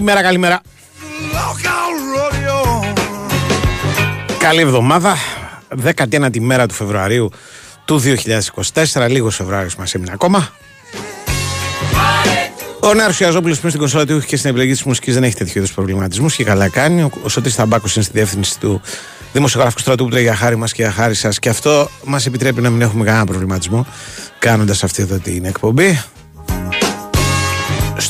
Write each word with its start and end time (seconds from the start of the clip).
Καλημέρα, 0.00 0.22
καλημέρα. 0.26 0.60
Καλή 4.38 4.60
εβδομάδα. 4.60 5.16
19η 5.84 6.38
μέρα 6.38 6.66
του 6.66 6.74
Φεβρουαρίου 6.74 7.30
του 7.84 8.02
2024. 8.92 9.06
Λίγος 9.08 9.36
Φεβρουάριος 9.36 9.76
μας 9.76 9.94
έμεινε 9.94 10.12
ακόμα. 10.12 10.48
Ο 12.80 12.94
Νέο 12.94 13.08
Ιαζόπουλος 13.18 13.58
πριν 13.58 13.68
στην 13.68 13.80
κονσόλα 13.80 14.06
του 14.06 14.20
και 14.20 14.36
στην 14.36 14.50
επιλογή 14.50 14.72
της 14.72 14.82
μουσικής 14.82 15.14
δεν 15.14 15.22
έχει 15.22 15.34
τέτοιου 15.34 15.58
είδους 15.58 15.72
προβληματισμούς 15.72 16.36
και 16.36 16.44
καλά 16.44 16.68
κάνει. 16.68 17.10
Ο 17.22 17.28
Σωτή 17.28 17.54
Ταμπάκο 17.54 17.86
είναι 17.94 18.04
στη 18.04 18.12
διεύθυνση 18.12 18.58
του 18.58 18.80
δημοσιογράφου 19.32 19.78
στρατού 19.78 20.04
που 20.04 20.10
τρέχει 20.10 20.24
για 20.24 20.34
χάρη 20.34 20.56
μας 20.56 20.72
και 20.72 20.82
για 20.82 20.92
χάρη 20.92 21.14
σας. 21.14 21.38
Και 21.38 21.48
αυτό 21.48 21.88
μας 22.04 22.26
επιτρέπει 22.26 22.60
να 22.60 22.70
μην 22.70 22.80
έχουμε 22.80 23.04
κανένα 23.04 23.24
προβληματισμό 23.24 23.86
κάνοντας 24.38 24.84
αυτή 24.84 25.02
εδώ 25.02 25.18
την 25.18 25.44
εκπομπή. 25.44 26.02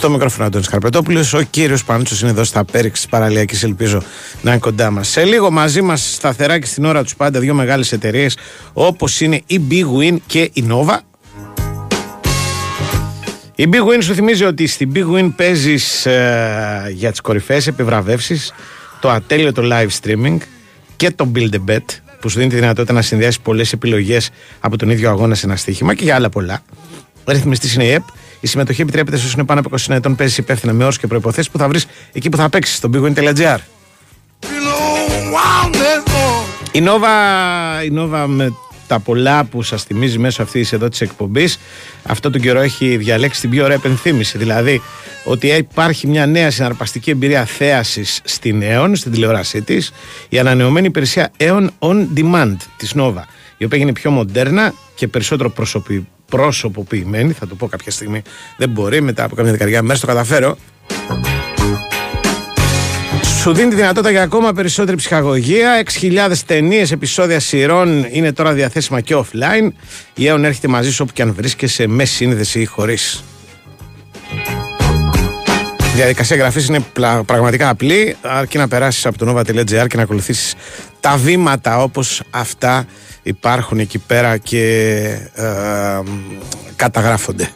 Στο 0.00 0.10
μικρόφωνο 0.10 0.46
Αντώνης 0.46 0.68
Καρπετόπουλο. 0.68 1.24
Ο 1.34 1.40
κύριος 1.42 1.84
Πανούτσος 1.84 2.20
είναι 2.20 2.30
εδώ 2.30 2.44
στα 2.44 2.64
πέριξ 2.64 3.00
της 3.00 3.08
παραλιακής. 3.08 3.62
Ελπίζω 3.62 4.02
να 4.42 4.50
είναι 4.50 4.60
κοντά 4.60 4.90
μας. 4.90 5.08
Σε 5.08 5.24
λίγο 5.24 5.50
μαζί 5.50 5.82
μας 5.82 6.14
σταθερά 6.14 6.58
και 6.58 6.66
στην 6.66 6.84
ώρα 6.84 7.02
τους 7.02 7.16
πάντα 7.16 7.40
δύο 7.40 7.54
μεγάλες 7.54 7.92
εταιρείες 7.92 8.36
όπως 8.72 9.20
είναι 9.20 9.42
η 9.46 9.60
Big 9.70 9.84
Win 9.98 10.16
και 10.26 10.50
η 10.52 10.64
Nova. 10.68 10.98
Η 13.54 13.68
Big 13.72 13.80
Win 13.80 13.98
σου 14.02 14.14
θυμίζει 14.14 14.44
ότι 14.44 14.66
στην 14.66 14.92
Big 14.94 15.16
Win 15.16 15.32
παίζεις 15.36 16.06
ε, 16.06 16.92
για 16.94 17.10
τις 17.10 17.20
κορυφαίες 17.20 17.66
επιβραβεύσεις 17.66 18.52
το 19.00 19.10
ατέλειωτο 19.10 19.62
live 19.64 19.88
streaming 20.02 20.36
και 20.96 21.10
το 21.10 21.32
Build 21.34 21.54
a 21.54 21.70
Bet 21.70 21.84
που 22.20 22.28
σου 22.28 22.38
δίνει 22.38 22.50
τη 22.50 22.56
δυνατότητα 22.56 22.92
να 22.92 23.02
συνδυάσεις 23.02 23.40
πολλές 23.40 23.72
επιλογές 23.72 24.30
από 24.60 24.76
τον 24.76 24.90
ίδιο 24.90 25.10
αγώνα 25.10 25.34
σε 25.34 25.46
ένα 25.46 25.56
στοίχημα 25.56 25.94
και 25.94 26.04
για 26.04 26.14
άλλα 26.14 26.28
πολλά. 26.28 26.62
Ρυθμιστής 27.26 27.74
είναι 27.74 27.84
η 27.84 27.90
ΕΠ. 27.90 28.02
Η 28.40 28.46
συμμετοχή 28.46 28.82
επιτρέπεται 28.82 29.16
σε 29.16 29.22
όσους 29.22 29.34
είναι 29.34 29.44
πάνω 29.44 29.60
από 29.60 29.70
20 29.70 29.94
ετών. 29.94 30.16
Παίζει 30.16 30.40
υπεύθυνα 30.40 30.72
με 30.72 30.84
όρους 30.84 30.98
και 30.98 31.06
προποθέσει 31.06 31.50
που 31.50 31.58
θα 31.58 31.68
βρεις 31.68 31.86
εκεί 32.12 32.28
που 32.28 32.36
θα 32.36 32.48
παίξεις, 32.48 32.76
στο 32.76 32.90
bigwin.gr. 32.92 33.58
Η 36.72 36.82
Nova, 36.84 37.84
η 37.84 37.92
Nova 37.96 38.24
με 38.26 38.52
τα 38.86 38.98
πολλά 38.98 39.44
που 39.44 39.62
σας 39.62 39.82
θυμίζει 39.84 40.18
μέσω 40.18 40.42
αυτής 40.42 40.72
εδώ 40.72 40.88
της 40.88 41.00
εκπομπής, 41.00 41.58
αυτό 42.02 42.30
τον 42.30 42.40
καιρό 42.40 42.60
έχει 42.60 42.96
διαλέξει 42.96 43.40
την 43.40 43.50
πιο 43.50 43.64
ωραία 43.64 43.76
επενθύμηση. 43.76 44.38
Δηλαδή 44.38 44.82
ότι 45.24 45.46
υπάρχει 45.46 46.06
μια 46.06 46.26
νέα 46.26 46.50
συναρπαστική 46.50 47.10
εμπειρία 47.10 47.44
θέασης 47.44 48.20
στην 48.24 48.62
ΕΟΝ, 48.62 48.96
στην 48.96 49.12
τηλεόρασή 49.12 49.62
της, 49.62 49.92
η 50.28 50.38
ανανεωμένη 50.38 50.86
υπηρεσία 50.86 51.30
ΕΟN 51.36 51.70
On 51.78 52.06
Demand 52.16 52.56
της 52.76 52.94
Nova, 52.96 53.22
η 53.56 53.64
οποία 53.64 53.78
είναι 53.78 53.92
πιο 53.92 54.10
μοντέρνα 54.10 54.74
και 54.94 55.08
περισσότερο 55.08 55.50
προσωπη, 55.50 56.08
προσωποποιημένη. 56.30 57.32
Θα 57.32 57.46
το 57.46 57.54
πω 57.54 57.66
κάποια 57.66 57.90
στιγμή. 57.90 58.22
Δεν 58.56 58.68
μπορεί, 58.68 59.00
μετά 59.00 59.24
από 59.24 59.34
κάποια 59.34 59.50
δεκαετία 59.50 59.82
μέρες 59.82 60.00
το 60.00 60.06
καταφέρω. 60.06 60.56
Σου 63.40 63.52
δίνει 63.52 63.68
τη 63.68 63.76
δυνατότητα 63.76 64.10
για 64.10 64.22
ακόμα 64.22 64.52
περισσότερη 64.52 64.96
ψυχαγωγία. 64.96 65.82
6.000 66.00 66.32
ταινίες, 66.46 66.92
επεισόδια 66.92 67.40
σειρών 67.40 68.06
είναι 68.10 68.32
τώρα 68.32 68.52
διαθέσιμα 68.52 69.00
και 69.00 69.14
offline. 69.16 69.68
Η 70.14 70.26
ΕΟΝ 70.26 70.44
έρχεται 70.44 70.68
μαζί 70.68 70.92
σου 70.92 71.02
όπου 71.02 71.12
και 71.12 71.22
αν 71.22 71.34
βρίσκεσαι 71.34 71.86
με 71.86 72.04
σύνδεση 72.04 72.60
ή 72.60 72.64
χωρίς. 72.64 73.24
Η 75.80 75.96
διαδικασία 75.96 76.36
εγγραφή 76.36 76.64
είναι 76.68 76.84
πραγματικά 77.26 77.68
απλή, 77.68 78.16
αρκεί 78.22 78.58
να 78.58 78.68
περάσεις 78.68 79.06
από 79.06 79.18
το 79.18 79.36
nova.gr 79.36 79.86
και 79.88 79.96
να 79.96 80.02
ακολουθήσεις 80.02 80.54
τα 81.00 81.16
βήματα 81.16 81.82
όπως 81.82 82.22
αυτά 82.30 82.86
υπάρχουν 83.22 83.78
εκεί 83.78 83.98
πέρα 83.98 84.36
και 84.36 85.04
ε, 85.34 86.00
καταγράφονται. 86.76 87.48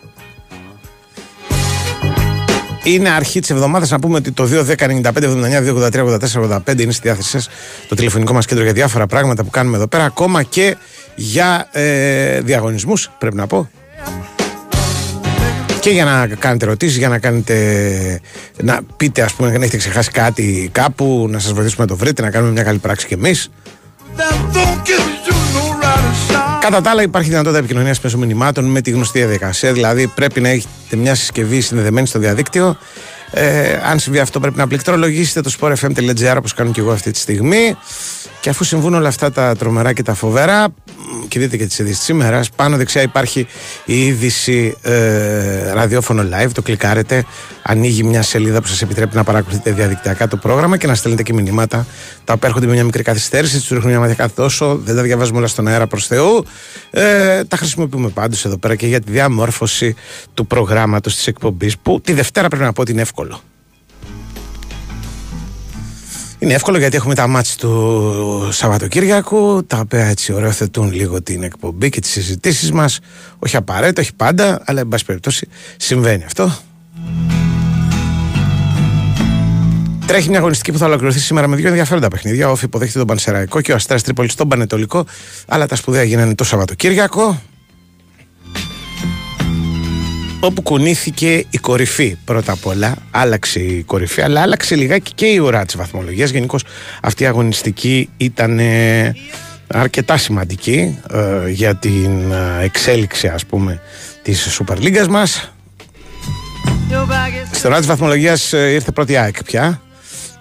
Είναι 2.84 3.10
αρχή 3.10 3.40
της 3.40 3.50
εβδομάδας 3.50 3.90
να 3.90 3.98
πούμε 3.98 4.16
ότι 4.16 4.32
το 4.32 4.48
2.10.95.79.283.84.85 4.52 6.80
είναι 6.80 6.92
στη 6.92 7.00
διάθεσή 7.02 7.28
σας 7.28 7.48
το 7.88 7.94
τηλεφωνικό 7.94 8.32
μας 8.32 8.46
κέντρο 8.46 8.64
για 8.64 8.72
διάφορα 8.72 9.06
πράγματα 9.06 9.44
που 9.44 9.50
κάνουμε 9.50 9.76
εδώ 9.76 9.86
πέρα, 9.86 10.04
ακόμα 10.04 10.42
και 10.42 10.76
για 11.14 11.68
ε, 11.72 12.40
διαγωνισμούς, 12.40 13.10
πρέπει 13.18 13.36
να 13.36 13.46
πω. 13.46 13.68
Και 15.84 15.90
για 15.90 16.04
να 16.04 16.26
κάνετε 16.26 16.64
ερωτήσεις, 16.64 16.96
για 16.96 17.08
να 17.08 17.18
κάνετε. 17.18 18.20
να 18.62 18.80
πείτε, 18.96 19.22
ας 19.22 19.34
πούμε, 19.34 19.48
αν 19.48 19.62
έχετε 19.62 19.76
ξεχάσει 19.76 20.10
κάτι 20.10 20.68
κάπου, 20.72 21.26
να 21.30 21.38
σας 21.38 21.52
βοηθήσουμε 21.52 21.84
να 21.84 21.90
το 21.90 21.96
βρείτε, 21.96 22.22
να 22.22 22.30
κάνουμε 22.30 22.52
μια 22.52 22.62
καλή 22.62 22.78
πράξη 22.78 23.06
κι 23.06 23.14
εμείς. 23.14 23.50
Κατά 26.60 26.80
τα 26.80 26.90
άλλα, 26.90 27.02
υπάρχει 27.02 27.28
δυνατότητα 27.28 27.58
επικοινωνίας 27.58 28.00
μέσω 28.00 28.18
μηνυμάτων 28.18 28.64
με 28.64 28.80
τη 28.80 28.90
γνωστή 28.90 29.18
διαδικασία. 29.18 29.72
Δηλαδή, 29.72 30.06
πρέπει 30.06 30.40
να 30.40 30.48
έχετε 30.48 30.96
μια 30.96 31.14
συσκευή 31.14 31.60
συνδεδεμένη 31.60 32.06
στο 32.06 32.18
διαδίκτυο. 32.18 32.76
Ε, 33.30 33.78
αν 33.84 33.98
συμβεί 33.98 34.18
αυτό, 34.18 34.40
πρέπει 34.40 34.58
να 34.58 34.66
πληκτρολογήσετε 34.66 35.40
το 35.40 35.52
sportfm.gr 35.60 36.34
όπως 36.36 36.54
κάνω 36.54 36.70
και 36.70 36.80
εγώ 36.80 36.92
αυτή 36.92 37.10
τη 37.10 37.18
στιγμή. 37.18 37.76
Και 38.44 38.50
αφού 38.50 38.64
συμβούν 38.64 38.94
όλα 38.94 39.08
αυτά 39.08 39.32
τα 39.32 39.56
τρομερά 39.56 39.92
και 39.92 40.02
τα 40.02 40.14
φοβερά, 40.14 40.66
και 41.28 41.38
δείτε 41.38 41.56
και 41.56 41.66
τις 41.66 41.78
ειδήσεις 41.78 42.04
σήμερα, 42.04 42.40
πάνω 42.56 42.76
δεξιά 42.76 43.02
υπάρχει 43.02 43.46
η 43.84 44.06
είδηση 44.06 44.76
ε, 44.82 45.72
ραδιόφωνο 45.72 46.22
live. 46.22 46.50
Το 46.52 46.62
κλικάρετε, 46.62 47.24
ανοίγει 47.62 48.02
μια 48.02 48.22
σελίδα 48.22 48.60
που 48.60 48.66
σας 48.66 48.82
επιτρέπει 48.82 49.16
να 49.16 49.24
παρακολουθείτε 49.24 49.72
διαδικτυακά 49.72 50.28
το 50.28 50.36
πρόγραμμα 50.36 50.76
και 50.76 50.86
να 50.86 50.94
στέλνετε 50.94 51.22
και 51.22 51.32
μηνύματα 51.32 51.86
τα 52.24 52.32
οποία 52.32 52.48
έρχονται 52.48 52.66
με 52.66 52.72
μια 52.72 52.84
μικρή 52.84 53.02
καθυστέρηση. 53.02 53.58
Τους 53.58 53.68
ρίχνουμε 53.68 53.90
μια 53.90 54.00
μαθηκά 54.00 54.30
τόσο, 54.30 54.80
δεν 54.84 54.96
τα 54.96 55.02
διαβάζουμε 55.02 55.38
όλα 55.38 55.46
στον 55.46 55.68
αέρα 55.68 55.86
προς 55.86 56.06
Θεού. 56.06 56.44
Ε, 56.90 57.44
τα 57.44 57.56
χρησιμοποιούμε 57.56 58.08
πάντως 58.08 58.44
εδώ 58.44 58.58
πέρα 58.58 58.74
και 58.74 58.86
για 58.86 59.00
τη 59.00 59.10
διαμόρφωση 59.10 59.94
του 60.34 60.46
προγράμματος 60.46 61.14
της 61.14 61.26
εκπομπής 61.26 61.78
που 61.78 62.00
τη 62.00 62.12
Δευτέρα 62.12 62.48
πρέπει 62.48 62.64
να 62.64 62.72
πω 62.72 62.80
ότι 62.80 62.92
είναι 62.92 63.02
εύκολο. 63.02 63.40
Είναι 66.44 66.54
εύκολο 66.54 66.78
γιατί 66.78 66.96
έχουμε 66.96 67.14
τα 67.14 67.26
μάτια 67.26 67.54
του 67.58 68.48
Σαββατοκύριακου, 68.50 69.64
τα 69.66 69.78
οποία 69.78 70.04
έτσι 70.04 70.32
οριοθετούν 70.32 70.92
λίγο 70.92 71.22
την 71.22 71.42
εκπομπή 71.42 71.88
και 71.88 72.00
τις 72.00 72.10
συζητήσεις 72.10 72.72
μας. 72.72 72.98
Όχι 73.38 73.56
απαραίτητα, 73.56 74.00
όχι 74.00 74.14
πάντα, 74.14 74.62
αλλά 74.64 74.80
εν 74.80 74.88
πάση 74.88 75.04
περιπτώσει 75.04 75.48
συμβαίνει 75.76 76.24
αυτό. 76.24 76.56
Τρέχει 80.06 80.28
μια 80.28 80.38
αγωνιστική 80.38 80.72
που 80.72 80.78
θα 80.78 80.86
ολοκληρωθεί 80.86 81.18
σήμερα 81.18 81.48
με 81.48 81.56
δύο 81.56 81.68
ενδιαφέροντα 81.68 82.08
παιχνίδια. 82.08 82.50
Ο 82.50 82.56
υποδέχεται 82.62 82.98
τον 82.98 83.06
Πανσεραϊκό 83.06 83.60
και 83.60 83.72
ο 83.72 83.74
Αστέρας 83.74 84.02
Τρίπολης 84.02 84.32
στον 84.32 84.48
Πανετολικό. 84.48 85.06
Αλλά 85.48 85.66
τα 85.66 85.76
σπουδαία 85.76 86.02
γίνανε 86.02 86.34
το 86.34 86.44
Σαββατοκύριακο 86.44 87.40
όπου 90.46 90.62
κουνήθηκε 90.62 91.44
η 91.50 91.58
κορυφή 91.58 92.16
πρώτα 92.24 92.52
απ' 92.52 92.66
όλα. 92.66 92.96
Άλλαξε 93.10 93.60
η 93.60 93.82
κορυφή, 93.82 94.22
αλλά 94.22 94.40
άλλαξε 94.40 94.74
λιγάκι 94.74 95.12
και 95.14 95.26
η 95.26 95.38
ουρά 95.38 95.64
της 95.64 95.76
βαθμολογίας. 95.76 96.30
Γενικώς 96.30 96.64
αυτή 97.02 97.22
η 97.22 97.26
αγωνιστική 97.26 98.08
ήταν 98.16 98.58
ε, 98.58 99.14
αρκετά 99.66 100.16
σημαντική 100.16 100.98
ε, 101.12 101.50
για 101.50 101.74
την 101.74 102.32
ε, 102.32 102.62
εξέλιξη 102.62 103.28
ας 103.28 103.46
πούμε 103.46 103.80
της 104.22 104.60
Super 104.60 104.76
League 104.76 105.06
μας. 105.08 105.52
Στην 107.52 107.70
ουρά 107.70 107.78
της 107.78 107.86
βαθμολογίας 107.86 108.52
ήρθε 108.52 108.90
πρώτη 108.90 109.16
ΑΕΚ 109.16 109.44
πια. 109.44 109.80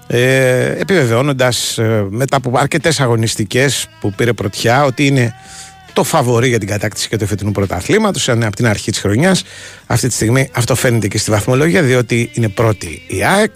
Ε, 0.07 0.79
επιβεβαιώνοντας 0.79 1.79
μετά 2.09 2.37
από 2.37 2.51
αρκετές 2.57 2.99
αγωνιστικές 2.99 3.87
που 3.99 4.13
πήρε 4.13 4.33
πρωτιά 4.33 4.83
ότι 4.83 5.05
είναι 5.05 5.33
το 5.93 6.03
φαβορή 6.03 6.47
για 6.47 6.59
την 6.59 6.67
κατάκτηση 6.67 7.09
και 7.09 7.17
του 7.17 7.23
εφετινού 7.23 7.51
πρωταθλήματος 7.51 8.29
από 8.29 8.55
την 8.55 8.67
αρχή 8.67 8.91
της 8.91 8.99
χρονιάς. 8.99 9.43
Αυτή 9.85 10.07
τη 10.07 10.13
στιγμή 10.13 10.49
αυτό 10.53 10.75
φαίνεται 10.75 11.07
και 11.07 11.17
στη 11.17 11.31
βαθμολογία, 11.31 11.81
διότι 11.81 12.29
είναι 12.33 12.49
πρώτη 12.49 13.01
η 13.07 13.23
ΑΕΚ. 13.23 13.55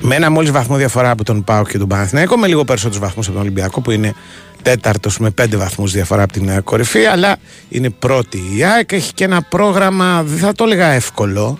Με 0.00 0.14
ένα 0.14 0.30
μόλις 0.30 0.50
βαθμό 0.50 0.76
διαφορά 0.76 1.10
από 1.10 1.24
τον 1.24 1.44
ΠΑΟΚ 1.44 1.68
και 1.68 1.78
τον 1.78 1.88
Παναθηναϊκό, 1.88 2.36
με 2.36 2.46
λίγο 2.46 2.64
περισσότερους 2.64 3.00
βαθμούς 3.00 3.26
από 3.26 3.34
τον 3.34 3.42
Ολυμπιακό, 3.42 3.80
που 3.80 3.90
είναι 3.90 4.14
τέταρτος 4.62 5.18
με 5.18 5.30
πέντε 5.30 5.56
βαθμούς 5.56 5.92
διαφορά 5.92 6.22
από 6.22 6.32
την 6.32 6.48
ε, 6.48 6.60
κορυφή. 6.60 7.04
Αλλά 7.04 7.36
είναι 7.68 7.90
πρώτη 7.90 8.42
η 8.56 8.64
ΑΕΚ. 8.64 8.92
Έχει 8.92 9.12
και 9.12 9.24
ένα 9.24 9.42
πρόγραμμα, 9.42 10.22
δεν 10.22 10.38
θα 10.38 10.52
το 10.52 10.64
έλεγα 10.64 10.86
εύκολο, 10.86 11.58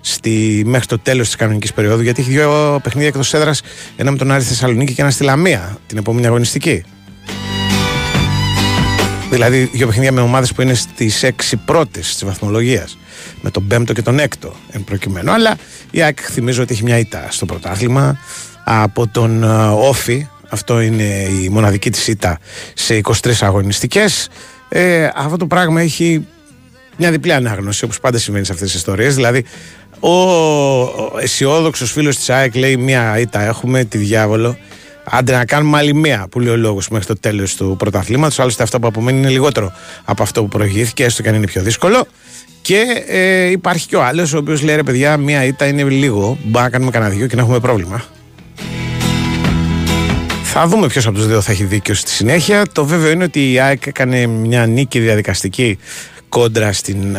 στη, 0.00 0.62
μέχρι 0.66 0.86
το 0.86 0.98
τέλος 0.98 1.26
της 1.26 1.36
κανονικής 1.36 1.72
περίοδου, 1.72 2.02
γιατί 2.02 2.20
έχει 2.20 2.30
δύο 2.30 2.80
παιχνίδια 2.82 3.08
εκτός 3.08 3.34
έδρας, 3.34 3.62
ένα 3.96 4.10
με 4.10 4.16
τον 4.16 4.30
Άρη 4.30 4.42
Θεσσαλονίκη 4.42 4.94
και 4.94 5.02
ένα 5.02 5.10
στη 5.10 5.24
Λαμία 5.24 5.78
την 5.86 5.98
επόμενη 5.98 6.26
αγωνιστική. 6.26 6.84
Δηλαδή 9.32 9.70
δύο 9.72 9.86
παιχνίδια 9.86 10.12
με 10.12 10.20
ομάδες 10.20 10.52
που 10.52 10.62
είναι 10.62 10.74
στις 10.74 11.22
έξι 11.22 11.56
πρώτες 11.56 12.12
της 12.12 12.24
βαθμολογίας. 12.24 12.98
Με 13.40 13.50
τον 13.50 13.66
πέμπτο 13.66 13.92
και 13.92 14.02
τον 14.02 14.18
έκτο 14.18 14.54
εν 14.70 14.84
προκειμένου. 14.84 15.32
Αλλά 15.32 15.56
η 15.90 16.02
ΑΕΚ 16.02 16.18
θυμίζω 16.22 16.62
ότι 16.62 16.72
έχει 16.72 16.82
μια 16.82 16.98
ήττα 16.98 17.26
στο 17.30 17.46
πρωτάθλημα 17.46 18.18
από 18.64 19.08
τον 19.08 19.42
ε, 19.42 19.66
Όφη. 19.66 20.26
Αυτό 20.48 20.80
είναι 20.80 21.28
η 21.42 21.48
μοναδική 21.48 21.90
της 21.90 22.08
ήττα 22.08 22.38
σε 22.74 23.00
23 23.02 23.32
αγωνιστικές. 23.40 24.28
Ε, 24.68 25.08
αυτό 25.14 25.36
το 25.36 25.46
πράγμα 25.46 25.80
έχει 25.80 26.26
μια 26.96 27.10
διπλή 27.10 27.32
ανάγνωση 27.32 27.84
όπως 27.84 28.00
πάντα 28.00 28.18
συμβαίνει 28.18 28.44
σε 28.44 28.52
αυτές 28.52 28.68
τις 28.68 28.76
ιστορίες. 28.76 29.14
Δηλαδή, 29.14 29.44
ο 30.00 31.18
αισιόδοξος 31.18 31.92
φίλος 31.92 32.16
της 32.16 32.30
ΑΕΚ 32.30 32.54
λέει: 32.54 32.76
Μια 32.76 33.18
ήττα 33.18 33.42
έχουμε, 33.42 33.84
τη 33.84 33.98
διάβολο. 33.98 34.58
Άντε 35.04 35.32
να 35.32 35.44
κάνουμε 35.44 35.78
άλλη 35.78 35.94
μία 35.94 36.26
που 36.30 36.40
λέει 36.40 36.52
ο 36.52 36.56
λόγος 36.56 36.88
μέχρι 36.88 37.06
το 37.06 37.18
τέλος 37.20 37.54
του 37.54 37.74
πρωταθλήματος. 37.78 38.38
Άλλωστε, 38.38 38.62
αυτό 38.62 38.80
που 38.80 38.86
απομένει 38.86 39.18
είναι 39.18 39.28
λιγότερο 39.28 39.72
από 40.04 40.22
αυτό 40.22 40.42
που 40.42 40.48
προηγήθηκε, 40.48 41.04
έστω 41.04 41.22
και 41.22 41.28
αν 41.28 41.34
είναι 41.34 41.46
πιο 41.46 41.62
δύσκολο. 41.62 42.06
Και 42.62 43.04
ε, 43.06 43.50
υπάρχει 43.50 43.86
και 43.86 43.96
ο 43.96 44.04
άλλος, 44.04 44.32
ο 44.32 44.38
οποίος 44.38 44.62
λέει 44.62 44.76
ρε 44.76 44.82
παιδιά, 44.82 45.16
μία 45.16 45.44
ήττα 45.44 45.66
είναι 45.66 45.82
λίγο. 45.82 46.38
Μπορεί 46.44 46.64
να 46.64 46.70
κάνουμε 46.70 46.90
κανένα 46.90 47.10
δυο 47.10 47.26
και 47.26 47.36
να 47.36 47.42
έχουμε 47.42 47.60
πρόβλημα. 47.60 48.04
Θα 50.42 50.66
δούμε 50.66 50.86
ποιος 50.86 51.06
από 51.06 51.16
τους 51.16 51.26
δύο 51.26 51.40
θα 51.40 51.52
έχει 51.52 51.64
δίκιο 51.64 51.94
στη 51.94 52.10
συνέχεια. 52.10 52.62
Το 52.72 52.84
βέβαιο 52.84 53.10
είναι 53.10 53.24
ότι 53.24 53.52
η 53.52 53.58
ΑΕΚ 53.58 53.86
έκανε 53.86 54.26
μια 54.26 54.66
νίκη 54.66 54.98
διαδικαστική 54.98 55.78
κόντρα 56.32 56.72
στην 56.72 57.16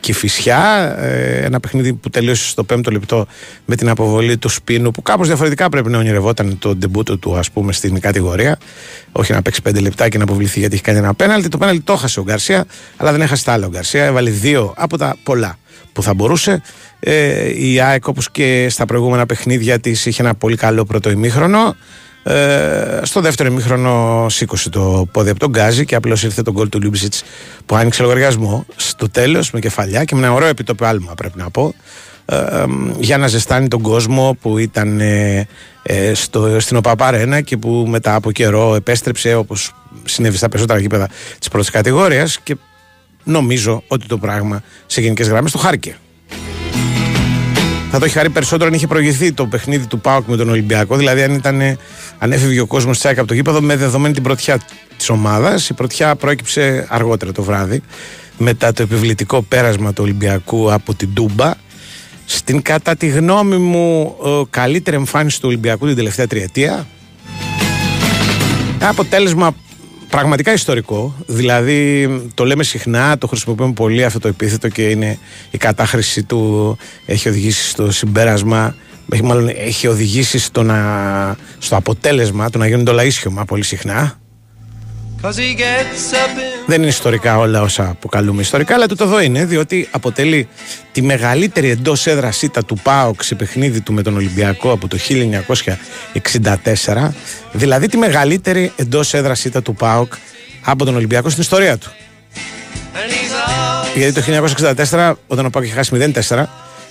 Κηφισιά. 0.00 0.94
Ε, 0.98 1.44
ένα 1.44 1.60
παιχνίδι 1.60 1.92
που 1.92 2.10
τελείωσε 2.10 2.48
στο 2.48 2.64
πέμπτο 2.64 2.90
λεπτό 2.90 3.26
με 3.64 3.76
την 3.76 3.88
αποβολή 3.88 4.36
του 4.36 4.48
Σπίνου, 4.48 4.90
που 4.90 5.02
κάπως 5.02 5.26
διαφορετικά 5.26 5.68
πρέπει 5.68 5.90
να 5.90 5.98
ονειρευόταν 5.98 6.58
το 6.58 6.74
ντεμπούτο 6.74 7.18
του, 7.18 7.36
ας 7.36 7.50
πούμε, 7.50 7.72
στην 7.72 8.00
κατηγορία. 8.00 8.58
Όχι 9.12 9.32
να 9.32 9.42
παίξει 9.42 9.62
πέντε 9.62 9.80
λεπτά 9.80 10.08
και 10.08 10.18
να 10.18 10.24
αποβληθεί 10.24 10.58
γιατί 10.58 10.74
έχει 10.74 10.82
κάνει 10.82 10.98
ένα 10.98 11.14
πέναλτι. 11.14 11.48
Το 11.48 11.58
πέναλτι 11.58 11.80
το 11.80 11.92
έχασε 11.92 12.20
ο 12.20 12.22
Γκαρσία, 12.22 12.64
αλλά 12.96 13.12
δεν 13.12 13.20
έχασε 13.20 13.44
τα 13.44 13.52
άλλα 13.52 13.66
ο 13.66 13.70
Γκαρσία. 13.70 14.04
Έβαλε 14.04 14.30
δύο 14.30 14.74
από 14.76 14.98
τα 14.98 15.16
πολλά 15.22 15.58
που 15.92 16.02
θα 16.02 16.14
μπορούσε. 16.14 16.62
Ε, 17.00 17.66
η 17.66 17.80
ΑΕΚ, 17.80 18.06
όπως 18.06 18.30
και 18.30 18.66
στα 18.70 18.84
προηγούμενα 18.84 19.26
παιχνίδια 19.26 19.78
της, 19.78 20.06
είχε 20.06 20.22
ένα 20.22 20.34
πολύ 20.34 20.56
καλό 20.56 20.84
πρώτο 20.84 21.10
ημίχρονο. 21.10 21.76
Ε, 22.28 23.00
στο 23.02 23.20
δεύτερο 23.20 23.48
ημίχρονο 23.48 24.26
σήκωσε 24.28 24.70
το 24.70 25.08
πόδι 25.12 25.30
από 25.30 25.38
τον 25.38 25.50
Γκάζι 25.50 25.84
και 25.84 25.94
απλώς 25.94 26.22
ήρθε 26.22 26.42
τον 26.42 26.54
γκολ 26.54 26.68
του 26.68 26.80
Λιούμπισιτς 26.80 27.22
που 27.66 27.76
άνοιξε 27.76 28.02
λογαριασμό 28.02 28.66
στο 28.76 29.10
τέλος 29.10 29.50
με 29.50 29.60
κεφαλιά 29.60 30.04
και 30.04 30.14
με 30.14 30.20
ένα 30.20 30.32
ωραίο 30.32 30.48
επιτόπιο 30.48 30.86
άλμα 30.86 31.14
πρέπει 31.14 31.38
να 31.38 31.50
πω. 31.50 31.74
Ε, 32.24 32.64
για 32.98 33.18
να 33.18 33.26
ζεστάνει 33.26 33.68
τον 33.68 33.80
κόσμο 33.80 34.36
που 34.40 34.58
ήταν 34.58 35.00
ε, 35.00 35.46
ε 35.82 36.14
στο, 36.14 36.60
στην 36.60 36.76
ΟΠΑΠΑΡΕΝΑ 36.76 37.40
και 37.40 37.56
που 37.56 37.86
μετά 37.88 38.14
από 38.14 38.32
καιρό 38.32 38.74
επέστρεψε 38.74 39.34
όπως 39.34 39.74
συνέβη 40.04 40.36
στα 40.36 40.48
περισσότερα 40.48 40.80
γήπεδα 40.80 41.08
της 41.38 41.48
πρώτης 41.48 41.70
κατηγορίας 41.70 42.38
και 42.42 42.56
νομίζω 43.24 43.82
ότι 43.88 44.06
το 44.06 44.18
πράγμα 44.18 44.62
σε 44.86 45.00
γενικές 45.00 45.28
γραμμές 45.28 45.52
το 45.52 45.58
χάρηκε 45.58 45.96
θα 47.90 47.98
το 47.98 48.08
έχει 48.08 48.18
χαρεί 48.18 48.30
περισσότερο 48.30 48.68
αν 48.68 48.74
είχε 48.74 48.86
προηγηθεί 48.86 49.32
το 49.32 49.46
παιχνίδι 49.46 49.86
του 49.86 50.00
Πάουκ 50.00 50.28
με 50.28 50.36
τον 50.36 50.48
Ολυμπιακό. 50.48 50.96
Δηλαδή, 50.96 51.22
αν, 51.22 51.34
ήταν, 51.34 51.78
αν 52.18 52.32
έφευγε 52.32 52.60
ο 52.60 52.66
κόσμος 52.66 52.98
τσάικα 52.98 53.20
από 53.20 53.28
το 53.28 53.34
γήπεδο 53.34 53.60
με 53.60 53.76
δεδομένη 53.76 54.14
την 54.14 54.22
πρωτιά 54.22 54.60
της 54.96 55.08
ομάδας. 55.08 55.68
Η 55.68 55.74
πρωτιά 55.74 56.16
προέκυψε 56.16 56.86
αργότερα 56.88 57.32
το 57.32 57.42
βράδυ 57.42 57.82
μετά 58.38 58.72
το 58.72 58.82
επιβλητικό 58.82 59.42
πέρασμα 59.42 59.92
του 59.92 60.02
Ολυμπιακού 60.02 60.72
από 60.72 60.94
την 60.94 61.14
Τούμπα. 61.14 61.52
Στην 62.24 62.62
κατά 62.62 62.96
τη 62.96 63.06
γνώμη 63.06 63.56
μου 63.56 64.16
καλύτερη 64.50 64.96
εμφάνιση 64.96 65.40
του 65.40 65.48
Ολυμπιακού 65.48 65.86
την 65.86 65.96
τελευταία 65.96 66.26
τριετία. 66.26 66.86
Αποτέλεσμα 68.80 69.54
πραγματικά 70.08 70.52
ιστορικό. 70.52 71.14
Δηλαδή, 71.26 72.08
το 72.34 72.44
λέμε 72.44 72.64
συχνά, 72.64 73.18
το 73.18 73.26
χρησιμοποιούμε 73.26 73.72
πολύ 73.72 74.04
αυτό 74.04 74.18
το 74.18 74.28
επίθετο 74.28 74.68
και 74.68 74.82
είναι 74.82 75.18
η 75.50 75.58
κατάχρηση 75.58 76.22
του 76.22 76.76
έχει 77.06 77.28
οδηγήσει 77.28 77.68
στο 77.68 77.90
συμπέρασμα, 77.90 78.74
έχει, 79.12 79.22
μάλλον 79.22 79.48
έχει 79.48 79.86
οδηγήσει 79.86 80.38
στο, 80.38 80.62
να, 80.62 81.36
στο 81.58 81.76
αποτέλεσμα 81.76 82.50
του 82.50 82.58
να 82.58 82.66
γίνουν 82.66 82.84
το 82.84 82.92
λαίσιωμα 82.92 83.44
πολύ 83.44 83.64
συχνά. 83.64 84.18
Δεν 86.66 86.80
είναι 86.80 86.90
ιστορικά 86.90 87.38
όλα 87.38 87.62
όσα 87.62 87.88
αποκαλούμε 87.88 88.40
ιστορικά, 88.40 88.74
αλλά 88.74 88.86
το 88.86 89.04
εδώ 89.04 89.20
είναι, 89.20 89.44
διότι 89.44 89.88
αποτελεί 89.90 90.48
τη 90.92 91.02
μεγαλύτερη 91.02 91.70
εντός 91.70 92.06
έδρας 92.06 92.42
ήττα 92.42 92.64
του 92.64 92.78
ΠΑΟΚ 92.82 93.22
σε 93.22 93.34
παιχνίδι 93.34 93.80
του 93.80 93.92
με 93.92 94.02
τον 94.02 94.16
Ολυμπιακό 94.16 94.70
από 94.70 94.88
το 94.88 94.98
1964, 96.84 97.10
δηλαδή 97.52 97.88
τη 97.88 97.96
μεγαλύτερη 97.96 98.72
εντός 98.76 99.14
έδρας 99.14 99.44
ήττα 99.44 99.62
του 99.62 99.74
ΠΑΟΚ 99.74 100.12
από 100.64 100.84
τον 100.84 100.94
Ολυμπιακό 100.94 101.28
στην 101.28 101.42
ιστορία 101.42 101.78
του. 101.78 101.90
Γιατί 103.94 104.12
το 104.12 104.22
1964, 104.90 105.12
όταν 105.26 105.46
ο 105.46 105.50
ΠΑΟΚ 105.50 105.64
είχε 105.64 105.74
χάσει 105.74 106.12
0-4, 106.28 106.44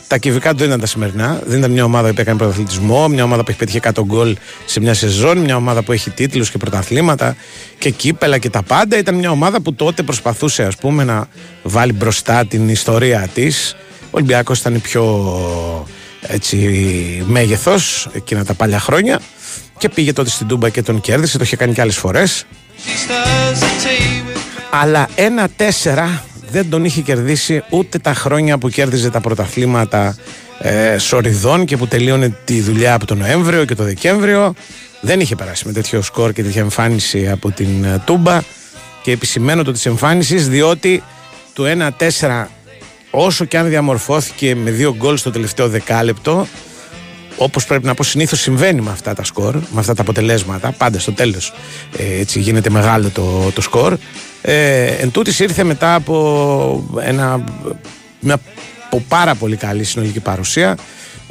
τα 0.08 0.18
κυβικά 0.18 0.52
του 0.52 0.58
δεν 0.58 0.68
ήταν 0.68 0.80
τα 0.80 0.86
σημερινά. 0.86 1.42
Δεν 1.46 1.58
ήταν 1.58 1.72
μια 1.72 1.84
ομάδα 1.84 2.14
που 2.14 2.22
έκανε 2.22 2.38
πρωταθλητισμό, 2.38 3.08
μια 3.08 3.24
ομάδα 3.24 3.44
που 3.44 3.50
έχει 3.50 3.60
πετύχει 3.60 3.80
100 3.84 4.04
γκολ 4.06 4.38
σε 4.66 4.80
μια 4.80 4.94
σεζόν, 4.94 5.38
μια 5.38 5.56
ομάδα 5.56 5.84
που 5.84 5.92
έχει 5.92 6.10
τίτλους 6.10 6.52
και 6.52 6.58
πρωταθλήματα 6.58 7.36
και 7.78 7.90
κύπελα 7.90 8.38
και 8.38 8.50
τα 8.50 8.64
πάντα. 8.64 8.98
Ήταν 8.98 9.16
μια 9.16 9.32
ομάδα 9.32 9.62
που 9.62 9.74
τότε 9.74 10.04
προσπαθούσε 10.04 10.64
ας 10.64 10.76
πούμε, 10.76 11.04
να 11.04 11.28
βάλει 11.64 11.94
μπροστά 11.94 12.46
την 12.46 12.70
ιστορία 12.70 13.30
της. 13.34 13.76
Ο 14.02 14.18
Ολυμπιακός 14.18 14.60
ήταν 14.60 14.82
πιο 14.82 15.88
έτσι, 16.22 16.58
μέγεθος 17.28 18.10
εκείνα 18.14 18.46
τα 18.46 18.54
παλιά 18.54 18.80
χρόνια 18.80 19.20
και 19.78 19.90
πήγε 19.90 20.14
τότε 20.14 20.30
στην 20.30 20.48
Τούμπα 20.48 20.70
και 20.70 20.82
τον 20.82 21.02
κέρδισε, 21.02 21.38
το 21.38 21.44
είχε 21.44 21.56
κάνει 21.56 21.74
και 21.74 21.82
άλλες 21.82 21.98
φορές. 21.98 22.46
Αλλά 24.70 25.08
ένα 25.16 25.50
τέσσερα 25.56 26.24
δεν 26.56 26.70
τον 26.70 26.86
είχε 26.86 27.02
κερδίσει 27.02 27.64
ούτε 27.70 27.98
τα 27.98 28.14
χρόνια 28.14 28.58
που 28.58 28.70
κέρδιζε 28.70 29.10
τα 29.10 29.22
πρωταθλήματα 29.22 30.16
ε, 30.60 30.98
σοριδών 30.98 31.66
και 31.66 31.78
που 31.78 31.88
τελείωνε 31.88 32.38
τη 32.46 32.62
δουλειά 32.62 32.94
από 32.94 33.06
τον 33.06 33.18
Νοέμβριο 33.18 33.66
και 33.66 33.76
τον 33.76 33.86
Δεκέμβριο. 33.86 34.54
Δεν 35.02 35.20
είχε 35.20 35.36
περάσει 35.36 35.68
με 35.68 35.74
τέτοιο 35.74 36.02
σκορ 36.02 36.34
και 36.34 36.44
τέτοια 36.44 36.62
εμφάνιση 36.62 37.30
από 37.30 37.52
την 37.52 37.84
ε, 37.84 38.02
Τούμπα. 38.06 38.42
Και 39.04 39.12
επισημένω 39.12 39.64
το 39.64 39.72
της 39.72 39.86
εμφάνισης 39.86 40.50
διότι 40.50 41.04
το 41.54 41.64
1-4 42.20 42.46
όσο 43.12 43.46
και 43.46 43.58
αν 43.58 43.68
διαμορφώθηκε 43.68 44.56
με 44.56 44.72
δύο 44.72 44.96
γκολ 44.96 45.18
στο 45.18 45.32
τελευταίο 45.32 45.68
δεκάλεπτο 45.70 46.48
όπως 47.38 47.66
πρέπει 47.66 47.86
να 47.86 47.94
πω 47.94 48.04
συνήθως 48.04 48.40
συμβαίνει 48.40 48.82
με 48.82 48.92
αυτά 48.92 49.14
τα 49.14 49.24
σκορ, 49.24 49.56
με 49.56 49.80
αυτά 49.80 49.94
τα 49.94 50.02
αποτελέσματα, 50.02 50.72
πάντα 50.72 51.00
στο 51.00 51.12
τέλος 51.12 51.54
ε, 51.98 52.20
έτσι 52.20 52.40
γίνεται 52.40 52.70
μεγάλο 52.70 53.10
το, 53.10 53.52
το 53.54 53.62
σκορ 53.62 53.98
ε, 54.48 54.86
εν 54.86 55.12
τούτης 55.12 55.40
ήρθε 55.40 55.64
μετά 55.64 55.96
από 55.96 57.00
ένα, 57.04 57.44
μια 58.20 58.40
από 58.86 59.04
πάρα 59.08 59.36
πολύ 59.36 59.56
καλή 59.56 59.84
συνολική 59.84 60.20
παρουσία. 60.20 60.78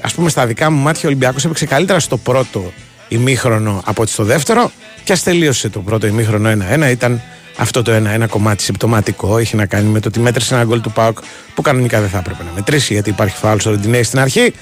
Α 0.01 0.09
πούμε, 0.15 0.31
στα 0.31 0.47
δικά 0.47 0.71
μου 0.71 0.83
μάτια, 0.83 1.03
ο 1.05 1.07
Ολυμπιακός 1.07 1.45
έπαιξε 1.45 1.67
καλύτερα 1.67 1.99
στο 1.99 2.17
πρώτο 2.17 2.73
ημίχρονο 3.09 3.83
από 3.85 4.03
ότι 4.03 4.11
στο 4.11 4.25
δεύτερο 4.25 4.71
και 5.05 5.13
ας 5.13 5.23
τελείωσε 5.23 5.69
το 5.69 5.81
πρώτο 5.81 6.07
ημίχρονο 6.07 6.51
1-1. 6.51 6.91
Ήταν 6.91 7.23
αυτό 7.57 7.83
το 7.83 7.93
ένα, 7.93 8.11
ένα 8.11 8.27
κομμάτι 8.27 8.63
συμπτωματικό. 8.63 9.39
Είχε 9.39 9.57
να 9.57 9.67
κάνει 9.67 9.89
με 9.89 10.01
το 10.01 10.09
ότι 10.09 10.21
μέτρησε 10.21 10.55
ένα 10.55 10.65
γκολ 10.65 10.81
του 10.81 10.93
Πάουκ 10.93 11.19
που 11.55 11.63
κανονικά 11.63 12.01
δεν 12.01 12.09
θα 12.09 12.19
έπρεπε 12.19 12.43
να 12.43 12.51
μετρήσει 12.55 12.93
γιατί 12.93 13.11
υπάρχει 13.11 13.37
φάουλ 13.37 13.59
στο 13.59 13.71
Ρεντινέη 13.71 14.03
στην 14.03 14.19
αρχή. 14.19 14.53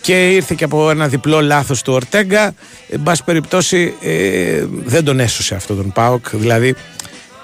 Και 0.00 0.30
ήρθε 0.32 0.54
και 0.54 0.64
από 0.64 0.90
ένα 0.90 1.08
διπλό 1.08 1.40
λάθος 1.40 1.82
του 1.82 1.92
Ορτέγκα. 1.92 2.54
Εν 2.88 3.02
πάση 3.02 3.24
περιπτώσει, 3.24 3.94
ε, 4.02 4.64
δεν 4.84 5.04
τον 5.04 5.20
έσωσε 5.20 5.54
αυτό 5.54 5.74
τον 5.74 5.92
Πάουκ. 5.92 6.28
Δηλαδή, 6.32 6.74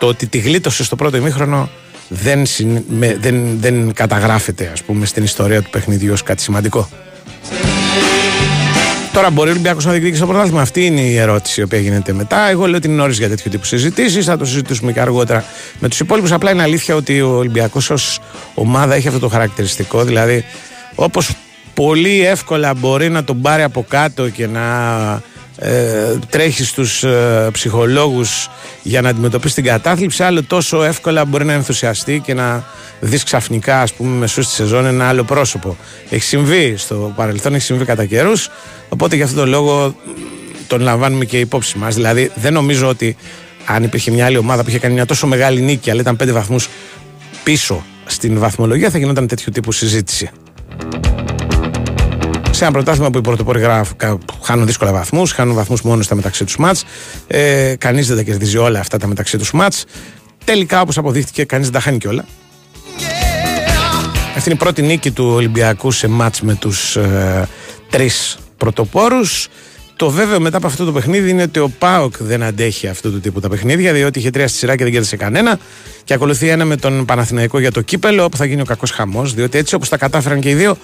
το 0.00 0.06
ότι 0.06 0.26
τη 0.26 0.38
γλίτωσε 0.38 0.84
στο 0.84 0.96
πρώτο 0.96 1.16
ημίχρονο 1.16 1.70
δεν, 2.08 2.46
δεν, 3.20 3.60
δεν 3.60 3.92
καταγράφεται 3.92 4.70
ας 4.72 4.82
πούμε 4.82 5.06
στην 5.06 5.24
ιστορία 5.24 5.62
του 5.62 5.70
παιχνιδιού 5.70 6.12
ως 6.12 6.22
κάτι 6.22 6.42
σημαντικό. 6.42 6.88
Τώρα 9.12 9.30
μπορεί 9.30 9.48
ο 9.48 9.52
Ολυμπιακός 9.52 9.84
να 9.84 9.90
διεκδικήσει 9.90 10.20
το 10.20 10.26
πρωτάθλημα; 10.26 10.60
Αυτή 10.60 10.84
είναι 10.84 11.00
η 11.00 11.16
ερώτηση 11.16 11.60
η 11.60 11.64
οποία 11.64 11.78
γίνεται 11.78 12.12
μετά. 12.12 12.48
Εγώ 12.50 12.66
λέω 12.66 12.76
ότι 12.76 12.86
είναι 12.86 12.96
νωρίς 12.96 13.18
για 13.18 13.28
τέτοιου 13.28 13.50
τύπου 13.50 13.64
συζητήσεις. 13.64 14.24
Θα 14.24 14.36
το 14.36 14.44
συζητήσουμε 14.44 14.92
και 14.92 15.00
αργότερα 15.00 15.44
με 15.78 15.88
τους 15.88 16.00
υπόλοιπους. 16.00 16.32
Απλά 16.32 16.50
είναι 16.50 16.62
αλήθεια 16.62 16.94
ότι 16.94 17.20
ο 17.20 17.36
Ολυμπιακός 17.36 17.90
ως 17.90 18.20
ομάδα 18.54 18.94
έχει 18.94 19.08
αυτό 19.08 19.20
το 19.20 19.28
χαρακτηριστικό. 19.28 20.04
Δηλαδή, 20.04 20.44
όπως 20.94 21.30
πολύ 21.74 22.26
εύκολα 22.26 22.74
μπορεί 22.74 23.08
να 23.08 23.24
τον 23.24 23.40
πάρει 23.40 23.62
από 23.62 23.84
κάτω 23.88 24.28
και 24.28 24.46
να 24.46 24.62
ε, 25.62 26.18
τρέχεις 26.30 26.68
στους 26.68 27.02
ε, 27.02 27.48
ψυχολόγους 27.52 28.50
για 28.82 29.00
να 29.00 29.08
αντιμετωπίσεις 29.08 29.54
την 29.54 29.64
κατάθλιψη 29.64 30.22
άλλο 30.22 30.42
τόσο 30.42 30.82
εύκολα 30.82 31.24
μπορεί 31.24 31.44
να 31.44 31.52
ενθουσιαστεί 31.52 32.22
και 32.24 32.34
να 32.34 32.64
δεις 33.00 33.24
ξαφνικά 33.24 33.80
ας 33.80 33.92
πούμε 33.92 34.16
μεσούς 34.16 34.44
στη 34.44 34.54
σεζόν 34.54 34.86
ένα 34.86 35.08
άλλο 35.08 35.24
πρόσωπο 35.24 35.76
έχει 36.10 36.22
συμβεί 36.22 36.74
στο 36.76 37.12
παρελθόν 37.16 37.54
έχει 37.54 37.64
συμβεί 37.64 37.84
κατά 37.84 38.04
καιρούς. 38.04 38.48
οπότε 38.88 39.16
για 39.16 39.24
αυτόν 39.24 39.40
τον 39.40 39.48
λόγο 39.48 39.94
τον 40.66 40.80
λαμβάνουμε 40.80 41.24
και 41.24 41.38
υπόψη 41.38 41.78
μας 41.78 41.94
δηλαδή 41.94 42.30
δεν 42.34 42.52
νομίζω 42.52 42.88
ότι 42.88 43.16
αν 43.66 43.82
υπήρχε 43.82 44.10
μια 44.10 44.26
άλλη 44.26 44.36
ομάδα 44.36 44.62
που 44.62 44.68
είχε 44.68 44.78
κάνει 44.78 44.94
μια 44.94 45.06
τόσο 45.06 45.26
μεγάλη 45.26 45.60
νίκη 45.60 45.90
αλλά 45.90 46.00
ήταν 46.00 46.16
πέντε 46.16 46.32
βαθμούς 46.32 46.68
πίσω 47.44 47.84
στην 48.06 48.38
βαθμολογία 48.38 48.90
θα 48.90 48.98
γινόταν 48.98 49.26
τέτοιου 49.26 49.52
τύπου 49.52 49.72
συζήτηση 49.72 50.30
σε 52.60 52.66
ένα 52.66 52.74
πρωτάθλημα 52.74 53.10
που 53.10 53.18
οι 53.18 53.20
πρωτοπόροι 53.20 53.62
χάνουν 54.42 54.66
δύσκολα 54.66 54.92
βαθμούς, 54.92 55.32
χάνουν 55.32 55.54
βαθμούς 55.54 55.82
μόνος 55.82 56.04
στα 56.04 56.14
μεταξύ 56.14 56.44
τους 56.44 56.56
μάτς. 56.56 56.84
Ε, 57.26 57.74
κανείς 57.78 58.06
δεν 58.06 58.16
τα 58.16 58.22
κερδίζει 58.22 58.56
όλα 58.56 58.80
αυτά 58.80 58.98
τα 58.98 59.06
μεταξύ 59.06 59.38
τους 59.38 59.52
μάτς. 59.52 59.84
Τελικά, 60.44 60.80
όπως 60.80 60.98
αποδείχτηκε, 60.98 61.44
κανείς 61.44 61.66
δεν 61.66 61.74
τα 61.74 61.80
χάνει 61.80 61.98
κιόλα. 61.98 62.24
Αυτή 64.36 64.48
είναι 64.48 64.54
η 64.54 64.62
πρώτη 64.62 64.82
νίκη 64.82 65.10
του 65.10 65.24
Ολυμπιακού 65.34 65.90
σε 65.90 66.08
μάτς 66.08 66.40
με 66.40 66.54
τους 66.54 66.96
ε, 66.96 67.48
τρεις 67.90 68.38
πρωτοπόρους. 68.56 69.48
Το 69.96 70.10
βέβαιο 70.10 70.40
μετά 70.40 70.56
από 70.56 70.66
αυτό 70.66 70.84
το 70.84 70.92
παιχνίδι 70.92 71.30
είναι 71.30 71.42
ότι 71.42 71.58
ο 71.58 71.68
Πάοκ 71.78 72.14
δεν 72.18 72.42
αντέχει 72.42 72.88
αυτού 72.88 73.10
του 73.10 73.20
τύπου 73.20 73.40
τα 73.40 73.48
παιχνίδια, 73.48 73.92
διότι 73.92 74.18
είχε 74.18 74.30
τρία 74.30 74.48
στη 74.48 74.58
σειρά 74.58 74.76
και 74.76 74.82
δεν 74.82 74.92
κέρδισε 74.92 75.16
κανένα. 75.16 75.58
Και 76.04 76.14
ακολουθεί 76.14 76.48
ένα 76.48 76.64
με 76.64 76.76
τον 76.76 77.04
Παναθηναϊκό 77.04 77.58
για 77.58 77.72
το 77.72 77.80
κύπελο, 77.80 78.24
όπου 78.24 78.36
θα 78.36 78.44
γίνει 78.44 78.60
ο 78.60 78.64
κακός 78.64 78.90
χαμός, 78.90 79.34
διότι 79.34 79.58
έτσι 79.58 79.74
όπως 79.74 79.88
τα 79.88 79.96
κατάφεραν 79.96 80.40
και 80.40 80.50
οι 80.50 80.54
δύο, 80.54 80.76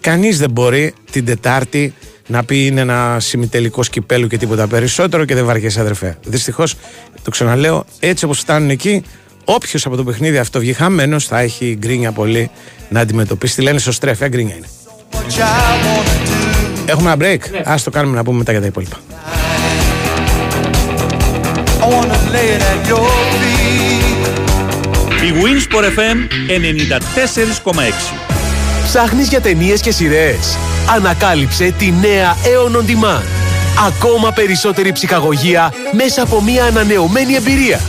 Κανείς 0.00 0.38
δεν 0.38 0.50
μπορεί 0.50 0.94
την 1.10 1.24
Τετάρτη 1.24 1.94
να 2.26 2.44
πει 2.44 2.66
είναι 2.66 2.80
ένα 2.80 3.16
σημιτελικό 3.20 3.82
κυπέλου 3.90 4.26
και 4.26 4.38
τίποτα 4.38 4.66
περισσότερο 4.66 5.24
και 5.24 5.34
δεν 5.34 5.44
βαριέσαι 5.44 5.80
αδερφέ. 5.80 6.18
Δυστυχώς, 6.24 6.74
το 7.22 7.30
ξαναλέω, 7.30 7.84
έτσι 8.00 8.24
όπως 8.24 8.38
φτάνουν 8.38 8.70
εκεί, 8.70 9.02
όποιος 9.44 9.86
από 9.86 9.96
το 9.96 10.04
παιχνίδι 10.04 10.38
αυτό 10.38 10.58
βγει 10.58 10.72
χαμένος 10.72 11.26
θα 11.26 11.38
έχει 11.38 11.76
γκρίνια 11.78 12.12
πολύ 12.12 12.50
να 12.88 13.00
αντιμετωπίσει. 13.00 13.54
Τι 13.54 13.62
λένε 13.62 13.78
στο 13.78 13.92
στρέφια, 13.92 14.28
γκρίνια 14.28 14.54
είναι. 14.56 14.66
Έχουμε 16.86 17.12
ένα 17.12 17.24
break. 17.24 17.50
Ναι. 17.50 17.76
το 17.84 17.90
κάνουμε 17.90 18.16
να 18.16 18.24
πούμε 18.24 18.38
μετά 18.38 18.52
για 18.52 18.60
τα 18.60 18.66
υπόλοιπα. 18.66 18.96
Η 25.22 25.32
Winsport 25.42 25.84
FM 25.84 26.18
94,6 28.24 28.29
Ψάχνεις 28.92 29.28
για 29.28 29.40
ταινίες 29.40 29.80
και 29.80 29.90
σειρές. 29.90 30.58
Ανακάλυψε 30.96 31.74
τη 31.78 31.92
νέα 32.00 32.36
Aeon 32.42 32.76
On 32.76 32.90
Demand. 32.90 33.24
Ακόμα 33.86 34.32
περισσότερη 34.32 34.92
ψυχαγωγία 34.92 35.72
μέσα 35.92 36.22
από 36.22 36.42
μια 36.42 36.64
ανανεωμένη 36.64 37.34
εμπειρία. 37.34 37.80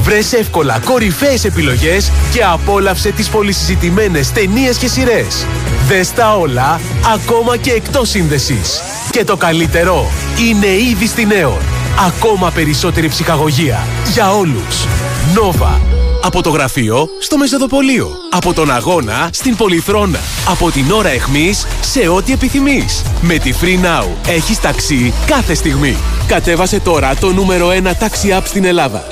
Βρες 0.00 0.32
εύκολα 0.32 0.80
κορυφαίες 0.84 1.44
επιλογές 1.44 2.10
και 2.32 2.44
απόλαυσε 2.44 3.10
τις 3.10 3.28
πολυσυζητημένες 3.28 4.32
ταινίες 4.32 4.76
και 4.76 4.88
σειρές. 4.88 5.46
Δες 5.86 6.12
τα 6.12 6.36
όλα, 6.36 6.80
ακόμα 7.14 7.56
και 7.56 7.70
εκτός 7.70 8.08
σύνδεσης. 8.08 8.80
Και 9.10 9.24
το 9.24 9.36
καλύτερο 9.36 10.10
είναι 10.48 10.66
ήδη 10.66 11.06
στη 11.06 11.26
Νέο. 11.26 11.58
Ακόμα 12.06 12.50
περισσότερη 12.50 13.08
ψυχαγωγία 13.08 13.86
για 14.12 14.32
όλους. 14.32 14.86
Νόβα. 15.34 15.89
Από 16.22 16.42
το 16.42 16.50
γραφείο 16.50 17.08
στο 17.20 17.38
μεσοδοπολείο. 17.38 18.10
Από 18.30 18.52
τον 18.52 18.70
αγώνα 18.70 19.28
στην 19.32 19.56
πολυθρόνα. 19.56 20.18
Από 20.48 20.70
την 20.70 20.90
ώρα 20.90 21.08
εχμής 21.08 21.66
σε 21.80 22.08
ό,τι 22.08 22.32
επιθυμείς. 22.32 23.02
Με 23.20 23.38
τη 23.38 23.52
Free 23.60 23.84
Now 23.84 24.06
έχεις 24.28 24.60
ταξί 24.60 25.12
κάθε 25.26 25.54
στιγμή. 25.54 25.96
Κατέβασε 26.26 26.80
τώρα 26.80 27.14
το 27.14 27.32
νούμερο 27.32 27.68
1 27.68 27.92
ταξί 27.98 28.28
app 28.38 28.42
στην 28.44 28.64
Ελλάδα. 28.64 29.02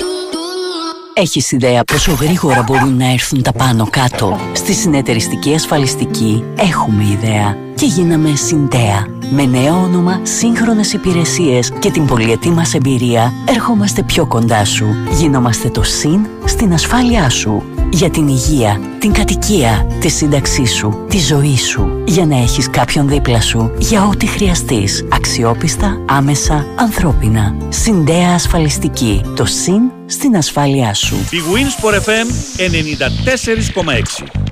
Έχεις 1.13 1.51
ιδέα 1.51 1.83
πόσο 1.83 2.11
γρήγορα 2.11 2.63
μπορούν 2.63 2.97
να 2.97 3.11
έρθουν 3.11 3.41
τα 3.41 3.51
πάνω 3.51 3.87
κάτω; 3.89 4.39
Στη 4.53 4.73
συνεταιριστική 4.73 5.53
ασφαλιστική 5.53 6.43
έχουμε 6.55 7.03
ιδέα 7.03 7.57
και 7.75 7.85
γίναμε 7.85 8.35
Συντέα. 8.35 9.18
Με 9.31 9.45
νέο 9.45 9.75
όνομα, 9.75 10.19
σύγχρονες 10.23 10.93
υπηρεσίες 10.93 11.71
και 11.79 11.91
την 11.91 12.05
πολυετή 12.05 12.49
μας 12.49 12.73
εμπειρία 12.73 13.33
ερχόμαστε 13.47 14.03
πιο 14.03 14.25
κοντά 14.25 14.65
σου. 14.65 14.85
Γινόμαστε 15.11 15.69
το 15.69 15.83
ΣΥΝ 15.83 16.27
στην 16.45 16.73
ασφάλειά 16.73 17.29
σου. 17.29 17.63
Για 17.91 18.09
την 18.09 18.27
υγεία, 18.27 18.81
την 18.99 19.13
κατοικία, 19.13 19.87
τη 19.99 20.09
σύνταξή 20.09 20.65
σου, 20.65 21.05
τη 21.09 21.17
ζωή 21.17 21.57
σου. 21.57 22.03
Για 22.05 22.25
να 22.25 22.37
έχεις 22.37 22.69
κάποιον 22.69 23.09
δίπλα 23.09 23.41
σου 23.41 23.71
για 23.77 24.05
ό,τι 24.05 24.25
χρειαστείς. 24.25 25.05
Αξιόπιστα, 25.11 26.01
άμεσα, 26.05 26.65
ανθρώπινα. 26.75 27.55
Συντέα 27.69 28.33
ασφαλιστική. 28.33 29.21
Το 29.35 29.45
ΣΥΝ 29.45 29.91
στην 30.05 30.35
ασφάλειά 30.35 30.93
σου. 30.93 31.15
Η 31.15 31.37
Wins 31.53 31.85
FM 31.85 32.27
94,6 32.57 34.48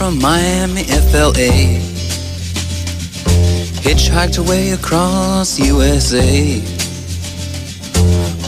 from 0.00 0.18
Miami, 0.32 0.84
FLA. 1.10 1.52
Hitchhiked 3.86 4.38
away 4.44 4.64
across 4.78 5.48
USA. 5.70 6.30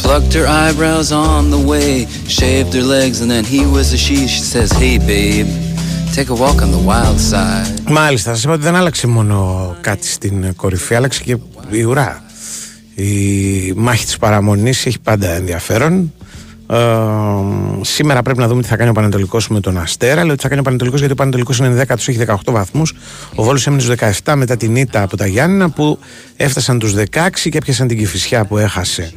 Plucked 0.01 0.33
her 0.39 0.47
eyebrows 0.63 1.09
on 1.13 1.51
the 1.55 1.63
way, 1.71 2.07
shaved 2.39 2.73
her 2.79 2.87
legs, 2.97 3.17
and 3.23 3.29
then 3.35 3.45
he 3.55 3.61
was 3.77 3.87
a 3.93 3.99
she. 4.05 4.17
She 4.35 4.43
says, 4.53 4.69
Hey 4.83 4.97
babe, 5.13 5.49
take 6.17 6.29
a 6.35 6.37
walk 6.43 6.59
on 6.65 6.71
the 6.77 6.83
wild 6.91 7.21
side. 7.21 7.91
Μάλιστα, 7.91 8.35
σα 8.35 8.41
είπα 8.41 8.53
ότι 8.53 8.63
δεν 8.63 8.77
άλλαξε 8.77 9.07
μόνο 9.07 9.77
κάτι 9.81 10.07
στην 10.07 10.55
κορυφή, 10.57 10.95
άλλαξε 10.95 11.23
και 11.23 11.37
η 11.71 11.83
ουρά. 11.83 12.23
Η 12.95 13.73
μάχη 13.77 14.05
της 14.05 14.17
παραμονής 14.17 14.87
έχει 14.87 14.99
πάντα 14.99 15.31
ενδιαφέρον. 15.31 16.13
Ε, 16.73 16.79
σήμερα 17.81 18.23
πρέπει 18.23 18.39
να 18.39 18.49
δούμε 18.49 18.63
τι 18.63 18.69
θα 18.69 18.77
κάνει 18.77 18.91
ο 18.91 18.93
Πανετολικό 18.93 19.41
με 19.49 19.61
τον 19.61 19.79
Αστέρα. 19.79 20.25
Λέω 20.25 20.33
ότι 20.33 20.43
θα 20.43 20.49
κάνει 20.49 20.61
ο 20.61 20.65
Πανετολικό 20.65 20.97
γιατί 20.97 21.13
ο 21.13 21.17
Πανετολικό 21.17 21.53
είναι 21.61 21.85
10 21.89 21.95
έχει 21.97 22.25
18 22.27 22.35
βαθμούς. 22.45 22.95
Ο 23.35 23.43
Βόλος 23.43 23.67
έμεινε 23.67 23.83
στους 23.83 23.95
17 24.25 24.35
μετά 24.37 24.57
την 24.57 24.77
ήττα 24.77 25.03
από 25.03 25.17
τα 25.17 25.27
Γιάννηνα 25.27 25.71
που 25.71 25.99
έφτασαν 26.37 26.79
τους 26.79 26.95
16 26.95 27.05
και 27.51 27.59
έπιασαν 27.59 27.89
την 27.89 27.99
κυφισιά 27.99 28.45
που 28.45 28.59
έχασε 28.59 29.13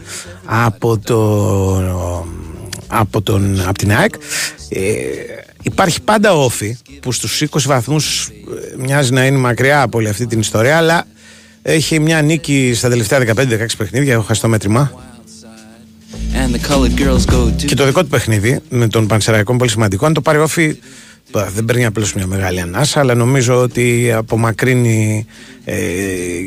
από, 0.46 0.98
το, 0.98 1.24
από, 2.88 3.22
τον, 3.22 3.62
από 3.68 3.78
την 3.78 3.92
ΑΕΚ. 3.92 4.14
Ε, 4.70 4.82
υπάρχει 5.62 6.02
πάντα 6.02 6.34
όφη 6.34 6.78
που 7.02 7.12
στους 7.12 7.44
20 7.50 7.62
βαθμούς 7.66 8.28
ε, 8.28 8.84
μοιάζει 8.84 9.14
να 9.14 9.26
είναι 9.26 9.38
μακριά 9.38 9.82
από 9.82 9.98
όλη 9.98 10.10
αυτή 10.10 10.28
την 10.28 10.40
ιστορία 10.40 10.78
αλλά 10.78 11.06
έχει 11.62 12.00
μια 12.00 12.22
νίκη 12.22 12.74
στα 12.76 12.90
τελευταία 12.90 13.20
15-16 13.20 13.66
παιχνίδια, 13.78 14.14
έχω 14.14 14.24
χάσει 14.24 14.42
το 14.42 14.48
μέτρημα 14.48 15.05
και 17.66 17.76
το 17.76 17.86
δικό 17.86 18.02
του 18.02 18.08
παιχνίδι 18.08 18.60
με 18.70 18.88
τον 18.88 19.08
Πανσεραϊκό 19.08 19.56
πολύ 19.56 19.70
σημαντικό. 19.70 20.06
Αν 20.06 20.14
το 20.14 20.22
πάρει 20.22 20.38
όφη, 20.38 20.78
δεν 21.32 21.66
παίρνει 21.66 21.86
απλώς 21.86 22.14
μια 22.14 22.28
μεγάλη 22.28 22.60
ανάσα, 22.62 23.00
αλλά 23.00 23.16
νομίζω 23.16 23.62
ότι 23.62 24.12
απομακρύνει 24.12 25.26
ε, 25.66 25.76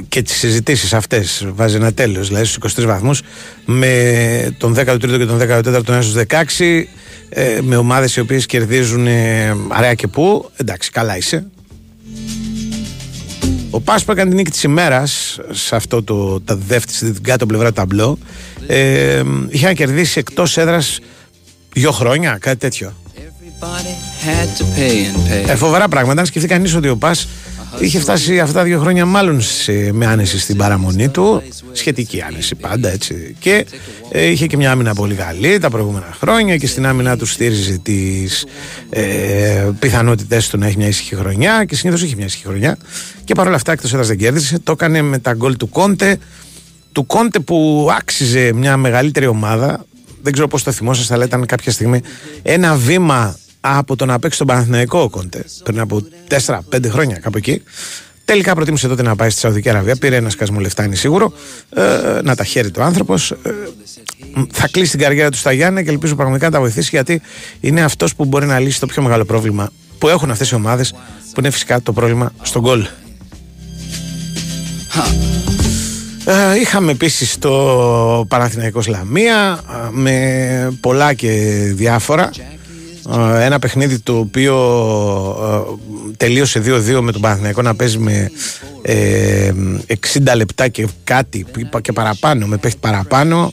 και 0.09 0.23
τις 0.23 0.37
συζητήσεις 0.37 0.93
αυτές. 0.93 1.47
Βάζει 1.55 1.77
ένα 1.77 1.93
τέλος, 1.93 2.29
δηλαδή 2.29 2.45
στους 2.45 2.75
23 2.77 2.85
βαθμούς, 2.87 3.23
με 3.65 4.55
τον 4.59 4.75
13ο 4.77 4.99
και 4.99 5.27
τον 5.27 5.41
14ο 5.41 5.83
τον 5.85 6.03
στου 6.03 6.23
16, 6.29 6.85
ε, 7.29 7.59
με 7.63 7.77
ομάδες 7.77 8.17
οι 8.17 8.21
οποίες 8.21 8.47
κερδίζουν 8.47 9.07
ε, 9.07 9.57
αρέα 9.69 9.95
και 9.95 10.07
πού. 10.07 10.51
Εντάξει, 10.57 10.91
καλά 10.91 11.17
είσαι. 11.17 11.47
Ο 13.71 13.81
Πάσπα 13.81 14.13
έκανε 14.13 14.29
την 14.29 14.39
νίκη 14.39 14.51
της 14.51 14.63
ημέρας 14.63 15.39
σε 15.51 15.77
αυτό 15.77 16.03
το 16.03 16.41
τα 16.41 16.57
δεύτερη, 16.57 16.97
στην 16.97 17.23
κάτω 17.23 17.47
πλευρά 17.47 17.69
του 17.69 17.75
ταμπλό 17.75 18.19
ε, 18.67 19.23
είχε 19.49 19.67
να 19.67 19.73
κερδίσει 19.73 20.19
εκτός 20.19 20.57
έδρας 20.57 20.99
δύο 21.73 21.93
χρόνια, 21.93 22.39
κάτι 22.41 22.57
τέτοιο. 22.57 22.93
Ε, 25.49 25.57
φοβερά 25.57 25.89
πράγματα. 25.89 26.21
Αν 26.21 26.27
σκεφτεί 26.27 26.49
κανείς 26.49 26.75
ότι 26.75 26.89
ο 26.89 26.97
Πα 26.97 27.17
είχε 27.79 27.99
φτάσει 27.99 28.41
αυτά 28.41 28.55
τα 28.55 28.65
δύο 28.65 28.81
χρόνια 28.81 29.07
μάλλον 29.07 29.41
σε, 29.41 29.93
με 29.93 30.07
άνεση 30.07 30.39
στην 30.39 30.57
παραμονή 30.57 31.09
του. 31.09 31.43
Σχετική 31.73 32.23
άνεση 32.23 32.55
πάντα 32.55 32.91
έτσι. 32.91 33.37
Και 33.39 33.67
ε, 34.11 34.27
είχε 34.27 34.47
και 34.47 34.57
μια 34.57 34.71
άμυνα 34.71 34.95
πολύ 34.95 35.15
καλή 35.15 35.59
τα 35.59 35.71
προηγούμενα 35.71 36.17
χρόνια 36.21 36.57
και 36.57 36.67
στην 36.67 36.87
άμυνα 36.87 37.17
του 37.17 37.27
στήριζε 37.27 37.79
τις 37.79 38.47
ε, 38.91 39.71
πιθανότητε 39.79 40.43
του 40.51 40.59
να 40.59 40.67
έχει 40.67 40.77
μια 40.77 40.89
ήσυχη 40.89 41.15
χρονιά. 41.15 41.65
Και 41.65 41.75
συνήθως 41.75 42.03
είχε 42.03 42.17
μια 42.17 42.27
ήσυχη 42.27 42.45
χρονιά. 42.45 42.79
Και 43.25 43.35
παρόλα 43.35 43.57
αυτά 43.57 43.73
εκτός 43.73 43.93
έδρας 43.93 44.09
δεν 44.09 44.19
κέρδισε. 44.19 44.59
Το 44.59 44.73
έκανε 44.73 45.03
με 45.03 45.19
τα 45.19 45.33
γκολ 45.33 45.57
του 45.57 45.69
Κόντε 45.69 46.19
του 46.93 47.07
Κόντε 47.07 47.39
που 47.39 47.89
άξιζε 47.99 48.53
μια 48.53 48.77
μεγαλύτερη 48.77 49.27
ομάδα. 49.27 49.87
Δεν 50.23 50.33
ξέρω 50.33 50.49
πώς 50.49 50.63
το 50.63 50.73
θυμόσαστε, 50.73 51.15
αλλά 51.15 51.25
ήταν 51.25 51.47
κάποια 51.47 51.73
στιγμή 51.73 52.01
ένα 52.43 52.75
βήμα 52.75 53.39
από 53.61 53.97
το 53.97 54.05
να 54.05 54.19
παίξει 54.19 54.39
τον 54.39 54.47
Παναθηναϊκό 54.47 55.01
ο 55.01 55.09
Κόντε 55.09 55.45
πριν 55.63 55.81
από 55.81 56.03
4-5 56.47 56.61
χρόνια, 56.89 57.19
κάπου 57.19 57.37
εκεί. 57.37 57.63
Τελικά 58.25 58.55
προτίμησε 58.55 58.89
τότε 58.89 59.03
να 59.03 59.17
πάει 59.17 59.31
στη 59.31 59.41
Σαουδική 59.41 59.69
Αραβία. 59.69 59.97
Πήρε 59.97 60.17
ένα 60.17 60.31
σκασμό 60.31 60.61
λεφτά, 60.61 60.85
είναι 60.85 60.95
σίγουρο. 60.95 61.33
Ε, 61.71 62.21
να 62.23 62.35
τα 62.35 62.45
χαίρει 62.45 62.71
το 62.71 62.83
άνθρωπος. 62.83 63.31
Ε, 63.31 63.37
θα 64.51 64.69
κλείσει 64.69 64.91
την 64.91 65.01
καριέρα 65.01 65.31
του 65.31 65.37
στα 65.37 65.53
Γιάννη 65.53 65.85
και 65.85 65.91
ελπίζω 65.91 66.15
πραγματικά 66.15 66.47
να 66.47 66.53
τα 66.53 66.61
βοηθήσει 66.61 66.89
γιατί 66.93 67.21
είναι 67.61 67.83
αυτός 67.83 68.15
που 68.15 68.25
μπορεί 68.25 68.47
να 68.47 68.59
λύσει 68.59 68.81
το 68.81 68.87
πιο 68.87 69.03
μεγάλο 69.03 69.25
πρόβλημα 69.25 69.71
που 69.99 70.09
έχουν 70.09 70.31
αυτές 70.31 70.51
οι 70.51 70.55
ομάδες, 70.55 70.93
που 71.33 71.41
είναι 71.41 71.51
φυσικά 71.51 71.83
το 71.83 71.93
πρόβλημα 71.93 72.33
στον 72.43 72.63
γκολ. 72.63 72.87
Ε, 76.25 76.61
είχαμε 76.61 76.91
επίσης 76.91 77.39
το 77.39 78.25
Παναθηναϊκός 78.29 78.87
Λαμία 78.87 79.61
ε, 79.71 79.89
με 79.91 80.79
πολλά 80.81 81.15
και 81.15 81.29
διάφορα. 81.75 82.31
Ε, 83.13 83.45
ένα 83.45 83.59
παιχνίδι 83.59 83.99
το 83.99 84.19
οποίο 84.19 84.57
τελείωσε 86.17 86.63
2-2 86.65 87.01
με 87.01 87.13
τον 87.13 87.21
Παναθηναϊκό 87.21 87.63
να 87.63 87.75
παίζει 87.75 87.99
με 87.99 88.31
60 88.83 90.37
λεπτά 90.37 90.69
και 90.69 90.87
κάτι 91.05 91.47
και 91.83 91.93
παραπάνω, 91.93 92.47
με 92.47 92.57
παίχτη 92.57 92.79
παραπάνω. 92.81 93.53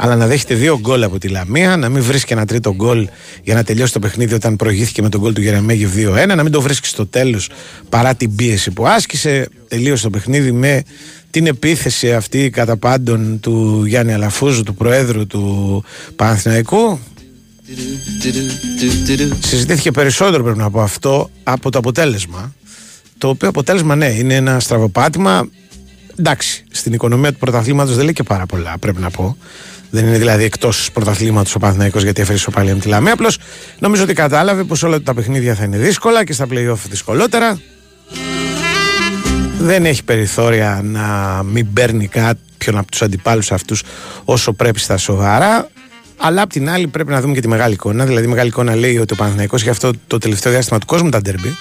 αλλά 0.00 0.16
να 0.16 0.26
δέχεται 0.26 0.54
δύο 0.54 0.78
γκολ 0.80 1.02
από 1.02 1.18
τη 1.18 1.28
Λαμία, 1.28 1.76
να 1.76 1.88
μην 1.88 2.02
βρίσκει 2.02 2.32
ένα 2.32 2.46
τρίτο 2.46 2.74
γκολ 2.74 3.08
για 3.42 3.54
να 3.54 3.64
τελειώσει 3.64 3.92
το 3.92 3.98
παιχνίδι 3.98 4.34
όταν 4.34 4.56
προηγήθηκε 4.56 5.02
με 5.02 5.08
τον 5.08 5.20
γκολ 5.20 5.32
του 5.32 5.40
Γερεμέγη 5.40 5.88
2-1, 5.96 6.34
να 6.36 6.42
μην 6.42 6.52
το 6.52 6.60
βρίσκει 6.60 6.86
στο 6.86 7.06
τέλος 7.06 7.48
παρά 7.88 8.14
την 8.14 8.34
πίεση 8.34 8.70
που 8.70 8.86
άσκησε. 8.86 9.48
Τελείωσε 9.68 10.02
το 10.02 10.10
παιχνίδι 10.10 10.52
με 10.52 10.82
την 11.30 11.46
επίθεση 11.46 12.12
αυτή 12.12 12.50
κατά 12.50 12.76
πάντων 12.76 13.40
του 13.40 13.84
Γιάννη 13.86 14.12
Αλαφούζου, 14.12 14.62
του 14.62 14.74
Προέδρου 14.74 15.26
του 15.26 15.84
Παναθηναϊκού 16.16 16.98
Συζητήθηκε 19.40 19.90
περισσότερο 19.90 20.42
πρέπει 20.42 20.58
να 20.58 20.70
πω 20.70 20.80
αυτό 20.80 21.30
από 21.42 21.70
το 21.70 21.78
αποτέλεσμα. 21.78 22.54
Το 23.18 23.28
οποίο 23.28 23.48
αποτέλεσμα 23.48 23.96
ναι 23.96 24.06
είναι 24.06 24.34
ένα 24.34 24.60
στραβοπάτημα. 24.60 25.48
Εντάξει, 26.16 26.64
στην 26.70 26.92
οικονομία 26.92 27.32
του 27.32 27.38
πρωταθλήματος 27.38 27.94
δεν 27.94 28.04
λέει 28.04 28.12
και 28.12 28.22
πάρα 28.22 28.46
πολλά 28.46 28.78
πρέπει 28.78 29.00
να 29.00 29.10
πω. 29.10 29.36
Δεν 29.90 30.06
είναι 30.06 30.18
δηλαδή 30.18 30.44
εκτός 30.44 30.90
πρωταθλήματος 30.92 31.54
ο 31.54 31.58
Παναθυναϊκό 31.58 31.98
γιατί 31.98 32.20
έφερε 32.20 32.36
ισοπαλία 32.36 32.74
με 32.74 32.80
τη 32.80 32.88
Λαμία. 32.88 33.12
Απλώς 33.12 33.38
νομίζω 33.78 34.02
ότι 34.02 34.12
κατάλαβε 34.12 34.64
πως 34.64 34.82
όλα 34.82 35.02
τα 35.02 35.14
παιχνίδια 35.14 35.54
θα 35.54 35.64
είναι 35.64 35.76
δύσκολα 35.76 36.24
και 36.24 36.32
στα 36.32 36.46
playoff 36.50 36.78
δυσκολότερα. 36.88 37.60
Δεν 39.58 39.84
έχει 39.84 40.04
περιθώρια 40.04 40.80
να 40.84 41.42
μην 41.42 41.72
παίρνει 41.72 42.06
κάποιον 42.06 42.78
από 42.78 42.90
τους 42.90 43.02
αντιπάλους 43.02 43.52
αυτούς 43.52 43.82
όσο 44.24 44.52
πρέπει 44.52 44.78
στα 44.78 44.96
σοβαρά. 44.96 45.68
Αλλά 46.22 46.42
απ' 46.42 46.50
την 46.50 46.70
άλλη 46.70 46.86
πρέπει 46.86 47.10
να 47.10 47.20
δούμε 47.20 47.34
και 47.34 47.40
τη 47.40 47.48
μεγάλη 47.48 47.74
εικόνα. 47.74 48.04
Δηλαδή, 48.04 48.26
η 48.26 48.28
μεγάλη 48.28 48.48
εικόνα 48.48 48.76
λέει 48.76 48.98
ότι 48.98 49.12
ο 49.12 49.16
Παναθηναϊκός 49.16 49.62
για 49.62 49.70
αυτό 49.70 49.90
το 50.06 50.18
τελευταίο 50.18 50.52
διάστημα 50.52 50.78
του 50.78 50.86
κόσμου 50.86 51.08
τα 51.08 51.20
ντερμπι 51.20 51.56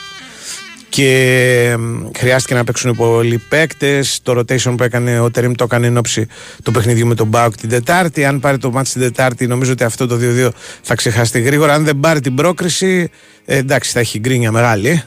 και 0.89 1.77
χρειάστηκε 2.17 2.53
να 2.53 2.63
παίξουν 2.63 2.95
πολλοί 2.95 3.37
παίκτες. 3.49 4.19
Το 4.23 4.39
rotation 4.39 4.73
που 4.77 4.83
έκανε 4.83 5.19
ο 5.19 5.31
Τερήμ 5.31 5.53
το 5.53 5.63
έκανε 5.63 5.87
εν 5.87 5.97
ώψη 5.97 6.27
του 6.63 6.71
παιχνιδιού 6.71 7.07
με 7.07 7.15
τον 7.15 7.27
Μπάουκ 7.27 7.55
την 7.55 7.69
Τετάρτη. 7.69 8.25
Αν 8.25 8.39
πάρει 8.39 8.57
το 8.57 8.71
μάτι 8.71 8.91
την 8.91 9.01
Τετάρτη, 9.01 9.47
νομίζω 9.47 9.71
ότι 9.71 9.83
αυτό 9.83 10.07
το 10.07 10.17
2-2 10.21 10.49
θα 10.81 10.95
ξεχαστεί 10.95 11.41
γρήγορα. 11.41 11.73
Αν 11.73 11.83
δεν 11.83 11.99
πάρει 11.99 12.19
την 12.19 12.35
πρόκριση, 12.35 13.09
ε, 13.45 13.57
εντάξει, 13.57 13.91
θα 13.91 13.99
έχει 13.99 14.19
γκρίνια 14.19 14.51
μεγάλη. 14.51 15.03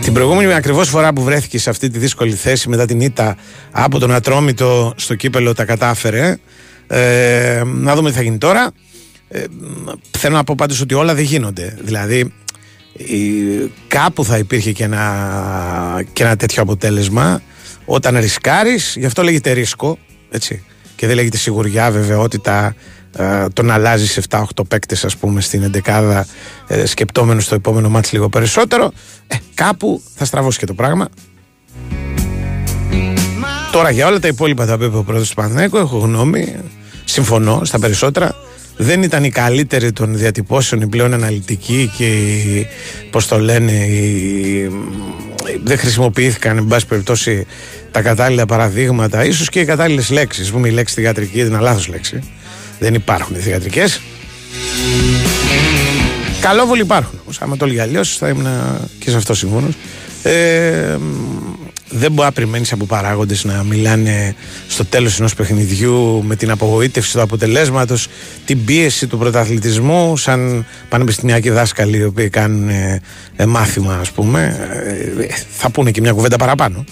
Την 0.00 0.12
προηγούμενη 0.12 0.52
ακριβώς 0.52 0.88
φορά 0.88 1.12
που 1.12 1.22
βρέθηκε 1.22 1.58
σε 1.58 1.70
αυτή 1.70 1.90
τη 1.90 1.98
δύσκολη 1.98 2.32
θέση 2.32 2.68
μετά 2.68 2.86
την 2.86 3.00
ήττα 3.00 3.36
από 3.70 3.98
τον 3.98 4.12
Ατρόμητο 4.12 4.94
στο 4.96 5.14
κύπελο 5.14 5.54
τα 5.54 5.64
κατάφερε. 5.64 6.36
Ε, 6.86 7.62
να 7.64 7.94
δούμε 7.94 8.10
τι 8.10 8.16
θα 8.16 8.22
γίνει 8.22 8.38
τώρα. 8.38 8.70
Ε, 9.28 9.44
θέλω 10.10 10.36
να 10.36 10.44
πω 10.44 10.54
πάντως 10.56 10.80
ότι 10.80 10.94
όλα 10.94 11.14
δεν 11.14 11.24
γίνονται. 11.24 11.78
Δηλαδή 11.80 12.32
κάπου 13.88 14.24
θα 14.24 14.38
υπήρχε 14.38 14.72
και 14.72 14.84
ένα, 14.84 16.04
και 16.12 16.22
ένα 16.22 16.36
τέτοιο 16.36 16.62
αποτέλεσμα. 16.62 17.42
Όταν 17.84 18.18
ρισκάρεις, 18.18 18.94
γι' 18.98 19.06
αυτό 19.06 19.22
λέγεται 19.22 19.52
ρίσκο 19.52 19.98
έτσι, 20.30 20.64
και 20.96 21.06
δεν 21.06 21.16
λέγεται 21.16 21.36
σιγουριά, 21.36 21.90
βεβαιότητα 21.90 22.74
ε, 23.18 23.46
τον 23.52 23.70
αλλάζεις 23.70 24.20
7-8 24.28 24.42
παίκτες 24.68 25.04
ας 25.04 25.16
πούμε 25.16 25.40
στην 25.40 25.72
11 25.84 26.22
ε, 26.66 26.86
σκεπτόμενος 26.86 27.44
στο 27.44 27.54
επόμενο 27.54 27.88
μάτς 27.88 28.12
λίγο 28.12 28.28
περισσότερο. 28.28 28.92
Ε, 29.26 29.36
κάπου 29.54 30.02
θα 30.14 30.24
στραβώσει 30.24 30.58
και 30.58 30.66
το 30.66 30.74
πράγμα. 30.74 31.08
Τώρα 33.72 33.90
για 33.90 34.06
όλα 34.06 34.18
τα 34.18 34.28
υπόλοιπα 34.28 34.66
τα 34.66 34.74
είπε 34.74 34.84
ο 34.84 35.02
πρόεδρος 35.02 35.28
του 35.28 35.34
Παναθηναϊκού 35.34 35.76
έχω 35.76 35.98
γνώμη, 35.98 36.56
συμφωνώ 37.08 37.60
στα 37.64 37.78
περισσότερα 37.78 38.34
δεν 38.76 39.02
ήταν 39.02 39.24
η 39.24 39.30
καλύτερη 39.30 39.92
των 39.92 40.16
διατυπώσεων, 40.16 40.80
η 40.80 40.86
πλέον 40.86 41.12
αναλυτική 41.14 41.92
και 41.96 42.06
η, 42.06 42.66
πώς 43.10 43.26
το 43.28 43.38
λένε, 43.38 43.72
η, 43.72 44.70
δεν 45.64 45.78
χρησιμοποιήθηκαν, 45.78 46.56
εν 46.56 46.66
πάση 46.66 46.86
περιπτώσει, 46.86 47.46
τα 47.90 48.02
κατάλληλα 48.02 48.46
παραδείγματα, 48.46 49.24
ίσως 49.24 49.48
και 49.48 49.60
οι 49.60 49.64
κατάλληλες 49.64 50.10
λέξεις. 50.10 50.50
Πούμε 50.50 50.68
η 50.68 50.70
λέξη 50.70 50.94
θηγατρική 50.94 51.40
είναι 51.40 51.58
λάθος 51.58 51.88
λέξη. 51.88 52.22
Δεν 52.78 52.94
υπάρχουν 52.94 53.36
οι 53.36 53.38
θηγατρικές. 53.38 54.00
Καλόβολοι 56.40 56.80
υπάρχουν. 56.80 57.18
Όμως, 57.22 57.40
άμα 57.40 57.56
το 57.56 57.64
έλεγε 57.64 57.80
αλλιώς, 57.80 58.16
θα 58.16 58.28
ήμουν 58.28 58.46
και 58.98 59.10
σε 59.10 59.16
αυτό 59.16 59.34
σύμφωνο. 59.34 59.68
Ε, 60.22 60.96
δεν 61.90 62.12
μπορεί 62.12 62.26
να 62.28 62.32
περιμένεις 62.32 62.72
από 62.72 62.84
παράγοντες 62.84 63.44
να 63.44 63.62
μιλάνε 63.62 64.34
στο 64.68 64.84
τέλος 64.84 65.18
ενός 65.18 65.34
παιχνιδιού 65.34 66.22
με 66.24 66.36
την 66.36 66.50
απογοήτευση 66.50 67.12
του 67.12 67.20
αποτελέσματος, 67.20 68.08
την 68.44 68.64
πίεση 68.64 69.06
του 69.06 69.18
πρωταθλητισμού, 69.18 70.16
σαν 70.16 70.66
πανεπιστημιακοί 70.88 71.50
δάσκαλοι 71.50 71.96
οι 71.96 72.04
οποίοι 72.04 72.28
κάνουν 72.28 72.68
ε, 72.68 73.00
ε, 73.36 73.46
μάθημα, 73.46 73.94
ας 73.94 74.10
πούμε. 74.10 74.68
Ε, 75.18 75.26
θα 75.50 75.70
πούνε 75.70 75.90
και 75.90 76.00
μια 76.00 76.12
κουβέντα 76.12 76.36
παραπάνω. 76.36 76.84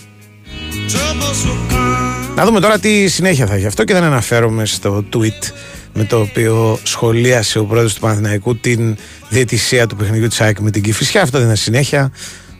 Να 2.36 2.44
δούμε 2.44 2.60
τώρα 2.60 2.78
τι 2.78 3.08
συνέχεια 3.08 3.46
θα 3.46 3.54
έχει 3.54 3.66
αυτό 3.66 3.84
και 3.84 3.92
δεν 3.92 4.02
αναφέρομαι 4.02 4.66
στο 4.66 5.04
tweet 5.12 5.52
με 5.94 6.04
το 6.04 6.20
οποίο 6.20 6.78
σχολίασε 6.82 7.58
ο 7.58 7.64
πρόεδρος 7.64 7.94
του 7.94 8.00
Παναθηναϊκού 8.00 8.56
την 8.56 8.96
διαιτησία 9.28 9.86
του 9.86 9.96
παιχνιδιού 9.96 10.28
της 10.28 10.40
ΑΕΚ 10.40 10.58
με 10.60 10.70
την 10.70 10.82
Κηφισιά. 10.82 11.22
Αυτό 11.22 11.38
δεν 11.38 11.46
είναι 11.46 11.56
συνέχεια. 11.56 12.12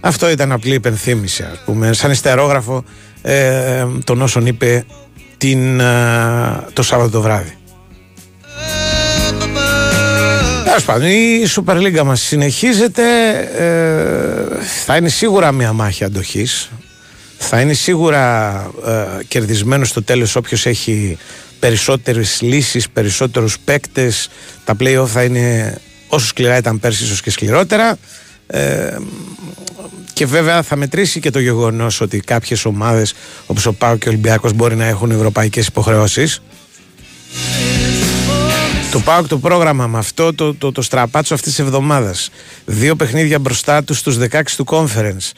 Αυτό 0.06 0.30
ήταν 0.30 0.52
απλή 0.52 0.74
υπενθύμηση, 0.74 1.42
ας 1.42 1.58
πούμε, 1.64 1.92
σαν 1.92 2.10
ιστερόγραφο 2.10 2.84
ε, 3.22 3.86
των 4.04 4.22
όσων 4.22 4.46
είπε 4.46 4.84
την, 5.38 5.80
ε, 5.80 6.64
το 6.72 6.82
Σάββατο 6.82 7.10
το 7.10 7.20
βράδυ. 7.20 7.56
Τέλος 10.64 10.84
πάντων, 10.84 11.08
η 11.08 11.44
Super 11.54 11.76
League 11.76 12.02
μας 12.04 12.20
συνεχίζεται. 12.20 13.02
Ε, 13.58 14.64
θα 14.84 14.96
είναι 14.96 15.08
σίγουρα 15.08 15.52
μια 15.52 15.72
μάχη 15.72 16.04
αντοχής. 16.04 16.70
Θα 17.38 17.60
είναι 17.60 17.72
σίγουρα 17.72 18.50
ε, 18.86 19.24
κερδισμένος 19.28 19.88
στο 19.88 20.02
τέλος 20.02 20.36
όποιος 20.36 20.66
έχει 20.66 21.18
περισσότερες 21.58 22.40
λύσεις, 22.40 22.88
περισσότερους 22.88 23.58
παίκτες. 23.58 24.28
Τα 24.64 24.76
play-off 24.80 25.06
θα 25.06 25.22
είναι 25.22 25.78
όσο 26.08 26.26
σκληρά 26.26 26.56
ήταν 26.56 26.80
πέρσι, 26.80 27.04
ίσως 27.04 27.20
και 27.20 27.30
σκληρότερα. 27.30 27.98
Ε, 28.46 28.96
και 30.14 30.26
βέβαια 30.26 30.62
θα 30.62 30.76
μετρήσει 30.76 31.20
και 31.20 31.30
το 31.30 31.38
γεγονός 31.38 32.00
ότι 32.00 32.20
κάποιες 32.20 32.64
ομάδες 32.64 33.14
όπως 33.46 33.66
ο 33.66 33.72
Πάο 33.72 33.96
και 33.96 34.08
ο 34.08 34.10
Ολυμπιακός 34.10 34.52
μπορεί 34.52 34.76
να 34.76 34.84
έχουν 34.84 35.10
ευρωπαϊκές 35.10 35.66
υποχρεώσεις. 35.66 36.42
Το 38.92 39.00
ΠΑΟΚ 39.00 39.28
το 39.28 39.38
πρόγραμμα 39.38 39.86
με 39.86 39.98
αυτό 39.98 40.34
το, 40.34 40.54
το, 40.54 40.72
το 40.72 40.82
στραπάτσο 40.82 41.34
αυτής 41.34 41.54
της 41.54 41.64
εβδομάδας. 41.64 42.30
Δύο 42.64 42.96
παιχνίδια 42.96 43.38
μπροστά 43.38 43.84
τους 43.84 43.98
στους 43.98 44.18
16 44.18 44.42
του 44.56 44.64
conference 44.68 45.30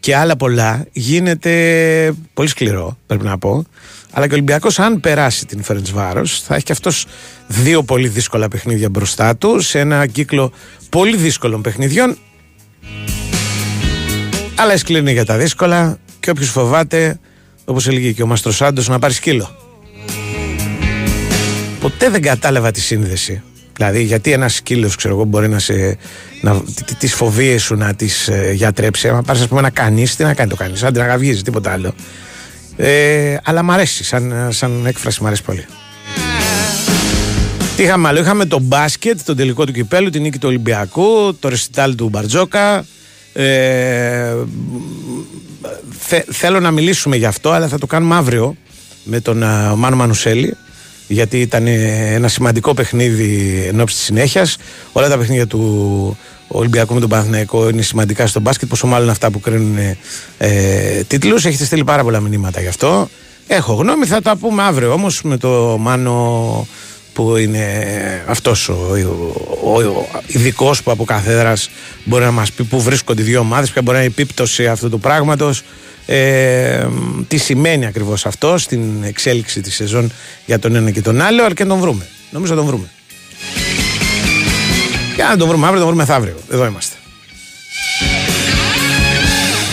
και 0.00 0.16
άλλα 0.16 0.36
πολλά 0.36 0.86
γίνεται 0.92 2.14
πολύ 2.34 2.48
σκληρό, 2.48 2.98
πρέπει 3.06 3.24
να 3.24 3.38
πω. 3.38 3.64
Αλλά 4.10 4.26
και 4.26 4.32
ο 4.32 4.34
Ολυμπιακός, 4.34 4.78
αν 4.78 5.00
περάσει 5.00 5.46
την 5.46 5.62
Φέρεντ 5.62 5.86
Βάρο, 5.92 6.26
θα 6.26 6.54
έχει 6.54 6.64
και 6.64 6.72
αυτός 6.72 7.06
δύο 7.46 7.82
πολύ 7.82 8.08
δύσκολα 8.08 8.48
παιχνίδια 8.48 8.90
μπροστά 8.90 9.36
του 9.36 9.60
σε 9.60 9.78
ένα 9.78 10.06
κύκλο 10.06 10.52
πολύ 10.88 11.16
δύσκολων 11.16 11.62
παιχνιδιών 11.62 12.18
αλλά 14.56 14.72
εσκλήνει 14.72 15.12
για 15.12 15.24
τα 15.24 15.36
δύσκολα 15.36 15.98
και 16.20 16.30
όποιος 16.30 16.50
φοβάται, 16.50 17.18
όπως 17.64 17.88
έλεγε 17.88 18.12
και 18.12 18.22
ο 18.22 18.26
Μαστροσάντο, 18.26 18.82
να 18.86 18.98
πάρει 18.98 19.12
σκύλο. 19.12 19.56
Ποτέ 21.80 22.10
δεν 22.10 22.22
κατάλαβα 22.22 22.70
τη 22.70 22.80
σύνδεση. 22.80 23.42
Δηλαδή, 23.76 24.02
γιατί 24.02 24.32
ένας 24.32 24.54
σκύλος, 24.54 24.96
ξέρω 24.96 25.14
εγώ, 25.14 25.24
μπορεί 25.24 25.48
να 25.48 25.58
σε. 25.58 25.96
Να, 26.40 26.62
τις 26.98 27.14
φοβίες 27.14 27.62
σου 27.62 27.74
να 27.74 27.94
τις 27.94 28.28
ε, 28.28 28.52
γιατρέψει. 28.54 29.08
Αν 29.08 29.24
πάρεις, 29.24 29.42
ας 29.42 29.48
πούμε, 29.48 29.60
ένα 29.60 29.70
κανείς, 29.70 30.16
τι 30.16 30.22
να 30.22 30.34
κάνει 30.34 30.50
το 30.50 30.56
κανείς, 30.56 30.82
αν 30.82 30.92
την 30.92 31.02
αγαυγίζει, 31.02 31.42
τίποτα 31.42 31.72
άλλο. 31.72 31.94
Ε, 32.76 33.36
αλλά 33.44 33.62
μ' 33.62 33.70
αρέσει, 33.70 34.04
σαν, 34.04 34.48
σαν 34.50 34.86
έκφραση 34.86 35.22
μ' 35.22 35.26
αρέσει 35.26 35.42
πολύ. 35.42 35.66
Τι 37.76 37.82
είχαμε 37.82 38.08
άλλο, 38.08 38.20
είχαμε 38.20 38.44
το 38.44 38.58
μπάσκετ, 38.58 39.20
τον 39.24 39.36
τελικό 39.36 39.64
του 39.64 39.72
κυπέλου, 39.72 40.10
την 40.10 40.22
νίκη 40.22 40.38
του 40.38 40.48
Ολυμπιακού, 40.48 41.36
το 41.40 41.48
ρεσιτάλ 41.48 41.94
του 41.94 42.08
Μπαρτζόκα, 42.08 42.84
ε, 43.36 44.34
θέλω 46.30 46.60
να 46.60 46.70
μιλήσουμε 46.70 47.16
γι' 47.16 47.24
αυτό, 47.24 47.50
αλλά 47.50 47.68
θα 47.68 47.78
το 47.78 47.86
κάνουμε 47.86 48.14
αύριο 48.14 48.56
με 49.04 49.20
τον 49.20 49.42
uh, 49.42 49.74
Μάνο 49.76 49.96
Μανουσέλη. 49.96 50.56
Γιατί 51.08 51.40
ήταν 51.40 51.66
ένα 51.66 52.28
σημαντικό 52.28 52.74
παιχνίδι 52.74 53.64
εν 53.68 53.80
ώψη 53.80 53.94
της 53.96 54.04
συνέχειας. 54.04 54.56
Όλα 54.92 55.08
τα 55.08 55.18
παιχνίδια 55.18 55.46
του 55.46 56.16
Ολυμπιακού 56.48 56.94
με 56.94 57.00
τον 57.00 57.08
Παναθηναϊκό 57.08 57.68
είναι 57.68 57.82
σημαντικά 57.82 58.26
στο 58.26 58.40
μπάσκετ. 58.40 58.68
Πόσο 58.68 58.86
μάλλον 58.86 59.10
αυτά 59.10 59.30
που 59.30 59.40
κρίνουν 59.40 59.76
ε, 60.38 61.02
τίτλους. 61.06 61.44
Έχετε 61.44 61.64
στείλει 61.64 61.84
πάρα 61.84 62.02
πολλά 62.02 62.20
μηνύματα 62.20 62.60
γι' 62.60 62.68
αυτό. 62.68 63.08
Έχω 63.46 63.74
γνώμη, 63.74 64.06
θα 64.06 64.22
τα 64.22 64.36
πούμε 64.36 64.62
αύριο 64.62 64.92
όμως 64.92 65.22
με 65.22 65.36
το 65.36 65.76
Μάνο 65.80 66.66
που 67.16 67.36
είναι 67.36 67.64
αυτός 68.26 68.68
ο, 68.68 68.76
ο, 69.64 69.78
ο 69.78 70.08
ειδικός 70.26 70.82
που 70.82 70.90
από 70.90 71.04
καθέδρα 71.04 71.56
μπορεί 72.04 72.24
να 72.24 72.30
μας 72.30 72.52
πει 72.52 72.64
πού 72.64 72.80
βρίσκονται 72.80 73.22
οι 73.22 73.24
δύο 73.24 73.40
ομάδες, 73.40 73.70
ποια 73.70 73.82
μπορεί 73.82 73.96
να 73.96 74.02
είναι 74.02 74.12
η 74.16 74.20
επίπτωση 74.20 74.66
αυτού 74.66 74.90
του 74.90 75.00
πράγματος, 75.00 75.62
ε, 76.06 76.86
τι 77.28 77.36
σημαίνει 77.36 77.86
ακριβώς 77.86 78.26
αυτό 78.26 78.58
στην 78.58 79.02
εξέλιξη 79.02 79.60
της 79.60 79.74
σεζόν 79.74 80.12
για 80.46 80.58
τον 80.58 80.74
ένα 80.74 80.90
και 80.90 81.02
τον 81.02 81.20
άλλο, 81.20 81.44
αλλά 81.44 81.54
και 81.54 81.62
να 81.62 81.68
τον 81.68 81.78
βρούμε. 81.78 82.06
Νομίζω 82.30 82.54
να 82.54 82.58
τον 82.58 82.68
βρούμε. 82.68 82.90
Για 85.14 85.28
να 85.28 85.36
τον 85.36 85.48
βρούμε 85.48 85.66
αύριο, 85.66 85.80
τον 85.80 85.88
βρούμε 85.88 86.04
μεθαύριο. 86.04 86.36
Εδώ 86.50 86.66
είμαστε. 86.66 86.96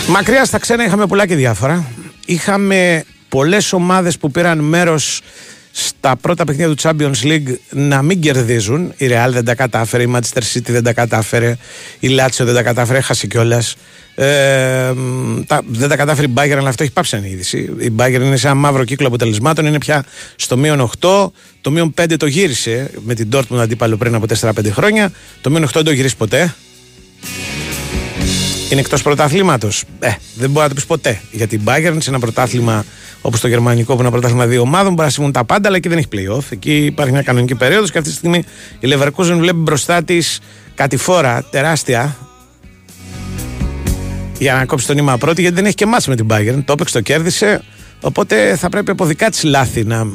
Μακριά 0.08 0.44
στα 0.44 0.58
ξένα 0.58 0.84
είχαμε 0.84 1.06
πολλά 1.06 1.26
και 1.26 1.34
διάφορα. 1.34 1.84
Είχαμε 2.26 3.04
πολλές 3.28 3.72
ομάδες 3.72 4.18
που 4.18 4.30
πήραν 4.30 4.58
μέρος 4.58 5.20
στα 5.76 6.16
πρώτα 6.16 6.44
παιχνίδια 6.44 6.74
του 6.74 6.82
Champions 6.82 7.26
League 7.26 7.54
να 7.70 8.02
μην 8.02 8.20
κερδίζουν. 8.20 8.92
Η 8.96 9.06
Real 9.10 9.28
δεν 9.30 9.44
τα 9.44 9.54
κατάφερε, 9.54 10.02
η 10.02 10.12
Manchester 10.14 10.42
City 10.52 10.68
δεν 10.68 10.82
τα 10.82 10.92
κατάφερε, 10.92 11.56
η 12.00 12.08
Lazio 12.10 12.44
δεν 12.44 12.54
τα 12.54 12.62
κατάφερε, 12.62 12.98
έχασε 12.98 13.26
κιόλας. 13.26 13.76
Ε, 14.14 14.24
τα, 15.46 15.62
δεν 15.66 15.88
τα 15.88 15.96
κατάφερε 15.96 16.26
η 16.26 16.32
Bayern, 16.36 16.56
αλλά 16.58 16.68
αυτό 16.68 16.82
έχει 16.82 16.92
πάψει 16.92 17.10
σαν 17.10 17.24
είδηση. 17.24 17.58
Η 17.78 17.92
Bayern 17.96 18.20
είναι 18.20 18.36
σε 18.36 18.46
ένα 18.46 18.56
μαύρο 18.56 18.84
κύκλο 18.84 19.06
αποτελεσμάτων, 19.06 19.66
είναι 19.66 19.78
πια 19.78 20.04
στο 20.36 20.56
μείον 20.56 20.90
8. 21.00 21.28
Το 21.60 21.70
μείον 21.70 21.94
5 22.00 22.14
το 22.16 22.26
γύρισε 22.26 22.90
με 23.04 23.14
την 23.14 23.28
Dortmund 23.32 23.58
αντίπαλο 23.58 23.96
πριν 23.96 24.14
από 24.14 24.26
4-5 24.40 24.50
χρόνια. 24.70 25.12
Το 25.40 25.50
μείον 25.50 25.64
8 25.64 25.70
δεν 25.72 25.84
το 25.84 25.92
γυρίσει 25.92 26.16
ποτέ. 26.16 26.54
Είναι 28.70 28.80
εκτός 28.80 29.02
πρωταθλήματος. 29.02 29.84
Ε, 29.98 30.10
δεν 30.34 30.50
μπορεί 30.50 30.62
να 30.62 30.68
το 30.68 30.74
πεις 30.74 30.86
ποτέ. 30.86 31.20
Γιατί 31.30 31.54
η 31.54 31.60
Bayern 31.64 31.96
σε 31.98 32.10
ένα 32.10 32.18
πρωτάθλημα 32.18 32.84
όπως 33.26 33.40
το 33.40 33.48
γερμανικό, 33.48 33.86
που 33.86 33.98
είναι 33.98 34.00
ένα 34.02 34.10
πρωτάθλημα 34.10 34.46
δύο 34.46 34.60
ομάδων, 34.60 34.92
μπορεί 34.92 35.06
να 35.06 35.12
συμβούν 35.12 35.32
τα 35.32 35.44
πάντα, 35.44 35.68
αλλά 35.68 35.76
εκεί 35.76 35.88
δεν 35.88 35.98
έχει 35.98 36.08
playoff. 36.12 36.42
Εκεί 36.50 36.84
υπάρχει 36.84 37.12
μια 37.12 37.22
κανονική 37.22 37.54
περίοδος 37.54 37.90
και 37.90 37.98
αυτή 37.98 38.10
τη 38.10 38.16
στιγμή 38.16 38.44
η 38.78 38.88
Leverkusen 38.92 39.36
βλέπει 39.38 39.58
μπροστά 39.58 40.02
της 40.02 40.40
κατηφόρα 40.74 41.44
τεράστια 41.50 42.16
για 44.38 44.54
να 44.54 44.64
κόψει 44.64 44.86
το 44.86 44.94
νήμα 44.94 45.18
πρώτη, 45.18 45.40
γιατί 45.40 45.56
δεν 45.56 45.64
έχει 45.64 45.74
και 45.74 45.86
μάτς 45.86 46.06
με 46.06 46.16
την 46.16 46.26
Bayern. 46.30 46.62
Το 46.64 46.72
έπαιξε, 46.72 46.94
το 46.94 47.00
κέρδισε. 47.00 47.62
Οπότε 48.00 48.56
θα 48.56 48.68
πρέπει 48.68 48.90
από 48.90 49.04
δικά 49.04 49.30
της 49.30 49.42
λάθη 49.42 49.84
να 49.84 50.06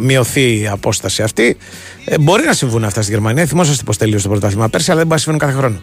μειωθεί 0.00 0.60
η 0.60 0.68
απόσταση 0.68 1.22
αυτή. 1.22 1.56
Ε, 2.04 2.18
μπορεί 2.18 2.44
να 2.44 2.52
συμβούν 2.52 2.84
αυτά 2.84 3.02
στη 3.02 3.10
Γερμανία. 3.12 3.46
Θυμόσαστε 3.46 3.82
πώ 3.84 3.96
τελείωσε 3.96 4.24
το 4.24 4.30
πρωτάθλημα 4.30 4.68
πέρσι, 4.68 4.90
αλλά 4.90 4.98
δεν 4.98 5.08
μπορεί 5.08 5.20
να 5.26 5.32
συμβούν 5.32 5.48
κάθε 5.48 5.58
χρόνο. 5.58 5.80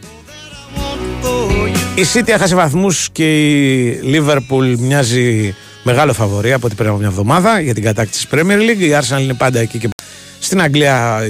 Η 1.95 2.05
City 2.13 2.27
έχασε 2.27 2.55
βαθμούς 2.55 3.09
και 3.11 3.37
η 3.37 3.99
Liverpool 4.03 4.75
μοιάζει 4.77 5.55
μεγάλο 5.87 6.13
φαβορή 6.13 6.53
από 6.53 6.67
την 6.67 6.77
πριν 6.77 6.89
από 6.89 6.97
μια 6.97 7.07
εβδομάδα 7.07 7.59
για 7.59 7.73
την 7.73 7.83
κατάκτηση 7.83 8.27
της 8.27 8.39
Premier 8.39 8.59
League. 8.59 8.79
Η 8.79 8.91
Arsenal 8.99 9.21
είναι 9.21 9.33
πάντα 9.33 9.59
εκεί 9.59 9.77
και 9.77 9.89
στην 10.39 10.61
Αγγλία, 10.61 11.27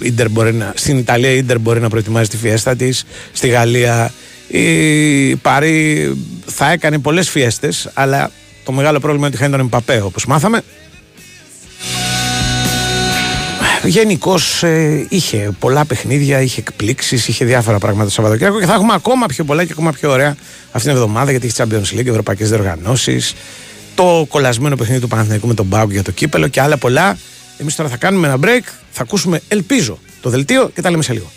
η 0.00 0.12
Inter 0.16 0.26
μπορεί 0.30 0.54
να, 0.54 0.72
στην 0.76 0.98
Ιταλία 0.98 1.30
η 1.30 1.44
Inter 1.48 1.56
μπορεί 1.60 1.80
να 1.80 1.88
προετοιμάζει 1.88 2.28
τη 2.28 2.36
φιέστα 2.36 2.76
της. 2.76 3.04
Στη 3.32 3.48
Γαλλία 3.48 4.12
η 4.48 5.36
Παρή 5.36 6.16
θα 6.46 6.70
έκανε 6.70 6.98
πολλές 6.98 7.30
φιέστες, 7.30 7.90
αλλά 7.94 8.30
το 8.64 8.72
μεγάλο 8.72 9.00
πρόβλημα 9.00 9.26
είναι 9.26 9.34
ότι 9.34 9.44
χάνει 9.44 9.56
τον 9.56 9.60
Εμπαπέ 9.60 10.00
όπως 10.00 10.26
μάθαμε. 10.26 10.62
Γενικώς 13.84 14.62
ε, 14.62 15.06
είχε 15.08 15.50
πολλά 15.58 15.84
παιχνίδια, 15.84 16.40
είχε 16.40 16.60
εκπλήξεις, 16.60 17.28
είχε 17.28 17.44
διάφορα 17.44 17.78
πράγματα 17.78 18.04
το 18.04 18.12
Σαββατοκύριακο 18.12 18.58
και 18.60 18.66
θα 18.66 18.74
έχουμε 18.74 18.92
ακόμα 18.94 19.26
πιο 19.26 19.44
πολλά 19.44 19.64
και 19.64 19.72
ακόμα 19.72 19.92
πιο 19.92 20.10
ωραία 20.10 20.36
αυτήν 20.66 20.80
την 20.80 20.90
εβδομάδα 20.90 21.30
γιατί 21.30 21.46
έχει 21.46 21.56
Champions 21.58 21.98
League, 21.98 22.06
Ευρωπαϊκές 22.06 22.48
Διοργανώσεις, 22.48 23.34
το 23.96 24.26
κολλασμένο 24.28 24.76
παιχνίδι 24.76 25.00
του 25.00 25.08
Παναθηναϊκού 25.08 25.46
με 25.46 25.54
τον 25.54 25.66
Μπάουκ 25.66 25.92
για 25.92 26.02
το 26.02 26.10
κύπελο 26.10 26.48
και 26.48 26.60
άλλα 26.60 26.76
πολλά. 26.76 27.18
Εμείς 27.58 27.74
τώρα 27.74 27.88
θα 27.88 27.96
κάνουμε 27.96 28.26
ένα 28.26 28.38
break, 28.40 28.64
θα 28.90 29.02
ακούσουμε, 29.02 29.40
ελπίζω, 29.48 29.98
το 30.20 30.30
δελτίο 30.30 30.70
και 30.74 30.80
τα 30.80 30.90
λέμε 30.90 31.02
σε 31.02 31.12
λίγο. 31.12 31.30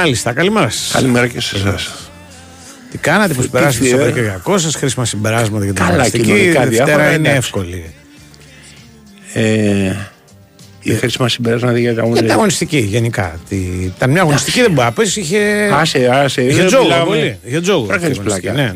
Μάλιστα, 0.00 0.32
καλημέρα 0.32 0.70
σας. 0.70 0.90
Καλημέρα 0.92 1.26
και 1.28 1.40
σε 1.40 1.56
εσάς. 1.56 2.10
Τι 2.90 2.98
κάνατε, 2.98 3.34
πώ 3.34 3.42
περάσατε 3.50 3.84
το 3.84 3.90
Σαββατοκύριακό 3.90 4.58
σας, 4.58 4.74
χρήσιμα 4.74 5.04
συμπεράσματα 5.04 5.64
για 5.64 5.74
την 5.74 5.82
αγωνιστική. 5.84 6.32
Η 6.32 6.50
Δευτέρα 6.50 7.12
είναι 7.12 7.28
εύκολη. 7.28 7.94
Ε, 9.32 9.94
η 10.80 10.94
χρήσιμα 10.94 11.28
συμπεράσματα 11.28 11.78
για 11.78 11.90
την 11.90 11.98
αγωνιστική. 11.98 12.24
Για 12.24 12.30
την 12.30 12.38
αγωνιστική, 12.38 12.78
γενικά. 12.78 13.40
Ήταν 13.84 14.10
μια 14.10 14.20
αγωνιστική, 14.20 14.60
δεν 14.60 14.70
μπορεί 14.70 14.86
να 14.86 14.92
πεις. 14.92 15.16
Είχε. 15.16 15.70
Άσε, 15.72 16.08
άσε. 16.12 16.42
Είχε 16.42 16.64
τζόγο 16.64 17.04
πολύ. 17.04 17.38
Είχε 17.44 17.60
τζόγο. 17.60 17.86
πλάκα. 18.22 18.52
Ναι, 18.52 18.72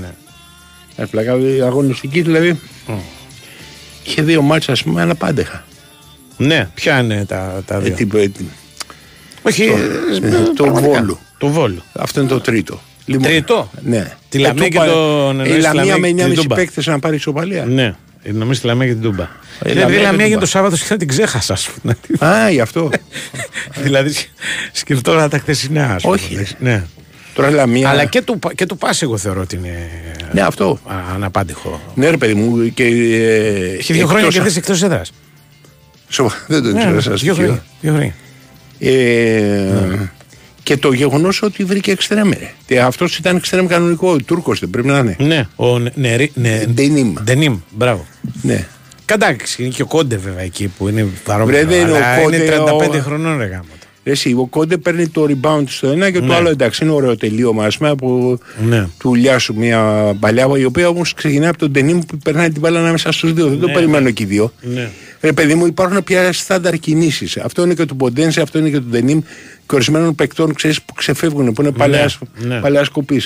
ναι. 0.97 1.07
πλάκα. 1.07 1.39
Η 1.39 1.61
αγωνιστική 1.61 2.21
δηλαδή. 2.21 2.61
Είχε 4.05 4.23
δύο 4.23 4.43
μάτσα, 4.43 4.73
ας 4.73 4.83
πούμε, 4.83 5.01
αλλά 5.01 5.15
πάντεχα. 5.15 5.65
Ναι, 6.37 6.69
ποια 6.75 6.99
είναι 6.99 7.25
τα, 7.25 7.63
τα 7.67 7.79
δύο; 7.79 7.97
Ε, 8.17 8.31
όχι, 9.47 9.67
το, 9.67 10.27
ε, 10.27 10.53
το 10.57 10.75
Βόλου. 10.75 11.19
Το 11.39 11.49
Βόλου. 11.49 11.83
Αυτό 11.93 12.21
είναι 12.21 12.29
το 12.29 12.41
τρίτο. 12.41 12.81
Λοιπόν, 13.05 13.29
τρίτο; 13.29 13.71
Ναι. 13.83 14.13
Τη 14.29 14.39
Λαμία 14.39 14.69
και 14.69 14.79
τον 14.79 15.45
Η 15.45 15.59
Λαμία 15.59 15.99
με 15.99 16.15
9,5 16.17 16.45
παίκτε 16.55 16.83
να 16.85 16.99
πάρει 16.99 17.17
ισοπαλία. 17.17 17.65
Ναι. 17.65 17.95
Νομίζω 18.33 18.61
τη 18.61 18.67
Λαμία 18.67 18.87
και 18.87 18.93
την 18.93 19.03
Τούμπα. 19.03 19.29
Δηλαδή 19.63 19.95
η 19.97 20.01
Λαμία 20.01 20.27
για 20.27 20.39
το 20.39 20.47
Σάββατο 20.47 20.77
και 20.89 20.97
την 20.97 21.09
ξέχασα, 21.09 21.53
ας 21.53 21.69
πούμε. 21.69 21.97
Α, 22.33 22.51
γι' 22.51 22.61
αυτό. 22.61 22.91
δηλαδή 23.85 24.15
σκεφτόμουν 24.73 25.29
τα 25.29 25.39
χθεσινά, 25.39 25.97
Όχι. 26.03 26.47
Ναι. 26.59 26.85
Τώρα 27.35 27.51
Λαμία. 27.51 27.89
Αλλά 27.89 28.05
και 28.05 28.23
του, 28.23 28.39
και 28.55 28.67
του 28.67 28.77
Πάση 28.77 29.01
εγώ 29.05 29.17
θεωρώ 29.17 29.41
ότι 29.41 29.57
είναι. 29.57 29.89
Ναι, 30.33 30.41
αυτό. 30.41 30.79
Αναπάντηχο. 31.15 31.81
Ναι, 31.95 32.11
ρε 32.11 32.17
παιδί 32.17 32.35
μου. 32.35 32.73
Και, 32.75 32.85
ε, 32.85 33.77
Έχει 33.79 33.93
δύο 33.93 34.07
χρόνια 34.07 34.29
και 34.29 34.41
δεν 34.41 34.53
εκτός 34.57 34.83
έδρας. 34.83 35.13
Δεν 36.47 36.63
το 36.63 36.75
ξέρω, 36.79 37.01
σας 37.01 37.23
Δύο 37.23 37.35
χρόνια. 37.35 37.63
Ε, 38.89 40.11
Και 40.63 40.77
το 40.77 40.93
γεγονός 40.93 41.43
ότι 41.43 41.65
βρήκε 41.65 41.91
εξτρέμ. 41.91 42.31
Αυτός 42.83 43.17
ήταν 43.19 43.37
εξτρέμ 43.37 43.67
κανονικό. 43.67 44.11
Ο 44.11 44.17
Τούρκος 44.17 44.59
δεν 44.61 44.71
πρέπει 44.71 44.89
να 44.89 44.99
είναι. 44.99 45.17
Ναι, 45.19 45.47
ο 45.57 45.79
Νερή. 45.79 46.33
Ναι, 46.35 46.63
Ντενίμ. 46.67 47.15
Ντενίμ, 47.25 47.59
μπράβο. 47.71 48.07
Ναι. 48.43 48.67
Κατάξει, 49.05 49.63
είναι 49.63 49.73
και 49.73 49.83
ο 49.83 49.87
Κόντε 49.87 50.17
βέβαια 50.17 50.43
εκεί 50.43 50.69
που 50.69 50.89
είναι 50.89 51.07
παρόμοιο. 51.25 51.61
είναι, 51.61 51.75
είναι 51.75 52.55
35 52.89 52.91
ο... 52.91 53.01
χρονών 53.01 53.39
ρε 53.39 53.45
γάμο. 53.45 53.65
Εσύ, 54.07 54.33
ο 54.33 54.47
Κόντε 54.47 54.77
παίρνει 54.77 55.09
το 55.09 55.27
rebound 55.29 55.65
στο 55.67 55.89
ένα 55.89 56.11
και 56.11 56.19
το 56.19 56.25
ναι. 56.25 56.35
άλλο 56.35 56.49
εντάξει 56.49 56.85
είναι 56.85 56.93
ωραίο 56.93 57.17
τελείωμα 57.17 57.65
ας 57.65 57.79
πούμε 57.79 57.95
που 57.95 58.39
ναι. 58.67 58.89
του 58.99 59.15
λιάσου 59.15 59.55
μια 59.55 60.13
παλιά 60.21 60.49
η 60.57 60.65
οποία 60.65 60.89
όμως 60.89 61.15
ξεκινάει 61.15 61.49
από 61.49 61.59
τον 61.59 61.71
Ντενίμ 61.71 62.01
που 62.01 62.19
περνάει 62.19 62.51
την 62.51 62.61
μπάλα 62.61 62.81
ανάμεσα 62.81 63.13
στους 63.13 63.33
δύο. 63.33 63.49
Δεν 63.49 63.61
το 63.61 63.67
ναι, 63.67 63.73
περιμένω 63.73 64.09
εκεί 64.09 64.25
δύο. 64.25 64.53
Ναι. 64.61 64.91
Ρε 65.21 65.33
παιδί 65.33 65.55
μου, 65.55 65.67
υπάρχουν 65.67 66.05
πια 66.05 66.33
στάνταρ 66.33 66.79
κινήσεις. 66.79 67.37
Αυτό 67.37 67.63
είναι 67.63 67.75
και 67.75 67.85
του 67.85 67.97
Ποντένσε, 67.97 68.41
αυτό 68.41 68.59
είναι 68.59 68.71
και 68.71 68.79
του 68.79 68.87
Ντενίμ 68.91 69.21
και 69.67 69.75
ορισμένων 69.75 70.15
παικτών 70.15 70.55
ξέρεις, 70.55 70.83
που 70.83 70.95
ξεφεύγουν, 70.95 71.53
που 71.53 71.63
είναι 71.63 71.71
παλαιά 71.71 72.11
ναι, 72.39 72.61
ναι. 72.71 72.81
κοπή. 72.93 73.23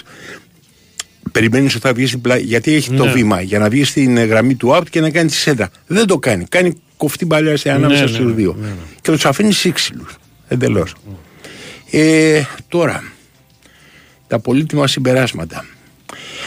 Περιμένεις 1.32 1.74
ότι 1.74 1.86
θα 1.86 1.92
βγεις 1.92 2.08
στην 2.08 2.20
πλάτη, 2.20 2.42
γιατί 2.42 2.74
έχει 2.74 2.92
το 2.92 3.04
ναι. 3.04 3.12
βήμα 3.12 3.40
για 3.40 3.58
να 3.58 3.68
βγεις 3.68 3.88
στην 3.88 4.18
γραμμή 4.24 4.54
του 4.54 4.74
out 4.74 4.88
και 4.90 5.00
να 5.00 5.10
κάνεις 5.10 5.32
τη 5.32 5.38
σέντρα. 5.38 5.70
Δεν 5.86 6.06
το 6.06 6.18
κάνει. 6.18 6.44
Κάνει 6.48 6.74
κοφτή 6.96 7.26
παλιά 7.26 7.56
σε 7.56 7.70
ανάμεσα 7.70 8.02
ναι, 8.02 8.08
στους 8.08 8.34
δύο. 8.34 8.56
Και 9.00 9.10
τους 9.10 9.24
αφήνεις 9.24 9.58
σύξυλου. 9.58 10.06
Εντελώς. 10.48 10.94
Ε, 11.90 12.42
τώρα, 12.68 13.12
τα 14.26 14.38
πολύτιμα 14.38 14.87
συμπεράσματα. 14.87 15.64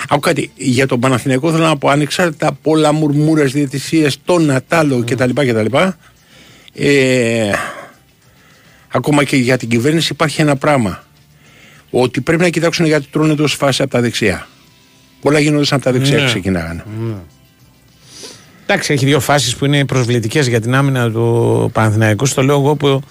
Άκου 0.10 0.20
κάτι, 0.20 0.52
για 0.56 0.88
τον 0.88 1.00
Παναθηναϊκό 1.00 1.52
θέλω 1.52 1.64
να 1.64 1.78
πω 1.78 1.90
ανεξάρτητα 1.90 2.48
από 2.48 2.72
όλα 2.72 2.92
μουρμούρες, 2.92 3.52
διαιτησίες, 3.52 4.20
τον 4.26 4.46
Νατάλο 4.46 4.98
mm. 4.98 5.06
κτλ. 5.06 5.30
κτλ 5.34 5.78
ε, 6.74 7.52
ακόμα 8.88 9.24
και 9.24 9.36
για 9.36 9.58
την 9.58 9.70
κυβέρνηση 9.70 10.10
υπάρχει 10.12 10.42
ένα 10.42 10.56
πράγμα. 10.56 11.04
Ότι 11.90 12.22
πρέπει 12.22 12.42
να 12.42 12.50
κοιτάξουν 12.50 12.86
γιατί 12.86 13.08
τρώνε 13.12 13.36
τόσο 13.36 13.58
φάση 13.58 13.82
από 13.82 13.92
τα 13.92 14.02
δεξιά. 14.02 14.48
Πολλά 15.22 15.40
γίνονται 15.40 15.76
από 15.76 15.84
τα 15.84 15.92
δεξιά 15.92 16.18
ναι. 16.18 16.26
ξεκινάγανε. 16.26 16.84
Ναι. 17.00 17.14
Εντάξει, 18.64 18.94
έχει 18.94 19.06
δύο 19.06 19.20
φάσεις 19.20 19.56
που 19.56 19.66
είναι 19.66 19.86
προσβλητικές 19.86 20.48
για 20.48 20.62
την 20.62 20.76
άμυνα 20.76 21.12
του 21.12 21.70
Παναθηναϊκού. 21.74 22.26
Στο 22.26 22.44
λέω 22.44 22.60
εγώ 22.60 22.76
που 22.76 23.02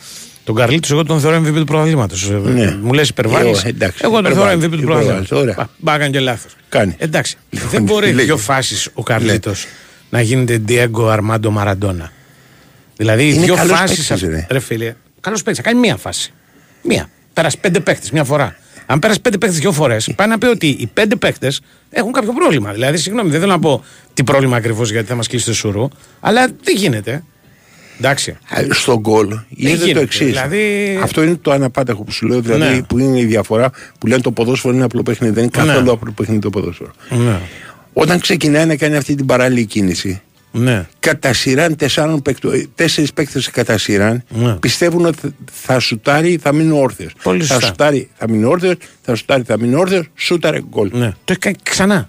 τον 0.44 0.54
Καρλίτος, 0.54 0.90
εγώ 0.90 1.04
τον 1.04 1.20
θεωρώ 1.20 1.40
MVP 1.40 1.54
του 1.54 1.64
πρωταθλήματο. 1.64 2.16
Ναι. 2.44 2.76
Μου 2.82 2.92
λες 2.92 3.08
υπερβάλλεις. 3.08 3.58
Εγώ, 3.58 3.68
εντάξει, 3.68 3.98
Εγώ 4.04 4.22
τον 4.22 4.32
θεωρώ 4.32 4.50
MVP 4.50 4.54
υπερβάλλει, 4.54 4.82
του 4.82 4.90
υπερβάλλεις, 4.90 5.06
πρωταθλήματο. 5.28 5.38
ωραία. 5.40 5.68
Μπα 5.78 5.94
έκανε 5.94 6.10
και 6.10 6.20
λάθος. 6.20 6.52
Κάνει. 6.68 6.94
Εντάξει. 6.98 7.36
Λοιπόν, 7.50 7.68
δεν 7.70 7.82
μπορεί 7.82 8.06
λέγε. 8.06 8.22
δύο 8.24 8.36
φάσεις 8.36 8.88
ο 8.94 9.02
Καρλίτος 9.02 9.66
να 10.10 10.20
γίνεται 10.20 10.62
Diego 10.68 11.08
Αρμάντο 11.10 11.50
Μαραντόνα. 11.50 12.12
Δηλαδή 12.96 13.24
οι 13.26 13.32
Είναι 13.34 13.44
δύο 13.44 13.54
καλός 13.54 13.78
φάσεις. 13.78 14.06
παίκτης, 14.08 14.28
ρε. 14.28 14.46
Ρε 14.50 14.58
φίλε, 14.58 14.94
καλός 15.20 15.42
παίκτης. 15.42 15.62
Θα 15.64 15.70
κάνει 15.70 15.80
μία 15.80 15.96
φάση. 15.96 16.32
Μία. 16.82 17.08
Πέρασε 17.32 17.56
πέντε 17.60 17.80
παίκτες 17.80 18.10
μια 18.10 18.24
φορά. 18.24 18.56
Αν 18.86 18.98
πέρασε 18.98 19.20
πέντε 19.20 19.38
παίκτες 19.38 19.58
δύο 19.58 19.72
φορές, 19.72 20.12
πάει 20.16 20.28
να 20.28 20.38
πει 20.38 20.46
ότι 20.46 20.66
οι 20.66 20.86
πέντε 20.94 21.16
παίκτες 21.16 21.60
έχουν 21.90 22.12
κάποιο 22.12 22.32
πρόβλημα. 22.32 22.72
Δηλαδή, 22.72 22.96
συγγνώμη, 22.96 23.30
δεν 23.30 23.40
θέλω 23.40 23.52
να 23.52 23.58
πω 23.58 23.84
τι 24.14 24.24
πρόβλημα 24.24 24.56
ακριβώς 24.56 24.90
γιατί 24.90 25.06
θα 25.08 25.14
μας 25.14 25.26
κλείσει 25.26 25.44
το 25.44 25.54
σουρού, 25.54 25.88
αλλά 26.20 26.48
τι 26.64 26.72
γίνεται. 26.72 27.22
Εντάξει. 28.00 28.30
Α, 28.30 28.62
Στο 28.70 28.98
γκολ 29.00 29.38
γίνεται 29.48 29.78
το 29.78 29.84
γίνεται, 29.84 30.00
εξής. 30.04 30.26
δηλαδή- 30.26 30.98
Αυτό 31.02 31.22
είναι 31.22 31.36
το 31.36 31.50
αναπάταχο 31.50 32.02
που 32.04 32.12
σου 32.12 32.26
λέω, 32.26 32.40
δηλαδή 32.40 32.74
Ναι. 32.74 32.82
που 32.82 32.98
είναι 32.98 33.18
η 33.20 33.24
διαφορά 33.24 33.70
που 34.00 34.06
λένε 34.06 34.20
το 34.20 34.32
ποδόσφαιρο 34.32 34.74
είναι 34.74 34.84
απλό 34.84 35.02
παιχνίδι. 35.02 35.34
Δεν 35.34 35.44
είναι 35.44 35.62
Ναι. 35.64 35.68
καθόλου 35.72 35.92
απλό 35.92 36.12
παιχνίδι 36.12 36.40
το 36.40 36.50
ποδόσφαιρο. 36.50 36.90
Ναι. 37.10 37.38
Όταν 37.92 38.20
ξεκινάει 38.20 38.66
να 38.66 38.76
κάνει 38.76 38.96
αυτή 38.96 39.14
την 39.14 39.26
παράλληλη 39.26 39.64
κίνηση, 39.64 40.20
Ναι. 40.52 40.86
κατά 40.98 41.32
σειράν 41.32 41.76
τεσσάρων 41.76 42.22
παίκτων, 42.22 42.52
ε, 42.54 42.66
τέσσερις 42.74 43.12
παίκτες 43.12 43.50
κατά 43.50 43.78
σειράν 43.78 44.22
Ναι. 44.28 44.52
πιστεύουν 44.54 45.06
ότι 45.06 45.18
θα 45.52 45.78
σουτάρει, 45.78 46.38
θα 46.42 46.52
μείνει 46.52 46.78
όρθιος. 46.80 47.12
Πολύ 47.22 47.40
Θα 47.44 47.54
σωστά. 47.54 47.66
σουτάρει, 47.66 48.08
θα 48.16 48.28
μείνει 48.30 48.44
όρθιος, 48.44 48.74
θα 49.02 49.14
σουτάρει, 49.14 49.42
θα 49.42 49.58
μείνει 49.58 49.74
όρθιος, 49.74 50.06
σούταρε 50.14 50.60
γκολ. 50.68 50.90
ναι. 50.92 51.06
Το 51.24 51.32
έχει 51.32 51.38
κάνει 51.38 51.56
ξανά. 51.62 52.08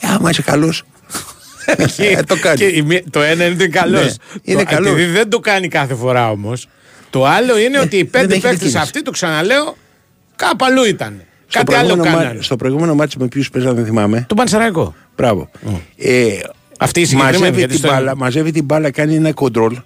Ε, 0.00 0.06
άμα 0.08 0.30
είσαι 0.30 0.42
καλός, 0.42 0.82
ε, 1.96 2.22
το 2.22 2.36
κάνει. 2.40 2.56
Και 2.58 2.64
η 2.64 2.82
μία- 2.82 3.02
το 3.10 3.22
ένα 3.22 3.44
είναι 3.44 3.54
ότι 3.54 3.64
είναι 3.64 3.68
καλός. 3.72 4.02
Ναι, 4.04 4.12
είναι 4.42 4.64
καλός. 4.64 4.90
Επειδή 4.92 5.10
δεν 5.12 5.28
το 5.28 5.38
κάνει 5.40 5.68
κάθε 5.68 5.94
φορά 5.94 6.30
όμως. 6.30 6.68
Το 7.10 7.26
άλλο 7.26 7.58
είναι 7.58 7.78
ότι 7.78 7.96
οι 7.96 7.98
δεν 8.02 8.10
πέντε 8.10 8.32
έχει 8.32 8.42
παίκτες 8.42 8.58
κίνηση. 8.58 8.78
αυτοί, 8.78 9.02
το 9.02 9.10
ξαναλέω, 9.10 9.76
κάπου 10.36 10.64
αλλού 10.64 10.84
ήταν. 10.84 11.22
Στο 11.48 11.58
Κάτι 11.58 11.74
άλλο 11.74 11.84
προηγούμενο, 11.86 12.16
κάνανε. 12.16 12.34
μά- 12.34 12.42
στο 12.42 12.56
προηγούμενο 12.56 12.94
μάτι 12.94 13.16
με 13.18 13.26
ποιους 13.28 13.50
παίζαν 13.50 13.74
δεν 13.74 13.84
θυμάμαι. 13.84 14.24
Το 14.28 14.34
Πανσεραϊκό. 14.34 14.94
Μπράβο. 15.16 15.50
Ε, 15.96 16.26
Αυτή 16.78 17.00
η 17.00 17.04
συγκεκριμένη. 17.04 17.38
μαζεύει, 17.38 17.58
γιατί 17.58 17.72
την 17.72 17.82
στο- 17.82 17.88
μπάλα, 17.92 18.16
μαζεύει 18.16 18.50
την 18.50 18.64
μπάλα, 18.64 18.90
κάνει 18.90 19.14
ένα 19.14 19.32
κοντρόλ, 19.32 19.76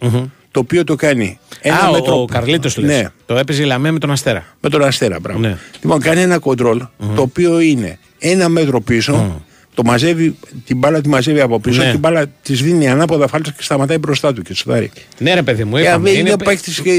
το 0.51 0.61
οποίο 0.61 0.85
το 0.85 0.95
κάνει 0.95 1.39
ένα 1.61 1.77
Α, 1.85 1.89
ο- 1.89 1.93
μέτρο. 1.93 2.21
ο 2.23 2.25
Καρλίτος 2.25 2.77
Ναι, 2.77 3.03
Το 3.27 3.37
έπαιζε 3.37 3.63
η 3.63 3.67
Λαμέ 3.67 3.91
με 3.91 3.99
τον 3.99 4.11
Αστέρα. 4.11 4.45
με 4.61 4.69
τον 4.69 4.85
Αστέρα, 4.85 5.21
μπράβο. 5.21 5.39
Ναι. 5.39 5.57
Λοιπόν, 5.83 6.01
κάνει 6.01 6.21
ένα 6.21 6.39
κοντρόλ, 6.39 6.79
το 7.15 7.23
οποίο 7.23 7.61
είναι 7.61 7.99
ένα 8.19 8.49
μέτρο 8.49 8.81
πίσω, 8.81 9.43
το 9.75 9.83
μαζεύει, 9.85 10.37
την 10.67 10.77
μπάλα 10.79 11.01
τη 11.01 11.09
μαζεύει 11.09 11.41
από 11.41 11.61
πίσω, 11.61 11.83
Ναι. 11.83 11.91
την 11.91 11.99
μπάλα 11.99 12.27
της 12.43 12.63
δίνει 12.63 12.89
ανάποδα 12.89 13.27
φάλτσα 13.29 13.53
και 13.57 13.63
σταματάει 13.63 13.99
μπροστά 13.99 14.33
του 14.33 14.43
και 14.43 14.55
σουτάρει. 14.55 14.91
Ναι, 15.19 15.35
ρε 15.35 15.43
παιδί 15.43 15.65
μου, 15.65 15.77
Ε, 15.77 15.83
είπαμε. 15.83 16.11
είναι, 16.11 16.19
Είναι... 16.19 16.37
παίκτης 16.45 16.81
και, 16.81 16.93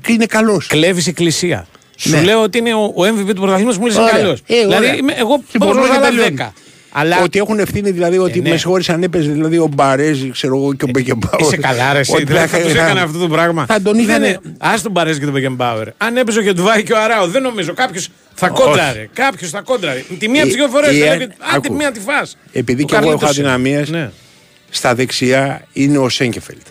και 0.00 0.12
είναι 0.12 0.26
καλός. 0.26 0.66
Κλέβεις 0.66 1.06
εκκλησία. 1.06 1.66
Σου 1.96 2.10
Ναι. 2.10 2.20
λέω 2.22 2.42
ότι 2.42 2.58
είναι 2.58 2.74
ο, 2.74 2.82
ο 2.84 3.02
MVP 3.04 3.26
του 3.34 3.40
πρωταθλήματος 3.40 3.78
μου 3.78 3.86
λε 3.86 3.92
είναι 3.92 4.02
Ωραία. 4.02 4.16
καλός. 4.16 4.42
Ε, 4.46 4.54
δηλαδή, 4.60 4.74
ωραία. 4.76 4.94
είμαι, 4.96 5.12
εγώ 5.16 5.42
Λοιπόν, 5.52 5.68
μπορώ 5.68 5.82
ωραία, 5.82 5.98
να 5.98 6.06
τελειώνει. 6.06 6.34
10. 6.38 6.52
Αλλά 6.94 7.22
Ότι 7.22 7.38
έχουν 7.38 7.58
ευθύνη 7.58 7.90
δηλαδή 7.90 8.18
ότι 8.18 8.40
ναι. 8.40 8.48
μες 8.50 8.60
συγχώρησε 8.60 8.92
αν 8.92 9.02
έπαιζε 9.02 9.30
δηλαδή 9.30 9.58
ο 9.58 9.68
Μπαρέζη, 9.74 10.30
ξέρω 10.30 10.56
εγώ 10.56 10.74
και 10.74 10.84
ο 10.84 10.88
Μπέκεμπάουερ. 10.90 11.40
Είσαι 11.40 11.56
καλά, 11.56 11.92
ρε. 11.92 11.98
Εσύ, 11.98 12.12
Ότι 12.14 12.24
δηλαδή, 12.24 12.46
θα- 12.48 12.58
θα 12.58 12.64
τους 12.64 12.74
έκανε 12.74 13.00
αυτό 13.00 13.18
το 13.18 13.28
πράγμα. 13.28 13.66
Θα 13.66 13.82
τον 13.82 13.98
είχαν. 13.98 14.22
Α 14.58 14.74
τον 14.82 14.92
Παρέζη 14.92 15.18
και 15.18 15.24
τον 15.24 15.34
Μπέκεμπάουερ. 15.34 15.88
Αν 15.96 16.16
έπαιζε 16.16 16.38
ο 16.38 16.42
Γετουβάη 16.42 16.82
και 16.82 16.92
ο 16.92 16.98
Αράο, 17.02 17.26
δεν 17.26 17.42
νομίζω. 17.42 17.74
Κάποιος 17.74 18.08
θα 18.34 18.48
κόντραρε. 18.48 19.08
Κάποιος 19.12 19.50
θα 19.50 19.60
κόντραρε. 19.60 20.04
Τη 20.18 20.28
μία 20.28 20.40
Η- 20.42 20.44
τις 20.44 20.54
δύο 20.54 20.68
φορές. 20.68 20.90
η- 20.90 20.92
Δηλαδή, 20.94 21.22
άντε 21.22 21.34
άκου. 21.54 21.74
μία 21.74 21.92
τη 21.92 22.00
φά. 22.00 22.26
Επειδή 22.52 22.84
και 22.84 22.94
εγώ 22.96 23.10
έχω 23.10 23.26
αδυναμίες, 23.26 23.88
Ναι. 23.90 24.10
στα 24.70 24.94
δεξιά 24.94 25.64
είναι 25.72 25.98
ο 25.98 26.08
Σέγκεφελτ. 26.08 26.66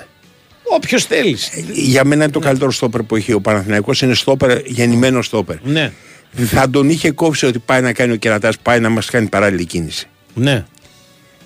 Όποιος 0.63 1.05
θέλεις. 1.05 1.49
Για 1.73 2.03
μένα 2.03 2.23
είναι 2.23 2.33
το 2.33 2.39
καλύτερο 2.39 2.71
στόπερ 2.71 3.03
που 3.03 3.15
έχει 3.15 3.33
ο 3.33 3.41
Παναθηναϊκός 3.41 4.01
είναι 4.01 4.13
στόπερ, 4.13 4.57
γεννημένο 4.65 5.21
στόπερ. 5.21 5.55
Ναι. 5.63 5.91
Θα 6.33 6.69
τον 6.69 6.89
είχε 6.89 7.11
κόψει 7.11 7.45
ότι 7.45 7.59
πάει 7.59 7.81
να 7.81 7.93
κάνει 7.93 8.13
ο 8.13 8.15
κερατάς, 8.15 8.57
πάει 8.57 8.79
να 8.79 8.89
μας 8.89 9.09
κάνει 9.09 9.27
παράλληλη 9.27 9.65
κίνηση. 9.65 10.07
Ναι. 10.33 10.65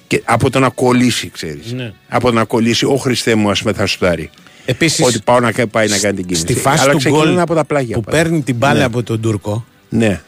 Και 0.08 0.22
από 0.26 0.50
το 0.50 0.60
να 0.60 0.70
κολλήσει, 0.70 1.30
ξέρεις. 1.30 1.72
Ναι. 1.74 1.94
Από 2.10 2.28
το 2.28 2.34
να 2.34 2.44
κολλήσει, 2.44 2.86
ο 2.86 2.96
Χριστέ 2.96 3.36
μου, 3.36 3.50
ας 3.50 3.60
πούμε, 3.60 3.74
θα 3.74 3.86
σουτάρει. 3.86 4.30
Επίσης. 4.66 5.06
Ότι 5.06 5.20
πάω 5.24 5.40
να 5.40 5.52
κα- 5.52 5.68
πάει 5.68 5.88
να 5.88 5.98
κάνει 5.98 6.16
την 6.16 6.26
κίνηση. 6.26 6.42
Στη 6.42 6.54
φάση 6.54 6.84
Αλλά 6.84 6.92
του 6.92 6.98
ξεκινάνε 6.98 7.30
γκολ 7.30 7.40
από 7.40 7.54
τα 7.54 7.66
πλάγια. 7.66 7.96
που 7.96 8.02
πάντα. 8.02 8.18
παίρνει 8.18 8.42
την 8.42 8.56
μπάλα 8.56 8.80
Ναι. 8.80 8.84
από 8.86 9.04
τον 9.04 9.22
Τούρκο. 9.22 9.66
Ναι. 9.90 10.22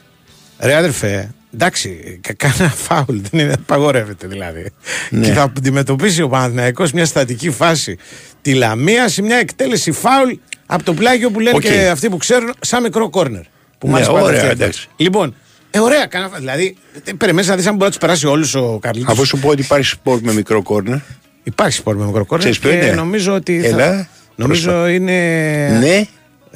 Ρε 0.59 0.75
αδερφέ, 0.75 1.31
εντάξει, 1.53 2.19
κα- 2.21 2.33
κάνα 2.33 2.69
φάουλ 2.69 3.17
δεν 3.31 3.39
είναι, 3.39 3.53
απαγορεύεται 3.53 4.27
δηλαδή. 4.27 4.71
Ναι. 5.09 5.25
Και 5.25 5.31
θα 5.33 5.41
αντιμετωπίσει 5.41 6.21
ο 6.21 6.29
Παναθηναϊκός 6.29 6.91
μια 6.91 7.05
στατική 7.05 7.49
φάση 7.51 7.97
τη 8.41 8.53
Λαμίας 8.53 9.13
σε 9.13 9.21
μια 9.21 9.35
εκτέλεση 9.37 9.91
φάουλ 9.91 10.31
από 10.65 10.83
το 10.83 10.93
πλάγιο 10.93 11.29
που 11.31 11.39
λένε 11.39 11.55
Οκ. 11.55 11.61
και 11.61 11.87
αυτοί 11.87 12.09
που 12.09 12.17
ξέρουν, 12.17 12.53
σαν 12.59 12.81
μικρό 12.83 13.09
κόρνερ. 13.09 13.41
Που 13.77 13.87
Ναι, 13.87 13.91
μάλιστα 13.91 14.13
ωραία, 14.13 14.25
πάντα 14.25 14.37
φτιάχνει. 14.37 14.61
εντάξει. 14.63 14.87
Λοιπόν, 14.97 15.35
ε, 15.71 15.79
ωραία, 15.79 16.05
κάνα, 16.05 16.29
φα- 16.29 16.37
δηλαδή, 16.37 16.75
περιμένει 17.17 17.47
να 17.47 17.55
δεις 17.55 17.65
αν 17.67 17.71
μπορεί 17.73 17.83
να 17.83 17.89
τους 17.89 17.97
περάσει 17.97 18.27
όλους 18.27 18.55
ο 18.55 18.79
Καρλίτο. 18.81 19.11
Αφού 19.11 19.25
σου 19.25 19.39
πω 19.39 19.49
ότι 19.49 19.61
υπάρχει 19.61 19.85
σπορ 19.85 20.19
με 20.21 20.33
μικρό 20.33 20.61
κόρνερ. 20.61 20.97
Υπάρχει 21.43 21.77
σπορ 21.77 21.95
με 21.95 22.05
μικρό 22.05 22.25
κόρνερ. 22.25 22.39
Ξέρεις 22.51 22.59
ποιο 22.59 22.69
και 22.69 22.85
είναι; 22.85 22.95
νομίζω 22.95 23.33
ότι. 23.33 23.59
θα- 23.61 23.67
Έλα, 23.67 24.07
νομίζω 24.35 24.69
πρόσφατα. 24.69 24.91
είναι. 24.91 25.77
Ναι, 25.79 26.05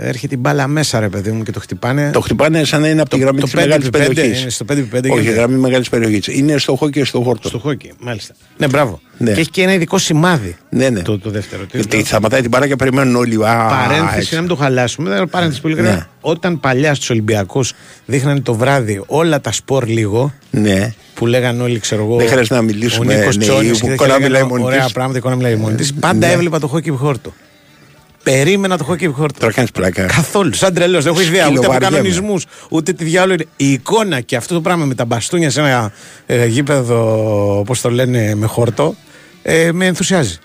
Έρχεται 0.04 0.36
η 0.36 0.38
μπάλα 0.42 0.68
μέσα, 0.68 1.00
ρε 1.00 1.10
παιδί 1.10 1.32
μου, 1.32 1.44
και 1.44 1.52
το 1.52 1.60
χτυπάνε. 1.60 2.10
το 2.14 2.20
χτυπάνε 2.20 2.64
σαν 2.64 2.82
να 2.82 2.88
είναι 2.88 3.02
από 3.02 3.10
τη 3.10 3.16
Το- 3.16 3.22
γραμμή 3.22 3.40
το 3.40 3.46
της 3.46 3.54
5x5 3.56 3.68
μεγάλη 3.68 3.90
περιοχής. 3.90 4.42
είναι 4.42 4.50
στο 4.50 4.66
5x5 4.66 5.10
Όχι, 5.12 5.22
γίνεται. 5.22 5.32
γραμμή 5.38 5.58
μεγάλης 5.58 5.90
περιοχής. 5.90 6.28
Είναι 6.28 6.58
στο 6.58 6.76
χόκι 6.76 6.92
και 7.00 7.06
στο 7.06 7.22
χόρτο. 7.22 7.48
Στο 7.48 7.60
χόκι, 7.60 7.92
μάλιστα. 8.00 8.34
Ναι, 8.58 8.68
μπράβο. 8.68 9.02
Ναι. 9.18 9.32
Και 9.32 9.40
έχει 9.40 9.50
και 9.50 9.62
ένα 9.62 9.74
ειδικό 9.74 9.98
σημάδι. 9.98 10.56
Ναι, 10.70 10.90
ναι. 10.90 11.02
Το, 11.02 11.20
το 11.20 11.30
δεύτερο. 11.30 11.62
Τι 11.66 11.78
Γιατί 11.78 11.96
λέω. 11.96 12.06
σταματάει 12.06 12.42
την 12.42 12.50
παρά 12.52 12.68
και 12.68 12.76
περιμένουν 12.76 13.16
όλοι. 13.16 13.36
Α, 13.36 13.40
Παρένθεση, 13.68 14.18
έτσι. 14.18 14.34
να 14.34 14.40
μην 14.40 14.50
το 14.50 14.56
χαλάσουμε. 14.56 15.10
Δεν 15.10 15.30
παρένθεση 15.30 15.62
πολύ 15.62 15.74
γρήγορα. 15.76 15.96
Ναι. 15.96 16.06
Όταν 16.22 16.60
παλιά 16.60 16.94
στους 16.94 17.10
Ολυμπιακούς 17.10 17.74
δείχνανε 18.06 18.40
το 18.40 18.54
βράδυ 18.54 19.04
όλα 19.08 19.42
τα 19.42 19.52
σπορ 19.52 19.88
λίγο, 19.88 20.34
Ναι. 20.52 20.94
που 21.14 21.26
λέγανε 21.26 21.64
όλοι, 21.64 21.80
ξέρω 21.80 22.04
εγώ. 22.04 22.16
Δεν 22.18 22.28
χρειάζεται 22.28 22.56
να 22.56 22.62
μιλήσουμε, 22.62 23.14
Ο 23.14 23.18
Νίκος 23.18 23.38
ναι, 23.38 23.44
Τσόνης. 23.44 23.80
που 23.80 23.88
εικόνα 23.92 24.20
μιλάει 24.20 24.44
μόνη 24.44 24.64
Ωραία 24.64 24.84
της. 24.84 24.92
πράγματα, 24.94 25.18
εικόνα 25.18 25.36
μιλάει 25.36 25.56
μόνη 25.56 25.76
της. 25.76 25.94
Πάντα 25.94 26.28
Ναι. 26.28 26.34
έβλεπα 26.34 26.60
το 26.60 26.68
χόκι 26.68 26.90
χόρτο. 26.90 27.34
Περίμενα 28.24 28.78
το 28.78 28.84
χόκι 28.84 29.08
χόρτο. 29.08 29.40
Τώρα 29.40 29.54
κάνεις 29.54 29.72
πλάκα. 29.72 30.06
Καθόλου. 30.06 30.54
Σαν 30.54 30.74
τρελός. 30.74 31.04
Δεν 31.04 31.14
έχω 31.14 31.22
ιδέα 31.22 31.32
ούτε 31.32 31.44
από 31.48 31.56
Σκυλοβαριέμαι. 31.56 31.96
κανονισμούς, 31.96 32.46
ούτε 32.70 32.94
τι 32.94 33.04
διάλογο 33.04 33.34
είναι. 33.34 33.46
Η 33.58 33.72
εικόνα 33.72 34.22
και 34.22 34.36
αυτό 34.36 34.54
το 34.54 34.62
πράγμα 34.62 34.86
με 34.86 34.96
τα 34.96 35.06
μπαστούνια 35.06 35.50
σε 35.50 35.60
ένα 35.60 35.92
ε, 36.26 36.46
γήπεδο, 36.46 37.60
όπως 37.60 37.74
το 37.82 37.92
λένε, 37.92 38.36
με 38.36 38.46
χόρτο, 38.46 38.96
ε, 39.42 39.72
με 39.72 39.86
ενθουσιάζει. 39.86 40.38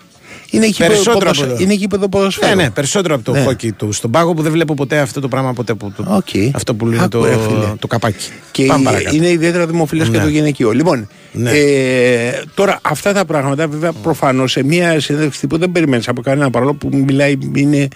Είναι 0.50 0.66
γήπεδο 0.66 0.88
Περισσότερο 0.88 1.18
ποδοσφαίρου. 1.18 1.46
από 1.46 1.54
εδώ. 1.54 1.62
Είναι 1.64 1.74
γήπεδο 1.74 2.08
ποδοσφαίρου. 2.08 2.56
Ναι, 2.56 2.62
ναι, 2.62 2.70
περισσότερο 2.70 3.14
από 3.14 3.24
το 3.24 3.32
Ναι. 3.32 3.40
χόκι 3.42 3.72
του 3.72 3.92
στον 3.92 4.10
πάγο 4.10 4.34
που 4.34 4.42
δεν 4.42 4.52
βλέπω 4.52 4.74
ποτέ 4.74 4.98
αυτό 4.98 5.20
το 5.20 5.28
πράγμα 5.28 5.52
ποτέ. 5.52 5.74
Που, 5.74 5.92
το, 5.96 6.04
Οκ. 6.08 6.54
Αυτό 6.54 6.74
που 6.74 6.86
λένε 6.86 6.98
Άκου, 7.00 7.08
το, 7.08 7.24
ρε 7.24 7.30
φίλε. 7.48 7.72
το 7.78 7.86
καπάκι. 7.86 8.28
Και 8.50 8.64
Πάμε 8.66 8.84
παρακάτω. 8.84 9.16
είναι 9.16 9.28
ιδιαίτερα 9.28 9.66
δημοφιλές 9.66 10.08
και 10.08 10.16
Ναι. 10.16 10.22
το 10.22 10.28
γυναικείο. 10.28 10.70
Λοιπόν, 10.72 11.08
Ναι. 11.32 11.50
ε, 11.50 12.42
τώρα 12.54 12.78
αυτά 12.82 13.12
τα 13.12 13.24
πράγματα 13.24 13.68
βέβαια 13.68 13.92
προφανώς 13.92 14.52
σε 14.52 14.62
μια 14.64 15.00
συνέντευξη 15.00 15.46
που 15.46 15.58
δεν 15.58 15.72
περιμένεις 15.72 16.08
από 16.08 16.20
κανένα 16.22 16.50
παρόλο 16.50 16.74
που 16.74 16.88
μιλάει, 16.92 17.38
είναι 17.54 17.88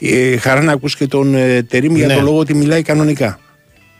ε, 0.00 0.36
χαρά 0.36 0.62
να 0.62 0.72
ακούς 0.72 0.96
και 0.96 1.06
τον 1.06 1.34
ε, 1.34 1.62
Τερίμ 1.62 1.96
για 1.96 2.06
Ναι. 2.06 2.14
τον 2.14 2.24
λόγο 2.24 2.38
ότι 2.38 2.54
μιλάει 2.54 2.82
κανονικά. 2.82 3.38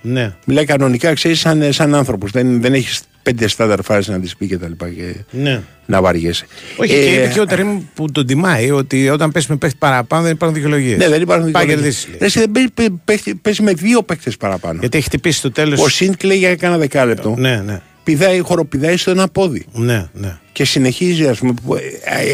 Ναι. 0.06 0.34
Μιλάει 0.46 0.64
κανονικά, 0.64 1.12
ξέρεις, 1.12 1.38
σαν, 1.40 1.72
σαν 1.72 1.94
άνθρωπος. 1.94 2.30
Δεν, 2.30 2.60
δεν 2.60 2.74
έχεις 2.74 3.00
πέντε 3.22 3.48
στάνταρ 3.48 3.82
φάσεις 3.82 4.08
να 4.08 4.20
τη 4.20 4.30
πει 4.38 4.46
και 4.46 4.58
τα 4.58 4.68
λοιπά 4.68 4.88
και 4.88 5.14
ναι. 5.30 5.62
να 5.86 6.00
βαριέσαι. 6.02 6.46
Όχι, 6.76 6.92
Ε, 6.92 6.96
και 6.96 7.04
είπε 7.14 7.30
και 7.32 7.40
ο 7.40 7.46
Τερήμ 7.46 7.80
που 7.94 8.10
τον 8.12 8.26
τιμάει 8.26 8.70
ότι 8.70 9.08
όταν 9.08 9.32
πέσει 9.32 9.46
με 9.50 9.56
παίχτη 9.56 9.76
παραπάνω 9.78 10.22
δεν 10.22 10.32
υπάρχουν 10.32 10.56
δικαιολογίες. 10.58 10.98
Ναι, 10.98 11.08
δεν 11.08 11.22
υπάρχουν 11.22 11.50
Πάει 11.50 11.62
δικαιολογίες. 11.64 11.96
κερδίσει. 12.04 12.08
λέει. 12.08 12.18
Ρε, 12.20 12.24
εσύ 12.26 12.38
δεν 12.38 12.50
παίζει- 12.52 12.70
παίζει- 12.72 12.94
παίζει- 13.04 13.34
παίζει 13.34 13.62
με 13.62 13.72
δύο 13.72 14.02
παίκτες 14.02 14.36
παραπάνω. 14.36 14.78
Γιατί 14.80 14.96
έχει 14.96 15.06
χτυπήσει 15.06 15.42
το 15.42 15.50
τέλος. 15.50 15.80
Ο 15.80 15.88
Σιντ 15.88 16.22
λέει 16.22 16.38
για 16.38 16.56
κάνα 16.56 16.78
δεκάλεπτο. 16.78 17.34
Ναι, 17.38 17.62
ναι. 17.64 17.80
Πηδάει, 18.04 18.38
χοροπηδάει 18.40 18.96
στο 18.96 19.10
ένα 19.10 19.28
πόδι. 19.28 19.66
Ναι, 19.72 20.06
ναι. 20.12 20.36
Και 20.52 20.64
συνεχίζει, 20.64 21.26
ας 21.26 21.38
πούμε. 21.38 21.54
που- 21.64 21.74
ε, 21.74 21.80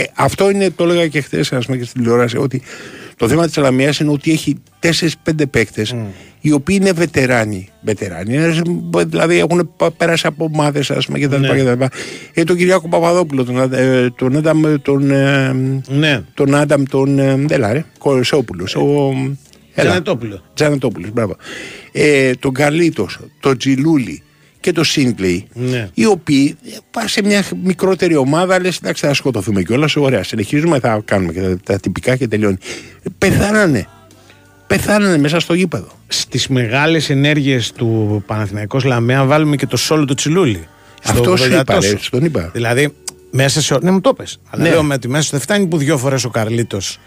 ε, 0.00 0.04
αυτό 0.14 0.50
είναι, 0.50 0.70
το 0.70 0.84
έλεγα 0.84 1.06
και 1.06 1.20
χθες, 1.20 1.52
ας 1.52 1.64
πούμε, 1.66 1.76
και 1.78 1.84
στην 1.84 2.00
τηλεόραση, 2.02 2.36
ότι 2.36 2.62
το 3.22 3.28
θέμα 3.28 3.46
της 3.46 3.58
Αλαμία 3.58 3.92
είναι 4.00 4.10
ότι 4.10 4.32
έχει 4.32 4.56
4-5 4.80 5.48
παίκτες 5.50 5.94
οι 6.40 6.52
οποίοι 6.52 6.78
είναι 6.80 6.92
βετεράνοι. 6.92 7.68
Βετεράνοι, 7.82 8.34
είναι, 8.34 8.62
δηλαδή 9.06 9.38
έχουν 9.38 9.70
πα- 9.76 9.90
πέρασει 9.90 10.26
από 10.26 10.50
ομάδες, 10.54 10.90
ας 10.90 11.06
πούμε, 11.06 11.18
κτλ. 11.18 11.40
Ναι. 11.40 11.48
κτλ. 11.48 11.82
Ε, 12.34 12.44
τον 12.44 12.56
Κυριάκο 12.56 12.88
Παπαδόπουλο, 12.88 13.44
τον, 13.44 13.60
Αντα- 13.60 13.78
ε, 13.78 14.10
τον 14.16 14.36
Άνταμ, 14.36 14.62
τον, 14.82 15.10
ε, 15.10 15.52
Ναι. 15.88 16.22
τον 16.34 16.54
Άνταμ, 16.54 16.82
τον. 16.82 17.18
Ε, 17.18 17.44
έλα, 17.48 17.72
ρε, 17.72 17.84
Κορεσόπουλο. 17.98 18.66
Ο, 18.76 19.12
έλα. 19.74 19.88
Τζανετόπουλο. 19.88 20.42
Τζανετόπουλος, 20.54 21.10
μπράβο. 21.12 21.36
Ε, 21.92 22.32
τον 22.34 22.52
Καρλίτο, 22.52 23.06
τον 23.40 23.58
Τζιλούλη 23.58 24.22
και 24.62 24.72
τον 24.72 24.84
Σίνκλεϊ, 24.84 25.46
Ναι. 25.52 25.88
οι 25.94 26.06
οποίοι 26.06 26.56
ε, 26.66 26.76
πα 26.90 27.08
σε 27.08 27.22
μια 27.24 27.44
μικρότερη 27.64 28.16
ομάδα, 28.16 28.60
λες 28.60 28.76
εντάξει, 28.76 29.06
θα 29.06 29.14
σκοτωθούμε 29.14 29.62
κιόλας. 29.62 29.96
Ωραία, 29.96 30.22
συνεχίζουμε, 30.22 30.78
θα 30.78 31.02
κάνουμε 31.04 31.32
και 31.32 31.40
τα, 31.40 31.56
τα 31.64 31.78
τυπικά 31.78 32.16
και 32.16 32.28
τελειώνει. 32.28 32.56
Ε, 33.02 33.08
Πεθάνανε. 33.18 33.86
Πεθάνανε 34.66 35.18
μέσα 35.18 35.40
στο 35.40 35.54
γήπεδο. 35.54 35.88
Στις 36.08 36.48
μεγάλες 36.48 37.10
ενέργειες 37.10 37.72
του 37.72 38.22
Παναθηναϊκός 38.26 38.84
Λαμέα 38.84 39.24
βάλουμε 39.24 39.56
και 39.56 39.66
το 39.66 39.76
σόλο 39.76 40.04
του 40.04 40.14
Τσιλούλη. 40.14 40.66
Στο 41.02 41.12
Αυτός 41.12 41.40
σου 41.40 41.46
80 41.52 41.60
είπα, 41.60 41.74
ρε, 41.80 41.80
τόσο. 41.92 41.98
στον 42.04 42.24
είπα. 42.24 42.50
Δηλαδή, 42.52 42.94
Μέσα 43.34 43.60
σε. 43.62 43.78
Ναι, 43.82 43.90
μου 43.90 44.00
το 44.00 44.12
πες. 44.14 44.38
Αλλά 44.50 44.62
Ναι. 44.62 44.68
λέω 44.68 44.82
με 44.82 44.94
ότι 44.94 45.08
μέσα 45.08 45.28
δεν 45.30 45.40
φτάνει 45.40 45.66
που 45.66 45.76
δύο 45.76 45.98
φορές 45.98 46.24
ο 46.24 46.28
Καρλίτος 46.30 46.98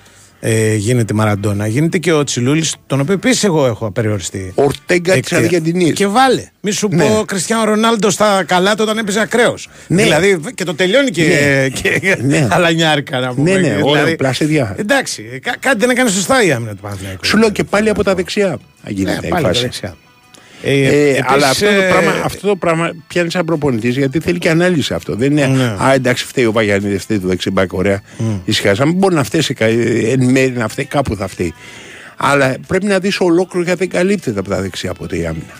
ε, 0.47 0.75
γίνεται 0.75 1.13
Μαραντόνα. 1.13 1.67
Γίνεται 1.67 1.97
και 1.97 2.11
ο 2.13 2.23
Τσιλούλης, 2.23 2.75
τον 2.87 2.99
οποίο 2.99 3.13
επίσης 3.13 3.43
εγώ 3.43 3.65
έχω 3.65 3.85
απεριοριστεί. 3.85 4.51
Ορτέγκα 4.55 5.11
της 5.11 5.19
Εκτία. 5.19 5.37
Αργεντινής. 5.37 5.93
Και 5.93 6.07
βάλε. 6.07 6.43
Μη 6.61 6.71
σου 6.71 6.87
Ναι. 6.91 7.03
πω 7.05 7.23
Κριστιανό 7.25 7.63
Ρονάλντο 7.63 8.09
στα 8.09 8.43
καλά 8.43 8.71
του 8.75 8.79
όταν 8.83 8.97
έπαιζε 8.97 9.19
ακραίος. 9.19 9.69
Ναι. 9.87 10.03
Δηλαδή 10.03 10.39
και 10.55 10.63
το 10.63 10.75
τελειώνει 10.75 11.09
και, 11.09 11.23
Ναι. 11.23 11.69
και 11.69 12.17
Ναι. 12.21 12.47
αλανιάρικα 12.51 13.19
να 13.19 13.33
πούμε. 13.33 13.51
Ναι, 13.51 13.57
ναι, 13.57 13.75
Και 13.75 13.81
ωραίο, 13.83 14.15
πλασίδια. 14.15 14.75
Εντάξει, 14.77 15.39
κά- 15.41 15.59
κάτι 15.59 15.77
δεν 15.77 15.89
έκανε 15.89 16.09
σωστά 16.09 16.43
η 16.43 16.51
άμυνα 16.51 16.71
του 16.71 16.81
Παναθηναϊκού. 16.81 17.25
Σου 17.25 17.37
λέω 17.37 17.49
και 17.51 17.63
πάλι 17.63 17.89
από 17.89 18.03
τα 18.03 18.15
δεξιά. 18.15 18.47
ναι, 18.49 18.91
Γίνεται 18.91 19.27
η 19.27 19.29
πάλι 19.29 19.43
τα 19.45 19.53
φάση. 19.53 19.69
Δεξιά. 20.61 20.89
Ε, 20.91 21.07
επίσης, 21.09 21.23
αλλά 21.27 21.47
αυτό 21.49 21.65
το, 21.65 21.71
ε, 21.71 21.87
πράγμα, 21.89 22.11
αυτό 22.23 22.47
το 22.47 22.55
πράγμα 22.55 22.91
πιάνει 23.07 23.31
σαν 23.31 23.45
προπονητής 23.45 23.97
γιατί 23.97 24.19
θέλει 24.19 24.37
και 24.39 24.49
ανάλυση 24.49 24.93
αυτό. 24.93 25.15
Δεν 25.15 25.31
είναι. 25.31 25.45
Ναι. 25.47 25.63
Α, 25.83 25.93
εντάξει, 25.93 26.25
φταίει 26.25 26.45
ο 26.45 26.51
Βαγιανίδης, 26.51 27.01
φταίει 27.01 27.19
το 27.19 27.27
δεξιμπάκ, 27.27 27.73
ωραία. 27.73 28.01
Ησυχάζαμε. 28.45 28.91
Μπορεί 28.93 29.15
να 29.15 29.23
φταίει 29.23 29.41
σε 29.41 29.53
κα- 29.53 29.65
εν 29.65 30.23
μέρη, 30.31 30.51
να 30.51 30.67
φταίει, 30.67 30.85
κάπου 30.85 31.15
θα 31.15 31.27
φταίει. 31.27 31.53
Αλλά 32.17 32.55
πρέπει 32.67 32.85
να 32.85 32.99
δεις 32.99 33.19
ολόκληρο 33.19 33.65
γιατί 33.65 33.79
δεν 33.79 33.89
καλύπτεται 33.89 34.39
από 34.39 34.49
τα 34.49 34.61
δεξιά 34.61 34.93
ποτέ 34.93 35.17
η 35.17 35.25
άμυνα. 35.25 35.53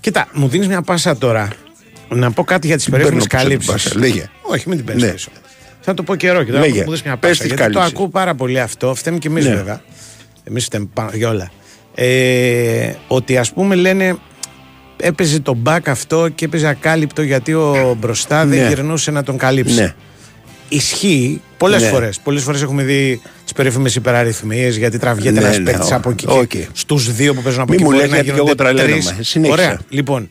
Κοίτα, 0.00 0.28
μου 0.32 0.48
δίνεις 0.48 0.68
μια 0.68 0.82
πάσα 0.82 1.16
τώρα 1.16 1.48
να 2.08 2.30
πω 2.30 2.44
κάτι 2.44 2.66
για 2.66 2.76
τις 2.76 2.84
Παίρνω 2.88 3.04
περίφημε 3.04 3.26
πίσω 3.28 3.36
την 3.36 3.48
καλύψεις. 3.48 3.70
πάσα, 3.72 3.98
λέγε. 3.98 4.28
Όχι, 4.42 4.68
μην 4.68 4.76
την 4.76 4.86
παίρνεις 4.86 5.04
Ναι. 5.04 5.10
πίσω. 5.10 5.30
Θα 5.80 5.94
το 5.94 6.02
πω 6.02 6.14
καιρό 6.14 6.42
και 6.44 6.50
τώρα 6.50 6.64
Λέγε. 6.64 6.82
μου 6.84 6.90
δεις 6.90 7.02
μια 7.02 7.16
Πες 7.16 7.30
πάσα. 7.30 7.42
τις 7.42 7.52
Γιατί 7.52 7.62
το 7.72 7.78
καλύψεις. 7.78 7.92
ακούω 7.98 8.08
πάρα 8.08 8.34
πολύ 8.34 8.60
αυτό. 8.60 8.94
Φταίμε 8.94 9.18
και 9.18 9.28
εμείς 9.28 9.44
Ναι. 9.46 9.54
βέβαια. 9.54 9.80
Εμείς 10.44 10.64
φταίμε 10.64 10.88
πάνω 10.94 11.10
για 11.14 11.28
όλα. 11.28 11.50
Ε, 11.98 12.92
ότι 13.08 13.36
ας 13.36 13.52
πούμε 13.52 13.74
λένε 13.74 14.16
έπαιζε 14.96 15.40
το 15.40 15.54
μπακ 15.54 15.88
αυτό 15.88 16.28
και 16.28 16.44
έπαιζε 16.44 16.66
ακάλυπτο 16.68 17.22
γιατί 17.22 17.52
ο 17.54 17.96
μπροστά 18.00 18.46
δεν 18.46 18.62
Ναι. 18.62 18.68
γυρνούσε 18.68 19.10
να 19.10 19.22
τον 19.22 19.36
καλύψει. 19.38 19.74
Ναι. 19.80 19.94
Ισχύει 20.68 21.40
πολλές 21.56 21.82
Ναι. 21.82 21.88
φορές. 21.88 22.18
Πολλές 22.20 22.42
φορές 22.42 22.62
έχουμε 22.62 22.82
δει 22.82 23.20
τις 23.44 23.52
περίφημες 23.52 23.94
υπεραριθμίες 23.94 24.76
γιατί 24.76 24.98
τραβιέται 24.98 25.40
Ναι, 25.40 25.44
ένας 25.46 25.58
ναι, 25.58 25.64
παίκτης 25.64 25.90
ω- 25.90 25.94
από 25.94 26.10
εκεί. 26.10 26.24
οκ. 26.28 26.50
Στους 26.72 27.12
δύο 27.14 27.34
που 27.34 27.42
παίζουν 27.42 27.60
από 27.62 27.70
Μη 27.70 27.76
εκεί 27.76 27.84
μου 27.84 27.90
μπορεί 27.90 28.02
λες, 28.02 28.10
να 28.10 28.14
γιατί 28.22 28.30
και 28.30 28.34
γίνονται 28.42 28.62
εγώ 28.62 28.74
τρελαίνομαι. 28.74 29.12
τρεις. 29.14 29.28
Συνέχισε. 29.28 29.60
Ωραία. 29.60 29.80
Λοιπόν, 29.88 30.30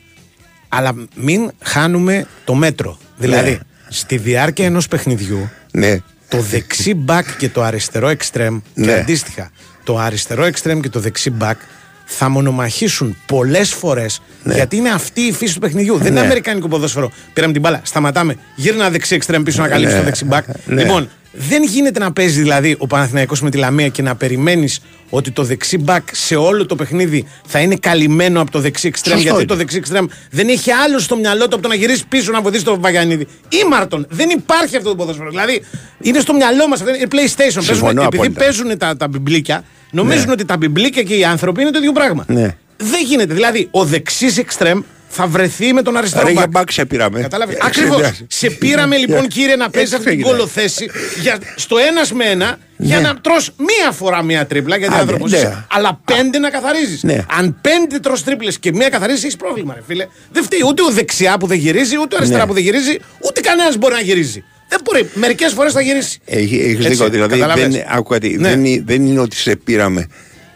αλλά 0.70 0.94
μην 1.16 1.52
χάνουμε 1.64 2.26
το 2.46 2.54
μέτρο. 2.54 2.98
Δηλαδή, 3.18 3.50
Ναι. 3.50 3.58
στη 3.90 4.18
διάρκεια 4.18 4.66
ενός 4.66 4.88
παιχνιδιού, 4.88 5.50
Ναι. 5.72 5.98
το 6.28 6.38
δεξί 6.40 6.94
μπακ 6.94 7.38
και 7.38 7.50
το 7.50 7.64
αριστερό 7.64 8.08
εξτρέμ, 8.08 8.58
και 8.76 8.82
Ναι. 8.82 8.94
αντίστοιχα, 8.94 9.52
το 9.86 9.98
αριστερό 9.98 10.44
εξτρέμ 10.44 10.80
και 10.80 10.90
το 10.90 11.00
δεξί 11.00 11.30
μπακ 11.30 11.60
θα 12.06 12.30
μονομαχήσουν 12.30 13.18
πολλές 13.26 13.74
φορές 13.74 14.22
γιατί 14.44 14.76
είναι 14.76 14.90
αυτή 14.90 15.22
η 15.22 15.32
φύση 15.32 15.54
του 15.54 15.60
παιχνιδιού. 15.60 15.98
Δεν 15.98 16.06
είναι 16.12 16.20
Ναι. 16.20 16.26
αμερικάνικο 16.26 16.68
ποδόσφαιρο. 16.68 17.12
Πήραμε 17.34 17.54
την 17.54 17.62
μπάλα, 17.62 17.82
σταματάμε, 17.84 18.36
γύρνα 18.56 18.90
δεξί 18.90 19.16
εξτρέμ 19.16 19.44
πίσω 19.44 19.62
να 19.62 19.68
καλύψει 19.68 19.94
Ναι. 19.94 20.00
το 20.00 20.06
δεξί 20.06 20.26
μπακ. 20.26 20.46
Ναι. 20.66 20.82
Λοιπόν, 20.82 21.10
δεν 21.32 21.64
γίνεται 21.64 22.00
να 22.00 22.12
παίζει 22.14 22.42
δηλαδή 22.42 22.76
ο 22.80 22.88
Παναθηναϊκός 22.88 23.42
με 23.42 23.50
τη 23.50 23.58
Λαμία 23.58 23.88
και 23.88 24.02
να 24.02 24.16
περιμένεις 24.16 24.80
ότι 25.10 25.32
το 25.32 25.44
δεξί 25.44 25.78
μπακ 25.78 26.08
σε 26.12 26.36
όλο 26.36 26.66
το 26.66 26.76
παιχνίδι 26.76 27.28
θα 27.48 27.60
είναι 27.60 27.76
καλυμμένο 27.76 28.42
από 28.42 28.52
το 28.52 28.60
δεξί 28.60 28.88
εξτρέμ. 28.88 29.14
Σωστό 29.16 29.30
Γιατί 29.30 29.44
είναι. 29.44 29.52
το 29.52 29.58
δεξί 29.58 29.78
εξτρέμ 29.78 30.06
δεν 30.32 30.48
έχει 30.50 30.72
άλλο 30.72 31.00
στο 31.00 31.16
μυαλό 31.18 31.48
του 31.48 31.54
από 31.54 31.62
το 31.64 31.68
να 31.68 31.76
γυρίσεις 31.76 32.06
πίσω 32.06 32.32
να 32.32 32.42
βοηθήσεις 32.42 32.66
τον 32.66 32.80
Βαγιανίδη. 32.82 33.28
Ήμαρτον. 33.66 34.06
Δεν 34.10 34.30
υπάρχει 34.30 34.76
αυτό 34.78 34.90
το 34.90 34.96
ποδόσφαιρο. 34.96 35.30
Δηλαδή 35.30 35.62
είναι 36.02 36.20
στο 36.20 36.34
μυαλό 36.34 36.68
μας. 36.68 36.80
Είναι 36.80 36.98
PlayStation. 37.12 37.34
Παίζουν, 37.38 37.64
Συμφωνώ 37.64 38.02
επειδή 38.02 38.16
απόλυτα. 38.18 38.40
παίζουν 38.44 38.78
τα, 38.78 38.98
τα 38.98 39.08
μπιμπλίκια, 39.08 39.64
νομίζουν 39.96 40.30
ότι 40.30 40.46
τα 40.46 40.58
μπιμπλίκια 40.58 41.04
και 41.04 41.16
οι 41.16 41.24
άνθρωποι 41.24 41.62
είναι 41.62 41.72
το 41.72 41.78
ίδιο 41.78 41.92
πράγμα. 41.92 42.24
Ναι. 42.28 42.56
Δεν 42.78 43.04
γίνεται. 43.06 43.34
Δηλαδή 43.34 43.68
ο 43.72 43.84
δεξί 43.86 44.34
εξτρέμ 44.38 44.82
θα 45.08 45.28
βρεθεί 45.28 45.74
με 45.74 45.82
τον 45.82 45.98
αριστερό 45.98 46.26
Ρε 46.26 46.32
για 46.32 46.42
μπακ. 46.42 46.50
μπακ 46.50 46.72
σε 46.72 46.86
πήραμε. 46.86 47.22
Κατάλαβες. 47.22 47.56
Ε, 47.56 47.60
Ακριβώς. 47.64 47.92
ξεδιάζει. 47.96 48.26
Σε 48.30 48.50
πήραμε 48.50 48.98
λοιπόν, 48.98 49.28
κύριε, 49.28 49.56
να 49.56 49.70
παίζεις 49.70 49.94
Έτσι 49.94 49.96
αυτή 49.96 50.10
την 50.10 50.20
έγινε. 50.20 50.30
κολοθέση 50.38 50.90
για, 51.22 51.38
στο 51.56 51.76
ένας 51.78 52.12
με 52.12 52.26
ένα 52.26 52.58
για 52.78 53.00
Ναι. 53.00 53.08
να 53.08 53.16
τρως 53.22 53.52
μία 53.58 53.92
φορά 53.92 54.24
μία 54.24 54.46
τρίπλα 54.46 54.78
γιατί 54.78 54.94
Άντε, 54.94 55.02
άνθρωπος 55.02 55.32
ναι. 55.32 55.38
είσαι. 55.38 55.66
Αλλά 55.72 56.00
πέντε 56.06 56.40
να 56.40 56.50
καθαρίζεις. 56.50 57.04
Ναι. 57.04 57.26
Αν 57.38 57.58
πέντε 57.62 58.00
τρως 58.00 58.24
τρίπλες 58.24 58.60
και 58.60 58.72
μία 58.74 58.90
καθαρίζει, 58.90 59.24
έχεις 59.26 59.36
πρόβλημα, 59.38 59.74
ρε 59.74 59.82
φίλε. 59.88 60.08
Δεν 60.32 60.44
φταίει 60.44 60.60
ούτε 60.68 60.82
ο 60.84 60.90
δεξιά 60.92 61.38
που 61.38 61.48
δεν 61.48 61.58
γυρίζει, 61.58 61.98
ούτε 62.02 62.16
ο 62.16 62.18
αριστερά 62.18 62.42
Ναι. 62.42 62.48
που 62.48 62.54
δεν 62.54 62.64
γυρίζει, 62.64 62.98
ούτε 63.26 63.40
κανένας 63.42 63.78
μπορεί 63.78 63.94
να 63.94 64.02
γυρίζει. 64.02 64.44
Δεν 64.68 64.80
μπορεί. 64.84 65.10
Μερικές 65.14 65.54
φορές 65.54 65.74
θα 65.74 65.82
γυρίσει. 65.82 66.20
Έχει 66.26 66.56
Έτσι, 66.60 66.88
δίκιο. 66.88 67.10
Δηλαδή 67.10 67.40
καταλαβες. 67.40 67.68
δεν, 67.76 67.84
άκου 67.88 68.10
κάτι, 68.10 68.30
Ναι. 68.38 68.50
δεν, 68.50 68.66
είναι- 68.66 68.84
δεν 68.86 69.06
είναι 69.06 69.20
ότι 69.20 69.36
σε 69.36 69.56
πήραμε 69.56 70.08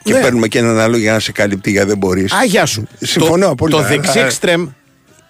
και 0.04 0.14
Ναι. 0.14 0.20
παίρνουμε 0.22 0.48
και 0.48 0.58
έναν 0.60 0.80
άλλο 0.80 0.98
για 0.98 1.12
να 1.12 1.20
σε 1.20 1.32
καλύπτει 1.32 1.72
γιατί 1.72 1.88
δεν 1.88 1.98
μπορείς. 1.98 2.32
Α, 2.34 2.44
γεια 2.44 2.66
σου. 2.66 2.88
Συμφωνώ 3.00 3.46
το, 3.46 3.52
απόλυτα. 3.52 3.82
Το 3.82 3.88
δεξί 3.88 4.20
Α, 4.20 4.26
εξτρέμ 4.26 4.68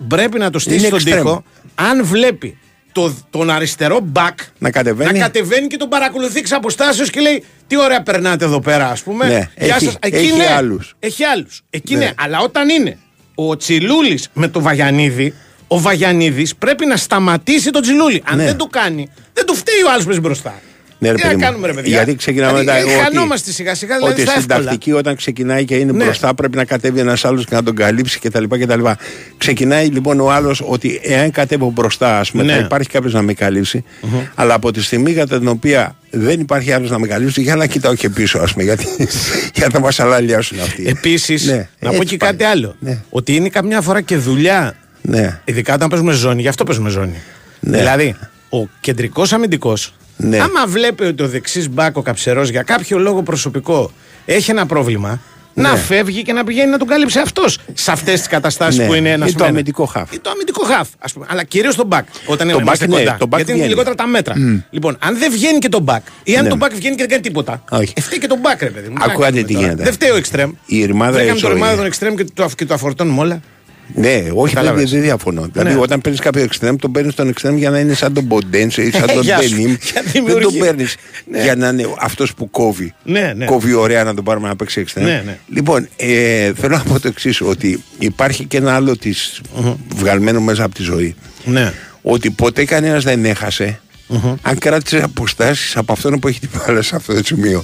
πρέπει 0.07 0.37
να 0.39 0.49
το 0.49 0.59
στήσει 0.59 0.75
Είναι 0.77 0.85
στον 0.85 0.97
εξτρέμ. 0.99 1.17
τοίχο 1.23 1.43
αν 1.75 2.05
βλέπει 2.05 2.57
το, 2.91 3.15
τον 3.29 3.49
αριστερό 3.49 3.99
back 4.13 4.33
Να 4.57 4.71
κατεβαίνει. 4.71 5.11
να 5.11 5.19
κατεβαίνει 5.19 5.67
και 5.67 5.77
τον 5.77 5.89
παρακολουθεί 5.89 6.39
εξ 6.39 6.51
αποστάσεως 6.51 7.09
και 7.09 7.19
λέει 7.19 7.43
Τι 7.67 7.77
ωραία 7.77 8.01
περνάτε 8.03 8.45
εδώ 8.45 8.59
πέρα, 8.61 8.89
ας 8.89 9.01
πούμε. 9.01 9.27
Ναι, 9.27 9.49
Γεια 9.65 9.75
έχει- 9.75 9.85
σας». 9.85 9.97
Εκεί 10.01 10.15
έχει 10.15 10.37
ναι. 10.37 10.47
άλλους. 10.57 10.95
Έχει 10.99 11.23
άλλους. 11.23 11.61
Εκεί 11.69 11.93
Ναι. 11.95 11.99
ναι. 12.05 12.11
Αλλά 12.17 12.39
όταν 12.39 12.69
είναι 12.69 12.97
ο 13.35 13.57
Τσιλούλης 13.57 14.29
με 14.33 14.47
το 14.47 14.61
Βαγιανίδη, 14.61 15.33
ο 15.71 15.79
Βαγιανίδης 15.79 16.55
πρέπει 16.55 16.85
να 16.85 16.97
σταματήσει 16.97 17.69
τον 17.69 17.81
Τσιλούλη. 17.81 18.23
Αν 18.25 18.37
Ναι. 18.37 18.43
δεν 18.45 18.55
το 18.57 18.65
κάνει, 18.65 19.09
δεν 19.33 19.45
του 19.45 19.55
φταίει 19.55 19.81
ο 19.87 19.91
άλλος 19.91 20.03
που 20.05 20.11
είναι 20.11 20.19
μπροστά. 20.19 20.61
Ναι, 21.01 21.09
ρε 21.09 21.15
Τι 21.15 21.21
παιδί 21.21 21.33
να 21.33 21.39
μου. 21.39 21.45
κάνουμε, 21.45 21.67
ρε 21.67 21.73
παιδιά; 21.73 21.95
Γιατί 21.95 22.15
ξεκινάμε 22.15 22.59
Δηλαδή, 22.59 22.85
τα- 22.85 22.93
ότι- 22.93 23.03
Χανόμαστε 23.03 23.51
σιγά 23.51 23.75
σιγά, 23.75 23.95
δηλαδή 23.97 24.13
ότι 24.13 24.21
στα 24.21 24.31
στην 24.31 24.43
εύκολα. 24.51 24.65
τακτική 24.69 24.91
όταν 24.91 25.15
ξεκινάει 25.15 25.65
και 25.65 25.75
είναι 25.75 25.91
Ναι. 25.91 26.03
μπροστά 26.03 26.33
πρέπει 26.33 26.57
να 26.57 26.65
κατέβει 26.65 26.99
ένας 26.99 27.25
άλλος 27.25 27.45
και 27.45 27.55
να 27.55 27.63
τον 27.63 27.75
καλύψει 27.75 28.19
κτλ. 28.19 28.43
κτλ. 28.43 28.85
Ξεκινάει 29.37 29.87
λοιπόν 29.87 30.19
ο 30.19 30.31
άλλος 30.31 30.61
ότι 30.65 30.99
εάν 31.03 31.31
κατέβω 31.31 31.69
μπροστά, 31.69 32.19
ας 32.19 32.31
πούμε, 32.31 32.43
Ναι. 32.43 32.53
θα 32.53 32.59
υπάρχει 32.59 32.89
κάποιος 32.89 33.13
να 33.13 33.21
με 33.21 33.33
καλυψει 33.33 33.83
Αλλά 34.35 34.53
από 34.53 34.71
τη 34.71 34.81
στιγμή 34.83 35.13
κατά 35.13 35.37
την 35.39 35.47
οποία 35.47 35.95
δεν 36.09 36.39
υπάρχει 36.39 36.71
άλλος 36.71 36.89
να 36.89 36.99
με 36.99 37.07
καλύψει, 37.07 37.41
για 37.41 37.55
να 37.55 37.65
κοιτάω 37.65 37.95
και 37.95 38.09
πίσω, 38.09 38.39
ας 38.39 38.51
πούμε, 38.51 38.63
γιατί 38.63 38.85
για 39.55 39.67
να 39.73 39.79
μας 39.79 39.99
αλαλιάσουν 39.99 40.59
αυτοί. 40.59 40.87
Επίσης, 40.87 41.45
Ναι, 41.45 41.67
να 41.79 41.89
πω 41.89 41.95
έτσι 41.95 42.07
και 42.07 42.17
πάει. 42.17 42.29
κάτι 42.31 42.43
άλλο. 42.43 42.75
Ναι. 42.79 42.97
Ότι 43.09 43.35
είναι 43.35 43.49
καμιά 43.49 43.81
φορά 43.81 44.01
και 44.01 44.17
δουλειά. 44.17 44.75
Ναι. 45.01 45.39
Ειδικά 45.45 45.73
όταν 45.73 45.89
παίζουμε 45.89 46.13
ζώνη, 46.13 46.41
γι' 46.41 46.47
αυτό 46.47 46.63
παίζουμε 46.63 46.89
ζώνη. 46.89 47.15
Ναι. 47.59 47.77
Δηλαδή, 47.77 48.15
ο 48.49 48.67
κεντρικός 48.79 49.33
αμυντικός, 49.33 49.93
Ναι. 50.17 50.37
άμα 50.37 50.65
βλέπει 50.67 51.03
ότι 51.03 51.23
ο 51.23 51.27
δεξί 51.27 51.69
μπακ 51.69 51.97
ο 51.97 52.01
καψερός 52.01 52.49
για 52.49 52.61
κάποιο 52.63 52.97
λόγο 52.97 53.23
προσωπικό 53.23 53.91
έχει 54.25 54.51
ένα 54.51 54.65
πρόβλημα, 54.65 55.21
να 55.53 55.71
Ναι. 55.71 55.77
φεύγει 55.77 56.21
και 56.21 56.33
να 56.33 56.43
πηγαίνει 56.43 56.69
να 56.71 56.77
τον 56.77 56.87
κάλυψει 56.87 57.19
αυτός 57.19 57.57
σε 57.73 57.91
αυτές 57.91 58.19
τις 58.19 58.27
καταστάσεις 58.27 58.79
Ναι. 58.79 58.85
που 58.87 58.93
είναι 58.93 59.11
ένα 59.11 59.27
Ή 59.27 59.33
το 59.33 59.45
αμυντικό 59.45 59.85
χαφ. 59.85 60.13
Ή 60.13 60.19
το 60.19 60.29
αμυντικό 60.29 60.63
χαφ, 60.65 60.87
ας 60.99 61.13
πούμε. 61.13 61.25
Αλλά 61.29 61.43
κυρίως 61.43 61.75
τον 61.75 61.85
μπακ. 61.87 62.07
Όταν 62.25 62.49
Το 62.51 62.57
είμαστε 62.61 62.85
back, 62.85 62.89
ναι, 62.89 62.97
κοντά. 62.97 63.15
το 63.19 63.25
back 63.25 63.35
γιατί 63.35 63.43
είναι 63.51 63.53
βγαίνει. 63.53 63.69
λιγότερα 63.69 63.95
τα 63.95 64.07
μέτρα. 64.07 64.33
Λοιπόν, 64.69 64.97
αν 64.99 65.17
δεν 65.17 65.31
βγαίνει 65.31 65.59
και 65.59 65.69
τον 65.69 65.81
μπακ, 65.81 66.01
ή 66.23 66.35
αν 66.35 66.43
Ναι. 66.43 66.49
τον 66.49 66.57
μπακ 66.57 66.73
βγαίνει 66.75 66.95
και 66.95 67.01
δεν 67.01 67.09
κάνει 67.09 67.21
τίποτα. 67.21 67.63
Όχι. 67.71 67.93
ε, 67.95 68.01
φταίει 68.01 68.19
και 68.19 68.27
τον 68.27 68.39
μπακ, 68.39 68.61
ρε 68.61 68.69
παιδί 68.69 68.87
μου. 68.87 68.93
Τι 68.93 68.99
να 68.99 69.05
Ακούγατε 69.05 69.31
κάνουμε 69.31 69.47
τι 69.47 69.53
τώρα. 69.53 69.65
γίνεται. 69.65 69.83
Δεν 69.83 69.93
φταίει 69.93 70.09
ο 70.09 70.15
εξτρέμ. 70.15 70.51
Η 70.65 70.85
ρημάδα 70.85 71.11
Δεν 71.11 71.19
κάνουμε 71.19 71.31
το 71.31 71.37
ισορροπεί. 71.37 71.59
ρημάδα 71.59 71.75
των 71.77 71.85
εξτρέμ 71.85 72.15
και 72.15 72.25
το, 72.33 72.49
και 72.55 72.65
το 72.65 72.73
αφορτώνουμε 72.73 73.21
όλα. 73.21 73.41
Ναι, 73.95 74.09
όχι, 74.15 74.53
δεν, 74.53 74.63
Κατάλαβες. 74.63 74.91
δεν 74.91 75.01
διαφωνώ. 75.01 75.47
Δηλαδή, 75.51 75.73
Ναι. 75.73 75.79
όταν 75.79 76.01
παίρνεις 76.01 76.21
κάποιο 76.21 76.43
εξτρέμ, 76.43 76.75
τον 76.75 76.91
παίρνεις 76.91 77.15
τον 77.15 77.27
εξτρέμ 77.27 77.57
για 77.57 77.69
να 77.69 77.79
είναι 77.79 77.93
σαν 77.93 78.13
τον 78.13 78.27
Ποντένσε 78.27 78.81
ή 78.81 78.91
σαν 78.91 79.07
τον 79.07 79.21
Γεια 79.21 79.41
σου. 79.41 79.49
Ντενίμ. 79.55 79.65
Για 79.91 80.01
Δεν 80.03 80.11
δημιουργία. 80.11 80.41
τον 80.49 80.57
παίρνεις 80.59 80.95
Ναι. 81.31 81.41
για 81.43 81.55
να 81.55 81.67
είναι 81.67 81.85
αυτός 81.99 82.33
που 82.33 82.49
κόβει. 82.49 82.93
Ναι, 83.03 83.33
ναι. 83.35 83.45
Κόβει 83.45 83.73
ωραία 83.73 84.03
να 84.03 84.13
τον 84.13 84.23
πάρουμε 84.23 84.47
να 84.47 84.55
παίξει 84.55 84.79
εξτρέμ. 84.79 85.05
Ναι, 85.05 85.23
ναι. 85.25 85.37
Λοιπόν, 85.53 85.87
ε, 85.95 86.51
θέλω 86.53 86.77
να 86.77 86.83
πω 86.83 86.99
το 86.99 87.07
εξής, 87.07 87.41
ότι 87.41 87.83
υπάρχει 87.99 88.45
και 88.45 88.57
ένα 88.57 88.75
άλλο 88.75 88.97
της, 88.97 89.41
βγαλμένο 89.95 90.41
μέσα 90.41 90.63
από 90.63 90.75
τη 90.75 90.83
ζωή. 90.83 91.15
Ναι. 91.45 91.73
Ότι 92.01 92.29
ποτέ 92.31 92.65
κανένας 92.65 93.03
δεν 93.03 93.25
έχασε. 93.25 93.79
Αν 94.41 94.57
κράτησες 94.57 95.01
αποστάσεις 95.03 95.75
από 95.77 95.91
αυτόν 95.93 96.19
που 96.19 96.27
έχει 96.27 96.39
την 96.39 96.49
μπάλα 96.57 96.81
σε 96.81 96.95
αυτό 96.95 97.13
το 97.13 97.21
σημείο. 97.23 97.63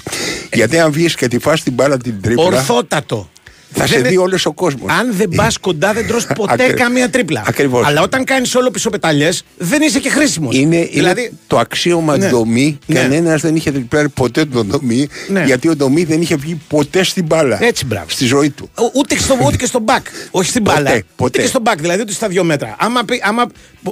Γιατί 0.53 0.79
αν 0.79 0.91
βγεις 0.91 1.15
και 1.15 1.27
τη 1.27 1.39
φας 1.39 1.63
την 1.63 1.73
μπάλα 1.73 1.97
την 1.97 2.21
τρίπλα, 2.21 2.43
Ορθότατο. 2.43 3.29
Θα 3.73 3.87
σε 3.87 3.99
Δεν- 3.99 4.09
δει 4.11 4.17
όλος 4.17 4.45
ο 4.45 4.53
κόσμος. 4.53 4.91
Αν 4.91 5.13
δεν 5.13 5.29
πας 5.35 5.57
κοντά, 5.57 5.93
δεν 5.93 6.07
τρως 6.07 6.27
ποτέ 6.35 6.53
Ακρι- 6.63 6.73
καμία 6.77 7.09
τρίπλα. 7.09 7.43
Ακριβώς. 7.47 7.85
Αλλά 7.85 8.01
όταν 8.01 8.23
κάνεις 8.23 8.55
όλο 8.55 8.71
πίσω 8.71 8.89
πεταλιές, 8.89 9.43
δεν 9.57 9.81
είσαι 9.81 9.99
και 9.99 10.09
χρήσιμος. 10.09 10.55
Είναι, 10.55 10.89
δηλαδή, 10.93 11.21
είναι 11.21 11.31
το 11.47 11.57
αξίωμα 11.57 12.17
Ναι. 12.17 12.29
δομή. 12.29 12.79
Ναι. 12.85 12.99
Κανένας 12.99 13.41
δεν 13.41 13.55
είχε 13.55 13.71
τριπλάρει 13.71 14.09
ποτέ 14.09 14.45
τον 14.45 14.67
δομή. 14.69 15.07
Ναι. 15.27 15.43
Γιατί 15.45 15.67
ο 15.69 15.73
δομή 15.75 16.03
δεν 16.03 16.21
είχε 16.21 16.35
βγει 16.35 16.61
ποτέ 16.67 17.03
στην 17.03 17.25
μπάλα. 17.25 17.63
Έτσι, 17.63 17.85
μπράβο. 17.85 18.05
Στη 18.09 18.25
ζωή 18.25 18.49
του. 18.49 18.69
Ο- 18.77 18.91
Ούτε, 18.93 19.15
και 19.15 19.21
στο, 19.21 19.37
ούτε 19.45 19.55
και 19.55 19.65
στον 19.65 19.81
μπακ. 19.81 20.05
Όχι 20.31 20.49
στην 20.49 20.63
Ποτέ, 20.63 20.75
μπάλα. 20.81 20.91
Ούτε 20.95 21.05
ποτέ. 21.15 21.41
και 21.41 21.47
στον 21.47 21.61
μπακ, 21.61 21.79
δηλαδή 21.81 22.01
ούτε 22.01 22.11
στα 22.13 22.27
δύο 22.27 22.43
μέτρα. 22.43 22.75
Άμα, 22.79 23.03
πει- 23.05 23.21
άμα, 23.23 23.45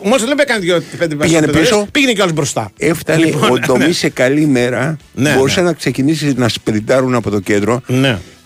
μόλις 0.03 0.23
δεν 0.25 0.39
έκανε 0.39 0.59
δύο 0.59 0.83
πέντε 0.97 1.15
Πήγαινε 1.15 1.39
πενταετίες, 1.45 1.69
πίσω. 1.69 1.87
Πήγαινε 1.91 2.13
κιόλας 2.13 2.33
μπροστά. 2.33 2.71
Έφτανε 2.77 3.25
Λοιπόν, 3.25 3.51
ο 3.51 3.57
δομή 3.65 3.85
ναι. 3.85 3.91
σε 3.91 4.09
καλή 4.09 4.45
μέρα. 4.45 4.97
Ναι, 5.13 5.33
μπορούσε 5.33 5.59
ναι. 5.61 5.65
να 5.65 5.73
ξεκινήσει 5.73 6.33
να 6.37 6.47
σπριντάρουν 6.49 7.15
από 7.15 7.29
το 7.29 7.39
κέντρο. 7.39 7.81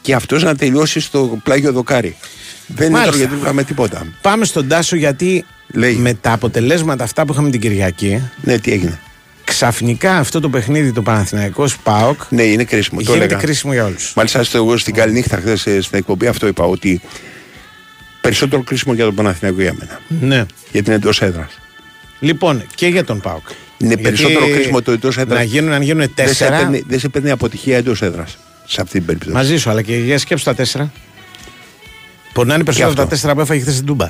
Ναι. 0.08 0.14
Και 0.14 0.16
αυτός 0.16 0.44
να 0.44 0.56
τελειώσει 0.56 1.00
στο 1.00 1.40
πλάγιο 1.44 1.72
δοκάρι. 1.72 2.16
Δεν 2.68 2.92
Μάλιστα. 2.92 3.14
έτρωγε 3.16 3.34
τίποτα 3.34 3.54
με 3.54 3.64
τίποτα. 3.64 4.06
Πάμε 4.22 4.46
στον 4.46 4.68
Τάσο 4.68 4.96
γιατί 4.96 5.46
Λέει. 5.74 5.96
με 5.96 6.14
τα 6.14 6.32
αποτελέσματα 6.32 7.04
αυτά 7.04 7.26
που 7.26 7.34
είχαμε 7.34 7.50
την 7.50 7.60
Κυριακή, 7.60 8.22
Ναι, 8.42 8.58
τι 8.60 8.72
έγινε. 8.72 9.00
ξαφνικά 9.44 10.18
αυτό 10.18 10.40
το 10.40 10.50
παιχνίδι 10.50 10.92
το 10.92 11.02
Παναθηναϊκός 11.02 11.78
ΠΑΟΚ 11.78 12.22
Ναι, 12.30 12.44
είναι 12.44 12.64
κρίσιμο. 12.64 12.98
Το 13.02 13.04
γίνεται 13.12 13.26
έλεγα. 13.26 13.40
κρίσιμο 13.42 13.74
για 13.74 13.86
όλους. 13.86 14.14
Μάλιστα, 14.16 14.44
στο, 14.44 14.58
εγώ 14.58 14.78
στην 14.78 14.94
καληνύχτα 14.94 15.38
χθες 15.38 15.60
στην 15.62 15.98
εκπομπή 15.98 16.28
αυτό 16.28 16.48
είπα 16.48 16.64
ότι 16.64 17.02
περισσότερο 18.22 18.64
κρίσιμο 18.64 18.94
για 18.94 19.06
τον 19.06 19.16
Παναθηναϊκό 19.16 19.62
για 19.62 19.74
μένα. 19.80 20.00
Ναι. 20.08 20.46
Γιατί 20.72 20.88
είναι 20.88 20.96
εντός 20.96 21.22
έδρας. 21.22 21.60
Λοιπόν, 22.20 22.64
και 22.76 22.88
για 22.88 23.04
τον 23.04 23.20
Πάοκ. 23.20 23.48
Είναι 23.78 23.94
Γιατί 23.94 24.02
περισσότερο 24.02 24.48
κρίσιμο 24.50 24.82
το 24.82 24.92
εντός 24.92 25.18
έδρας. 25.18 25.38
Να 25.38 25.44
γίνουν, 25.44 25.72
αν 25.72 25.82
γίνουν 25.82 26.00
Δεν 26.00 26.10
σε, 26.10 26.14
τέσσερα. 26.24 26.58
παίρνει, 26.58 26.84
δεν 26.88 27.00
σε 27.00 27.10
παίρνει 27.10 27.32
αποτυχία 27.32 27.78
εντός 27.78 28.02
έδρας. 28.02 28.38
Σε 28.68 28.82
αυτή 28.82 28.94
την 28.98 29.06
περίπτωση. 29.06 29.32
Μαζί 29.36 29.58
σου, 29.58 29.70
αλλά 29.70 29.82
και 29.82 29.96
για 29.98 30.18
σκέψου 30.20 30.44
τα 30.46 30.56
τέσσερα. 30.56 30.92
Μπορεί 32.34 32.48
να 32.48 32.54
είναι 32.54 32.64
περισσότερα 32.64 32.94
αυτό. 32.94 33.04
τα 33.04 33.10
τέσσερα 33.10 33.34
που 33.34 33.40
έφαγε 33.42 33.62
χθες 33.62 33.74
στην 33.74 33.86
Τούμπα. 33.86 34.06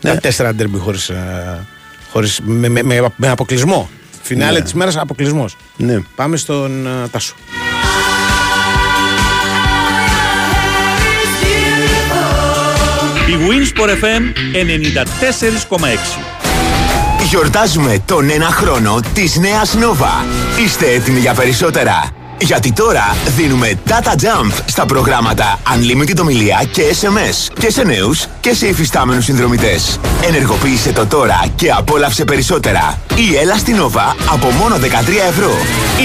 Ναι. 0.00 0.10
Τα 0.14 0.16
τέσσερα 0.20 0.54
ντέρμπι 0.54 0.78
χωρίς, 0.78 1.08
ε, 1.08 1.66
χωρίς, 2.12 2.40
με, 2.44 2.68
με, 2.68 2.82
με, 2.82 3.12
με 3.16 3.28
αποκλεισμό. 3.28 3.90
Φινάλε 4.22 4.58
Ναι. 4.58 4.64
της 4.64 4.74
μέρας 4.74 4.96
αποκλεισμός. 4.96 5.56
Ναι. 5.76 5.98
Πάμε 6.16 6.36
στον 6.36 6.86
ε, 6.86 7.08
Τάσο. 7.10 7.34
Η 13.28 13.34
Winsport 13.48 13.88
FM 13.88 14.22
94,6. 15.68 16.20
Γιορτάζουμε 17.28 18.02
τον 18.06 18.30
ένα 18.30 18.46
χρόνο 18.46 19.00
της 19.14 19.36
νέας 19.36 19.74
Nova. 19.76 20.24
Είστε 20.64 20.90
έτοιμοι 20.92 21.20
για 21.20 21.34
περισσότερα; 21.34 22.10
Γιατί 22.42 22.72
τώρα 22.72 23.16
δίνουμε 23.36 23.78
data 23.88 24.10
jump 24.10 24.52
στα 24.66 24.86
προγράμματα 24.86 25.58
Unlimited 25.74 26.20
ομιλία 26.20 26.64
και 26.72 26.82
SMS 27.00 27.54
και 27.58 27.70
σε 27.70 27.82
νέους 27.82 28.26
και 28.40 28.54
σε 28.54 28.66
υφιστάμενους 28.66 29.24
συνδρομητές. 29.24 29.98
Ενεργοποίησε 30.26 30.92
το 30.92 31.06
τώρα 31.06 31.44
και 31.56 31.70
απόλαυσε 31.70 32.24
περισσότερα. 32.24 32.98
Ή 33.16 33.36
έλα 33.36 33.56
στην 33.56 33.76
Nova 33.76 34.14
από 34.32 34.50
μόνο 34.50 34.76
13 34.76 34.78
ευρώ. 35.28 35.52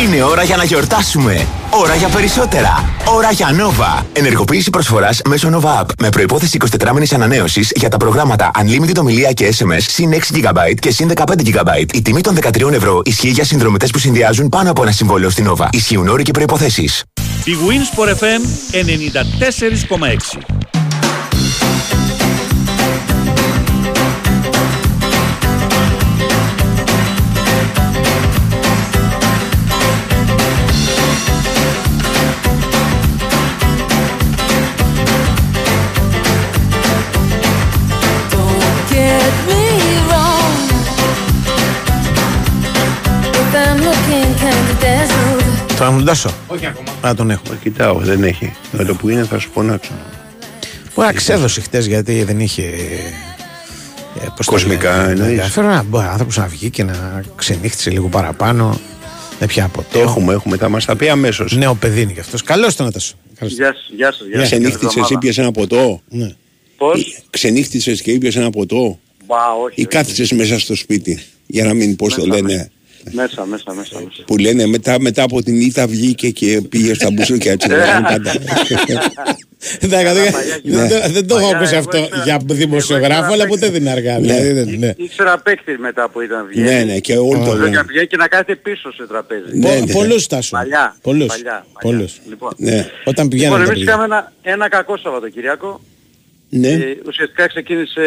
Είναι 0.03 0.23
ώρα 0.23 0.43
για 0.43 0.55
να 0.57 0.63
γιορτάσουμε. 0.63 1.45
Ώρα 1.69 1.95
για 1.95 2.07
περισσότερα. 2.07 2.89
Ώρα 3.05 3.31
για 3.31 3.47
Nova. 3.49 4.03
Ενεργοποίηση 4.13 4.69
προσφοράς 4.69 5.21
μέσω 5.27 5.49
Nova 5.53 5.81
App 5.81 5.85
με 5.99 6.09
προϋπόθεση 6.09 6.57
24 6.79 6.91
μήνες 6.93 7.13
ανανέωσης 7.13 7.71
για 7.75 7.89
τα 7.89 7.97
προγράμματα 7.97 8.51
Unlimited 8.59 8.95
ομιλία 8.99 9.31
και 9.31 9.53
SMS 9.57 9.81
συν 9.87 10.11
6 10.13 10.15
GB 10.15 10.73
και 10.79 10.91
συν 10.91 11.11
15 11.15 11.21
GB. 11.23 11.93
Η 11.93 12.01
τιμή 12.01 12.21
των 12.21 12.37
13 12.41 12.71
ευρώ 12.73 13.01
ισχύει 13.03 13.29
για 13.29 13.43
συνδρομητές 13.43 13.91
που 13.91 13.99
συνδυάζουν 13.99 14.49
πάνω 14.49 14.71
από 14.71 14.81
ένα 14.81 14.91
συμβόλαιο 14.91 15.29
στην 15.29 15.49
Nova. 15.49 15.67
Ισχύουν 15.71 16.07
όροι 16.07 16.23
και 16.27 16.33
προϋποθέσεις. 16.33 17.03
Η 17.45 17.51
Winsport 17.67 18.09
FM 18.09 18.41
94,6. 18.71 20.76
Θα 45.79 45.91
μου 45.91 45.97
τον 45.97 46.05
Τάσο. 46.05 46.29
Όχι 46.47 46.65
ακόμα. 46.65 46.91
Α, 47.07 47.13
τον 47.13 47.29
έχω. 47.29 47.43
Κοιτάω, 47.63 47.99
δεν 47.99 48.23
έχει. 48.23 48.53
Με 48.71 48.83
το 48.83 48.95
που 48.95 49.09
είναι 49.09 49.23
θα 49.23 49.39
σου 49.39 49.49
φωνάξω. 49.53 49.91
Μπορεί 50.95 51.07
να 51.07 51.13
ξέδωσε 51.13 51.61
χτες 51.61 51.85
γιατί 51.85 52.23
δεν 52.23 52.39
είχε. 52.39 52.63
ε, 54.21 54.27
πώς 54.35 54.45
το 54.45 54.51
Κοσμικά 54.51 54.91
λένε, 54.97 55.11
εννοείς; 55.11 55.29
ενδιαφέρον. 55.29 55.69
να 55.69 55.83
μπορεί 55.83 56.05
άνθρωπος 56.05 56.37
να 56.37 56.47
βγει 56.47 56.69
και 56.69 56.83
να 56.83 57.23
ξενύχτησε 57.35 57.89
λίγο 57.89 58.07
παραπάνω. 58.07 58.79
Δεν 59.39 59.47
πια 59.47 59.67
ποτέ. 59.67 59.99
Έχουμε, 59.99 60.33
έχουμε. 60.33 60.57
Θα 60.57 60.69
μας 60.69 60.85
τα 60.85 60.95
πει 60.95 61.09
αμέσως. 61.09 61.55
Νέο 61.55 61.75
παιδί 61.75 62.01
είναι 62.01 62.11
κι 62.11 62.19
αυτός. 62.19 62.43
Καλό 62.43 62.67
ήταν 62.69 62.91
Τάσο. 62.91 63.15
Καλώς 63.39 63.55
τον. 63.55 63.65
Γεια 63.65 63.73
σας, 63.73 63.89
γεια 63.95 64.11
σας. 64.11 64.27
Γεια 64.27 64.39
σας. 64.39 64.47
Ξενύχτησες, 64.47 65.09
ήπιες 65.09 65.37
ένα 65.37 65.51
ποτό; 65.51 66.01
Ναι. 66.09 66.35
Πώς; 66.77 67.21
Ξενύχτησες 67.29 68.01
και 68.01 68.11
ήπιες 68.11 68.35
ένα 68.35 68.49
ποτό; 68.49 68.99
Μπα, 69.25 69.35
όχι. 69.63 69.73
Ή 69.75 69.81
όχι. 69.81 69.85
κάθισες 69.85 70.31
μέσα 70.31 70.59
στο 70.59 70.75
σπίτι. 70.75 71.23
Για 71.45 71.63
να 71.65 71.73
μην, 71.73 71.95
πώς 71.95 72.13
το 72.13 72.25
Μέσα, 72.27 72.41
λένε. 72.41 72.71
Μέσα, 73.11 73.45
μέσα, 73.45 73.73
μέσα. 73.73 73.95
μέσα. 73.99 74.23
Που 74.25 74.37
λένε 74.37 74.65
μετά, 74.65 74.99
μετά 74.99 75.23
από 75.23 75.43
την 75.43 75.59
ήττα 75.61 75.87
βγήκε 75.87 76.29
και 76.29 76.61
πήγε 76.69 76.93
στα 76.93 77.11
μπουσούκια 77.11 77.51
έτσι. 77.51 77.69
λέγανε 77.69 78.07
πάντα. 78.11 78.31
Εντάξει, 79.79 80.13
δεν- 80.13 80.31
παλιά 80.31 80.59
δεν 80.63 80.89
το- 80.89 81.11
Δεν 81.13 81.27
το 81.27 81.35
έχω 81.35 81.43
Παλιά, 81.43 81.57
ακούσει 81.57 81.71
εγώ 81.75 81.79
αυτό 81.79 81.97
ήξερα- 81.97 82.23
για 82.23 82.39
δημοσιογράφο, 82.45 83.23
εγώ 83.23 83.33
αλλά 83.33 83.43
ήξερα 83.43 83.47
ποτέ 83.49 83.69
δεν 83.69 83.81
είναι 83.81 83.89
αργά. 83.91 84.19
δηλαδή, 84.19 84.51
δεν- 84.51 84.75
ναι. 84.79 84.93
Ήξερα 84.97 85.37
παίκτης 85.39 85.77
μετά 85.77 86.09
που 86.09 86.21
ήταν 86.21 86.47
βγαίνει. 86.47 86.67
Ναι, 86.69 86.83
ναι, 86.83 86.99
και 86.99 87.17
όλοι 87.17 87.39
το 87.39 87.45
Θέλω 87.45 87.55
λένε. 87.63 87.75
να 87.75 87.85
πηγαίνει 87.85 88.07
και 88.07 88.17
να 88.17 88.27
κάθεται 88.27 88.55
πίσω 88.55 88.91
σε 88.93 89.07
τραπέζι. 89.07 89.41
Ναι, 89.57 89.67
Πο- 89.69 89.85
ναι. 89.85 89.91
Πολλούς 89.93 90.27
Τάσο. 90.27 90.49
Παλιά. 90.57 90.95
Πολλούς. 91.01 91.25
Παλιά, 91.27 91.43
παλιά. 91.43 91.65
Πολλούς. 91.97 92.19
Λοιπόν, 92.29 92.51
Ναι, 92.57 92.71
Όταν 92.79 92.87
λοιπόν 93.05 93.27
πηγαίνουν 93.29 93.51
τα 93.57 93.57
εμείς 93.63 93.69
παιδιά. 93.69 93.83
είχαμε 93.83 94.03
ένα, 94.03 94.31
ένα 94.41 94.69
κακό 94.69 94.97
Σαββατοκυριακό. 94.97 95.81
ναι. 96.49 96.67
Ε, 96.69 96.97
ουσιαστικά 97.07 97.47
ξεκίνησε 97.47 98.01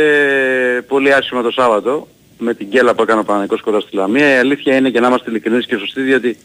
πολύ 0.88 1.12
άσχημα 1.12 1.42
το 1.42 1.50
Σάββατο 1.50 2.08
με 2.40 2.54
την 2.54 2.66
γκέλα 2.66 2.94
που 2.94 3.02
έκανε 3.02 3.20
ο 3.20 3.24
Παναγικός 3.24 3.60
κοντά 3.60 3.80
στη 3.80 3.96
Λαμία. 3.96 4.34
Η 4.34 4.38
αλήθεια 4.38 4.76
είναι 4.76 4.90
και 4.90 5.00
να 5.00 5.06
είμαστε 5.06 5.30
ειλικρινείς 5.30 5.66
και 5.66 5.76
σωστοί 5.76 6.00
διότι 6.00 6.36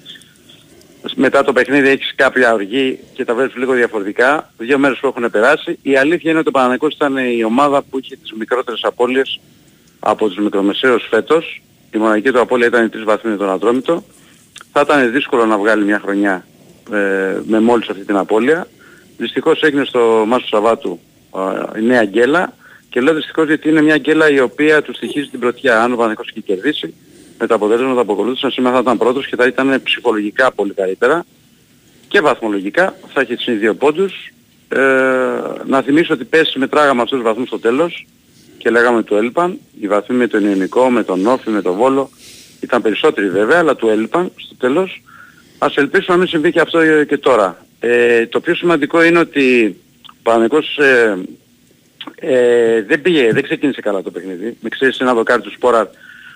μετά 1.16 1.44
το 1.44 1.54
παιχνίδι 1.54 1.90
έχεις 1.90 2.14
κάποια 2.16 2.54
οργή 2.54 3.00
και 3.14 3.26
τα 3.26 3.36
βλέπεις 3.36 3.56
λίγο 3.56 3.74
διαφορετικά. 3.74 4.52
Δύο 4.58 4.78
μέρες 4.78 4.98
που 5.00 5.08
έχουν 5.08 5.32
περάσει. 5.32 5.80
Η 5.82 5.98
αλήθεια 5.98 6.30
είναι 6.30 6.40
ότι 6.40 6.50
ο 6.50 6.52
Παναγικός 6.52 6.94
ήταν 6.94 7.18
η 7.18 7.44
ομάδα 7.44 7.82
που 7.82 8.00
είχε 8.00 8.16
τις 8.16 8.32
μικρότερες 8.38 8.80
απώλειες 8.84 9.40
από 10.00 10.28
τους 10.28 10.38
μικρομεσαίους 10.38 11.08
φέτος. 11.10 11.62
Η 11.92 11.98
μοναδική 11.98 12.32
του 12.32 12.40
απώλεια 12.40 12.68
ήταν 12.68 12.86
οι 12.86 12.90
τρεις 12.90 13.04
βαθμοί 13.04 13.32
με 13.32 13.38
τον 13.38 13.50
Ατρόμητο. 13.50 14.04
Θα 14.72 14.82
ήταν 14.82 15.12
δύσκολο 15.12 15.46
να 15.46 15.58
βγάλει 15.58 15.84
μια 15.84 16.00
χρονιά 16.00 16.46
ε, 16.92 17.40
με 17.46 17.60
μόλις 17.60 17.90
αυτή 17.90 18.06
την 18.06 18.18
απώλεια. 18.18 18.68
Δυστυχώς 19.18 19.62
έγινε 19.62 19.86
στο 19.86 20.24
Μάσο 20.28 20.48
Σαββάτου 20.48 21.00
ε, 21.76 21.80
η 21.80 21.84
νέα 21.84 22.04
γκέλα 22.04 22.54
και 22.96 23.02
λέω 23.02 23.14
δυστυχώς 23.14 23.48
γιατί 23.48 23.70
είναι 23.70 23.82
μια 23.82 23.98
γκέλα 23.98 24.30
η 24.30 24.40
οποία 24.40 24.82
τους 24.82 24.96
στοιχίζει 24.96 25.28
την 25.28 25.40
πρωτιά. 25.40 25.84
Αν 25.84 25.94
ο 25.94 25.96
Παναγικός 25.96 26.30
είχε 26.30 26.40
κερδίσει 26.40 26.94
με 27.40 27.48
τα 27.48 27.56
αποτέλεσματα 27.56 28.06
που 28.06 28.14
ακολούθησαν 28.14 28.52
σήμερα 28.52 28.76
θα 28.76 28.82
ήταν 28.82 28.98
πρώτος 28.98 29.28
και 29.28 29.36
θα 29.36 29.46
ήταν 29.46 29.82
ψυχολογικά 29.84 30.52
πολύ 30.52 30.74
καλύτερα 30.74 31.26
και 32.08 32.22
βαθμολογικά 32.22 32.96
θα 33.14 33.22
έχει 33.22 33.36
τις 33.36 33.58
δύο 33.58 33.76
πόντους. 33.76 34.34
Ε, 34.68 34.80
να 35.66 35.82
θυμίσω 35.82 36.14
ότι 36.14 36.24
πέσει 36.24 36.60
μετράγαμε 36.60 37.02
αυτούς 37.02 37.18
τους 37.18 37.28
βαθμούς 37.28 37.48
στο 37.48 37.60
τέλος 37.60 38.08
και 38.58 38.70
λέγαμε 38.70 39.04
του 39.04 39.16
έλειπαν. 39.16 39.60
Οι 39.80 39.88
βαθμοί 39.88 40.16
με 40.16 40.28
τον 40.28 40.46
Ιωνικό, 40.46 40.90
με 40.90 41.04
τον 41.04 41.26
Όφη, 41.26 41.50
με 41.50 41.62
τον 41.62 41.76
Βόλο 41.76 42.10
ήταν 42.62 42.82
περισσότεροι 42.82 43.30
βέβαια, 43.30 43.60
αλλά 43.60 43.76
του 43.76 43.88
έλειπαν 43.88 44.32
στο 44.36 44.56
τέλος. 44.56 45.02
Ας 45.58 45.76
ελπίσουμε 45.78 46.14
να 46.14 46.18
μην 46.18 46.28
συμβεί 46.28 46.52
και 46.52 46.60
αυτό 46.60 46.80
ε, 46.80 47.06
και 47.06 47.18
τώρα. 47.18 47.66
Ε, 47.80 48.26
το 48.26 48.40
πιο 48.40 48.56
σημαντικό 48.56 49.04
είναι 49.04 49.20
ότι 49.20 49.76
ο 50.10 50.16
Παναγικός 50.24 50.78
ε, 50.78 51.18
ε, 52.16 52.82
δεν 52.82 53.02
πήγε, 53.02 53.34
δεν 53.34 53.44
ξεκίνησε 53.44 53.82
καλά 53.82 54.02
το 54.02 54.12
παιχνίδι. 54.12 54.58
Με 54.60 54.70
ξέρεις 54.70 55.00
ένα 55.00 55.14
δοκάρι 55.14 55.42
του 55.42 55.52
Σπόρα 55.52 55.90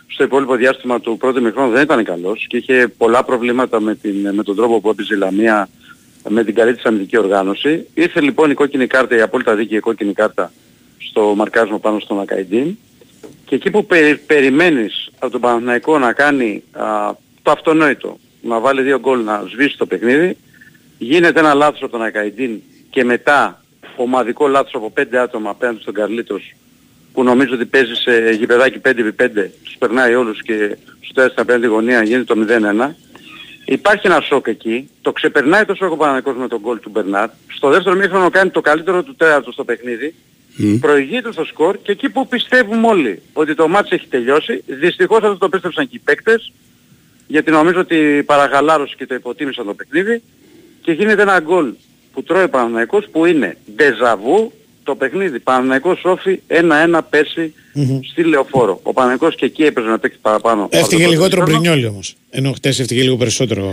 στο 0.08 0.24
υπόλοιπο 0.24 0.56
διάστημα 0.56 1.00
του 1.00 1.18
πρώτου 1.18 1.42
μηχρόνου 1.42 1.72
δεν 1.72 1.82
ήταν 1.84 2.04
καλός 2.04 2.46
και 2.50 2.58
είχε 2.58 2.88
πολλά 2.98 3.24
προβλήματα 3.24 3.80
με, 3.80 3.96
την, 3.96 4.34
με 4.34 4.44
τον 4.44 4.56
τρόπο 4.56 4.82
που 4.82 4.90
έπαιζε 4.90 5.14
η 5.14 5.18
Λαμία 5.18 5.70
με 6.30 6.44
την 6.44 6.56
καλή 6.56 6.74
της 6.74 6.84
αμυντική 6.84 7.18
οργάνωση. 7.18 7.88
Ήρθε 7.94 8.22
λοιπόν 8.22 8.52
η 8.52 8.54
κόκκινη 8.54 8.88
κάρτα, 8.88 9.16
η 9.16 9.22
απόλυτα 9.22 9.56
δίκαιη 9.56 9.80
κόκκινη 9.80 10.14
κάρτα 10.14 10.52
στο 10.98 11.34
μαρκάσμα 11.36 11.80
πάνω 11.80 12.00
στον 12.00 12.20
Ακαϊντίν 12.20 12.78
και 13.46 13.56
εκεί 13.56 13.70
που 13.70 13.86
περι- 13.86 14.20
περιμένεις 14.26 15.12
από 15.20 15.32
τον 15.32 15.42
Παναθηναϊκό 15.42 16.00
να 16.00 16.14
κάνει 16.14 16.64
α, 16.72 17.12
το 17.42 17.52
αυτονόητο, 17.52 18.18
να 18.42 18.60
βάλει 18.60 18.82
δύο 18.82 19.00
γκολ 19.00 19.24
να 19.24 19.44
σβήσει 19.50 19.78
το 19.78 19.86
παιχνίδι, 19.86 20.38
γίνεται 20.98 21.40
ένα 21.40 21.54
λάθος 21.54 21.82
από 21.82 21.92
τον 21.92 22.02
Ακαϊντίν 22.02 22.62
και 22.90 23.04
μετά 23.04 23.64
ομαδικό 24.04 24.47
λάθος 24.47 24.74
από 24.74 24.91
πέντε 24.91 25.20
άτομα 25.20 25.50
απέναντι 25.50 25.82
στον 25.82 25.93
Καρλίτος 25.93 26.54
που 27.14 27.24
νομίζω 27.24 27.54
ότι 27.54 27.66
παίζει 27.66 27.93
σε 27.93 28.30
γηπεδάκι 28.32 28.82
5x5, 28.86 29.50
τους 29.64 29.76
περνάει 29.80 30.16
όλους 30.16 30.41
και 30.41 30.78
στο 31.02 31.14
τέλος 31.14 31.32
στην 31.32 31.43
απέναντι 31.43 31.68
γωνία 31.68 32.04
γίνεται 32.04 32.34
το 32.34 32.45
0-1. 32.89 32.95
Υπάρχει 33.66 34.08
ένα 34.08 34.22
σοκ 34.22 34.47
εκεί, 34.47 34.89
το 35.02 35.12
ξεπερνάει 35.12 35.66
το 35.66 35.76
σοκ 35.76 35.91
ο 35.91 35.97
Παναγικός 35.97 36.36
με 36.36 36.47
τον 36.47 36.60
γκολ 36.60 36.80
του 36.80 36.89
Μπερνάρ. 36.89 37.30
Στο 37.56 37.70
δεύτερο 37.70 37.95
μήχρονο 37.95 38.30
κάνει 38.30 38.50
το 38.50 38.62
καλύτερο 38.62 39.04
του 39.04 39.16
τέρατος 39.16 39.54
στο 39.54 39.64
παιχνίδι, 39.64 40.16
προηγείται 40.80 41.32
στο 41.32 41.45
σκορ 41.45 41.78
και 41.82 41.91
εκεί 41.91 42.10
που 42.10 42.28
πιστεύουμε 42.28 42.88
όλοι 42.88 43.22
ότι 43.34 43.56
το 43.56 43.68
μάτς 43.68 43.91
έχει 43.91 44.08
τελειώσει, 44.08 44.64
δυστυχώς 44.66 45.24
αυτό 45.24 45.38
το 45.38 45.50
πίστεψαν 45.50 45.89
και 45.89 45.95
οι 45.95 46.00
παίκτες, 46.00 46.52
γιατί 47.28 47.52
νομίζω 47.52 47.80
ότι 47.80 48.24
παραγαλάρωσε 48.26 48.95
και 48.97 49.06
το 49.06 49.16
υποτίμησαν 49.16 49.66
το 49.66 49.74
παιχνίδι 49.74 50.22
και 50.82 50.91
γίνεται 50.91 51.22
ένα 51.22 51.39
γκολ 51.39 51.74
που 52.20 52.26
τρώει 52.26 52.44
ο 52.44 52.50
Παναθηναϊκός 52.50 53.08
που 53.12 53.26
είναι 53.26 53.58
ντεζαβού 53.76 54.52
το 54.84 54.96
παιχνίδι. 54.96 55.40
Παναθηναϊκός 55.40 56.02
Όφη 56.04 56.40
1-1 56.48 57.00
πέρσι 57.10 57.54
στη 58.12 58.24
Λεωφόρο. 58.24 58.80
Ο 58.84 58.94
Παναθηναϊκός 58.94 59.36
και 59.36 59.46
εκεί 59.46 59.64
έπαιζε 59.64 59.88
να 59.88 60.00
παίξει 60.00 60.18
παραπάνω. 60.22 60.64
από 60.64 60.78
Έφτυγε 60.78 61.04
το 61.04 61.10
λιγότερο 61.10 61.42
πρώτο 61.44 61.52
Μπρινιόλι 61.60 61.86
όμως. 61.86 62.16
Ενώ 62.30 62.52
χτες 62.52 62.80
έφτυγε 62.80 63.02
λίγο 63.02 63.18
περισσότερο. 63.18 63.64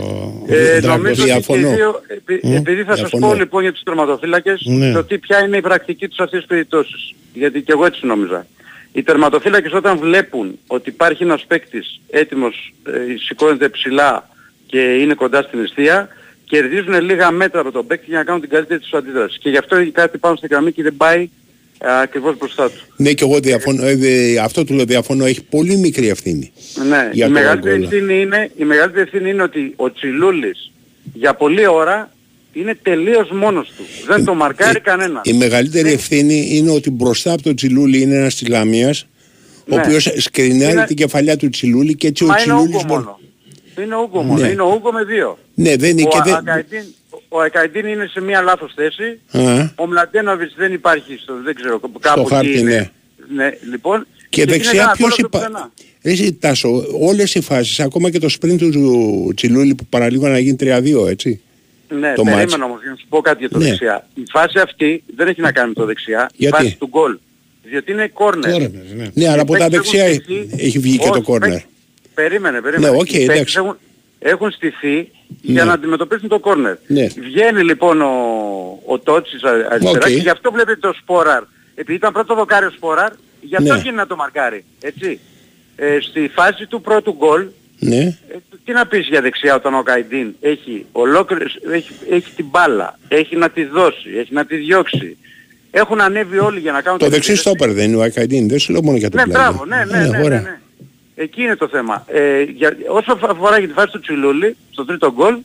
ε, 0.49 0.77
ο 0.77 0.81
Ντράγκος. 0.81 0.97
νομίζω 1.03 1.23
ότι 1.23 1.23
και 1.23 1.23
οι 1.23 1.57
Διαφωνώ. 1.57 1.75
δύο, 1.75 2.01
επει- 2.07 2.45
Μμ, 2.45 2.53
επειδή 2.55 2.83
θα 2.83 2.91
σας 2.97 3.01
διαφωνώ. 3.01 3.27
πω 3.29 3.35
λοιπόν 3.35 3.63
για 3.63 3.73
τους 3.73 3.83
τερματοφύλακες, 3.83 4.63
Ναι. 4.65 4.93
το 4.93 5.05
τι 5.05 5.19
ποια 5.19 5.45
είναι 5.45 5.57
η 5.57 5.61
πρακτική 5.61 6.09
τους 6.09 6.19
αυτής 6.19 6.39
της 6.39 6.49
περιπτώσης. 6.49 7.15
Γιατί 7.33 7.61
και 7.63 7.73
εγώ 7.73 7.85
έτσι 7.87 8.07
νόμιζα. 8.07 8.47
Οι 8.93 9.03
τερματοφύλακες 9.03 9.73
όταν 9.73 9.99
βλέπουν 9.99 10.59
ότι 10.67 10.89
υπάρχει 10.89 11.23
ένας 11.23 11.45
παίκτης 11.47 12.01
έτοιμος, 12.11 12.73
ε, 12.87 12.91
σηκώνεται 13.27 13.69
ψηλά 13.69 14.29
και 14.67 14.79
είναι 14.81 15.15
κοντά 15.15 15.43
στην 15.43 15.59
αιστεία, 15.65 16.09
κερδίζουν 16.51 17.01
λίγα 17.01 17.31
μέτρα 17.31 17.61
από 17.61 17.71
τον 17.73 17.87
παίκτη 17.87 18.05
για 18.09 18.19
να 18.19 18.25
κάνουν 18.25 18.41
την 18.41 18.51
καλύτερη 18.51 18.81
τους 18.81 18.93
αντίδραση. 18.93 19.39
Και 19.39 19.51
γι' 19.51 19.57
αυτό 19.57 19.91
κάτι 19.93 20.19
πάνω 20.19 20.37
στη 20.37 20.47
γραμμή 20.51 20.73
και 20.73 20.83
δεν 20.83 20.97
πάει 20.97 21.29
ακριβώς 22.03 22.37
μπροστά 22.39 22.71
του. 22.71 22.81
Ναι, 22.97 23.13
και 23.13 23.25
εγώ 23.25 23.41
διαφωνώ, 23.41 23.85
ε, 23.87 23.95
δε- 23.97 24.39
αυτό 24.41 24.65
του 24.65 24.75
λέω 24.75 24.85
διαφωνώ, 24.85 25.25
έχει 25.25 25.43
πολύ 25.45 25.77
μικρή 25.77 26.09
ευθύνη. 26.09 26.53
Ναι, 26.89 27.11
Για 27.13 27.25
η 27.25 27.29
το 27.29 27.35
μεγαλύτερη, 27.35 27.75
γκολ. 27.77 27.85
ευθύνη 27.85 28.21
είναι, 28.21 28.51
η 28.57 28.65
μεγαλύτερη 28.65 29.03
ευθύνη 29.03 29.31
είναι 29.31 29.43
ότι 29.43 29.73
ο 29.77 29.93
Τσιλούλης 29.93 30.71
για 31.15 31.35
πολλή 31.35 31.67
ώρα 31.67 32.11
είναι 32.53 32.79
τελείως 32.83 33.31
μόνος 33.31 33.73
του. 33.77 33.83
Δεν 34.07 34.25
το 34.25 34.35
μαρκάρει 34.35 34.81
κανένας. 34.81 35.21
Η 35.25 35.33
μεγαλύτερη 35.33 35.93
ευθύνη 35.93 36.49
είναι 36.53 36.71
ότι 36.71 36.91
μπροστά 36.91 37.33
από 37.33 37.43
τον 37.43 37.57
Τσιλούλη 37.57 38.01
είναι 38.01 38.15
ένας 38.15 38.35
Τιλαμίας, 38.35 39.07
ο 39.71 39.75
Ναι. 39.75 39.81
οποίος 39.81 40.13
σκρινάρει 40.17 40.73
Είναι- 40.73 40.85
την 40.87 40.97
κεφαλιά 40.97 41.37
του 41.37 41.49
Τσιλούλη 41.49 41.95
και 41.95 42.07
έτσι 42.07 42.25
ο 42.25 42.27
Μα 42.27 42.41
είναι 42.41 42.53
ο 42.53 42.57
Τσιλούλης 42.57 42.77
Ούγκο 42.83 42.87
μπορεί... 42.95 43.03
μόνο. 43.05 43.21
Είναι 43.85 43.95
ο 43.95 44.01
Ούγκο 44.03 44.23
μόνο. 44.23 44.41
Ναι. 44.43 44.49
Είναι 44.49 44.63
ο 44.63 44.73
Ούγκο 44.75 44.93
με 44.93 45.05
δύο. 45.05 45.39
Ναι, 45.59 45.77
δεν 45.77 45.91
είναι 45.99 46.03
Ο, 46.03 46.09
και 46.09 46.21
δεν... 46.25 46.35
Ακαϊντίν, 46.35 46.85
ο 47.29 47.41
Ακαϊντίν 47.41 47.87
είναι 47.87 48.07
σε 48.07 48.21
μία 48.21 48.41
λάθος 48.43 48.73
θέση. 48.75 49.19
Α, 49.31 49.73
Ο 49.77 49.87
Μλαντένοβιτς 49.87 50.55
δεν 50.57 50.73
υπάρχει 50.73 51.19
στο, 51.23 51.35
δεν 51.45 51.55
ξέρω, 51.55 51.81
κάπου 52.01 52.21
εκεί 52.21 52.29
χάρτη, 52.35 52.59
είναι. 52.59 52.91
ναι. 53.29 53.45
ναι. 53.45 53.51
λοιπόν. 53.71 54.07
και 54.29 54.41
γίνεται 54.43 54.57
δεξιά 54.59 54.83
ένα 54.83 54.91
ποιος 54.91 55.09
γκολ 55.11 55.25
από 55.25 55.31
το 55.31 55.39
υπά... 55.39 55.47
πουθενά. 55.47 55.73
Εσύ 56.03 56.33
Τάσο, 56.33 56.85
όλες 57.01 57.35
οι 57.35 57.41
φάσεις, 57.41 57.81
ακόμα 57.81 58.11
και 58.11 58.19
το 58.19 58.29
sprint 58.41 58.59
του 58.59 59.33
Τσιλούλη 59.37 59.75
που 59.75 59.85
παραλίγο 59.87 60.29
να 60.29 60.39
γίνει 60.39 60.57
3-2, 60.61 61.09
έτσι. 61.09 61.41
Ναι, 61.89 62.13
το 62.15 62.23
περίμενα 62.23 62.41
μάτς. 62.49 62.63
όμως 62.63 62.83
για 62.83 62.91
να 62.91 62.97
σου 62.97 63.07
πω 63.09 63.21
κάτι 63.21 63.39
για 63.39 63.49
το 63.49 63.59
Ναι. 63.59 63.65
δεξιά. 63.65 64.07
Η 64.15 64.23
φάση 64.31 64.59
αυτή 64.59 65.03
δεν 65.17 65.29
έχει 65.29 65.41
να 65.41 65.53
κάνει 65.53 65.69
με 65.69 65.75
το 65.75 65.85
δεξιά. 65.85 66.31
Γιατί; 66.37 66.57
Η 66.57 66.65
φάση 66.65 66.77
του 66.79 66.87
γκολ. 66.87 67.19
Διότι 67.63 67.93
είναι 67.93 68.09
κόρνερ. 68.09 68.51
Κόρνερ, 68.51 68.71
ναι. 68.97 69.07
Ναι, 69.15 69.29
αλλά 69.29 69.43
από 69.43 69.53
τα 69.53 69.59
παίκτες 69.59 69.79
δεξιά 69.79 70.05
έχουν 70.05 70.23
στηθεί- 70.23 70.63
έχει 70.63 70.79
βγει 70.79 70.99
και 70.99 71.07
το 71.07 71.13
Όχι, 71.13 71.23
κόρνερ. 71.23 71.49
παίκτες- 71.51 71.69
Περίμενε, 72.15 72.61
περίμενε. 72.61 72.91
Ναι, 72.93 72.99
οκ, 72.99 73.13
Οι 73.13 73.13
παίκτες 73.13 73.35
εντάξει. 73.35 73.59
Έχουν, 73.59 73.79
έχουν 74.31 74.51
στηθεί 74.51 75.11
για 75.41 75.63
Ναι. 75.63 75.69
να 75.69 75.73
αντιμετωπίσουν 75.75 76.29
το 76.29 76.39
κόρνερ. 76.39 76.77
Ναι. 76.87 77.07
Βγαίνει 77.07 77.63
λοιπόν 77.65 78.01
ο, 78.03 78.13
ο 78.87 78.99
Τότσης 78.99 79.43
α- 79.45 79.51
αριστερά 79.71 79.91
Οκ. 79.91 80.07
και 80.07 80.15
γι' 80.15 80.29
αυτό 80.29 80.53
βλέπετε 80.53 80.79
το 80.81 80.95
Σπόραρ. 81.03 81.43
Επειδή 81.75 81.97
ήταν 81.97 82.13
πρώτο 82.13 82.35
δοκάρι 82.35 82.67
ο 82.67 82.71
Σπόραρ, 82.77 83.13
γι' 83.41 83.57
αυτό 83.57 83.75
Ναι. 83.75 83.81
γίνει 83.81 83.97
να 83.97 84.07
το 84.07 84.17
μαρκάρει. 84.17 84.65
Έτσι. 84.81 85.21
Ε, 85.77 85.97
στη 86.01 86.31
φάση 86.35 86.67
του 86.67 86.81
πρώτου 86.81 87.15
γκολ, 87.19 87.47
Ναι. 87.79 87.97
ε, 88.29 88.37
τι 88.65 88.73
να 88.73 88.87
πεις 88.87 89.07
για 89.09 89.21
δεξιά 89.21 89.55
όταν 89.55 89.75
ο 89.75 89.83
Καϊντίν 89.83 90.35
έχει, 90.41 90.87
ολόκληρες, 90.93 91.59
έχει, 91.73 91.93
έχει 92.11 92.31
την 92.37 92.47
μπάλα, 92.51 92.99
έχει 93.09 93.37
να 93.37 93.51
τη 93.51 93.65
δώσει, 93.65 94.09
έχει 94.17 94.33
να 94.35 94.45
τη 94.47 94.57
διώξει. 94.57 95.17
Έχουν 95.71 96.01
ανέβει 96.01 96.39
όλοι 96.39 96.61
για 96.61 96.73
να 96.73 96.81
κάνουν 96.81 96.99
Το 96.99 97.05
την 97.05 97.15
δεξί 97.15 97.31
επίθεση. 97.33 97.55
στόπερ 97.55 97.75
δεν 97.75 97.85
είναι 97.89 97.97
ο 97.97 98.03
Ακαϊντίν, 98.03 98.49
δεν 98.49 98.59
σου 98.59 98.73
λέω 98.73 98.83
μόνο 98.83 98.97
για 98.97 99.11
το 99.11 99.17
Ναι, 99.17 99.23
πλάγιο. 99.23 99.43
μπράβο, 99.43 99.65
ναι, 99.65 99.85
ναι, 99.85 99.99
ναι, 100.07 100.19
ναι, 100.19 100.25
ωραία. 100.25 100.41
ναι. 100.41 100.59
Εκεί 101.19 101.43
είναι 101.43 101.57
το 101.57 101.69
θέμα. 101.69 102.05
Ε, 102.09 102.43
για, 102.43 102.77
όσο 102.89 103.19
αφορά 103.29 103.59
για 103.59 103.69
τη 103.69 103.75
φάση 103.75 103.91
του 103.93 104.01
Τσιλούλη, 104.01 104.57
στο 104.71 104.85
τρίτο 104.85 105.13
γκολ, 105.13 105.37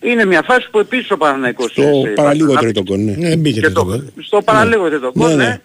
είναι 0.00 0.24
μια 0.24 0.42
φάση 0.42 0.70
που 0.70 0.78
επίσης 0.78 1.10
ο 1.10 1.16
Παναθηναϊκός... 1.16 1.70
Στο 1.70 1.82
σε- 1.82 2.10
παραλίγο 2.14 2.52
να- 2.52 2.60
τρίτο 2.60 2.82
γκολ, 2.82 2.98
ναι. 3.00 3.12
Ναι, 3.16 3.28
δεν 3.28 3.38
μπήκε 3.38 3.60
και 3.60 3.66
το 3.70 3.72
το, 3.72 3.84
γκολ. 3.84 4.02
στο 4.22 4.42
παραλίγο 4.42 4.88
τρίτο 4.88 5.12
γκολ, 5.18 5.28
Ναι, 5.28 5.34
ναι. 5.36 5.44
ναι. 5.44 5.60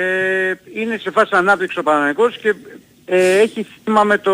Ε, 0.00 0.54
είναι 0.74 0.98
σε 0.98 1.10
φάση 1.10 1.30
ανάπτυξης 1.32 1.78
ο 1.78 1.82
Παναθηναϊκός 1.82 2.36
και 2.38 2.54
ε, 3.08 3.38
έχει 3.38 3.66
θύμα 3.84 4.02
με 4.04 4.18
το, 4.18 4.32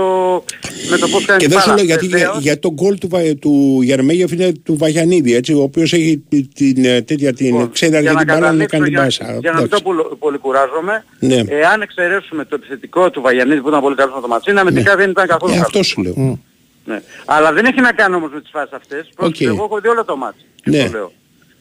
με 0.90 0.96
το 0.98 1.08
πώς 1.08 1.24
κάνει 1.24 1.40
Και 1.40 1.46
την 1.48 1.54
δεν 1.54 1.60
σου 1.60 1.68
μπάλα. 1.68 1.74
λέω 1.76 1.84
γιατί 1.84 2.06
για, 2.06 2.18
Βεβαίως, 2.18 2.38
για 2.42 2.58
το 2.58 2.72
γκολ 2.72 2.98
του, 2.98 3.08
Βα- 3.08 3.34
του 3.40 3.78
Γερμέγεφ 3.82 4.32
είναι 4.32 4.52
του 4.64 4.76
Βαγιανίδη, 4.76 5.34
έτσι, 5.34 5.52
ο 5.54 5.62
οποίος 5.62 5.92
έχει 5.92 6.22
την, 6.54 6.84
ε, 6.84 7.02
τέτοια 7.02 7.32
την 7.32 7.46
Λοιπόν, 7.46 7.70
ξέρει 7.70 7.90
για 8.00 8.14
την 8.14 8.24
μπάλα 8.26 8.40
να 8.40 8.40
καταλήξω, 8.40 8.66
κάνει 8.66 8.84
την 8.84 8.92
για- 8.92 9.02
πάσα. 9.02 9.24
Για 9.24 9.50
να 9.52 9.60
μην 9.60 9.68
το 9.68 9.76
Εντάξει. 9.76 9.82
πουλο- 9.82 10.16
πολυκουράζομαι, 10.18 11.04
Ναι. 11.18 11.42
εάν 11.48 11.82
εξαιρέσουμε 11.82 12.44
το 12.44 12.54
επιθετικό 12.54 13.10
του 13.10 13.20
Βαγιανίδη 13.20 13.60
που 13.60 13.68
ήταν 13.68 13.80
πολύ 13.80 13.94
καλός 13.96 14.14
με 14.14 14.20
το 14.20 14.28
Ματσίνα, 14.28 14.60
αμυντικά 14.60 14.96
δεν 14.96 15.10
ήταν 15.10 15.26
καθόλου 15.26 15.52
Ε, 15.52 15.54
καλός. 15.56 15.66
αυτό 15.68 15.82
σου 15.82 16.02
λέω. 16.02 16.38
Ναι. 16.84 17.02
Αλλά 17.24 17.52
δεν 17.52 17.64
έχει 17.64 17.80
να 17.80 17.92
κάνει 17.92 18.14
όμως 18.14 18.30
με 18.32 18.40
τις 18.40 18.50
φάσεις 18.52 18.72
αυτές. 18.72 19.08
Πρόσεξε, 19.16 19.44
Οκ. 19.44 19.54
εγώ 19.54 19.64
έχω 19.64 19.80
δει 19.80 19.88
όλο 19.88 20.04
το 20.04 20.16
μάτς. 20.16 20.36
Και 20.62 20.70
Ναι. 20.70 20.84
το 20.84 20.90
λέω. 20.90 21.12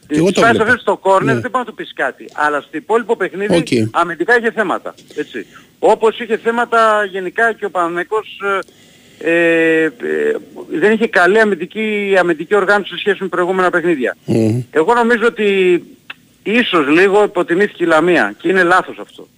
Και 0.06 0.14
εγώ 0.16 0.26
Τις 0.26 0.34
το 0.34 0.40
φάσεις 0.40 0.56
βλέπω. 0.56 0.70
αυτές 0.70 0.80
στο 0.82 0.96
κόρνερ 0.96 1.34
Ναι. 1.34 1.40
δεν 1.40 1.50
μπορεί 1.50 1.64
να 1.64 1.70
του 1.70 1.76
πεις 1.76 1.92
κάτι. 1.94 2.28
Αλλά 2.32 2.60
στο 2.60 2.70
υπόλοιπο 2.76 3.16
παιχνίδι 3.16 3.56
Οκ. 3.56 3.88
αμυντικά 4.00 4.38
είχε 4.38 4.50
θέματα. 4.50 4.94
Έτσι. 5.16 5.46
Όπως 5.78 6.18
είχε 6.20 6.36
θέματα 6.36 7.04
γενικά 7.10 7.52
και 7.52 7.64
ο 7.64 7.70
Παναγενικός 7.70 8.40
ε, 9.18 9.30
ε, 9.30 9.82
ε, 9.84 9.90
δεν 10.70 10.92
είχε 10.92 11.06
καλή 11.06 11.40
αμυντική, 11.40 12.14
αμυντική 12.18 12.54
οργάνωση 12.54 12.90
σε 12.92 12.98
σχέση 12.98 13.18
με 13.22 13.28
προηγούμενα 13.28 13.70
παιχνίδια. 13.70 14.16
Μμμ. 14.24 14.62
Εγώ 14.70 14.94
νομίζω 14.94 15.26
ότι 15.26 15.82
ίσως 16.42 16.86
λίγο 16.88 17.22
υποτιμήθηκε 17.24 17.84
η 17.84 17.86
Λαμία 17.86 18.34
και 18.38 18.48
είναι 18.48 18.62
λάθος 18.62 18.98
αυτό. 18.98 19.28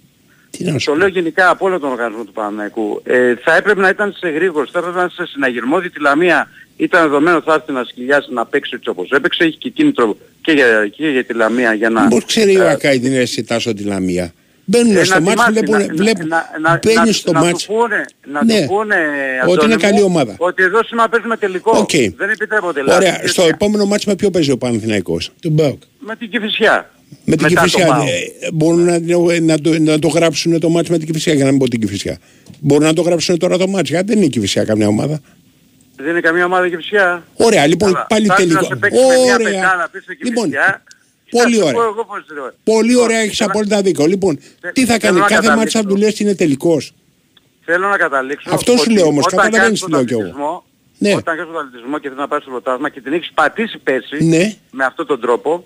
Τι 0.49 0.63
να 0.63 0.77
σου 0.79 0.85
Το 0.85 0.91
πω. 0.91 0.97
λέω 0.97 1.07
γενικά 1.07 1.49
από 1.49 1.65
όλο 1.65 1.79
τον 1.79 1.91
οργανισμό 1.91 2.23
του 2.23 2.31
Παναναϊκού. 2.31 3.01
Ε, 3.03 3.35
θα 3.35 3.55
έπρεπε 3.55 3.81
να 3.81 3.89
ήταν 3.89 4.13
σε 4.17 4.29
γρήγορος, 4.29 4.71
θα 4.71 4.79
έπρεπε 4.79 4.97
να 4.97 5.03
ήταν 5.03 5.25
σε 5.25 5.31
συναγερμό, 5.31 5.79
διότι 5.79 5.97
η 5.99 6.01
Λαμία 6.01 6.49
ήταν 6.77 7.01
δεδομένο 7.01 7.41
θα 7.41 7.53
έρθει 7.53 7.71
να 7.71 7.83
σκυλιάσει 7.83 8.33
να 8.33 8.45
παίξει 8.45 8.71
έτσι 8.75 8.89
όπως 8.89 9.09
έπαιξε, 9.11 9.43
έχει 9.43 9.57
και 9.57 9.69
κίνητρο 9.69 10.17
και 10.41 10.51
για, 10.51 10.87
και 10.95 11.09
για 11.09 11.23
τη 11.25 11.33
Λαμία 11.33 11.73
για 11.73 11.89
να... 11.89 12.07
Πώς 12.07 12.25
ξέρει 12.25 12.57
ο 12.57 12.63
ε, 12.63 12.69
Ακαϊντίν 12.69 13.13
εσύ 13.13 13.43
Τάσο 13.43 13.73
τη 13.73 13.83
Λαμία; 13.83 14.33
Μπαίνουν 14.65 14.95
ε, 14.97 15.03
στο 15.03 15.13
να 15.13 15.21
μάτς, 15.21 15.31
ετοιμάσει, 15.47 15.51
βλέπουν, 15.51 15.87
να- 15.87 16.03
βλέπουν, 16.03 16.27
να- 16.27 16.45
να- 16.61 16.79
μπαίνει 16.85 16.95
να- 17.07 17.11
στο 17.11 17.31
να 17.31 17.39
μάτς. 17.39 17.65
του 17.65 17.73
πούνε, 17.73 18.05
να 18.31 18.43
Ναι. 18.43 18.59
του 18.61 18.67
πούνε, 18.67 18.95
Ότι 19.43 19.51
Αντώνη 19.51 19.65
είναι 19.73 19.73
μου, 19.75 19.89
καλή 19.89 20.01
ομάδα. 20.01 20.35
Ότι 20.37 20.63
εδώ 20.63 20.83
σήμερα 20.83 21.09
παίζουμε 21.09 21.37
τελικό. 21.37 21.77
Οκ. 21.77 21.89
Δεν 22.17 22.29
επιτρέπονται 22.29 22.81
λάθη. 22.81 22.97
Ωραία, 22.97 23.17
Και 23.21 23.27
στο 23.27 23.41
έτσι, 23.41 23.53
επόμενο 23.53 23.85
μάτς 23.85 24.05
με 24.05 24.15
ποιο 24.15 24.29
παίζει 24.29 24.51
ο 24.51 24.57
Παναθηναϊκός; 24.57 25.31
Του 25.41 25.49
ΠΑΟΚ. 25.49 25.81
Με 25.99 26.15
την 26.15 26.29
Κηφισιά. 26.29 26.89
Με 27.25 27.35
την 27.35 27.45
Μετά 27.49 27.61
το 27.61 27.67
Κηφισιά. 27.67 27.85
ΠΑΟΚ. 27.87 28.07
Ε, 28.07 28.11
Μπορούν 28.53 28.83
να, 28.83 28.99
να, 29.39 29.59
το, 29.59 29.79
να 29.79 29.99
το 29.99 30.07
γράψουν 30.07 30.59
το 30.59 30.69
μάτς 30.69 30.89
με 30.89 30.97
την 30.97 31.07
Κηφισιά, 31.07 31.33
για 31.33 31.43
να 31.45 31.49
μην 31.49 31.59
πω 31.59 31.67
την 31.67 31.79
Κηφισιά. 31.79 32.17
Μπορούν 32.59 32.83
να 32.85 32.93
το 32.93 33.01
γράψουν 33.01 33.37
τώρα 33.37 33.57
το 33.57 33.67
μάτς, 33.67 33.89
γιατί 33.89 34.05
δεν 34.05 34.17
είναι 34.17 34.25
η 34.25 34.29
Κηφισιά 34.29 34.63
καμιά 34.63 34.87
ομάδα. 34.87 35.19
Δεν 35.95 36.07
είναι 36.07 36.19
καμία 36.19 36.45
ομάδα 36.45 36.69
Κηφισιά. 36.69 37.23
Ωραία, 37.35 37.67
λοιπόν, 37.67 37.93
Καλά. 37.93 38.05
πάλι 38.09 38.25
Θα 38.27 38.33
έρθει 38.33 38.45
τελικό. 38.47 38.61
Να 38.61 38.67
σε 38.67 38.75
παίξει 38.75 38.97
με 38.99 39.05
μια 39.23 39.33
Ωραία. 39.33 39.49
πεντάδα 39.51 39.89
πίσω 39.91 40.03
στην 40.03 40.17
Λοιπόν, 40.21 40.43
Κηφισιά. 40.49 40.83
πολύ 41.31 41.43
Θα 41.55 41.61
σου 41.61 41.67
ωραία. 41.67 41.73
πω 41.73 41.83
εγώ 41.83 42.05
πώς 42.05 42.25
το 42.27 42.33
λέω. 42.33 42.51
Πολύ 42.63 42.87
Λοιπόν, 42.89 43.03
ωραία, 43.03 43.19
έχεις 43.19 43.37
θέλω- 43.37 43.49
απόλυτα 43.49 43.81
δίκιο. 43.81 44.05
Λοιπόν, 44.05 44.39
Θε- 44.61 44.73
τι 44.73 44.85
θα 44.85 44.97
θέλω 44.97 45.01
κάνει, 45.01 45.19
να 45.19 45.25
κάθε 45.27 45.35
μάτς 45.55 45.71
θα 45.71 45.79
καταλήξω. 45.79 45.87
του 45.87 45.95
λες 45.95 46.19
είναι 46.19 46.35
τελικός; 46.35 46.93
Θέλω 47.65 47.87
να 47.87 47.97
καταλήξω. 47.97 48.49
Αυτό 48.53 48.71
σου 48.71 48.77
ότι 48.85 48.93
λέω 48.93 49.05
όμως, 49.05 49.25
όταν 49.25 49.39
καταλαβαίνεις 49.39 49.79
κάνεις 49.79 49.83
τι 49.83 49.91
λέω 49.91 50.03
κι 50.05 50.13
εγώ. 50.13 50.21
πρωταθλητισμό, 50.21 50.63
Ναι. 50.97 51.13
Όταν 51.15 51.35
κάνεις 51.37 51.51
τον 51.51 51.61
αθλητισμό 51.61 51.97
και 51.99 52.09
θες 52.09 52.17
να 52.17 52.27
πάρεις 52.27 52.45
το 52.45 52.51
πρωτάθλημα 52.51 52.89
και 52.89 53.01
την 53.01 53.13
έχεις 53.13 53.31
πατήσει 53.33 53.77
πέρσι 53.77 54.23
Ναι. 54.23 54.53
με 54.71 54.83
αυτόν 54.85 55.05
τον 55.07 55.19
τρόπο, 55.21 55.65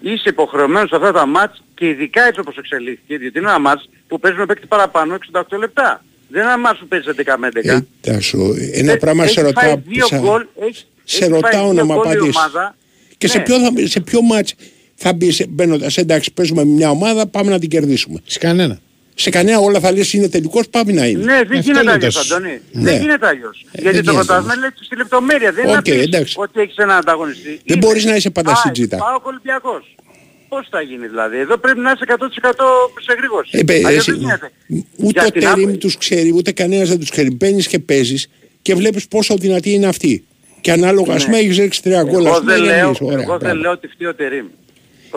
είσαι 0.00 0.28
υποχρεωμένος 0.28 0.88
σε 0.88 0.96
αυτά 0.96 1.12
τα 1.12 1.26
μάτς 1.26 1.62
και 1.74 1.88
ειδικά 1.88 2.22
έτσι 2.26 2.40
όπως 2.40 2.56
εξελίχθηκε, 2.56 3.18
διότι 3.18 3.38
είναι 3.38 3.48
ένα 3.48 3.58
μάτς 3.58 3.88
που 4.08 4.20
παίζει 4.20 4.38
με 4.38 4.46
παίκτη 4.46 4.66
παραπάνω 4.66 5.14
68 5.14 5.56
λεπτά. 5.58 6.04
Δεν 6.28 6.42
είναι 6.42 6.50
ένα 6.50 6.58
μάτς 6.58 6.78
που 6.78 6.86
παίζεις 6.88 7.08
11 7.08 7.36
με 7.38 7.46
11. 7.46 7.72
Ε, 7.74 7.86
Τάσο, 8.00 8.38
ένα 8.72 8.92
Ε, 8.92 8.96
πράγμα 8.96 9.24
έχει 9.24 9.32
σε 9.32 9.40
φάει 9.40 9.50
ρωτάω. 9.52 9.82
δύο 9.86 10.06
σαν- 10.06 10.20
γκολ, 10.20 10.46
έχει- 10.60 10.84
σε 11.04 11.24
έχεις 11.24 11.28
φάει 11.28 11.28
ρωτάω 11.28 11.64
δύο 11.64 11.72
να 11.72 11.84
μου 11.84 11.92
γκολ 11.94 12.04
η 12.06 12.10
απαντήσεις. 12.10 12.36
ομάδα. 12.36 12.76
Και 13.18 13.28
σε 13.28 13.38
Ναι. 13.38 13.44
ποιο, 13.44 13.58
θα, 13.58 13.70
σε 13.84 14.00
ποιο 14.00 14.22
μάτς 14.22 14.54
θα 14.94 15.12
μπεις 15.12 15.44
μπαίνοντας, 15.48 15.96
εντάξει 15.96 16.32
παίζουμε 16.32 16.64
με 16.64 16.70
μια 16.70 16.90
ομάδα, 16.90 17.26
πάμε 17.26 17.50
να 17.50 17.58
την 17.58 17.68
κερδίσουμε. 17.68 18.20
Σε 18.24 18.38
κανένα. 18.38 18.78
Σε 19.14 19.30
κανένα 19.30 19.58
όλα 19.58 19.80
θα 19.80 19.92
λες 19.92 20.12
είναι 20.12 20.28
τελικός, 20.28 20.68
πάμε 20.68 20.92
να 20.92 21.06
είναι. 21.06 21.24
Ναι, 21.24 21.32
δεν 21.32 21.42
Αυτός 21.42 21.58
γίνεται 21.64 21.82
λέει 21.84 21.94
αλλιώς, 21.94 22.14
τόσος. 22.14 22.30
Αντώνη. 22.32 22.60
Ναι. 22.72 22.90
Δεν 22.90 23.00
γίνεται 23.00 23.26
αλλιώς. 23.26 23.66
Ε, 23.72 23.80
Γιατί 23.80 23.96
δεν 23.96 24.04
το 24.04 24.10
γίνεται 24.10 24.26
πρωτάθλημα 24.26 24.52
όμως. 24.52 24.56
λέει 24.56 24.70
στη 24.86 24.96
λεπτομέρεια. 24.96 25.52
Δεν 25.52 25.64
είναι 25.64 25.72
Οκ, 25.76 25.88
να 25.88 25.94
πεις 25.94 26.02
εντάξει. 26.02 26.34
ότι 26.38 26.60
έχεις 26.60 26.76
έναν 26.76 26.96
ανταγωνιστή. 26.96 27.48
Δεν 27.48 27.60
Είναι. 27.64 27.76
μπορείς 27.86 28.04
να 28.04 28.14
είσαι 28.16 28.30
πάντα 28.30 28.54
στην 28.54 28.70
Α, 28.70 28.72
τζίτα. 28.72 28.96
Πάω 28.96 29.20
Ολυμπιακός. 29.22 29.94
Πώς 30.48 30.66
θα 30.70 30.80
γίνει 30.80 31.06
δηλαδή; 31.06 31.36
Εδώ 31.38 31.56
πρέπει 31.58 31.80
να 31.80 31.90
είσαι 31.90 32.04
100% 32.06 32.10
σε 33.00 33.14
γρήγορση. 33.18 33.58
Ε, 33.58 33.62
παι- 33.64 33.84
Αλλιώς 33.84 34.08
εσύ, 34.08 34.10
δεν 34.10 34.20
γίνεται. 34.20 34.50
ούτε 34.96 35.10
Για 35.20 35.26
ο 35.26 35.30
την 35.30 35.40
Τερίμ 35.42 35.68
άπο- 35.68 35.78
τους 35.78 35.96
ξέρει, 35.96 36.32
ούτε 36.34 36.52
κανένας 36.52 36.88
δεν 36.88 36.98
τους 36.98 37.10
ξέρει. 37.10 37.30
Μπαίνεις 37.34 37.66
και 37.68 37.78
παίζεις 37.78 38.28
και 38.62 38.74
βλέπεις 38.74 39.08
πόσο 39.08 39.36
δυνατή 39.36 39.70
είναι 39.72 39.86
αυτή. 39.86 40.24
Και 40.60 40.72
ανάλογα, 40.72 41.14
ας 41.14 41.18
Ναι. 41.22 41.24
πούμε, 41.30 41.38
έχεις 41.38 41.58
ρίξει 41.58 41.82
τρία 41.82 42.02
γκολ, 42.02 42.26
ας 42.26 42.30
Εγώ 42.30 42.38
πούμε, 42.40 42.52
δεν 42.52 42.62
λέω, 42.62 42.76
γεμίζεις. 42.78 43.00
Ωραία, 43.00 43.18
εγώ 43.22 43.30
δεν 43.30 43.38
μπράβο. 43.38 43.56
λέω 43.60 43.70
ότι 43.70 43.86
φταίει 43.88 44.08
ο 44.08 44.14
Τερίμ. 44.14 44.46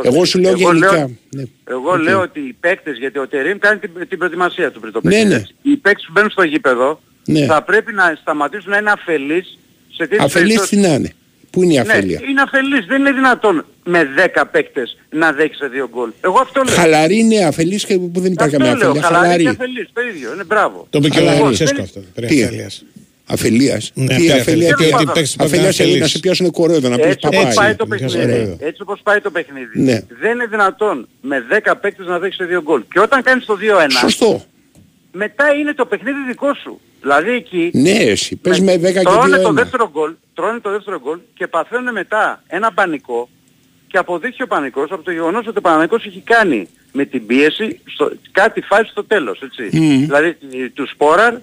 Εγώ 0.03 0.25
σου 0.25 0.39
λέω 0.39 0.53
γενικά. 0.53 1.09
Ναι. 1.35 1.43
Εγώ 1.63 1.91
Οκ. 1.91 2.01
λέω 2.01 2.21
ότι 2.21 2.39
οι 2.39 2.53
παίκτες, 2.59 2.97
γιατί 2.97 3.19
ο 3.19 3.27
Τερίμ 3.27 3.57
κάνει 3.57 3.79
την, 3.79 3.89
την 4.09 4.17
προετοιμασία 4.17 4.71
του 4.71 4.79
πριν 4.79 4.93
το 4.93 4.99
Ναι, 5.03 5.09
παιχνίδι, 5.09 5.29
ναι. 5.29 5.35
έτσι. 5.39 5.55
Οι 5.61 5.75
παίκτες 5.77 6.03
που 6.05 6.11
μπαίνουν 6.11 6.29
στο 6.29 6.43
γήπεδο 6.43 7.01
Ναι. 7.25 7.45
θα 7.45 7.63
πρέπει 7.63 7.93
να 7.93 8.17
σταματήσουν 8.21 8.69
να 8.71 8.77
είναι 8.77 8.91
αφελείς 8.91 9.57
σε 9.91 9.97
τέτοιες 9.97 10.19
Αφελής 10.19 10.47
περιπτώσεις. 10.47 10.69
τι 10.69 10.87
να 10.87 10.93
είναι. 10.93 11.11
Πού 11.51 11.63
είναι 11.63 11.73
η 11.73 11.77
αφέλεια; 11.79 12.19
Ναι, 12.21 12.29
είναι 12.29 12.41
αφελής. 12.41 12.85
Δεν 12.85 12.99
είναι 12.99 13.11
δυνατόν 13.11 13.65
με 13.83 14.07
10 14.35 14.43
παίκτες 14.51 14.97
να 15.09 15.31
δέχεσαι 15.33 15.67
δύο 15.67 15.89
γκολ. 15.93 16.09
Εγώ 16.21 16.39
αυτό 16.39 16.61
λέω. 16.63 16.75
Χαλαρή 16.75 17.17
είναι 17.19 17.43
αφελής 17.45 17.85
και 17.85 17.97
που 17.97 18.19
δεν 18.19 18.31
υπάρχει 18.31 18.55
αυτό 18.55 18.67
καμία 18.67 18.83
λέω. 18.83 18.89
αφέλεια. 18.91 19.07
Χαλαρή 19.07 19.43
και 19.43 19.49
Χαλαρή. 19.49 19.57
αφελής. 19.59 19.89
Το 19.93 20.01
ίδιο. 20.01 20.33
Είναι 20.33 20.43
μπράβο. 20.43 20.87
Το 20.89 20.97
είπε 20.97 21.09
και 21.09 21.19
ο 21.19 21.21
Αλλά 21.21 21.39
Λαρίσεσκο 21.39 21.75
δεν- 21.75 21.83
αυτό. 21.85 21.99
Τι; 21.99 22.05
Περί 22.21 22.35
είναι; 22.35 22.45
αφέλειας. 22.45 22.83
Αφελίας. 23.25 23.91
Ναι, 23.93 24.07
Τι 24.07 24.13
περί 24.15 24.31
αφελία. 24.31 24.41
αφέλειας. 24.41 24.75
τι- 24.75 24.83
Και 24.85 24.93
ότι 24.93 25.03
οι 25.03 25.05
παίκτες 25.05 25.35
πρέπει 25.35 25.51
να 25.51 25.57
είναι 25.57 25.67
Αφελίας 25.67 25.79
είναι 25.79 25.87
να 25.87 25.93
αφελείς. 25.95 26.11
σε 26.11 26.19
πιάσουν 26.19 26.51
κορόιδο, 26.51 26.89
να 26.89 26.95
πεις 26.95 27.05
Έτσι 27.05 27.25
όπως 27.27 27.39
παπάι. 27.39 27.55
πάει 27.55 27.75
το 27.75 27.85
Μην 27.87 27.97
πιάσει 27.99 28.17
παιχνίδι, 28.17 28.39
ωραίο. 28.41 28.57
έτσι 28.69 28.81
όπως 28.81 28.99
πάει 29.03 29.19
το 29.21 29.31
παιχνίδι, 29.31 29.81
Ναι. 29.87 29.97
δεν 30.21 30.31
είναι 30.31 30.45
δυνατόν 30.45 31.07
με 31.21 31.45
10 31.49 31.75
παίκτες 31.75 32.05
να 32.05 32.19
δέχεσαι 32.19 32.43
δύο 32.45 32.61
γκολ. 32.61 32.81
Και 32.93 32.99
όταν 32.99 33.21
κάνεις 33.23 33.45
το 33.45 33.55
2-1, 33.55 33.97
Σωστό. 33.99 34.43
μετά 35.11 35.45
είναι 35.59 35.73
το 35.73 35.85
παιχνίδι 35.85 36.17
δικό 36.27 36.53
σου. 36.63 36.79
Δηλαδή 37.01 37.31
εκεί 37.31 37.71
Ναι, 37.73 37.89
εσύ. 37.91 38.35
Πες 38.35 38.59
με 38.59 38.73
10 38.75 38.81
και 38.81 38.99
τρώνε 39.01 39.37
2 39.37 39.41
το 39.41 39.49
1. 39.49 39.53
δεύτερο 39.53 39.89
γκολ, 39.91 40.13
τρώνε 40.33 40.59
το 40.59 40.69
δεύτερο 40.71 40.99
γκολ 40.99 41.17
και 41.33 41.47
παθαίνουν 41.47 41.91
μετά 41.93 42.43
ένα 42.47 42.71
πανικό 42.73 43.29
και 43.87 43.97
αποδείχθηκε 43.97 44.43
ο 44.43 44.47
πανικός 44.47 44.91
από 44.91 45.03
το 45.03 45.11
γεγονός 45.11 45.47
ότι 45.47 45.57
ο 45.57 45.61
Παναγικός 45.61 46.05
έχει 46.05 46.19
κάνει 46.25 46.67
με 46.91 47.05
την 47.05 47.25
πίεση 47.25 47.79
στο, 47.85 48.11
κάτι 48.31 48.61
φάση 48.61 48.89
στο 48.91 49.03
τέλος, 49.03 49.41
έτσι. 49.41 49.77
Μμμ. 49.77 49.99
Δηλαδή 50.01 50.27
ε, 50.27 50.69
του 50.73 50.87
Σπόραρ, 50.87 51.33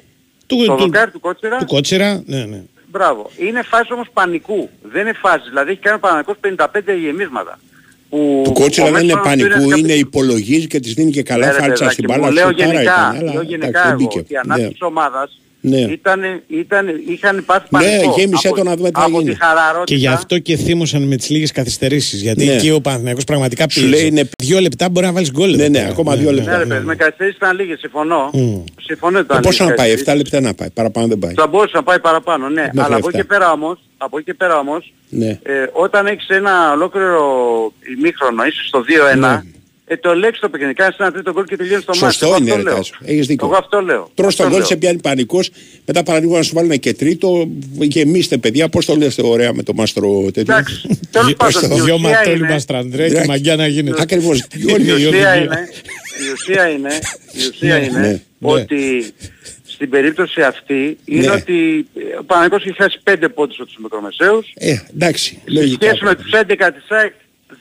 Του, 0.47 0.65
το 0.67 0.75
του, 0.75 0.83
δοκάρι 0.83 1.11
του 1.11 1.21
Κότσερα, 1.21 1.57
του 1.57 1.67
Κότσερα, 1.67 2.23
ναι, 2.27 2.45
ναι. 2.45 2.63
μπράβο. 2.87 3.31
Είναι 3.37 3.63
φάση 3.63 3.93
όμως 3.93 4.07
πανικού, 4.13 4.69
δεν 4.83 5.01
είναι 5.01 5.13
φάση. 5.13 5.49
Δηλαδή 5.49 5.71
έχει 5.71 5.81
κάνει 5.81 5.97
ο 5.97 6.01
Παναγικός 6.01 6.37
55 6.57 6.65
γεμίσματα. 7.01 7.59
που... 8.11 8.43
Του 8.45 8.53
κότσιρα 8.53 8.89
ο 8.89 8.91
δεν 8.91 9.03
είναι 9.03 9.15
Μέσος 9.15 9.29
πανικού, 9.29 9.63
είναι 9.63 9.79
είναι 9.79 9.93
υπολογίζει 9.93 10.67
και 10.67 10.81
της 10.81 10.95
δίνει 10.95 11.11
και 11.11 11.23
καλά 11.23 11.47
Ναι, 11.47 11.53
ρε, 11.53 11.59
φάλτσα 11.59 11.85
παιδάκι 11.85 11.93
στην 11.93 12.05
μου, 12.09 12.19
μπάλα. 12.19 12.33
Λέω 12.33 12.49
σουτάρα 12.49 12.71
γενικά, 12.73 12.93
ήταν, 12.93 13.05
αλλά 13.05 13.23
λέω 13.23 13.31
εντάξει, 13.33 13.47
γενικά 13.49 13.81
δεν 13.83 13.91
εγώ, 13.91 13.99
μπήκε. 14.01 14.19
ότι 14.19 14.33
η 14.33 14.37
ανάπτυξη 14.37 14.63
Ναι. 14.63 14.69
της 14.73 14.83
ομάδας 14.83 15.41
Ναι. 15.69 15.79
ήταν, 15.81 16.21
ήταν, 16.49 16.87
είχαν 17.09 17.43
πάθει 17.47 17.67
Ναι, 17.71 17.79
πανικό. 17.79 18.15
γέμισε 18.19 18.49
Από- 18.49 18.57
το 18.57 18.63
να 18.65 18.77
δούμε 18.77 18.91
τι 18.91 18.99
θα 19.01 19.07
Από 19.07 19.19
γίνει. 19.21 19.31
τη 19.33 19.39
χαλαρότητα. 19.45 19.85
Και 19.85 19.95
γι' 19.95 20.07
αυτό 20.07 20.39
και 20.39 20.57
θύμωσαν 20.57 21.03
με 21.03 21.17
τις 21.17 21.29
λίγες 21.31 21.53
καθυστερήσεις. 21.53 22.23
Γιατί 22.23 22.45
Ναι. 22.45 22.53
εκεί 22.53 22.71
ο 22.71 22.81
Παναθηναϊκός 22.81 23.25
πραγματικά 23.25 23.67
Σου 23.71 23.81
πίεζε. 23.81 23.97
λέει 23.97 24.07
είναι- 24.07 24.29
Δύο 24.43 24.61
λεπτά 24.61 24.89
μπορεί 24.91 25.07
να 25.07 25.13
βάλεις 25.13 25.31
γκολ. 25.31 25.51
Ναι, 25.51 25.63
εδώ 25.63 25.71
ναι, 25.73 25.79
πέρα. 25.79 25.91
ακόμα 25.91 26.17
δύο 26.17 26.33
λεπτά. 26.33 26.51
Ναι, 26.51 26.59
ρε 26.59 26.65
παιδί, 26.65 26.85
με 26.87 26.95
καθυστερήσεις 26.97 27.37
ήταν 27.39 27.57
λίγες, 27.57 27.79
συμφωνώ. 27.79 28.31
Συμφωνώ 28.81 29.19
ότι 29.19 29.27
Ε, 29.31 29.33
ήταν 29.33 29.41
Πόσο 29.43 29.65
να 29.65 29.71
λίγες 29.71 29.81
πάει, 29.85 29.91
καθυστερήσεις. 29.91 30.03
7 30.03 30.15
λεπτά 30.17 30.41
να 30.41 30.55
πάει, 30.55 30.71
παραπάνω 30.71 31.07
δεν 31.07 31.19
πάει. 31.19 31.33
Θα 31.35 31.47
μπορούσε 31.47 31.73
να 31.75 31.83
πάει 31.83 31.99
παραπάνω, 32.01 32.49
ναι. 32.49 32.61
Μέχρι 32.61 32.81
Αλλά 32.81 32.97
από 32.97 32.97
εκεί 32.97 33.07
αυτά. 33.07 33.19
και 33.19 33.25
πέρα 33.25 33.53
όμως, 33.53 33.79
από 33.97 34.17
εκεί 34.19 34.27
και 34.27 34.35
πέρα 34.35 34.59
όμως, 34.59 34.93
Ναι. 35.09 35.29
ε, 35.43 35.53
όταν 35.73 36.07
έχεις 36.07 36.29
ένα 36.29 36.73
ολόκληρο 36.73 37.23
ημίχρονο, 37.99 38.45
είσαι 38.45 38.63
στο 38.67 38.83
2-1, 38.83 39.45
ε, 39.89 39.97
το 39.97 40.11
ελέγξεις 40.11 40.41
το 40.41 40.49
παιχνίδι, 40.49 40.73
κάνεις 40.75 40.97
ένα 40.99 41.13
τρίτο 41.13 41.33
γκολ 41.33 41.45
και 41.45 41.57
τελειώνεις 41.57 41.85
το 41.85 41.93
μάτι. 41.95 42.05
Ναι. 42.05 42.11
Σωστό 42.11 42.27
Εγώ 42.27 42.37
είναι, 42.37 42.51
αυτό 42.51 42.57
ρε 42.63 42.63
λέω. 42.69 42.77
Τάσο. 42.77 42.95
Έχεις 43.05 43.27
δίκιο. 43.27 43.47
Εγώ 43.47 43.57
αυτό 43.57 43.81
λέω. 43.81 44.11
Τρως 44.15 44.27
Αυτό 44.29 44.43
τον 44.43 44.51
γκολ, 44.51 44.59
λέω. 44.61 44.69
σε 44.69 44.77
πιάνει 44.77 45.01
πανικός, 45.01 45.51
μετά 45.85 46.03
παραλίγο 46.03 46.37
να 46.37 46.43
σου 46.43 46.55
βάλουν 46.55 46.79
και 46.79 46.95
τρίτο, 46.95 47.49
γεμίστε 47.79 48.37
παιδιά, 48.39 48.69
πώς 48.69 48.85
το 48.87 48.95
λες 48.97 49.19
ωραία 49.19 49.53
με 49.53 49.63
το 49.63 49.73
μάστρο 49.75 50.31
τέτοιο; 50.33 50.53
Εντάξει, 50.55 50.99
τέλος 51.11 51.35
πάντων, 51.35 51.63
η 51.71 51.81
Δυο 51.81 51.95
ουσία 51.95 52.09
ματόλοι 52.11 52.37
είναι- 52.37 52.49
μα 52.49 52.59
τραντρέ 52.61 53.03
και 53.05 53.11
Εντάξει. 53.11 53.29
μαγκιά 53.29 53.57
να 53.57 53.67
γίνεται. 53.67 54.03
Ακριβώς. 54.03 54.39
Η 54.67 54.73
Όλοι 54.73 54.87
οι 54.89 54.93
ουσία 54.93 55.09
οδηγοί. 55.09 55.45
είναι, 55.45 55.69
η 56.29 56.33
ουσία 56.33 56.69
είναι, 56.69 56.95
η 57.33 57.49
ουσία 57.51 57.79
Ναι, 57.79 57.85
είναι 57.85 57.99
ναι, 58.01 58.21
ότι 58.41 59.13
στην 59.67 59.91
περίπτωση 59.91 60.41
αυτή 60.43 60.99
είναι 61.05 61.27
Ναι. 61.27 61.31
ότι 61.33 61.87
ο 62.21 62.25
Παναγικός 62.25 62.65
έχει 62.65 62.75
χάσει 62.77 63.01
5 63.05 63.29
πόντους 63.35 63.57
από 63.59 63.67
τους 63.67 63.77
μικρομεσαίους. 63.83 64.47
Ε, 64.55 64.77
εντάξει, 64.95 65.29
Σε 65.29 65.41
λογικά. 65.61 65.87
σχέση 65.87 66.05
με 66.05 66.15
τους 66.15 66.31
11 66.33 66.71
της 66.73 66.85
ΑΕΚ 66.89 67.13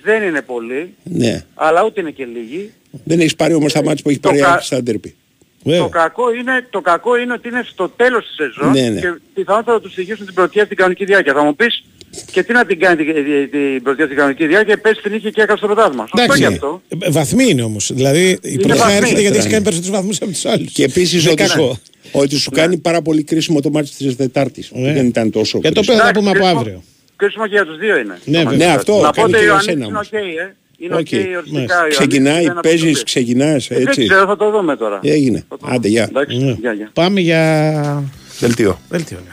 δεν 0.03 0.23
είναι 0.23 0.41
πολύ, 0.41 0.93
Ναι. 1.03 1.43
αλλά 1.53 1.83
ούτε 1.85 2.01
είναι 2.01 2.11
και 2.11 2.25
λίγοι. 2.25 2.71
Δεν 3.03 3.19
έχεις 3.19 3.35
πάρει 3.35 3.53
όμως 3.53 3.73
τα 3.73 3.83
μάτια 3.83 4.03
που 4.03 4.09
έχει 4.09 4.19
Το 4.19 4.27
πάρει 4.29 4.41
κα- 4.41 4.51
άκρη 4.51 4.65
στα 4.65 4.83
ντέρπι. 4.83 5.15
Βέβαια. 5.63 5.81
Το 5.81 5.89
κακό, 5.89 6.33
είναι, 6.33 6.67
το 6.69 6.81
κακό 6.81 7.17
είναι 7.17 7.33
ότι 7.33 7.47
είναι 7.47 7.63
στο 7.71 7.89
τέλος 7.95 8.25
της 8.25 8.35
σεζόν 8.35 8.71
Ναι, 8.71 8.89
ναι. 8.89 8.99
και 8.99 9.07
πιθανότατα 9.33 9.81
τους 9.81 9.91
στοιχείωσουν 9.91 10.25
την 10.25 10.33
πρωτιά 10.33 10.65
στην 10.65 10.77
κανονική 10.77 11.05
διάρκεια. 11.05 11.33
Θα 11.33 11.43
μου 11.43 11.55
πεις 11.55 11.83
και 12.31 12.43
τι 12.43 12.53
να 12.53 12.65
την 12.65 12.79
κάνει 12.79 13.03
την, 13.05 13.13
την, 13.13 13.49
την 13.51 13.83
πρωτιά 13.83 14.05
στην 14.05 14.17
κανονική 14.17 14.45
διάρκεια, 14.47 14.77
πες 14.79 14.97
την 15.01 15.13
είχε 15.13 15.29
και 15.29 15.41
έκανε 15.41 15.57
στο 15.57 15.67
πρωτάθλημα. 15.67 16.01
Σωστό 16.07 16.21
Εντάξει, 16.21 16.41
και 16.41 16.47
αυτό. 16.47 16.81
ε, 16.99 17.09
βαθμοί 17.11 17.45
είναι 17.49 17.61
όμως. 17.61 17.91
Δηλαδή 17.93 18.37
η 18.41 18.57
πρωτιά 18.57 18.75
βαθμοί. 18.75 18.95
έρχεται 18.95 19.21
γιατί 19.21 19.35
έχεις 19.35 19.45
Ναι. 19.47 19.51
κάνει 19.51 19.63
περισσότερους 19.63 19.97
βαθμούς 19.99 20.21
από 20.21 20.31
τους 20.31 20.45
άλλους. 20.45 20.71
Και 20.71 20.83
επίσης 20.83 21.27
ότι, 21.27 21.47
σου- 21.47 21.79
ότι 22.11 22.35
σου 22.35 22.51
κάνει 22.51 22.77
πάρα 22.77 23.01
πολύ 23.01 23.23
κρίσιμο 23.23 23.61
το 23.61 23.69
μάτι 23.69 23.89
της 23.97 24.15
Δετάρτης. 24.15 24.71
Ναι. 24.73 24.93
Δεν 24.93 25.05
ήταν 25.05 25.31
τόσο 25.31 25.59
Και 25.59 25.69
το 25.69 25.73
κρίσιμο. 25.73 25.95
οποίο 25.97 26.03
θα 26.03 26.09
Εντάξει, 26.09 26.19
πούμε 26.19 26.29
από 26.29 26.39
κρίσιμο- 26.39 26.59
αύριο. 26.61 26.83
Κρίσιμο 27.17 27.43
και 27.47 27.53
για 27.55 27.65
τους 27.65 27.77
δύο 27.77 27.97
είναι. 27.97 28.19
Ναι, 28.25 28.43
Το 28.43 28.49
βέβαια. 28.49 28.57
Ναι, 28.57 28.65
μάτι. 28.65 28.77
αυτό, 28.77 28.99
Να 29.01 29.09
πω 29.11 29.21
κάνει 29.21 29.23
ότι 29.23 29.31
και 29.31 29.37
ο 29.37 29.39
για 29.39 29.47
Ιωαννίδης 29.47 29.65
σένα 29.65 29.85
είναι 29.85 29.95
όμως. 29.95 30.07
οκ, 30.07 30.13
ε. 30.13 30.55
Είναι 30.79 30.93
Οκ. 30.95 30.99
οκ 30.99 31.37
οριστικά. 31.37 31.83
ο 31.83 31.87
Ξεκινάει, 31.87 32.31
Ιωαννίδης, 32.33 32.53
δεν 32.53 32.59
παίζεις, 32.61 32.81
αποστολή. 32.81 33.03
ξεκινάς, 33.03 33.69
Ε, 33.69 33.75
Δεν 33.75 33.87
έτσι. 33.87 34.07
ξέρω, 34.07 34.25
θα 34.25 34.35
το 34.37 34.51
δούμε 34.51 34.75
τώρα. 34.75 34.99
Έγινε. 35.03 35.37
Θα 35.49 35.57
το 35.57 35.57
δούμε. 35.61 35.75
Άντε, 35.75 35.87
γεια. 35.87 36.03
Εντάξει, 36.03 36.37
Ναι. 36.37 36.51
γεια, 36.59 36.73
γεια. 36.73 36.89
Πάμε 36.93 37.19
για. 37.19 38.03
Δελτίο. 38.39 38.79
Δελτίο. 38.89 39.17
ναι. 39.25 39.31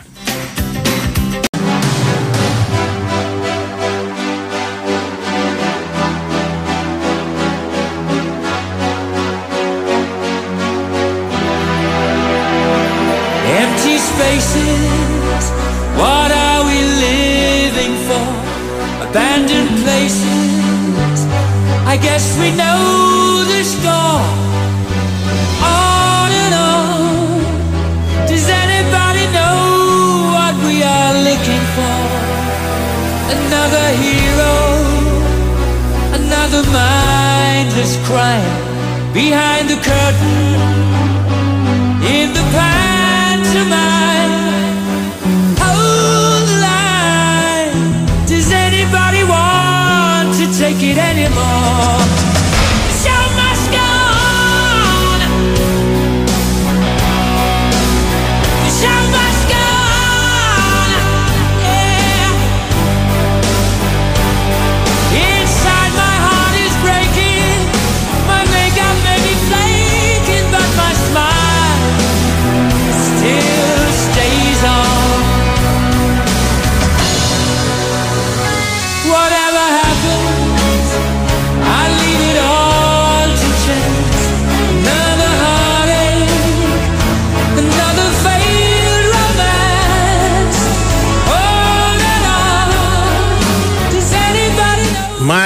crying 38.14 39.12
behind 39.12 39.53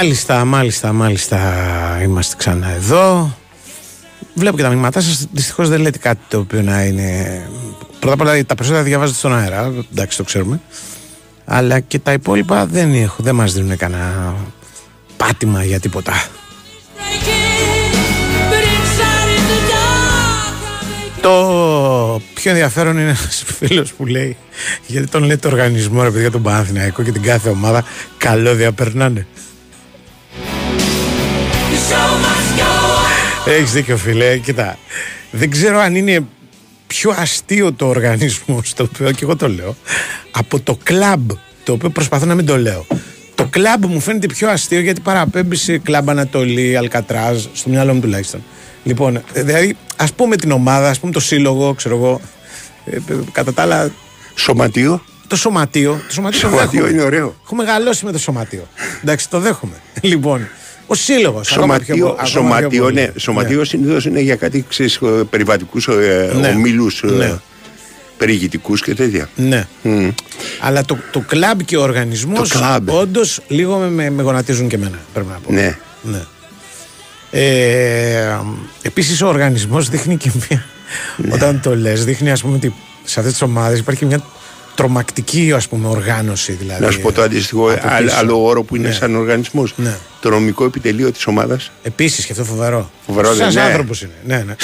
Μάλιστα, 0.09 0.45
μάλιστα, 0.45 0.93
μάλιστα. 0.93 1.39
Είμαστε 2.03 2.35
ξανά 2.39 2.71
εδώ. 2.71 3.37
Βλέπω 4.35 4.57
και 4.57 4.63
τα 4.63 4.69
μηνύματά 4.69 5.01
σας. 5.01 5.27
Δυστυχώς 5.33 5.69
δεν 5.69 5.81
λέτε 5.81 5.99
κάτι 5.99 6.21
το 6.29 6.39
οποίο 6.39 6.63
να 6.63 6.85
είναι. 6.85 7.41
Πρώτα 7.99 8.15
απ' 8.15 8.21
όλα 8.21 8.45
τα 8.45 8.55
περισσότερα 8.55 8.83
διαβάζετε 8.83 9.19
στον 9.19 9.35
αέρα. 9.35 9.73
Εντάξει, 9.93 10.17
το 10.17 10.25
ξέρουμε. 10.25 10.61
Αλλά 11.45 11.81
και 11.81 11.99
τα 11.99 12.13
υπόλοιπα 12.13 12.67
δεν, 12.67 12.95
έχω, 12.95 13.23
δεν 13.23 13.35
μας 13.35 13.53
δίνουν 13.53 13.77
κανένα 13.77 14.35
πάτημα 15.17 15.65
για 15.65 15.81
τίποτα. 15.81 16.13
Breaking, 16.13 17.95
but 18.51 18.65
inside 18.77 19.31
in 19.37 19.45
the 19.51 19.61
dark. 19.71 20.55
Το 21.21 22.21
πιο 22.35 22.51
ενδιαφέρον 22.51 22.99
είναι 22.99 23.09
ένας 23.09 23.45
φίλος 23.59 23.93
που 23.93 24.07
λέει, 24.07 24.37
γιατί 24.87 25.07
τον 25.07 25.23
λέει 25.23 25.37
το 25.37 25.49
οργανισμό 25.49 26.03
ρε 26.03 26.11
παιδιά 26.11 26.31
τον 26.31 26.43
Παναθηναϊκό 26.43 27.03
και 27.03 27.13
την 27.13 27.23
κάθε 27.23 27.49
ομάδα 27.49 27.85
καλώδια 28.19 28.73
περνάνε. 28.73 29.27
Έχεις 33.49 33.73
δίκιο, 33.73 33.97
φίλε. 33.97 34.39
Κοίτα, 34.39 34.79
δεν 35.31 35.51
ξέρω 35.51 35.79
αν 35.79 35.95
είναι 35.95 36.25
πιο 36.87 37.15
αστείο 37.17 37.73
το 37.73 37.87
οργανισμό, 37.89 38.63
το 38.77 38.83
οποίο 38.83 39.11
και 39.11 39.19
εγώ 39.23 39.37
το 39.37 39.49
λέω, 39.49 39.77
από 40.31 40.61
το 40.61 40.79
κλαμπ, 40.83 41.31
το 41.65 41.73
οποίο 41.73 41.91
προσπαθώ 41.91 42.27
να 42.27 42.35
μην 42.35 42.47
το 42.47 42.59
λέω. 42.59 42.87
Το 43.35 43.45
κλαμπ 43.51 43.85
μου 43.85 44.01
φαίνεται 44.01 44.27
πιο 44.27 44.49
αστείο 44.51 44.81
γιατί 44.81 45.01
παραπέμπει 45.01 45.57
σε 45.57 45.79
κλαμπ 45.79 46.11
Ανατολή, 46.11 46.77
Αλκατράζ, 46.77 47.45
στο 47.53 47.71
μυαλό 47.71 47.95
μου 47.95 48.01
τουλάχιστον. 48.01 48.43
Λοιπόν, 48.85 49.17
ε, 49.33 49.43
δηλαδή, 49.43 49.77
ας 49.97 50.13
πούμε 50.13 50.37
την 50.37 50.51
ομάδα, 50.51 50.89
ας 50.89 50.99
πούμε 50.99 51.13
το 51.13 51.21
σύλλογο, 51.21 51.75
ξέρω 51.75 51.97
εγώ. 51.97 52.21
ε, 52.85 52.97
ε, 52.97 53.01
κατά 53.33 53.53
τα 53.55 53.63
άλλα, 53.63 53.91
Σωματείο. 54.35 55.03
το 55.27 55.37
σωματείο. 55.37 56.01
Το 56.07 56.13
σωματείο, 56.13 56.41
το 56.41 56.47
Σωματείο 56.49 56.71
δέχομαι. 56.81 56.91
είναι 56.91 57.03
ωραίο. 57.03 57.35
Έχω 57.45 57.55
μεγαλώσει 57.55 58.05
με 58.05 58.13
το 58.13 58.19
σωματείο. 58.19 58.67
Εντάξει, 59.03 59.29
το 59.31 59.41
δέχομαι. 59.41 59.75
Λοιπόν, 60.01 60.49
ο 60.91 60.95
σύλλογος. 60.95 61.47
Σωματείο, 61.49 62.17
σωματείο, 62.25 62.91
ναι. 62.91 63.11
Σωματείο 63.17 63.65
συνήθως 63.65 64.05
είναι 64.05 64.21
για 64.21 64.37
κάτι 64.37 64.65
ξέρεις, 64.69 64.97
ε, 64.97 65.07
περιβατικούς 65.31 65.87
ε, 65.89 66.33
Ναι. 66.41 66.49
ομίλους 66.49 67.03
ε, 67.03 67.07
Ναι. 67.07 67.33
περιηγητικούς 68.17 68.83
και 68.83 68.95
τέτοια. 68.95 69.29
Ναι. 69.37 69.67
Μμ. 69.83 70.09
Αλλά 70.61 70.85
το, 70.85 70.99
το 71.11 71.21
κλαμπ 71.21 71.61
και 71.61 71.77
ο 71.77 71.83
οργανισμός 71.83 72.49
Το 72.49 72.59
κλαμπ. 72.59 72.89
όντως 72.91 73.41
λίγο 73.49 73.77
με, 73.79 73.89
με, 73.91 74.11
με 74.11 74.23
γονατίζουν 74.23 74.69
και 74.69 74.77
εμένα. 74.77 74.99
Πρέπει 75.13 75.29
να 75.29 75.39
πω. 75.47 75.53
Ναι. 75.53 75.77
ναι. 76.03 76.21
Ε, 77.31 78.39
Επίσης 78.83 79.23
ο 79.23 79.29
οργανισμός 79.29 79.89
δείχνει 79.89 80.17
και 80.17 80.31
μια. 80.49 80.65
Ναι. 81.17 81.35
Όταν 81.35 81.61
το 81.61 81.77
λες, 81.77 82.05
δείχνει 82.05 82.31
ας 82.31 82.43
πούμε 82.43 82.57
ότι 82.57 82.75
σε 83.05 83.19
αυτές 83.19 83.33
τις 83.35 83.43
ομάδες 83.43 83.79
υπάρχει 83.79 84.05
μια 84.07 84.23
τρομακτική 84.83 85.53
ας 85.57 85.69
πούμε, 85.69 85.89
οργάνωση. 85.89 86.53
Δηλαδή, 86.53 86.85
Να 86.85 86.91
σου 86.91 87.01
πω 87.01 87.13
το 87.13 87.23
αντίστοιχο, 87.23 87.71
από 87.71 87.81
άλλο, 87.89 88.05
πίσω. 88.07 88.17
άλλο 88.19 88.45
όρο 88.45 88.63
που 88.63 88.77
είναι 88.77 88.89
Ναι. 88.89 88.95
σαν 88.95 89.17
οργανισμός. 89.17 89.73
Ναι. 89.77 89.97
Το 90.21 90.31
νομικό 90.31 90.65
επιτελείο 90.65 91.13
της 91.13 91.27
ομάδας. 91.27 91.71
Επίσης 91.83 92.25
και 92.27 92.33
αυτό 92.33 92.45
φοβερό. 92.45 92.91
Φοβερό, 93.07 93.35
Σαν 93.35 93.53
ναι. 93.53 93.61
άνθρωπος 93.61 94.03
είναι. 94.03 94.13
Ναι, 94.27 94.37
ναι. 94.47 94.55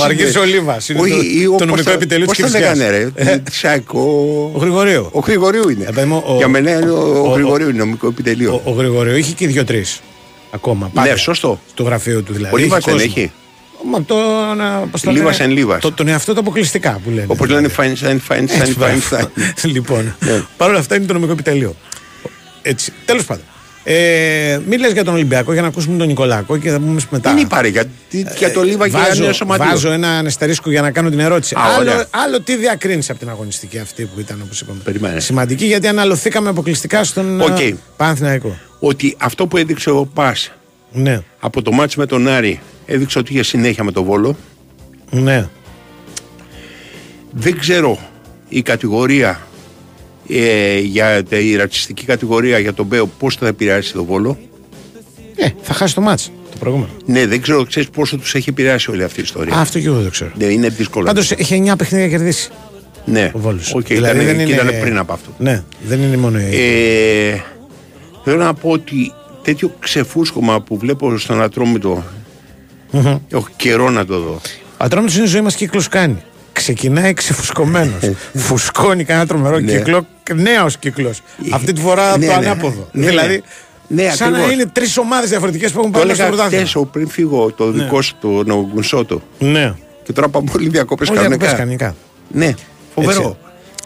ο 0.00 0.02
Αργύρης 0.04 0.36
Ολίβα 0.36 0.76
είναι 0.90 1.00
Όχι, 1.00 1.10
το, 1.10 1.20
ή 1.20 1.44
το 1.44 1.52
όπως 1.52 1.66
νομικό 1.66 1.82
τα- 1.88 1.92
επιτελείο 1.92 2.26
της 2.26 2.40
Πώς 2.40 2.50
θα 2.50 2.58
λέγανε 2.58 2.90
ρε, 2.90 3.38
Τσάκ, 3.50 3.92
ο... 3.94 4.00
Ο 4.54 4.58
Γρηγορίου. 4.58 5.08
Ο 5.12 5.18
Γρηγορίου 5.18 5.68
είναι. 5.68 5.84
Ε, 5.84 5.90
παιδί 5.94 6.06
μου, 6.06 6.22
ο- 6.26 6.36
Για 6.36 6.48
μένα 6.48 6.70
είναι 6.70 6.90
ο, 6.90 6.96
ο- 6.96 7.18
ο 7.20 7.30
ο- 7.30 7.32
Γρηγορίου 7.32 7.68
είναι 7.68 7.78
νομικό 7.78 8.06
επιτελείο. 8.06 8.60
Ο, 8.64 8.70
ο 8.70 8.72
Γρηγορίου 8.72 9.16
είχε 9.16 9.32
και 9.32 9.46
δύο-τρει. 9.46 9.84
Ακόμα. 10.50 10.90
Ναι, 10.94 11.16
σωστό. 11.16 11.60
Στο 11.70 11.82
γραφείο 11.82 12.22
του 12.22 12.32
δηλαδή. 12.32 12.54
Ο 12.54 12.58
Λίβας 12.58 12.84
δεν 12.84 12.94
κόσμο. 12.94 13.08
έχει. 13.16 13.32
Μα 13.84 14.02
το, 14.04 14.14
να, 14.56 14.86
πώς 14.90 15.00
το 15.00 15.10
Λίβας 15.10 15.38
λένε, 15.38 15.50
εν 15.52 15.58
Λίβας. 15.58 15.80
Το, 15.80 15.92
τον 15.92 16.08
εαυτό 16.08 16.32
του 16.34 16.40
αποκλειστικά 16.40 17.00
που 17.04 17.10
λένε. 17.10 17.26
Όπως 17.28 17.48
λένε 17.48 17.68
Φάινστάιν, 17.68 18.20
Φάινστάιν, 18.20 18.60
Έτσι, 18.60 18.74
μπράβο. 18.78 18.92
Φάινστάιν. 19.00 19.28
λοιπόν, 19.74 20.14
Ναι. 20.20 20.42
παρ' 20.56 20.68
όλα 20.68 20.78
αυτά 20.78 20.96
είναι 20.96 21.06
το 21.06 21.12
νομικό 21.12 21.32
επιτελείο. 21.32 21.74
Έτσι. 22.62 22.92
Τέλος 23.04 23.24
πάντων. 23.24 23.44
Ε, 23.84 24.60
μην 24.68 24.80
λες 24.80 24.92
για 24.92 25.04
τον 25.04 25.14
Ολυμπιακό 25.14 25.52
για 25.52 25.62
να 25.62 25.68
ακούσουμε 25.68 25.98
τον 25.98 26.06
Νικολάκο 26.06 26.56
και 26.58 26.70
θα 26.70 26.78
πούμε 26.78 27.00
μετά. 27.10 27.30
Δεν 27.34 27.42
είπα 27.42 27.60
ρε, 27.62 27.68
για, 27.68 27.84
για 28.38 28.52
το 28.52 28.62
Λίβα 28.62 28.84
και 28.84 28.90
για 28.96 29.06
βάζω, 29.06 29.22
νέο 29.22 29.32
σωματείο. 29.32 29.66
βάζω 29.66 29.90
ένα 29.90 30.08
αστερίσκο 30.18 30.70
για 30.70 30.80
να 30.80 30.90
κάνω 30.90 31.10
την 31.10 31.18
ερώτηση. 31.20 31.54
Α, 31.54 31.60
άλλο, 31.62 31.90
ωραία. 31.90 32.06
άλλο 32.10 32.40
τι 32.40 32.56
διακρίνεις 32.56 33.10
από 33.10 33.18
την 33.18 33.28
αγωνιστική 33.28 33.78
αυτή 33.78 34.04
που 34.14 34.20
ήταν 34.20 34.40
όπως 34.44 34.60
είπαμε. 34.60 34.80
Περιμένε. 34.84 35.20
Σημαντική 35.20 35.64
γιατί 35.64 35.86
αναλωθήκαμε 35.86 36.48
αποκλειστικά 36.48 37.04
στον 37.04 37.40
Οκ. 37.40 37.56
okay. 37.58 37.72
Παναθηναϊκό. 37.96 38.58
Ότι 38.80 39.16
αυτό 39.18 39.46
που 39.46 39.56
έδειξε 39.56 39.90
ο 39.90 40.06
Πας 40.14 40.52
Ναι, 40.92 41.22
από 41.40 41.62
το 41.62 41.72
μάτς 41.72 41.96
με 41.96 42.06
τον 42.06 42.28
Άρη 42.28 42.60
έδειξε 42.92 43.18
ότι 43.18 43.32
είχε 43.32 43.42
συνέχεια 43.42 43.84
με 43.84 43.92
τον 43.92 44.04
Βόλο. 44.04 44.36
ναι. 45.10 45.48
Δεν 47.32 47.58
ξέρω 47.58 47.98
η 48.48 48.62
κατηγορία 48.62 49.40
ε, 50.28 50.78
για 50.78 51.22
τε- 51.24 51.42
η 51.42 51.56
ρατσιστική 51.56 52.04
κατηγορία 52.04 52.58
για 52.58 52.72
τον 52.74 52.86
Μπέο 52.86 53.06
πώς 53.06 53.36
θα 53.36 53.46
επηρεάσει 53.46 53.92
τον 53.92 54.04
Βόλο. 54.04 54.38
Ε, 55.36 55.48
θα 55.62 55.74
χάσει 55.74 55.94
το 55.94 56.00
μάτς 56.00 56.32
το 56.50 56.56
προηγούμενο. 56.58 56.90
Ναι, 57.06 57.26
δεν 57.26 57.40
ξέρω 57.42 57.64
ξέρεις 57.64 57.90
πόσο 57.90 58.16
τους 58.18 58.34
έχει 58.34 58.48
επηρεάσει 58.48 58.90
όλη 58.90 59.02
αυτή 59.02 59.20
η 59.20 59.22
ιστορία. 59.22 59.54
Α, 59.54 59.60
αυτό 59.60 59.78
και 59.80 59.86
εγώ 59.86 59.94
δεν 59.94 60.04
το 60.04 60.10
ξέρω. 60.10 60.30
Ναι, 60.38 60.44
είναι 60.44 60.68
δύσκολο. 60.68 61.06
Πάντως 61.06 61.30
έχει 61.30 61.64
9 61.70 61.74
παιχνίδια 61.78 62.08
κερδίσει 62.08 62.50
ναι. 63.04 63.30
ο 63.34 63.38
Βόλος. 63.38 63.74
Οκ, 63.74 63.88
ήταν, 63.90 64.18
και 64.18 64.52
ήταν 64.52 64.68
πριν 64.80 64.98
από 64.98 65.12
αυτό. 65.12 65.30
Ναι, 65.38 65.62
δεν 65.86 66.00
είναι 66.02 66.16
μόνο 66.16 66.38
η. 66.40 66.44
Ε, 66.52 67.40
θέλω 68.24 68.36
να 68.36 68.54
πω 68.54 68.70
ότι 68.70 69.12
τέτοιο 69.42 69.74
ξεφούσκωμα 69.78 70.60
που 70.60 70.76
βλέπω 70.78 71.18
στον 71.18 71.42
Ατρόμητο 71.42 72.04
έχω 73.30 73.46
καιρό 73.56 73.90
να 73.90 74.04
το 74.06 74.18
δω. 74.18 74.40
Ο 74.78 74.84
Ατρόμητος 74.84 75.16
είναι 75.16 75.24
η 75.24 75.28
ζωή 75.28 75.40
μας 75.40 75.54
κύκλος 75.54 75.88
κάνει. 75.88 76.22
Ξεκινάει 76.52 77.14
ξεφουσκωμένος. 77.14 78.00
Φουσκώνει 78.34 79.04
κανένα 79.04 79.26
τρομερό 79.26 79.58
Ναι. 79.58 79.72
κύκλο, 79.72 80.06
νέος 80.34 80.76
κύκλος. 80.78 81.20
Αυτή 81.50 81.72
τη 81.72 81.80
φορά 81.80 82.18
Ναι, 82.18 82.26
το 82.26 82.32
ναι. 82.32 82.46
ανάποδο. 82.46 82.88
Ναι, 82.92 83.06
δηλαδή, 83.06 83.42
ναι. 83.88 84.02
Ναι, 84.02 84.10
σαν 84.10 84.30
να 84.30 84.36
ακριβώς. 84.38 84.54
είναι 84.60 84.70
τρεις 84.72 84.96
ομάδες 84.98 85.28
διαφορετικές 85.28 85.72
που 85.72 85.78
έχουν 85.78 85.92
Το 85.92 85.98
πάει 85.98 86.06
μέσα 86.06 86.16
στο 86.22 86.24
έλεγα 86.32 86.42
πρωτάθλημα. 86.48 86.70
χτες 86.70 86.86
πριν 86.92 87.08
φύγω 87.08 87.52
το 87.52 87.70
δικό 87.70 88.02
σου 88.02 88.14
το 88.20 88.28
Νογκουνσότο. 88.28 89.22
Ναι. 89.38 89.74
Και 90.02 90.12
τώρα 90.12 90.28
πάμε 90.28 90.50
όλοι 90.56 90.68
διακοπές 90.68 91.08
Όλοι 91.08 91.18
κανονικά. 91.18 91.46
διακοπές 91.46 91.64
κανονικά. 91.64 91.94
Ναι, 92.32 92.54
φοβερό. 92.94 93.20
Έτσι. 93.22 93.36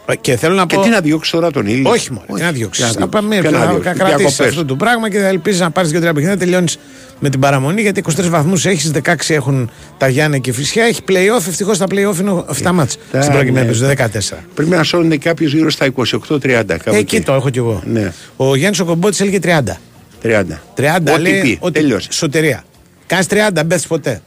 Ε, 0.07 0.15
Και 0.15 0.37
θέλω 0.37 0.55
να 0.55 0.65
Και 0.65 0.75
πω. 0.75 0.81
τι 0.81 0.89
να 0.89 0.99
διώξεις 0.99 1.31
τώρα 1.33 1.51
τον 1.51 1.65
ήλιο; 1.67 1.89
Όχι 1.89 2.11
μόνο, 2.11 2.25
τι 2.35 2.41
να 2.41 2.51
διώξεις. 2.51 2.85
Τι 2.85 2.93
να 2.93 2.99
Θα 2.99 3.07
πάμε 3.07 3.39
Ποια 3.39 3.49
να 3.49 3.57
να 3.59 3.65
διώξεις, 3.65 3.93
κρατήσεις 3.93 4.17
διακοπές. 4.17 4.47
αυτό 4.47 4.65
το 4.65 4.75
πράγμα 4.75 5.09
και 5.09 5.19
θα 5.19 5.27
ελπίζεις 5.27 5.59
να 5.59 5.69
πάρεις 5.71 5.91
2-3 5.91 5.99
παιχνίδια. 6.01 6.37
Τελειώνεις 6.37 6.77
με 7.19 7.29
την 7.29 7.39
παραμονή 7.39 7.81
γιατί 7.81 7.99
23 7.99 8.29
βαθμούς 8.29 8.65
έχεις, 8.65 8.91
16 8.91 9.33
έχουν 9.33 9.69
τα 9.97 10.07
Γιάννη 10.07 10.41
και 10.41 10.49
η 10.49 10.53
Φυσιά. 10.53 10.83
Έχει 10.85 11.01
playoff. 11.07 11.47
Ευτυχώς 11.47 11.77
τα 11.77 11.85
playoff 11.89 12.19
είναι 12.19 12.43
7 12.63 12.71
μάτς 12.71 12.97
Τα, 13.11 13.21
στην 13.21 13.33
προκειμένη 13.33 13.67
ναι. 13.67 13.87
περίπτωση, 13.87 14.33
14. 14.33 14.37
Πρέπει 14.55 14.69
να 14.69 14.83
σώνεται 14.83 15.17
κάποιος 15.17 15.53
γύρω 15.53 15.69
στα 15.69 15.85
28-30. 15.95 16.63
κάπου 16.65 16.95
Εκεί 16.95 17.21
το 17.21 17.33
έχω 17.33 17.49
κι 17.49 17.57
εγώ. 17.57 17.81
Ναι. 17.85 18.11
Ο 18.35 18.55
Γιάννης 18.55 18.79
ο 18.79 18.85
Κομπότης 18.85 19.19
έλεγε 19.21 19.39
30. 19.43 19.77
30. 20.23 20.43
30 20.75 21.13
Ό,τι 21.13 21.21
λέει 21.21 21.41
πει, 21.41 21.57
ότι 21.61 21.79
τέλειωσε. 21.79 22.07
σωτερία. 22.11 22.63
Κάνεις 23.05 23.25
30, 23.29 23.33
δεν 23.53 23.67
πέφτει 23.67 23.87
ποτέ. 23.87 24.21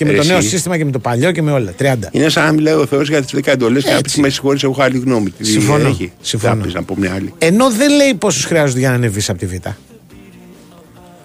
Και 0.00 0.06
με 0.06 0.12
Ρε 0.12 0.18
το 0.18 0.24
νέο 0.24 0.36
εσύ. 0.36 0.48
σύστημα 0.48 0.76
και 0.76 0.84
με 0.84 0.90
το 0.90 0.98
παλιό 0.98 1.32
και 1.32 1.42
με 1.42 1.52
όλα. 1.52 1.74
30. 1.78 1.94
Είναι 2.10 2.28
σαν 2.28 2.44
να 2.44 2.52
μιλάει 2.52 2.74
ο 2.74 2.86
Θεός 2.86 3.08
για 3.08 3.22
τις 3.22 3.34
10 3.34 3.52
εντολέ 3.52 3.80
και 3.80 3.90
να 3.90 3.96
Έτσι. 3.96 4.14
πει 4.14 4.20
με 4.20 4.28
συγχωρείς, 4.28 4.62
έχω 4.62 4.82
άλλη 4.82 4.98
γνώμη. 4.98 5.30
Τι 5.30 5.44
Συμφωνώ. 5.44 5.88
Έχει; 5.88 6.12
Συμφωνώ. 6.20 6.54
Θα 6.54 6.60
πεις 6.62 6.74
να 6.74 6.82
πω 6.82 6.94
μια 6.98 7.12
άλλη. 7.14 7.32
Ενώ 7.38 7.70
δεν 7.70 7.90
λέει 7.94 8.14
πόσους 8.14 8.44
χρειάζονται 8.44 8.78
για 8.78 8.88
να 8.88 8.94
ανεβείς 8.94 9.30
από 9.30 9.38
τη 9.38 9.46
Β. 9.46 9.52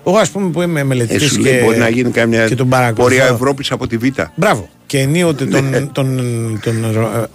Εγώ, 0.08 0.18
ας 0.18 0.30
πούμε, 0.30 0.50
που 0.50 0.62
είμαι 0.62 0.80
Ε, 0.80 0.84
μελετητή 0.84 1.26
σου 1.26 1.36
και, 1.42 1.50
λέει 1.52 1.62
μπορεί 1.64 1.78
να 1.78 1.90
γίνει 1.90 2.10
κάμια 2.12 2.48
και 2.48 2.56
τον 2.56 2.70
παρακολουθώ. 2.70 3.04
πορεία 3.16 3.34
Ευρώπης 3.34 3.72
από 3.72 3.88
τη 3.88 3.98
Β. 3.98 4.04
Μπράβο. 4.36 4.70
Και 4.86 5.00
ενίοτε 5.00 5.46
τον. 5.46 5.70
Ναι. 5.70 5.80
τον, 5.82 6.16
τον, 6.64 6.84
ε, 6.84 7.28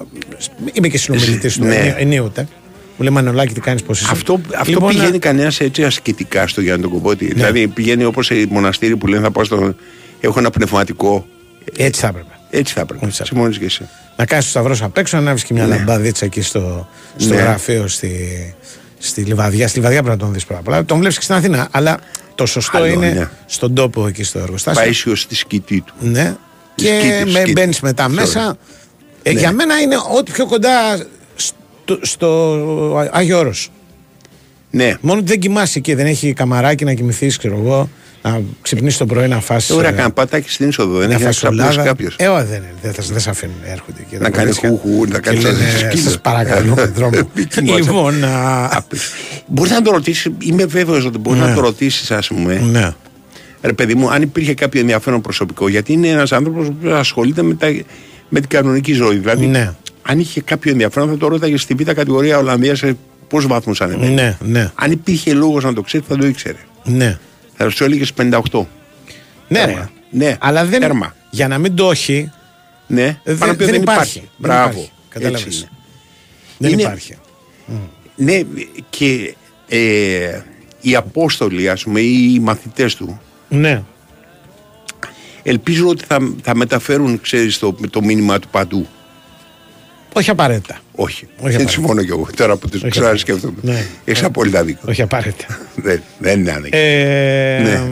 είμαι 0.72 0.88
και 0.88 0.99
συνομιλητής 0.99 1.57
του. 1.57 1.64
Ναι. 1.64 1.74
ενί- 1.74 1.95
Ενίοτε. 1.99 2.49
Μου 2.97 3.05
λέει 3.05 3.14
Μανολάκη, 3.14 3.55
τι 3.55 3.61
κάνεις, 3.61 3.82
πώς 3.82 4.01
είσαι; 4.01 4.09
Αυτό, 4.12 4.41
αυτό 4.59 4.70
Λοιπόν, 4.72 4.88
πηγαίνει 4.88 5.11
να- 5.11 5.18
κανένας 5.18 5.61
έτσι 5.61 5.84
ασκητικά 5.84 6.47
στο 6.47 6.61
Γιάννη 6.61 6.82
τον 6.82 6.91
Κομπότη. 6.91 7.24
Ναι. 7.24 7.32
Δηλαδή 7.34 7.68
πηγαίνει 7.68 8.05
όπως 8.05 8.26
σε 8.26 8.34
μοναστήρι 8.49 8.97
που 8.97 9.07
λένε 9.07 9.22
θα 9.22 9.30
πάω 9.30 9.45
στο. 9.45 9.74
Έχω 10.21 10.39
ένα 10.39 10.51
πνευματικό. 10.51 11.27
Έτσι 11.77 12.01
θα 12.01 12.07
έπρεπε. 12.07 12.39
Έτσι 12.51 12.75
θα 12.75 12.81
έπρεπε. 12.81 13.07
Έτσι 13.07 13.18
θα 13.18 13.25
Συμφωνείς 13.25 13.59
και 13.59 13.64
εσύ. 13.64 13.89
Να 14.16 14.25
κάνεις 14.27 14.45
το 14.45 14.51
σταυρό 14.51 14.77
απ' 14.83 14.99
έξω, 14.99 15.16
να 15.16 15.23
ανάβει 15.23 15.43
και 15.45 15.55
μια 15.55 15.66
Ναι. 15.66 15.77
λαμπαδίτσα 15.77 16.25
εκεί 16.25 16.41
στο, 16.41 16.89
στο 17.16 17.35
Ναι. 17.35 17.41
γραφείο 17.41 17.89
στη, 17.89 18.55
στη 18.99 19.21
Λιβαδιά. 19.23 19.68
Στη 19.68 19.79
Λιβαδιά 19.79 20.03
πρέπει 20.03 20.16
να 20.18 20.25
τον 20.25 20.33
δεις 20.35 20.45
πρώτα 20.45 20.61
απ' 20.61 20.68
όλα. 20.68 20.85
Τον 20.85 20.99
βλέπεις 20.99 21.16
και 21.16 21.23
στην 21.23 21.35
Αθήνα. 21.35 21.68
Αλλά 21.71 21.99
το 22.35 22.47
σωστό 22.47 22.77
Άλλο, 22.77 22.87
είναι 22.87 23.09
ναι. 23.12 23.29
στον 23.47 23.75
τόπο 23.75 24.07
εκεί 24.07 24.23
στο 24.23 24.39
εργοστάσιο. 24.39 24.83
Πάει 24.83 24.93
στη 25.16 25.35
σκητή 25.35 25.81
του. 25.81 25.95
Ναι. 26.01 26.37
Και 26.75 26.87
Σκήτη, 27.01 27.25
με 27.31 27.39
σκήτη. 27.39 27.53
μπαίνεις 27.53 27.81
μετά 27.81 28.07
Sorry. 28.07 28.12
μέσα. 28.12 28.57
Ε, 29.23 29.33
Ναι. 29.33 29.41
Για 29.41 29.53
μένα 29.53 29.79
είναι 29.81 29.97
ό,τι 30.18 30.33
πιο 30.33 30.47
κοντά 30.47 31.07
στο, 31.37 31.99
στο 32.03 33.09
Άγιο 33.12 33.39
Όρος. 33.39 33.71
Ναι. 34.71 34.95
Μόνο 35.01 35.18
ότι 35.18 35.29
δεν 35.29 35.39
κοιμάσαι 35.41 35.79
εκεί, 35.79 35.95
δεν 35.95 36.07
έχει 36.07 36.33
καμαράκι 36.33 36.85
να 36.85 36.95
κοιμηθείς, 36.95 37.37
ξέρω 37.37 37.57
εγώ, 37.64 37.89
να 38.23 38.41
ξυπνήσει 38.62 38.99
το 38.99 39.07
πρωί 39.07 39.29
να 39.29 39.41
φάσει. 39.41 39.73
Ωραία, 39.73 39.91
κανένα 39.91 40.11
πατάκι 40.11 40.51
στην 40.51 40.68
είσοδο. 40.68 40.99
Δεν 40.99 41.09
να 41.09 41.14
έχει 41.14 41.23
να 41.23 41.29
φας 41.29 41.37
ξαπλώσει 41.37 41.71
σολάδα. 41.71 41.89
κάποιος. 41.89 42.14
Ε, 42.18 42.27
όχι, 42.29 42.45
δεν, 42.45 42.62
δεν, 42.83 42.93
θα- 42.93 43.03
δεν 43.07 43.21
σε 43.21 43.31
αφήνουν, 43.31 43.55
έρχονται 43.64 44.01
εκεί. 44.01 44.16
Να 44.16 44.21
τα 44.23 44.31
κάνεις 44.31 44.59
κορίτσια 44.59 44.68
χουχού, 44.89 45.05
να 45.07 45.14
και 45.14 45.21
κάνεις 45.21 45.43
λένε, 45.45 45.57
σκύλο. 45.79 46.03
Σας 46.03 46.21
παρακαλώ, 46.21 46.75
δρόμο. 46.97 47.31
Μη 47.35 47.45
κοιμάσαι. 47.45 47.81
λοιπόν, 47.81 48.25
α, 48.25 48.85
Μπορείς 49.47 49.73
να 49.73 49.83
το 49.83 49.91
ρωτήσεις, 49.91 50.31
είμαι 50.39 50.64
βέβαιος 50.64 51.05
ότι 51.05 51.18
μπορείς 51.18 51.41
Ναι. 51.41 51.47
να 51.49 51.55
το 51.55 51.61
ρωτήσεις, 51.61 52.11
ας 52.11 52.27
πούμε. 52.29 52.55
ναι. 52.71 52.91
Ρε 53.62 53.73
παιδί 53.73 53.95
μου, 53.95 54.11
αν 54.11 54.23
υπήρχε 54.23 54.55
κάποιο 54.55 54.81
ενδιαφέρον 54.81 55.21
προσωπικό, 55.21 55.68
γιατί 55.68 55.93
είναι 55.93 56.09
ένας 56.09 56.33
άνθρωπος 56.33 56.66
που 56.66 56.89
ασχολείται 56.91 57.43
με, 57.43 57.55
τα, 57.55 57.66
με 58.29 58.41
την 58.41 58.49
κανονική 58.49 58.93
ζωή. 58.93 59.16
Δηλαδή, 59.16 59.47
Ναι. 59.47 59.73
αν 60.03 60.18
είχε 60.18 60.41
κάποιο 60.41 60.71
ενδιαφέρον, 60.73 61.09
θα 61.09 61.16
το 61.16 61.29
ρώταγε 61.29 61.57
στη 61.57 61.75
β' 61.75 61.83
κατηγορία 61.93 62.39
Ολλανδίας 62.39 62.79
σε 62.79 62.97
πόσους 63.29 63.49
βαθμούς 63.49 63.81
ανεβαίνει. 63.81 64.14
Ναι, 64.14 64.37
ναι, 64.41 64.71
Αν 64.75 64.91
υπήρχε 64.91 65.33
λόγος 65.33 65.64
να 65.64 65.73
το 65.73 65.81
ξέρει, 65.83 66.05
θα 66.09 66.16
το 66.16 66.27
ήξερε. 66.27 66.57
ναι. 66.85 67.18
Θα 67.62 67.70
σου 67.70 67.84
έλεγε 67.84 68.04
58. 68.16 68.40
Ναι, 69.48 69.58
Τέρμα. 69.58 69.78
ρε. 69.78 69.88
Ναι, 70.11 70.36
Αλλά 70.40 70.64
δεν, 70.64 70.80
τέρμα. 70.80 71.14
για 71.30 71.48
να 71.48 71.58
μην 71.58 71.74
το 71.74 71.90
έχει, 71.90 72.30
Ναι, 72.86 73.02
Ε, 73.02 73.12
πάνω 73.24 73.36
δεν- 73.38 73.50
απ' 73.50 73.56
δεν 73.56 73.66
δεν 73.70 73.82
υπάρχει. 73.82 73.82
υπάρχει. 73.82 74.18
Δεν 74.20 74.28
Μπράβο. 74.36 74.70
υπάρχει. 74.70 74.90
Κατάλαβες. 75.08 75.44
Έτσι 75.46 75.58
είναι. 75.58 75.68
δεν 76.58 76.70
Είναι- 76.72 76.82
υπάρχει. 76.82 77.14
Ναι, 78.16 78.40
και 78.90 79.34
ε, 79.68 80.40
οι 80.80 80.94
Απόστολοι, 80.96 81.68
ας 81.68 81.82
πούμε, 81.82 82.00
ή 82.00 82.32
οι 82.34 82.38
μαθητές 82.40 82.94
του, 82.94 83.20
Ναι. 83.48 83.82
ελπίζω 85.42 85.88
ότι 85.88 86.04
θα, 86.04 86.34
θα 86.42 86.54
μεταφέρουν, 86.56 87.20
ξέρεις, 87.20 87.58
το, 87.58 87.72
το 87.90 88.02
μήνυμα 88.02 88.38
του 88.38 88.48
παντού. 88.48 88.86
Όχι 90.12 90.30
απαραίτητα. 90.30 90.78
Όχι. 91.03 91.24
Όχι 91.24 91.28
δεν 91.36 91.38
απαραίτητα. 91.38 91.70
συμφωνώ 91.70 92.03
κι 92.03 92.11
εγώ. 92.11 92.26
Τώρα 92.36 92.57
που 92.57 92.68
τους 92.68 92.82
Όχι 92.82 92.90
ξέρω 92.90 93.07
απαραίτητα. 93.07 93.38
σκέφτομαι. 93.38 93.72
Ναι. 93.74 93.86
Έχεις 94.05 94.22
απόλυτα 94.22 94.64
δίκιο. 94.64 94.88
Όχι 94.88 95.03
απαραίτητα. 95.03 95.59
δεν, 95.86 96.03
δεν 96.18 96.40
είναι 96.40 96.51
άνεκδοτο. 96.51 96.76
Ε, 96.76 97.59
Ναι. 97.62 97.82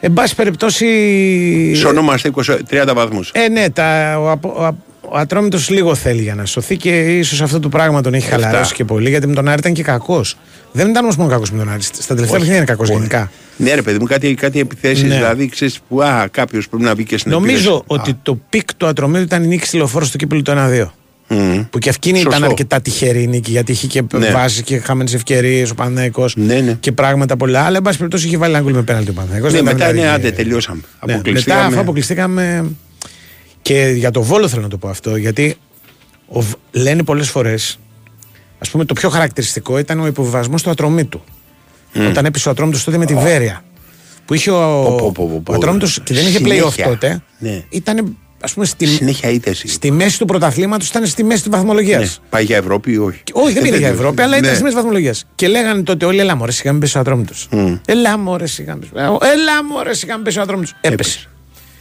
Εν 0.00 0.12
πάση 0.12 0.34
περιπτώσει. 0.34 1.74
Σωνόμαστε 1.74 2.30
20, 2.34 2.56
30 2.70 2.92
βαθμούς. 2.94 3.30
Ε, 3.34 3.48
ναι, 3.48 3.70
τα, 3.70 4.18
ο, 4.18 4.30
απο- 4.30 4.48
ο, 4.48 4.76
ο 5.00 5.16
Ατρόμητος 5.18 5.68
λίγο 5.70 5.94
θέλει 5.94 6.22
για 6.22 6.34
να 6.34 6.44
σωθεί 6.44 6.76
και 6.76 7.18
ίσως 7.18 7.40
αυτό 7.42 7.60
το 7.60 7.68
πράγμα 7.68 8.00
τον 8.00 8.14
έχει 8.14 8.24
Εφτά. 8.26 8.40
χαλαρώσει 8.46 8.74
και 8.74 8.84
πολύ 8.84 9.08
γιατί 9.08 9.26
με 9.26 9.34
τον 9.34 9.48
Άρη 9.48 9.58
ήταν 9.58 9.72
και 9.72 9.82
κακός. 9.82 10.36
Δεν 10.72 10.88
ήταν 10.88 11.02
όμως 11.04 11.16
μόνο 11.16 11.30
κακός 11.30 11.50
με 11.50 11.58
τον 11.58 11.68
Άρη. 11.72 11.82
Στα 11.82 11.92
τελευταία 12.14 12.24
Όχι. 12.24 12.30
παιχνίδια 12.32 12.56
είναι 12.56 12.64
κακός 12.64 12.88
Όχι. 12.88 12.96
γενικά. 12.96 13.30
Ναι, 13.56 13.74
ρε 13.74 13.82
παιδί 13.82 13.98
μου, 13.98 14.04
κάτι, 14.06 14.34
κάτι 14.34 14.60
επιθέσεις, 14.60 15.02
Ναι. 15.08 15.14
δηλαδή 15.14 15.48
ξέρεις 15.48 15.80
που 15.88 16.02
α, 16.02 16.28
κάποιος 16.30 16.68
πρέπει 16.68 16.84
να 16.84 16.94
βγει 16.94 17.04
και 17.04 17.18
στην 17.18 17.30
Νομίζω 17.32 17.58
επίθεση. 17.84 17.84
ότι 17.86 18.18
το 18.22 18.38
peak 18.50 18.74
του 18.74 18.86
Ατρομήτου 18.86 19.22
ήταν 19.22 19.42
η 19.42 19.46
νίκη 19.46 19.66
στη 19.66 19.76
λεωφόρο 19.76 20.04
στο 20.04 20.16
κύπελο 20.16 20.42
του 20.42 20.52
1-2. 20.56 20.86
Μμμ. 21.34 21.62
Που 21.70 21.78
και 21.78 21.88
εκείνη 21.88 22.18
ήταν 22.18 22.32
Σωστό. 22.32 22.46
αρκετά 22.46 22.80
τυχερή 22.80 23.22
η 23.22 23.26
νίκη 23.26 23.50
γιατί 23.50 23.72
είχε 23.72 23.86
και 23.86 24.02
Ναι. 24.18 24.30
βάσει 24.30 24.62
και 24.62 24.78
χαμένες 24.78 25.10
ευκαιρίες 25.14 25.70
ο 25.70 25.74
Παναθηναϊκός 25.74 26.28
Ναι, 26.34 26.54
ναι. 26.60 26.72
και 26.80 26.92
πράγματα 26.92 27.36
πολλά. 27.36 27.60
Αλλά 27.64 27.76
εν 27.76 27.82
πάση 27.82 27.96
περιπτώσει 27.96 28.26
είχε 28.26 28.36
βάλει 28.36 28.54
ένα 28.54 28.62
γκολ 28.62 28.72
με 28.72 28.82
πέναλτι 28.82 29.10
ο 29.10 29.12
Παναθηναϊκός. 29.12 29.48
Ναι, 29.48 29.62
μετά 29.62 29.90
είναι 29.90 30.08
άντε, 30.08 30.30
τελειώσαμε. 30.30 30.80
Ναι, 31.06 31.12
Αποκλειστήκαμε. 31.12 31.60
μετά 31.62 31.70
αφού 31.72 31.80
αποκλειστήκαμε. 31.80 32.70
Και 33.62 33.92
για 33.96 34.10
το 34.10 34.22
Βόλο 34.22 34.48
θέλω 34.48 34.62
να 34.62 34.68
το 34.68 34.76
πω 34.78 34.88
αυτό. 34.88 35.16
Γιατί 35.16 35.56
ο, 36.26 36.40
Β- 36.40 36.52
λένε 36.70 37.02
πολλές 37.02 37.28
φορές. 37.30 37.78
Ας 38.66 38.70
πούμε, 38.70 38.84
το 38.84 38.94
πιο 38.94 39.08
χαρακτηριστικό 39.08 39.78
ήταν 39.78 40.00
ο 40.00 40.06
υποβιβασμός 40.06 40.62
του 40.62 40.70
Ατρομήτου. 40.70 41.22
Όταν 42.08 42.24
έπεσε 42.24 42.48
ο 42.48 42.50
Ατρόμητος 42.50 42.84
τότε 42.84 42.96
με 42.98 43.06
τη 43.06 43.14
Βέροια. 43.14 43.64
Που 44.24 44.34
είχε 44.34 44.50
ο, 44.50 44.84
Πω, 44.84 44.94
πω, 44.96 45.12
πω, 45.12 45.26
πω, 45.28 45.40
πω. 45.44 45.52
ο 45.52 45.54
Ατρόμητος 45.54 46.00
και 46.04 46.14
δεν 46.14 46.26
είχε 46.26 46.36
Συνέχεια. 46.38 46.64
playoff 46.66 46.88
τότε. 46.88 47.22
Ναι. 47.38 47.62
Ήταν, 47.68 48.16
ας 48.42 48.52
πούμε, 48.52 48.66
στη, 48.66 48.86
Συνέχεια 48.86 49.30
ήττες. 49.30 49.62
στη 49.66 49.90
μέση 49.90 50.18
του 50.18 50.24
πρωταθλήματος, 50.24 50.88
ήταν 50.88 51.06
στη 51.06 51.24
μέση 51.24 51.40
της 51.42 51.50
βαθμολογίας. 51.50 52.00
Ναι. 52.20 52.26
Πάει 52.30 52.44
για 52.44 52.56
Ευρώπη 52.56 52.92
ή 52.92 52.98
όχι; 52.98 53.22
Όχι, 53.32 53.52
δεν 53.52 53.62
πήγε 53.62 53.76
για 53.76 53.88
Ευρώπη, 53.88 54.22
αλλά 54.22 54.36
ήταν 54.36 54.48
Ναι. 54.48 54.54
στη 54.54 54.62
μέση 54.64 54.74
βαθμολογίας. 54.74 55.24
Και 55.34 55.48
λέγανε 55.48 55.82
τότε 55.82 56.04
όλοι, 56.04 56.20
Ελά, 56.20 56.36
μωρέ, 56.36 56.50
σιγά 56.52 56.70
μην 56.72 56.80
πέσει 56.80 56.96
ο 56.96 57.00
Ατρόμητο. 57.00 57.32
Ελά, 57.86 58.18
μωρέ, 58.18 58.46
σιγά 58.46 58.72
μην 58.76 58.88
πέσει. 58.90 59.02
Ελά, 59.32 59.64
μωρέ, 59.64 59.94
σιγά 59.94 60.14
μην 60.14 60.24
πέσει 60.24 60.38
ο 60.38 60.42
Ατρόμητο. 60.42 60.70
Έπεσε. 60.80 61.26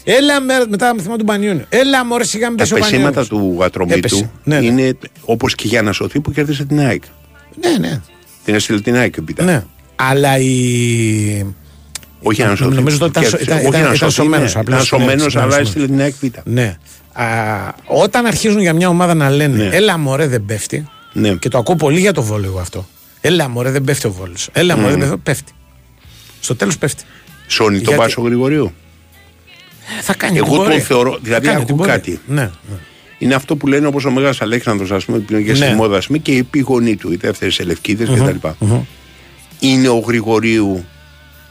Έλα 0.03 0.41
με- 0.41 0.65
μετά 0.69 0.95
με 0.95 1.01
θυμό 1.01 1.15
του 1.17 1.25
Πανιούνιου. 1.25 1.65
Έλα, 1.69 2.05
μωρέ, 2.05 2.23
σιγά 2.23 2.47
μην 2.47 2.57
Τα 2.57 2.63
πέσει 2.63 2.73
ο 2.73 2.77
πεσήματα 2.77 3.23
Πανιούνιος. 3.27 3.57
του 3.57 3.63
Ατρομήτου 3.63 3.97
Έπεσε. 3.97 4.29
Ναι, 4.43 4.59
ναι. 4.59 4.65
είναι 4.65 4.97
όπως 5.25 5.55
και 5.55 5.67
για 5.67 5.81
να 5.81 5.91
σωθεί 5.91 6.19
που 6.19 6.31
κέρδισε 6.31 6.65
την 6.65 6.79
ΑΕΚ. 6.79 7.03
Ναι, 7.61 7.77
ναι. 7.87 8.01
Την 8.45 8.55
έστειλε 8.55 8.79
την 8.81 8.95
ΑΕΚ 8.95 9.17
επίτα. 9.17 9.43
ναι. 9.43 9.63
Αλλά 9.95 10.37
η... 10.37 11.45
Όχι 12.21 12.41
ένα 12.41 12.55
σώμα. 12.55 12.73
Νομίζω 12.73 12.97
ότι 13.01 13.05
ήταν, 13.09 13.23
Κέρδισε. 13.23 13.43
ήταν, 13.43 13.57
Όχι 13.57 13.67
ήταν, 13.67 13.81
ένα 13.81 13.93
ήταν 13.93 14.11
σώμα, 14.11 14.11
σωμένος, 14.11 14.53
ναι. 14.53 14.59
απλώς 14.59 14.75
Ήταν 14.75 14.85
στην- 14.85 14.99
σωμένος, 14.99 15.31
στην 15.31 15.39
αλλά 15.43 15.51
Άσο. 15.53 15.61
έστειλε 15.61 15.85
την 15.85 15.99
ΑΕΚ 16.01 16.13
Β. 16.21 16.25
Ναι. 16.43 16.77
Α, 17.13 17.25
όταν 17.85 18.25
αρχίζουν 18.25 18.59
για 18.61 18.73
μια 18.73 18.89
ομάδα 18.89 19.13
να 19.13 19.29
λένε 19.29 19.55
Ναι. 19.63 19.75
Έλα 19.75 19.97
μωρέ 19.97 20.27
δεν 20.27 20.45
πέφτει. 20.45 20.87
Ναι. 21.13 21.33
Και 21.33 21.49
το 21.49 21.57
ακούω 21.57 21.75
πολύ 21.75 21.99
για 21.99 22.11
το 22.13 22.23
βόλιο 22.23 22.57
αυτό. 22.61 22.87
Έλα 23.21 23.47
μωρέ 23.49 23.71
δεν 23.71 23.83
πέφτει 23.83 24.07
ο 24.07 24.11
βόλιος. 24.11 24.49
Έλα 24.53 24.77
μωρέ 24.77 24.89
δεν 24.95 24.99
πέφτει. 24.99 25.19
Πέφτει. 25.23 25.51
Στο 26.39 26.55
τέλος 26.55 26.77
πέφτει. 26.77 27.03
Σώνει 27.47 27.75
τον 27.75 27.83
Γιατί- 27.87 27.97
Πάσο 28.01 28.21
Γρηγορίου. 28.21 28.71
Ε, 29.99 30.01
θα 30.01 30.13
κάνει 30.13 30.37
Εγώ 30.37 30.45
ό,τι 30.45 30.55
τον 30.55 30.65
μπορεί. 30.67 30.79
θεωρώ- 30.79 31.11
Θα 31.13 31.19
δηλαδή 31.21 31.45
κάνει 31.45 31.61
ακούω 31.61 31.63
ό,τι 31.69 31.73
μπορεί. 31.73 31.89
κάτι. 31.91 32.19
Ναι. 32.27 32.41
ναι. 32.41 32.75
Είναι 33.17 33.33
αυτό 33.35 33.55
που 33.55 33.67
λένε 33.67 33.87
όπως 33.87 34.05
ο 34.05 34.11
Μέγα 34.11 34.33
Αλέξανδρος 34.39 34.91
ας 34.91 35.05
πούμε, 35.05 35.17
που 35.19 35.33
είναι 35.33 35.41
και 35.41 35.51
Ναι. 35.51 35.57
στη 35.65 35.75
μόδα, 35.75 35.97
ας 35.97 36.05
πούμε, 36.05 36.17
και 36.17 36.31
οι 36.31 36.37
επίγονοί 36.37 36.95
του, 36.95 37.11
οι 37.11 37.15
δεύτερε 37.15 37.51
ελευκίδε 37.57 38.03
κτλ. 38.05 38.47
Είναι 39.59 39.87
ο 39.89 39.97
Γρηγορίου 40.07 40.85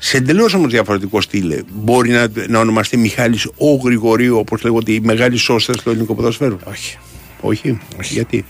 σε 0.02 0.16
εντελώς 0.16 0.54
όμως 0.54 0.70
διαφορετικό 0.70 1.20
στυλ. 1.20 1.64
Μπορεί 1.72 2.10
να, 2.10 2.26
να 2.48 2.58
ονομαστεί 2.58 2.96
Μιχάλης 2.96 3.46
ο 3.56 3.74
Γρηγορίου, 3.84 4.38
όπως 4.38 4.62
λέγονται 4.62 4.92
οι 4.92 5.00
μεγάλοι 5.00 5.36
σώστες 5.36 5.76
του 5.76 5.90
ελληνικού 5.90 6.14
ποδοσφαίρου; 6.14 6.56
Όχι. 6.64 6.98
Όχι. 7.40 7.78
Γιατί; 8.12 8.44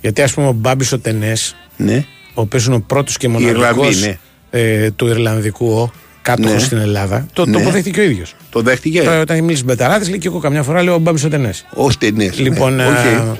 Γιατί 0.00 0.22
ας 0.22 0.32
πούμε 0.34 0.46
ο 0.46 0.52
Μπάμπης 0.52 0.92
ο 0.92 0.98
Τενές, 0.98 1.56
Ναι. 1.76 2.04
ο 2.34 2.40
οποίος 2.40 2.66
είναι 2.66 2.74
ο 2.74 2.80
πρώτος 2.80 3.16
και 3.16 3.26
Ιρλανδοί, 3.26 3.52
μοναδικός 3.54 4.00
ναι. 4.00 4.18
ε, 4.50 4.90
του 4.90 5.06
Ιρλανδικού 5.06 5.66
ο, 5.72 5.90
κάτοχο 6.22 6.52
Ναι. 6.54 6.58
στην 6.60 6.78
Ελλάδα, 6.78 7.26
το 7.32 7.46
Ναι. 7.46 7.52
τοποθετήθηκε 7.52 8.00
ο 8.00 8.02
ίδιος. 8.02 8.34
Το 8.50 8.60
δέχτηκε; 8.60 9.02
Τώρα, 9.02 9.20
όταν 9.20 9.44
μίλησε 9.44 9.64
με 9.64 9.72
Μπεταράδε, 9.72 10.08
λέει 10.08 10.18
και 10.18 10.26
εγώ 10.28 10.38
καμιά 10.38 10.62
φορά 10.62 10.82
λέω 10.82 10.94
ο 10.94 10.98
Μπάμπης 10.98 11.24
ο 11.24 11.28
Τενές. 11.28 11.66
Ω 11.74 11.88
ταινίε. 11.88 12.30
Λοιπόν, 12.36 12.74
ναι. 12.74 12.82
ε, 12.84 12.86
Οκ. 13.30 13.36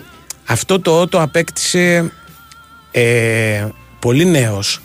αυτό 0.46 0.80
το 0.80 1.00
ότο 1.00 1.20
απέκτησε 1.20 2.12
ε, 2.90 3.66
πολύ 3.98 4.24
νέος 4.24 4.80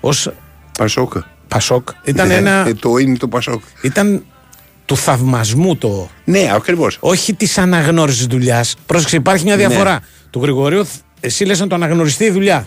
ως 0.00 0.30
Πασόκ. 0.78 1.12
Πασόκ. 1.48 1.88
Ήταν 2.04 2.28
Ναι, 2.28 2.34
ένα. 2.34 2.64
ε, 2.68 2.74
το 2.74 2.96
είναι 2.96 3.16
το 3.16 3.28
Πασόκ. 3.28 3.62
Ήταν 3.82 4.24
του 4.84 4.96
θαυμασμού 4.96 5.76
το. 5.76 6.08
Ναι, 6.24 6.48
ακριβώς. 6.52 6.96
Όχι 7.00 7.34
της 7.34 7.58
αναγνώρισης 7.58 8.26
δουλειάς. 8.26 8.74
Πρόσεξε, 8.86 9.16
υπάρχει 9.16 9.44
μια 9.44 9.56
Ναι. 9.56 9.66
διαφορά. 9.66 10.00
Του 10.30 10.42
Γρηγορίου, 10.42 10.86
εσύ 11.20 11.44
λες 11.44 11.60
να 11.60 11.66
το 11.66 11.74
αναγνωριστεί 11.74 12.24
η 12.24 12.30
δουλειά. 12.30 12.66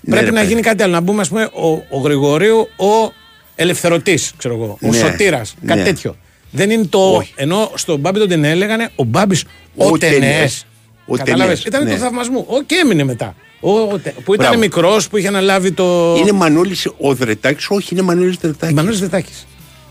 Ναι, 0.00 0.10
Πρέπει 0.10 0.24
ρε 0.24 0.30
να 0.30 0.36
παιδί. 0.40 0.52
γίνει 0.52 0.60
κάτι 0.62 0.82
άλλο. 0.82 0.92
Να 0.92 1.00
μπούμε, 1.00 1.20
ας 1.20 1.28
πούμε, 1.28 1.42
ο, 1.42 1.96
ο 1.96 1.98
Γρηγορίου 1.98 2.68
ο 2.76 3.12
ελευθερωτής, 3.54 4.32
ξέρω 4.36 4.54
εγώ. 4.54 4.78
Ο 4.82 4.88
Ναι. 4.88 4.96
σωτήρας. 4.96 5.54
Κάτι 5.66 5.78
Ναι. 5.78 5.84
τέτοιο. 5.84 6.16
Δεν 6.50 6.70
είναι 6.70 6.84
το. 6.84 7.14
Όχι. 7.14 7.32
Ενώ 7.36 7.70
στον 7.74 8.00
Μπάμπη 8.00 8.18
τον 8.18 8.28
Τενέ 8.28 8.54
λέγανε 8.54 8.90
ο 8.96 9.04
Μπάμπης 9.04 9.44
ο, 9.74 9.86
Ο 9.86 9.98
Τενές. 9.98 10.18
Τενές. 10.20 10.66
Ο 11.06 11.14
Κατάλαβες; 11.16 11.62
Τενές, 11.62 11.64
Ήταν 11.64 11.84
ναι. 11.84 11.94
του 11.94 11.98
θαυμασμού. 12.00 12.44
Ο, 12.48 12.62
και 12.62 12.74
έμεινε 12.84 13.04
μετά. 13.04 13.34
Ο, 13.60 13.70
ο 13.80 13.98
Τε- 13.98 14.12
που 14.14 14.34
ήταν 14.34 14.46
Μπράβο. 14.46 14.58
μικρός, 14.58 15.08
που 15.08 15.16
είχε 15.16 15.28
αναλάβει 15.28 15.72
το. 15.72 16.16
Είναι 16.18 16.32
Μανώλης 16.32 16.86
ο 16.98 17.14
Δρετάκης, 17.14 17.66
όχι, 17.70 17.88
είναι 17.92 18.02
Μανώλης 18.02 18.36
Δρετάκης. 18.36 18.74
Μανώλης 18.76 19.00
Δετάκη. 19.00 19.32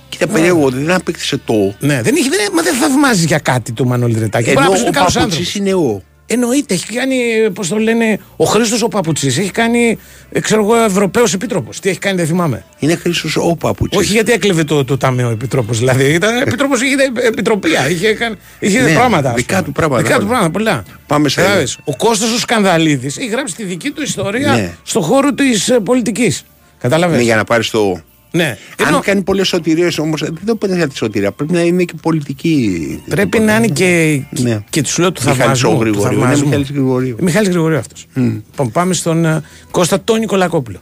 Κοίτα, 0.10 0.28
περίεργο, 0.28 0.70
δεν 0.70 0.92
απέκτησε 0.92 1.38
το. 1.38 1.54
Ναι, 1.80 2.02
δεν 2.02 2.16
έχει, 2.16 2.30
δεν, 2.30 2.40
μα 2.54 2.62
δεν 2.62 2.74
θαυμάζει 2.74 3.26
για 3.26 3.40
κάτι 3.40 3.72
το 3.72 3.86
Μανώλη 3.86 4.16
Δρετάκη. 4.16 4.50
Ενώ 4.50 4.62
Μπορεί 4.62 4.72
να 4.72 4.76
πει 4.76 4.80
ο 4.80 4.88
ότι 4.88 4.90
είναι 4.90 4.98
καλός 4.98 5.16
άνθρωπος. 5.16 5.36
Παπουτσής 5.38 5.56
είναι 5.56 5.74
ο. 5.74 6.02
Εννοείται, 6.32 6.74
έχει 6.74 6.94
κάνει, 6.94 7.16
πώς 7.54 7.68
το 7.68 7.78
λένε, 7.78 8.20
ο 8.36 8.46
Χρήστος 8.46 8.82
ο 8.82 8.88
Παπουτσής. 8.88 9.38
Έχει 9.38 9.52
κάνει, 9.52 9.98
ε, 10.32 10.40
ξέρω 10.40 10.62
εγώ, 10.62 10.76
Ευρωπαίος 10.76 11.34
Επίτροπος. 11.34 11.80
Τι 11.80 11.90
έχει 11.90 12.00
κάνει, 12.00 12.18
δεν 12.18 12.26
θυμάμαι. 12.26 12.64
Είναι 12.80 12.96
Χρήστος 12.96 13.36
ο 13.36 13.56
Παπουτσής. 13.56 14.00
Όχι 14.00 14.12
γιατί 14.12 14.32
έκλεβε 14.32 14.64
το, 14.64 14.86
το 14.86 14.98
Ταμείο 14.98 15.30
Επίτροπο. 15.30 15.74
Δηλαδή 15.74 16.04
ήταν 16.14 16.38
Επίτροπο, 16.42 16.76
είχε 16.76 17.28
επιτροπία. 17.28 17.90
Είχε, 17.90 18.14
κάνει- 18.14 18.36
είχε 18.60 18.82
Ναι, 18.82 18.94
πράγματα. 18.94 19.30
ας 19.30 19.36
δικά 19.36 19.54
πούμε. 19.56 19.66
του 19.66 19.72
πράγματα, 19.72 20.02
Δικά 20.04 20.16
του 20.16 20.22
ναι. 20.24 20.28
πράγματα, 20.30 20.52
πολλά. 20.52 20.84
Πάμε 21.08 21.30
σε 21.30 21.36
Κατάλαβες, 21.42 21.78
Ο 21.84 21.96
Κώστας 21.96 22.32
ο 22.32 22.38
Σκανδαλίδης 22.40 23.18
έχει 23.18 23.28
γράψει 23.28 23.56
τη 23.56 23.64
δική 23.64 23.92
του 23.92 24.02
ιστορία 24.02 24.52
Ναι. 24.54 24.72
στον 24.84 25.02
χώρο 25.02 25.34
της 25.34 25.74
πολιτικής. 25.84 26.44
Κατάλαβε. 26.80 27.16
Ναι, 27.16 27.22
για 27.24 27.36
να 27.36 27.44
πάρεις 27.44 27.70
το. 27.70 28.02
Ναι. 28.32 28.58
Αν 28.82 28.88
Ενώ 28.88 29.00
κάνει 29.00 29.22
πολλές 29.22 29.48
σωτηρίες 29.48 29.98
όμως, 29.98 30.22
δεν 30.22 30.38
το 30.46 30.56
παίρνεις 30.56 30.78
για 30.78 30.88
τη 30.88 30.96
σωτηρία. 30.98 31.32
Πρέπει 31.32 31.54
να 31.54 31.62
είναι 31.62 31.84
και 31.84 31.94
πολιτική. 32.02 33.00
πρέπει 33.10 33.40
να 33.40 33.56
είναι 33.56 33.68
και, 33.68 34.22
Ναι. 34.30 34.60
και 34.70 34.82
τους 34.82 34.98
λέω 34.98 35.12
του 35.12 35.22
Μιχάλης 35.26 35.42
θαυμασμού. 35.60 35.72
ο 35.72 35.74
του 35.76 35.82
Γρηγορίου. 35.82 36.12
Είναι 36.14 36.22
θαυμασμού. 36.22 36.46
Μιχάλης 36.48 36.70
Γρηγορίου. 36.72 37.16
Ε, 37.20 37.24
Μιχάλης 37.24 37.50
Γρηγορίου 37.50 37.78
αυτός. 37.78 38.06
Λοιπόν, 38.14 38.72
πάμε 38.72 38.94
στον 38.94 39.26
ε, 39.26 39.42
Κώστα 39.72 40.02
τον 40.04 40.20
Νικολακόπουλο. 40.20 40.78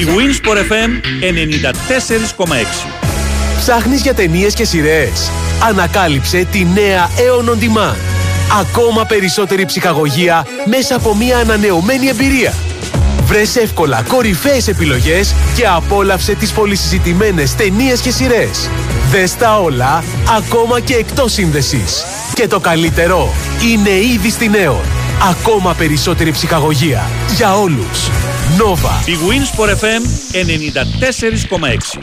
Η 0.00 0.04
Winsport 0.06 0.56
FM 0.72 0.90
94,6. 2.36 2.86
Ψάχνεις 3.58 4.02
για 4.02 4.14
ταινίες 4.14 4.54
και 4.54 4.64
σειρές. 4.64 5.30
Ανακάλυψε 5.68 6.46
τη 6.52 6.58
νέα 6.74 7.08
Aeon 7.08 7.48
On 7.48 7.52
Demand. 7.62 7.96
Ακόμα 8.60 9.04
περισσότερη 9.04 9.64
ψυχαγωγία 9.64 10.46
μέσα 10.66 10.94
από 10.96 11.14
μια 11.16 11.38
ανανεωμένη 11.38 12.06
εμπειρία. 12.08 12.54
Βρες 13.28 13.56
εύκολα 13.56 14.02
κορυφαίες 14.08 14.68
επιλογές 14.68 15.34
και 15.56 15.66
απόλαυσε 15.66 16.34
τις 16.34 16.52
πολυσυζητημένες 16.52 17.54
ταινίες 17.54 18.00
και 18.00 18.10
σειρές. 18.10 18.70
Δες 19.10 19.36
τα 19.36 19.60
όλα, 19.60 20.04
ακόμα 20.36 20.80
και 20.80 20.94
εκτός 20.94 21.32
σύνδεσης. 21.32 22.04
Και 22.34 22.46
το 22.46 22.60
καλύτερο, 22.60 23.34
είναι 23.72 23.90
ήδη 23.90 24.30
στην 24.30 24.52
Aeon. 24.54 24.84
Ακόμα 25.30 25.74
περισσότερη 25.74 26.30
ψυχαγωγία. 26.30 27.10
Για 27.36 27.58
όλους. 27.58 28.08
Nova. 28.58 29.08
Η 29.08 29.16
Winsport 29.28 29.68
FM 29.68 30.02
94,6. 30.32 31.98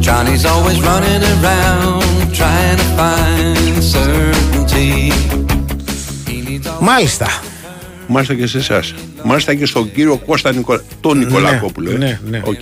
Johnny's 0.00 0.44
always 0.44 0.78
running 0.80 1.22
around 1.22 1.99
Μάλιστα. 6.80 7.26
Μάλιστα 8.08 8.34
και 8.34 8.46
σε 8.46 8.58
εσάς. 8.58 8.94
Μάλιστα 9.24 9.54
και 9.54 9.66
στον 9.66 9.92
κύριο 9.92 10.16
Κώστα 10.26 10.52
Νικολα... 10.52 10.82
τον 11.00 11.18
Νικολακόπουλο. 11.18 11.90
ε. 11.90 11.96
ναι, 11.96 12.20
ναι. 12.28 12.40
Οκ. 12.44 12.60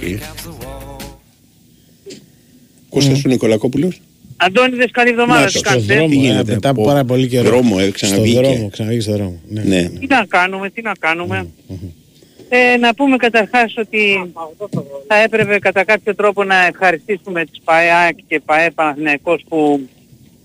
Κώστας 2.88 3.20
του 3.20 3.28
Νικολακόπουλος; 3.28 4.00
Αντώνιδες, 4.36 4.90
καλή 4.90 5.10
εβδομάδα. 5.10 5.40
Να 5.40 5.46
Τι 5.46 5.52
το, 5.52 5.60
κάνετε. 5.60 5.84
στο 5.84 5.94
δρόμο. 5.94 6.08
Τι 6.08 6.14
γίνεται, 6.16 6.52
μετά 6.52 6.68
από 6.68 6.80
από 6.80 6.90
πάρα 6.90 7.04
πολύ 7.04 7.26
καιρό. 7.28 7.48
δρόμο, 7.48 7.76
ε, 7.78 7.82
Στο 7.82 7.92
ξαναβγήκε. 7.92 8.40
δρόμο, 8.40 8.68
ξαναβγήκε 8.70 9.02
στο 9.02 9.12
δρόμο. 9.12 9.40
Ναι. 9.48 9.62
Ναι. 9.62 9.88
Τι 9.88 10.06
να 10.06 10.24
κάνουμε, 10.28 10.70
τι 10.70 10.82
να 10.82 10.92
κάνουμε. 10.98 11.46
Ε, 12.48 12.76
να 12.76 12.94
πούμε 12.94 13.16
καταρχάς 13.16 13.74
ότι 13.76 14.30
θα 15.06 15.16
έπρεπε 15.16 15.58
κατά 15.58 15.84
κάποιο 15.84 16.14
τρόπο 16.14 16.44
να 16.44 16.66
ευχαριστήσουμε 16.66 17.44
τις 17.44 17.60
ΠαΕΑΚ 17.64 18.16
και 18.26 18.40
ΠαΕ 18.44 18.70
Παναθηναϊκός 18.70 19.44
που 19.48 19.88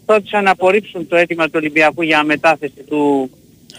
πρότισαν 0.05 0.43
να 0.43 0.51
απορρίψουν 0.51 1.07
το 1.07 1.15
αίτημα 1.15 1.45
του 1.45 1.51
Ολυμπιακού 1.55 2.01
για 2.01 2.23
μετάθεση 2.23 2.83
του 2.87 3.29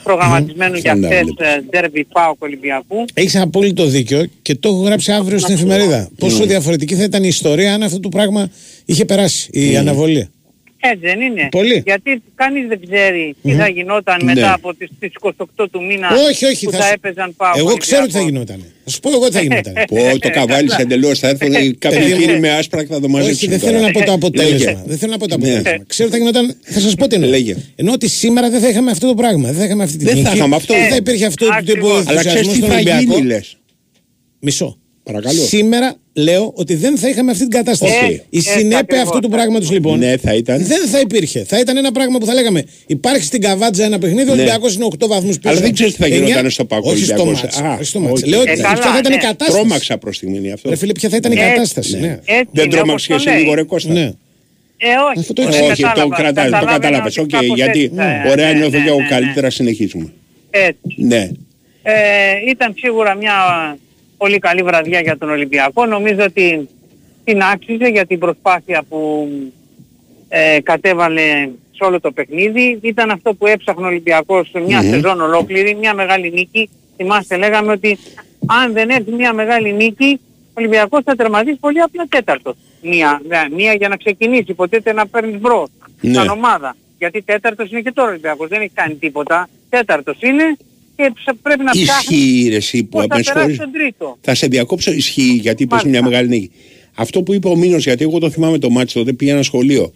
προγραμματισμένου 0.02 0.76
για 0.76 0.94
Φαντάζομαι. 0.94 1.32
χθες 1.38 1.54
ε, 1.56 1.60
ντέρμπι 1.70 2.04
ΠΑΟΚ 2.04 2.42
Ολυμπιακού. 2.42 3.04
Έχεις 3.14 3.36
απόλυτο 3.36 3.86
δίκιο 3.86 4.26
και 4.42 4.54
το 4.54 4.68
έχω 4.68 4.82
γράψει 4.82 5.12
αύριο 5.12 5.38
στην 5.38 5.54
εφημερίδα. 5.54 6.08
Πόσο 6.18 6.44
διαφορετική 6.46 6.94
θα 6.94 7.02
ήταν 7.02 7.22
η 7.24 7.28
ιστορία 7.28 7.74
αν 7.74 7.82
αυτό 7.82 8.00
το 8.00 8.08
πράγμα 8.08 8.50
είχε 8.84 9.04
περάσει, 9.04 9.48
η 9.52 9.76
αναβολή. 9.76 10.28
Έτσι 10.90 10.98
δεν 11.10 11.20
είναι. 11.20 11.48
Πολύ. 11.50 11.82
Γιατί 11.86 12.22
κανείς 12.34 12.64
δεν 12.68 12.80
ξέρει 12.86 13.34
τι 13.42 13.52
θα 13.52 13.68
γινόταν 13.68 14.16
Ναι. 14.24 14.32
μετά 14.34 14.52
από 14.52 14.74
τις, 14.74 14.88
τις 14.98 15.10
28 15.20 15.66
του 15.70 15.84
μήνα 15.84 16.08
όχι, 16.28 16.44
όχι. 16.44 16.64
που 16.64 16.70
θα 16.70 16.78
θα, 16.78 16.84
σου- 16.84 16.92
έπαιζαν 16.94 17.34
ΠΑΟΚ 17.36 17.56
Εγώ 17.56 17.76
ξέρω 17.76 18.04
τι 18.06 18.10
θα 18.10 18.20
Ολυμπιακός. 18.20 18.46
γινόταν. 18.48 18.72
Θα 18.84 18.90
σου 18.90 19.00
πω 19.00 19.10
εγώ 19.10 19.26
τι 19.28 19.32
θα 19.32 19.40
γινόταν. 19.42 19.72
Πω, 19.90 20.18
το 20.18 20.30
καβάλεις 20.30 20.74
εντελώς. 20.76 21.18
Θα 21.18 21.28
έρθουν 21.28 21.52
κάποιοι 21.78 21.98
Παιδί 21.98 22.12
μου. 22.12 22.18
κύριοι 22.20 22.38
με 22.40 22.50
άσπρα 22.50 22.80
και 22.84 22.92
θα 22.92 23.00
το 23.00 23.06
Όχι, 23.06 23.14
μαζέψουν. 23.14 23.48
δεν 23.48 23.58
θέλω 23.58 23.72
τώρα. 23.78 23.86
να 23.86 23.92
πω 23.92 24.04
το 24.04 24.12
αποτέλεσμα. 24.12 24.70
Λέγε. 24.70 24.82
Δεν 24.86 24.98
θέλω 24.98 25.12
να 25.12 25.18
πω 25.18 25.28
το 25.28 25.38
Ναι. 25.38 25.46
αποτέλεσμα. 25.52 25.84
Ξέρω 25.86 26.08
τι 26.08 26.14
θα 26.14 26.20
γινόταν. 26.20 26.56
Θα 26.62 26.80
σας 26.80 26.94
πω 26.94 27.06
τι 27.06 27.14
εννοώ. 27.14 27.30
Λέγε. 27.30 27.56
Ενώ 27.76 27.92
ότι 27.92 28.08
σήμερα 28.08 28.50
δεν 28.50 28.60
θα 28.60 28.68
είχαμε 28.68 28.90
αυτό 28.90 29.06
το 29.06 29.14
πράγμα. 29.14 29.46
Δεν 29.48 29.58
θα 29.58 29.64
είχαμε 29.64 29.82
αυτή 29.82 29.96
τη 29.98 30.04
Δεν 30.04 30.14
θα 30.16 30.20
νίκη. 30.22 30.36
είχαμε 30.36 30.56
αυτό. 30.56 30.74
Δεν 30.74 30.88
θα 30.88 30.96
υπήρχε 30.96 31.26
αυτό 31.26 31.46
το 31.46 31.50
τύπο 31.50 31.70
Ακριβώς. 31.70 32.06
Αλλά 32.06 32.20
ξέρεις 32.20 32.26
ενθουσιασμό 32.26 32.52
τι 32.52 32.56
στον 32.58 32.68
θα 32.68 32.74
Ολυμπιακό. 32.74 33.14
γίνει, 33.14 33.26
λες; 33.26 33.56
Μισό. 34.40 34.78
Παρακαλώ. 35.04 35.40
Σήμερα 35.40 35.94
λέω 36.12 36.52
ότι 36.54 36.74
δεν 36.74 36.98
θα 36.98 37.08
είχαμε 37.08 37.30
αυτή 37.30 37.42
την 37.42 37.50
κατάσταση. 37.50 37.92
Οκ. 38.04 38.10
Η 38.10 38.22
Έτσι 38.30 38.48
συνέπεια 38.50 38.78
ακριβώς. 38.78 39.04
αυτού 39.06 39.18
του 39.20 39.28
πράγματος 39.28 39.70
λοιπόν 39.70 39.98
Ναι, 39.98 40.16
θα 40.16 40.34
ήταν. 40.34 40.64
δεν 40.66 40.86
θα 40.88 41.00
υπήρχε. 41.00 41.44
Θα 41.44 41.58
ήταν 41.58 41.76
ένα 41.76 41.92
πράγμα 41.92 42.18
που 42.18 42.26
θα 42.26 42.34
λέγαμε 42.34 42.64
υπάρχει 42.86 43.24
στην 43.24 43.40
Καβάτζα 43.40 43.84
ένα 43.84 43.98
παιχνίδι, 43.98 44.22
ο 44.30 44.34
Ναι. 44.34 44.40
Ολυμπιακός 44.40 44.74
είναι 44.74 44.84
8 44.84 45.06
βαθμούς 45.08 45.36
πίσω. 45.38 45.48
Αλλά 45.48 45.60
δεν 45.60 45.72
ξέρεις 45.72 45.92
τι 45.94 45.98
θα 45.98 46.06
Εννιά- 46.06 46.26
γινόταν 46.26 46.50
στο 46.50 46.64
Πάκο 46.64 46.90
Όχι 46.90 47.04
στο 47.04 47.14
Ολυμπιακός. 47.14 47.42
μάτς. 47.42 47.60
Α, 47.60 47.72
όχι 47.74 47.84
στο 47.84 48.00
μάτς. 48.00 48.12
όχι. 48.12 48.30
Λέω 48.30 48.40
ότι 48.40 48.50
Ε, 48.50 48.54
ποια 48.54 48.62
καλά, 48.62 48.80
θα 48.92 48.98
ήταν 48.98 49.12
η 49.12 49.14
ναι. 49.14 49.20
κατάσταση. 49.20 49.50
Τρόμαξα 49.52 49.98
προς 49.98 50.18
τη 50.18 50.26
στιγμή 50.26 50.52
αυτό. 50.52 50.68
Ρε 50.70 50.76
φίλε, 50.76 50.92
ποια 50.92 51.08
θα 51.08 51.16
ήταν 51.16 51.32
η 51.32 51.34
Έτσι, 51.38 51.48
κατάσταση. 51.50 51.96
Ναι. 51.98 52.18
Έτσι 52.24 52.48
Δεν 52.52 52.64
είναι, 52.64 52.74
τρόμαξε 52.76 53.12
όπως 53.12 53.24
το 53.24 53.30
εσύ 53.30 53.36
λέει. 53.38 53.38
λίγο 53.38 53.54
ρε 53.54 53.62
Κώστα. 53.62 53.92
Ναι. 53.92 54.00
Ε, 54.76 54.86
όχι. 55.10 55.18
Αυτό 55.18 55.32
το 55.32 55.42
Ε, 55.42 55.46
ξέρω. 55.46 55.66
Όχι, 55.66 55.82
το 55.82 55.88
κατάλαβα. 55.88 56.16
κρατάς, 56.16 56.44
το 56.44 56.50
Καταλαβαίνω 56.50 56.78
κατάλαβες. 56.80 57.18
ότι 57.18 57.36
Οκ, 57.36 57.40
κάπως 57.40 57.56
γιατί 57.56 57.80
έτσι 57.82 57.92
θα- 57.96 58.30
ωραία 58.30 58.52
ναι, 58.52 58.58
νιώθω 58.58 58.76
ναι, 58.78 58.82
και 58.84 58.88
εγώ 58.88 58.96
ναι, 58.98 59.02
ναι. 59.02 59.08
καλύτερα 59.08 59.50
συνεχίζουμε. 59.50 60.12
Έτσι. 60.50 60.78
Ναι. 60.96 61.30
Ε, 61.82 61.92
ήταν 62.50 62.74
σίγουρα 62.78 63.14
μια 63.14 63.32
πολύ 64.16 64.38
καλή 64.38 64.62
βραδιά 64.62 65.00
για 65.00 65.18
τον 65.18 65.30
Ολυμπιακό. 65.30 65.86
Νομίζω 65.86 66.22
ότι 66.22 66.68
την 67.24 67.42
άξιζε 67.42 67.86
για 67.86 68.06
την 68.06 68.18
προσπάθεια 68.18 68.84
που 68.88 69.28
ε, 70.28 70.60
κατέβαλε 70.60 71.48
σε 71.70 71.84
όλο 71.84 72.00
το 72.00 72.10
παιχνίδι. 72.10 72.78
Ήταν 72.82 73.10
αυτό 73.10 73.34
που 73.34 73.46
έψαχνε 73.46 73.84
ο 73.84 73.88
Ολυμπιακός 73.88 74.48
σε 74.48 74.60
μια 74.60 74.82
σεζόν 74.82 75.20
ολόκληρη, 75.20 75.74
μια 75.74 75.94
μεγάλη 75.94 76.30
νίκη. 76.30 76.70
Θυμάστε 76.96 77.36
λέγαμε 77.36 77.72
ότι 77.72 77.98
αν 78.46 78.72
δεν 78.72 78.90
έρθει 78.90 79.12
μια 79.12 79.32
μεγάλη 79.32 79.72
νίκη, 79.72 80.20
ο 80.48 80.52
Ολυμπιακός 80.54 81.02
θα 81.04 81.14
τερματίσει 81.14 81.56
πολύ 81.56 81.80
απλά 81.80 82.06
τέταρτος. 82.08 82.56
Μία, 82.82 83.20
ναι, 83.28 83.56
μία 83.56 83.72
για 83.72 83.88
να 83.88 83.96
ξεκινήσει, 83.96 84.44
υποτίθεται 84.48 84.92
να 84.92 85.06
παίρνεις 85.06 85.40
μπρος. 85.40 85.68
Ναι. 86.00 86.12
σαν 86.12 86.28
ομάδα. 86.28 86.76
Γιατί 86.98 87.22
τέταρτος 87.22 87.70
είναι 87.70 87.80
και 87.80 87.92
τώρα 87.92 88.08
ο 88.08 88.10
Ολυμπιακός, 88.10 88.48
δεν 88.48 88.60
έχει 88.60 88.72
κάνει 88.74 88.94
τίποτα. 88.94 89.48
Τέταρτος 89.68 90.16
είναι 90.20 90.56
και 90.96 91.10
ψ- 91.14 91.36
πρέπει 91.42 91.62
να 91.64 91.70
ψάχνει 91.70 92.16
Ισχύει 92.16 92.48
ρε 92.48 92.56
εσύ 92.56 92.84
που 92.84 92.88
πώς 92.88 93.00
θα 93.00 93.16
με 93.16 93.22
περάσει 93.22 93.30
συγχωρείς. 93.30 93.56
τον 93.58 93.70
τρίτο. 93.72 94.18
Θα 94.20 94.34
σε 94.34 94.46
διακόψω, 94.46 94.92
ισχύει 94.92 95.22
γιατί 95.40 95.62
είπες 95.62 95.82
Μάλιστα. 95.82 95.88
μια 96.02 96.10
μεγάλη 96.10 96.28
νίκη. 96.28 96.50
Αυτό 96.94 97.22
που 97.22 97.34
είπε 97.34 97.48
ο 97.48 97.56
Μήνος, 97.56 97.84
γιατί 97.84 98.02
εγώ 98.04 98.18
το 98.18 98.30
θυμάμαι 98.30 98.58
το 98.58 98.70
μάτσο, 98.70 98.98
τότε 98.98 99.12
πήγα 99.12 99.32
ένα 99.32 99.42
σχολείο, 99.42 99.92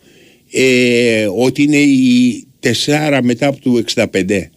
ε, 0.53 1.29
ότι 1.37 1.63
είναι 1.63 1.77
η 1.77 2.47
4 2.61 3.21
μετά 3.23 3.47
από 3.47 3.61
του 3.61 3.77
65. 3.77 4.51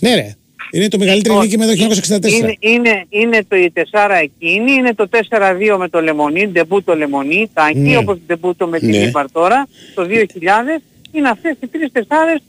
Ναι, 0.00 0.14
ρε. 0.14 0.34
Είναι 0.70 0.88
το 0.88 0.98
μεγαλύτερη 0.98 1.34
Όχι. 1.34 1.44
νίκη 1.46 1.58
με 1.58 1.66
το 1.66 1.72
1964. 1.72 2.28
Είναι, 2.38 2.54
είναι, 2.58 3.04
είναι 3.08 3.44
το 3.48 3.56
η 3.56 3.72
4 3.74 4.20
εκείνη, 4.22 4.72
είναι 4.72 4.94
το 4.94 5.08
4-2 5.08 5.76
με 5.78 5.88
το 5.88 6.00
Λεμονί, 6.00 6.48
ντεμπούτο 6.48 6.94
Λεμονί, 6.96 7.50
τάκι, 7.52 7.78
Ναι. 7.78 7.96
όπως 7.96 8.18
ντεμπούτο 8.26 8.66
με 8.66 8.78
την 8.78 8.88
Ναι. 8.88 8.96
Ήπαρ 8.96 9.30
τώρα, 9.30 9.68
το 9.94 10.04
2000, 10.04 10.82
είναι 11.12 11.28
αυτές 11.28 11.56
οι 11.62 11.66
τρεις 11.66 11.92
τεσσάρες 11.92 12.40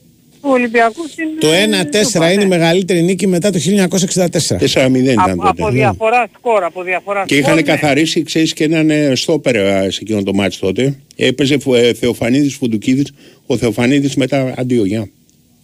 του 0.41 0.49
Ολυμπιακού 0.51 1.07
στην 1.07 1.25
Το 1.39 1.51
ε, 1.51 1.65
1-4 1.65 2.11
Τούμπα, 2.13 2.31
είναι 2.31 2.41
η 2.41 2.45
ναι. 2.45 2.57
μεγαλύτερη 2.57 3.01
νίκη 3.01 3.27
μετά 3.27 3.49
το 3.51 3.59
1964. 3.89 4.27
4-0 4.27 4.95
ήταν 4.95 5.19
Από, 5.19 5.47
από 5.47 5.55
τότε. 5.61 5.71
διαφορά 5.71 6.27
σκορ, 6.37 6.63
από 6.63 6.83
διαφορά 6.83 7.23
Και 7.25 7.33
σκορ, 7.35 7.43
είχαν 7.45 7.55
ναι. 7.55 7.61
καθαρίσει, 7.61 8.23
ξέρεις, 8.23 8.53
και 8.53 8.63
έναν 8.63 8.89
ε, 8.89 9.15
στόπερ 9.15 9.55
ε, 9.55 9.89
σε 9.91 9.99
εκείνο 10.01 10.23
το 10.23 10.33
μάτσο 10.33 10.59
τότε. 10.59 10.99
Έπαιζε 11.15 11.59
Φου- 11.59 11.75
ε, 11.75 11.93
Θεοφανίδης 11.93 12.55
Φουντουκίδης, 12.55 13.13
ο 13.45 13.57
Θεοφανίδης 13.57 14.15
μετά 14.15 14.53
αντίο, 14.57 14.85
γεια. 14.85 15.01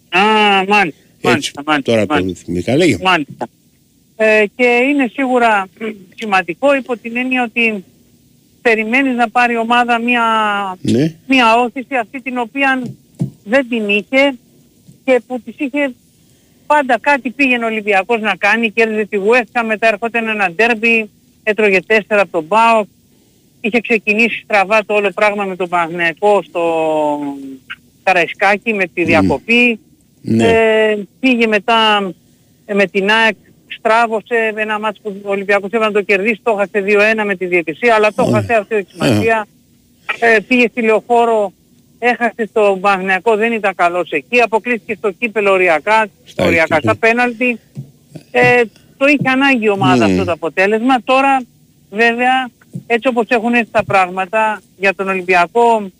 Α, 0.10 0.22
μάλιστα, 0.68 0.78
Έτσι, 0.80 0.92
μάλιστα, 1.22 1.62
μάλιστα, 1.66 1.92
τώρα 1.92 2.06
μάλιστα. 2.10 2.34
το 2.34 2.40
θυμήθηκα. 2.46 2.76
Λέγε. 2.76 2.98
Μάλιστα. 3.02 3.48
Ε, 4.16 4.44
και 4.56 4.66
είναι 4.90 5.10
σίγουρα 5.14 5.68
μ, 5.80 5.84
σημαντικό 6.16 6.76
υπό 6.76 6.98
την 6.98 7.18
έννοια 7.18 7.44
ότι 7.44 7.84
περιμένεις 8.62 9.16
να 9.16 9.30
πάρει 9.30 9.54
η 9.54 9.58
ομάδα 9.58 10.00
μια, 10.02 10.22
Ναι. 10.82 11.14
μια 11.28 11.56
όθηση 11.56 11.96
αυτή 12.02 12.22
την 12.22 12.38
οποία 12.38 12.82
δεν 13.44 13.68
την 13.70 13.90
είχε 13.90 14.34
και 15.06 15.22
που 15.28 15.40
της 15.42 15.56
είχε 15.58 15.94
πάντα 16.66 16.98
κάτι 17.02 17.30
πήγαινε 17.30 17.64
ο 17.64 17.68
Ολυμπιακός 17.68 18.22
να 18.22 18.36
κάνει, 18.36 18.72
κέρδιζε 18.72 19.06
τη 19.06 19.18
West 19.28 19.62
Ham, 19.62 19.66
μετά 19.68 19.88
ερχόταν 19.88 20.28
ένα 20.28 20.52
ντέρμπι, 20.52 21.10
έτρωγε 21.44 21.80
τέσσερα 21.82 22.22
από 22.22 22.32
τον 22.32 22.48
ΠΑΟΚ, 22.48 22.88
είχε 23.62 23.80
ξεκινήσει 23.82 24.42
στραβά 24.44 24.86
το 24.86 24.94
όλο 24.94 25.12
πράγμα 25.12 25.44
με 25.46 25.56
τον 25.56 25.70
Παναγενικό 25.70 26.42
στο 26.44 26.64
Καραϊσκάκι 28.04 28.74
με 28.74 28.86
τη 28.88 29.04
διακοπή, 29.04 29.80
Ναι. 30.22 30.48
ε, 30.48 30.98
πήγε 31.20 31.48
μετά 31.48 32.12
ε, 32.66 32.74
με 32.74 32.86
την 32.86 33.10
ΑΕΚ, 33.10 33.36
στράβωσε 33.68 34.54
ένα 34.56 34.80
μάτς 34.80 35.00
που 35.04 35.22
ο 35.24 35.30
Ολυμπιακός 35.30 35.66
έπρεπε 35.66 35.86
να 35.86 35.92
το 35.92 36.02
κερδίσει, 36.02 36.40
το 36.44 36.52
έχασε 36.52 36.86
2-1 37.22 37.24
με 37.26 37.36
τη 37.36 37.46
διαιτησία, 37.46 37.96
αλλά 37.96 38.14
το 38.14 38.24
έχασε 38.28 38.54
αυτό 38.54 38.76
έχει 38.76 38.88
σημασία. 38.92 39.48
Ε, 40.20 40.40
πήγε 40.48 40.68
στη 40.68 40.82
Λεωφόρο, 40.82 41.54
έχασε 42.04 42.48
στο 42.50 42.78
Παναγενικό, 42.82 43.36
δεν 43.36 43.52
ήταν 43.52 43.76
καλός 43.76 44.10
εκεί, 44.12 44.42
αποκλείστηκε 44.42 44.96
στο 44.96 45.12
κύπελο 45.12 45.52
οριακά, 45.52 46.08
Στα 46.26 46.46
οριακά 46.46 46.76
εκεί, 46.76 46.88
στα 46.88 46.96
πέναλτι. 46.96 47.60
Ε, 48.32 48.62
το 48.98 49.06
είχε 49.06 49.30
ανάγκη 49.30 49.66
η 49.66 49.70
ομάδα 49.70 50.06
Μμμ. 50.08 50.12
αυτό 50.12 50.26
το 50.26 50.32
αποτέλεσμα. 50.32 51.02
Τώρα 51.04 51.44
βέβαια 51.90 52.50
έτσι 52.88 53.08
όπως 53.08 53.26
έχουν 53.28 53.54
έρθει 53.54 53.72
τα 53.72 53.84
πράγματα 53.84 54.62
για 54.78 54.96
τον 54.96 55.08
Ολυμπιακό 55.08 55.92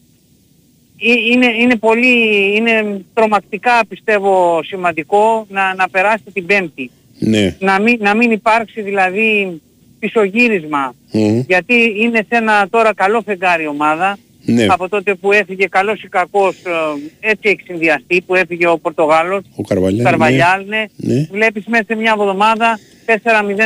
ε- 0.98 1.32
είναι, 1.32 1.46
είναι 1.60 1.76
πολύ, 1.76 2.56
είναι 2.56 3.02
τρομακτικά 3.14 3.86
πιστεύω 3.88 4.64
σημαντικό 4.64 5.46
να, 5.50 5.74
να 5.76 5.90
περάσει 5.90 6.24
την 6.34 6.46
Πέμπτη. 6.46 6.92
Ναι. 7.20 7.56
Να 7.60 7.80
μην, 7.80 7.98
να 8.02 8.16
μην 8.16 8.32
υπάρξει 8.32 8.82
δηλαδή 8.82 9.62
πισωγύρισμα. 10.00 10.96
Μμ. 11.12 11.40
Γιατί 11.48 11.96
είναι 11.98 12.18
σε 12.18 12.36
ένα 12.36 12.68
τώρα 12.70 12.94
καλό 12.94 13.22
φεγγάρι 13.22 13.68
ομάδα. 13.68 14.18
Ναι. 14.46 14.66
Από 14.70 14.90
τότε 14.90 15.14
που 15.16 15.32
έφυγε 15.32 15.66
καλός 15.68 16.04
ή 16.04 16.08
κακός 16.08 16.56
ε, 16.56 17.30
έτσι 17.30 17.50
έχει 17.50 17.62
συνδυαστεί 17.66 18.22
που 18.22 18.36
έφυγε 18.36 18.68
ο 18.68 18.78
Πορτογάλος. 18.78 19.42
Ο 19.56 19.62
Καρβαλιάλ. 19.64 20.04
Καρβαλιάλ, 20.06 20.66
ναι. 20.66 20.86
Ναι. 20.96 21.28
Βλέπεις 21.32 21.66
μέσα 21.66 21.84
σε 21.88 21.96
μια 21.96 22.16
εβδομάδα 22.20 22.80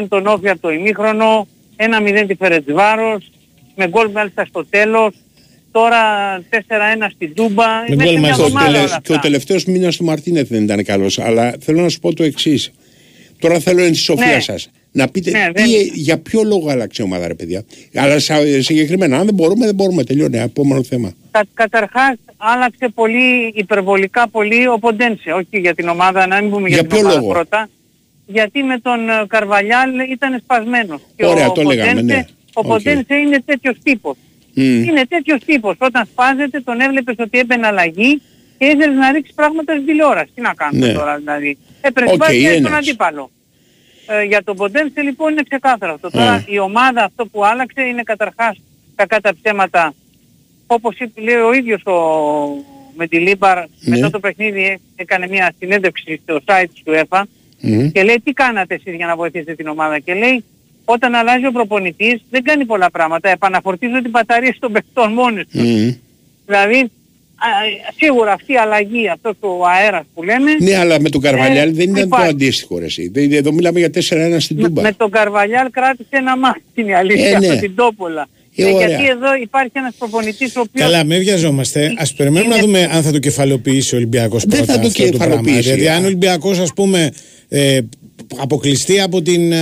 4-0 0.02 0.06
τον 0.10 0.28
Όφη 0.28 0.50
από 0.50 0.60
το 0.62 0.72
ημίχρονο, 0.72 1.48
1-0 1.78 2.24
τη 2.28 2.36
Φερετσβάρος, 2.36 3.32
με 3.76 3.88
γκολ 3.88 4.12
μάλιστα 4.12 4.46
στο 4.46 4.66
τέλος, 4.66 5.14
τώρα 5.72 5.98
4-1 6.50 7.10
στην 7.14 7.34
Τούμπα, 7.34 7.66
Με 7.90 7.96
μέσα 7.96 8.06
γκολ 8.06 8.14
σε 8.14 8.20
μια 8.20 8.30
μάλιστα 8.30 8.36
Και 8.36 8.42
ο, 8.42 8.46
στο 8.46 8.46
εβδομάδα 8.46 8.66
τελε- 8.72 8.80
όλα 8.90 9.00
και 9.04 9.12
ο 9.12 9.16
αυτά. 9.16 9.20
τελευταίος 9.20 9.66
μήνας 9.66 9.96
του 9.98 10.04
Μαρτίνεθ 10.04 10.48
δεν 10.50 10.64
ήταν 10.64 10.84
καλός. 10.84 11.20
Αλλά 11.20 11.56
θέλω 11.60 11.82
να 11.82 11.90
σου 11.90 12.00
πω 12.00 12.14
το 12.14 12.24
εξής. 12.24 12.72
Τώρα 13.40 13.60
θέλω 13.60 13.84
εν 13.84 13.92
τη 13.92 13.98
σοφία 13.98 14.26
Ναι. 14.36 14.40
σας. 14.40 14.70
Να 14.98 15.08
πείτε 15.08 15.32
Ναι, 15.32 15.52
τι, 15.54 15.62
δεν- 15.62 15.70
ε, 15.80 15.84
για 15.94 16.18
ποιο 16.18 16.44
λόγο 16.44 16.70
άλλαξε 16.70 17.02
η 17.02 17.06
ομάδα 17.06 17.28
ρε 17.28 17.34
παιδιά. 17.34 17.64
Αλλά 17.96 18.20
σα- 18.20 18.62
συγκεκριμένα 18.62 19.18
αν 19.18 19.26
δεν 19.26 19.34
μπορούμε 19.34 19.66
δεν 19.66 19.76
μπορούμε. 19.76 20.04
Τελειώνει. 20.04 20.38
Επόμενο 20.38 20.84
θέμα. 20.84 21.14
Κα, 21.32 21.44
καταρχάς 21.54 22.16
άλλαξε 22.38 22.90
πολύ, 22.94 23.52
υπερβολικά 23.56 24.28
πολύ 24.30 24.68
ο 24.68 24.78
Ποντένσε, 24.80 25.32
όχι 25.32 25.60
για 25.60 25.76
την 25.76 25.88
ομάδα, 25.88 26.28
να 26.28 26.42
μην 26.42 26.52
πούμε 26.52 26.68
για, 26.68 26.78
Για 26.78 26.88
την 26.88 26.90
ποιο 26.98 27.00
ομάδα 27.08 27.20
λόγο; 27.20 27.32
πρώτα. 27.34 27.70
Γιατί 28.26 28.64
με 28.64 28.80
τον 28.80 29.10
ε, 29.10 29.14
Καρβαλιάλ 29.28 29.90
ήταν 30.12 30.40
σπασμένος. 30.44 31.02
Και 31.16 31.26
Ωραία, 31.26 31.48
ο 31.48 31.52
το 31.52 31.62
λέγαμε, 31.62 31.90
Ποντένσε- 31.94 32.16
ναι. 32.16 32.26
Ο 32.54 32.60
Οκ. 32.60 32.68
Ποντένσε 32.68 33.16
είναι 33.16 33.42
τέτοιος 33.46 33.76
τύπος. 33.84 34.16
Μμ. 34.54 34.64
Είναι 34.84 35.06
τέτοιος 35.10 35.40
τύπος. 35.46 35.76
Όταν 35.78 36.06
σπάζεται 36.12 36.60
τον 36.62 36.80
έβλεπες 36.80 37.16
ότι 37.20 37.40
έμπαινε 37.40 37.68
αλλαγή 37.68 38.22
και 38.58 38.66
ήθελες 38.66 38.96
να 38.96 39.12
ρίξεις 39.12 39.34
πράγματα 39.36 39.74
στην 39.74 39.86
τηλεόραση. 39.86 40.30
Τι 40.36 40.42
να 40.42 40.54
κάνουμε 40.54 40.88
Ναι. 40.88 40.94
τώρα 40.94 41.18
δηλαδή. 41.18 41.58
Έπρεπε 41.82 42.12
Οκ, 42.12 42.18
να 42.18 42.26
okay, 42.28 42.44
τον 42.44 42.66
ένας. 42.66 42.72
αντίπαλο. 42.80 43.32
Ε, 44.10 44.24
για 44.24 44.44
τον 44.44 44.56
Ποντένσε 44.56 45.02
λοιπόν 45.02 45.32
είναι 45.32 45.44
ξεκάθαρο 45.50 45.94
αυτό. 45.94 46.10
Τώρα 46.12 46.32
Α. 46.32 46.44
η 46.48 46.60
ομάδα 46.60 47.04
αυτό 47.04 47.26
που 47.26 47.46
άλλαξε 47.46 47.82
είναι 47.82 48.04
καταρχάς 48.04 48.58
κακά 48.96 49.20
τα 49.22 49.34
ψέματα 49.42 49.94
όπως 50.68 50.98
είπε, 51.00 51.22
λέει 51.22 51.36
ο 51.36 51.54
ίδιος 51.54 51.86
ο, 51.86 51.94
Μεντιλίμπαρ 52.96 53.58
Ναι. 53.58 53.66
μετά 53.82 54.10
το 54.10 54.20
παιχνίδι 54.20 54.64
ε, 54.64 54.76
έκανε 54.96 55.28
μια 55.28 55.54
συνέντευξη 55.60 56.20
στο 56.24 56.40
site 56.46 56.66
του 56.84 56.92
ΕΦΑ 56.92 57.28
Μμ. 57.62 57.88
και 57.90 58.04
λέει 58.04 58.22
τι 58.24 58.32
κάνατε 58.34 58.74
εσείς 58.74 58.96
για 58.96 59.06
να 59.06 59.16
βοηθήσετε 59.16 59.56
την 59.56 59.68
ομάδα; 59.68 60.00
Και 60.00 60.14
λέει 60.14 60.44
όταν 60.86 61.16
αλλάζει 61.16 61.46
ο 61.46 61.52
προπονητής 61.52 62.22
δεν 62.30 62.44
κάνει 62.44 62.66
πολλά 62.66 62.92
πράγματα, 62.92 63.30
επαναφορτίζω 63.30 64.02
την 64.02 64.10
μπαταρία 64.10 64.56
των 64.60 64.72
παιχτών 64.72 65.14
μόνοι 65.14 65.46
του. 65.46 65.60
Μμ. 65.60 65.90
Δηλαδή 66.46 66.80
α, 66.80 66.90
σίγουρα 68.00 68.32
αυτή 68.32 68.54
η 68.54 68.58
αλλαγή, 68.58 69.10
αυτό 69.10 69.36
το 69.40 69.64
αέρας 69.78 70.04
που 70.14 70.24
λέμε 70.24 70.52
Ναι, 70.60 70.76
αλλά 70.78 71.00
με 71.00 71.10
τον 71.10 71.22
Καρβαλιάλ 71.22 71.68
Ε, 71.70 71.72
δεν 71.72 71.90
ήταν 71.90 72.04
υπάρχει. 72.06 72.26
το 72.26 72.32
αντίστοιχο 72.32 72.78
ρε 72.80 72.86
εσύ. 72.86 73.10
Δεν- 73.14 73.32
Εδώ 73.34 73.52
μιλάμε 73.52 73.80
για 73.80 73.90
4-1 73.90 74.40
στην 74.40 74.56
με, 74.60 74.64
Τούμπα. 74.68 74.82
με 74.82 74.92
τον 74.98 75.10
Καρβαλιάλ 75.12 75.70
κράτησε 75.72 76.10
ένα 76.10 76.38
μάτι 76.38 76.62
είναι 76.76 76.92
η 76.92 76.94
αλήθεια, 76.94 77.30
Ε, 77.30 77.40
ναι. 77.40 77.48
από 77.48 77.60
την 77.62 77.76
Τόπολα. 77.76 78.28
Ε, 78.56 78.64
Ε, 78.68 78.74
ωραία. 78.74 78.88
γιατί 78.88 79.06
εδώ 79.08 79.36
υπάρχει 79.42 79.72
ένας 79.74 79.94
προπονητής 79.98 80.56
ο 80.56 80.60
οποίος 80.60 80.84
Καλά, 80.90 81.04
μην 81.04 81.20
βιαζόμαστε. 81.20 81.86
Α 81.86 82.06
περιμένουμε 82.18 82.50
να 82.50 82.56
είναι- 82.56 82.66
δούμε 82.66 82.90
αν 82.92 83.04
θα 83.04 83.12
το 83.12 83.20
κεφαλοποιήσει 83.20 83.94
ο 83.94 83.98
Ολυμπιακός 83.98 84.46
Δεν 84.46 84.58
πρώτα 84.58 84.74
θα 84.74 84.80
το 84.80 84.88
αυτό 84.88 85.04
το 85.12 85.18
πράγμα. 85.18 85.26
κεφαλοποιήσει, 85.36 85.68
Γιατί 85.70 85.88
α. 85.88 85.96
αν 85.96 86.04
ο 86.04 86.06
Ολυμπιακός, 86.06 86.60
ας 86.60 86.74
πούμε, 86.74 87.12
ε, 87.50 87.80
αποκλειστεί 88.36 89.02
από 89.02 89.22
την. 89.22 89.54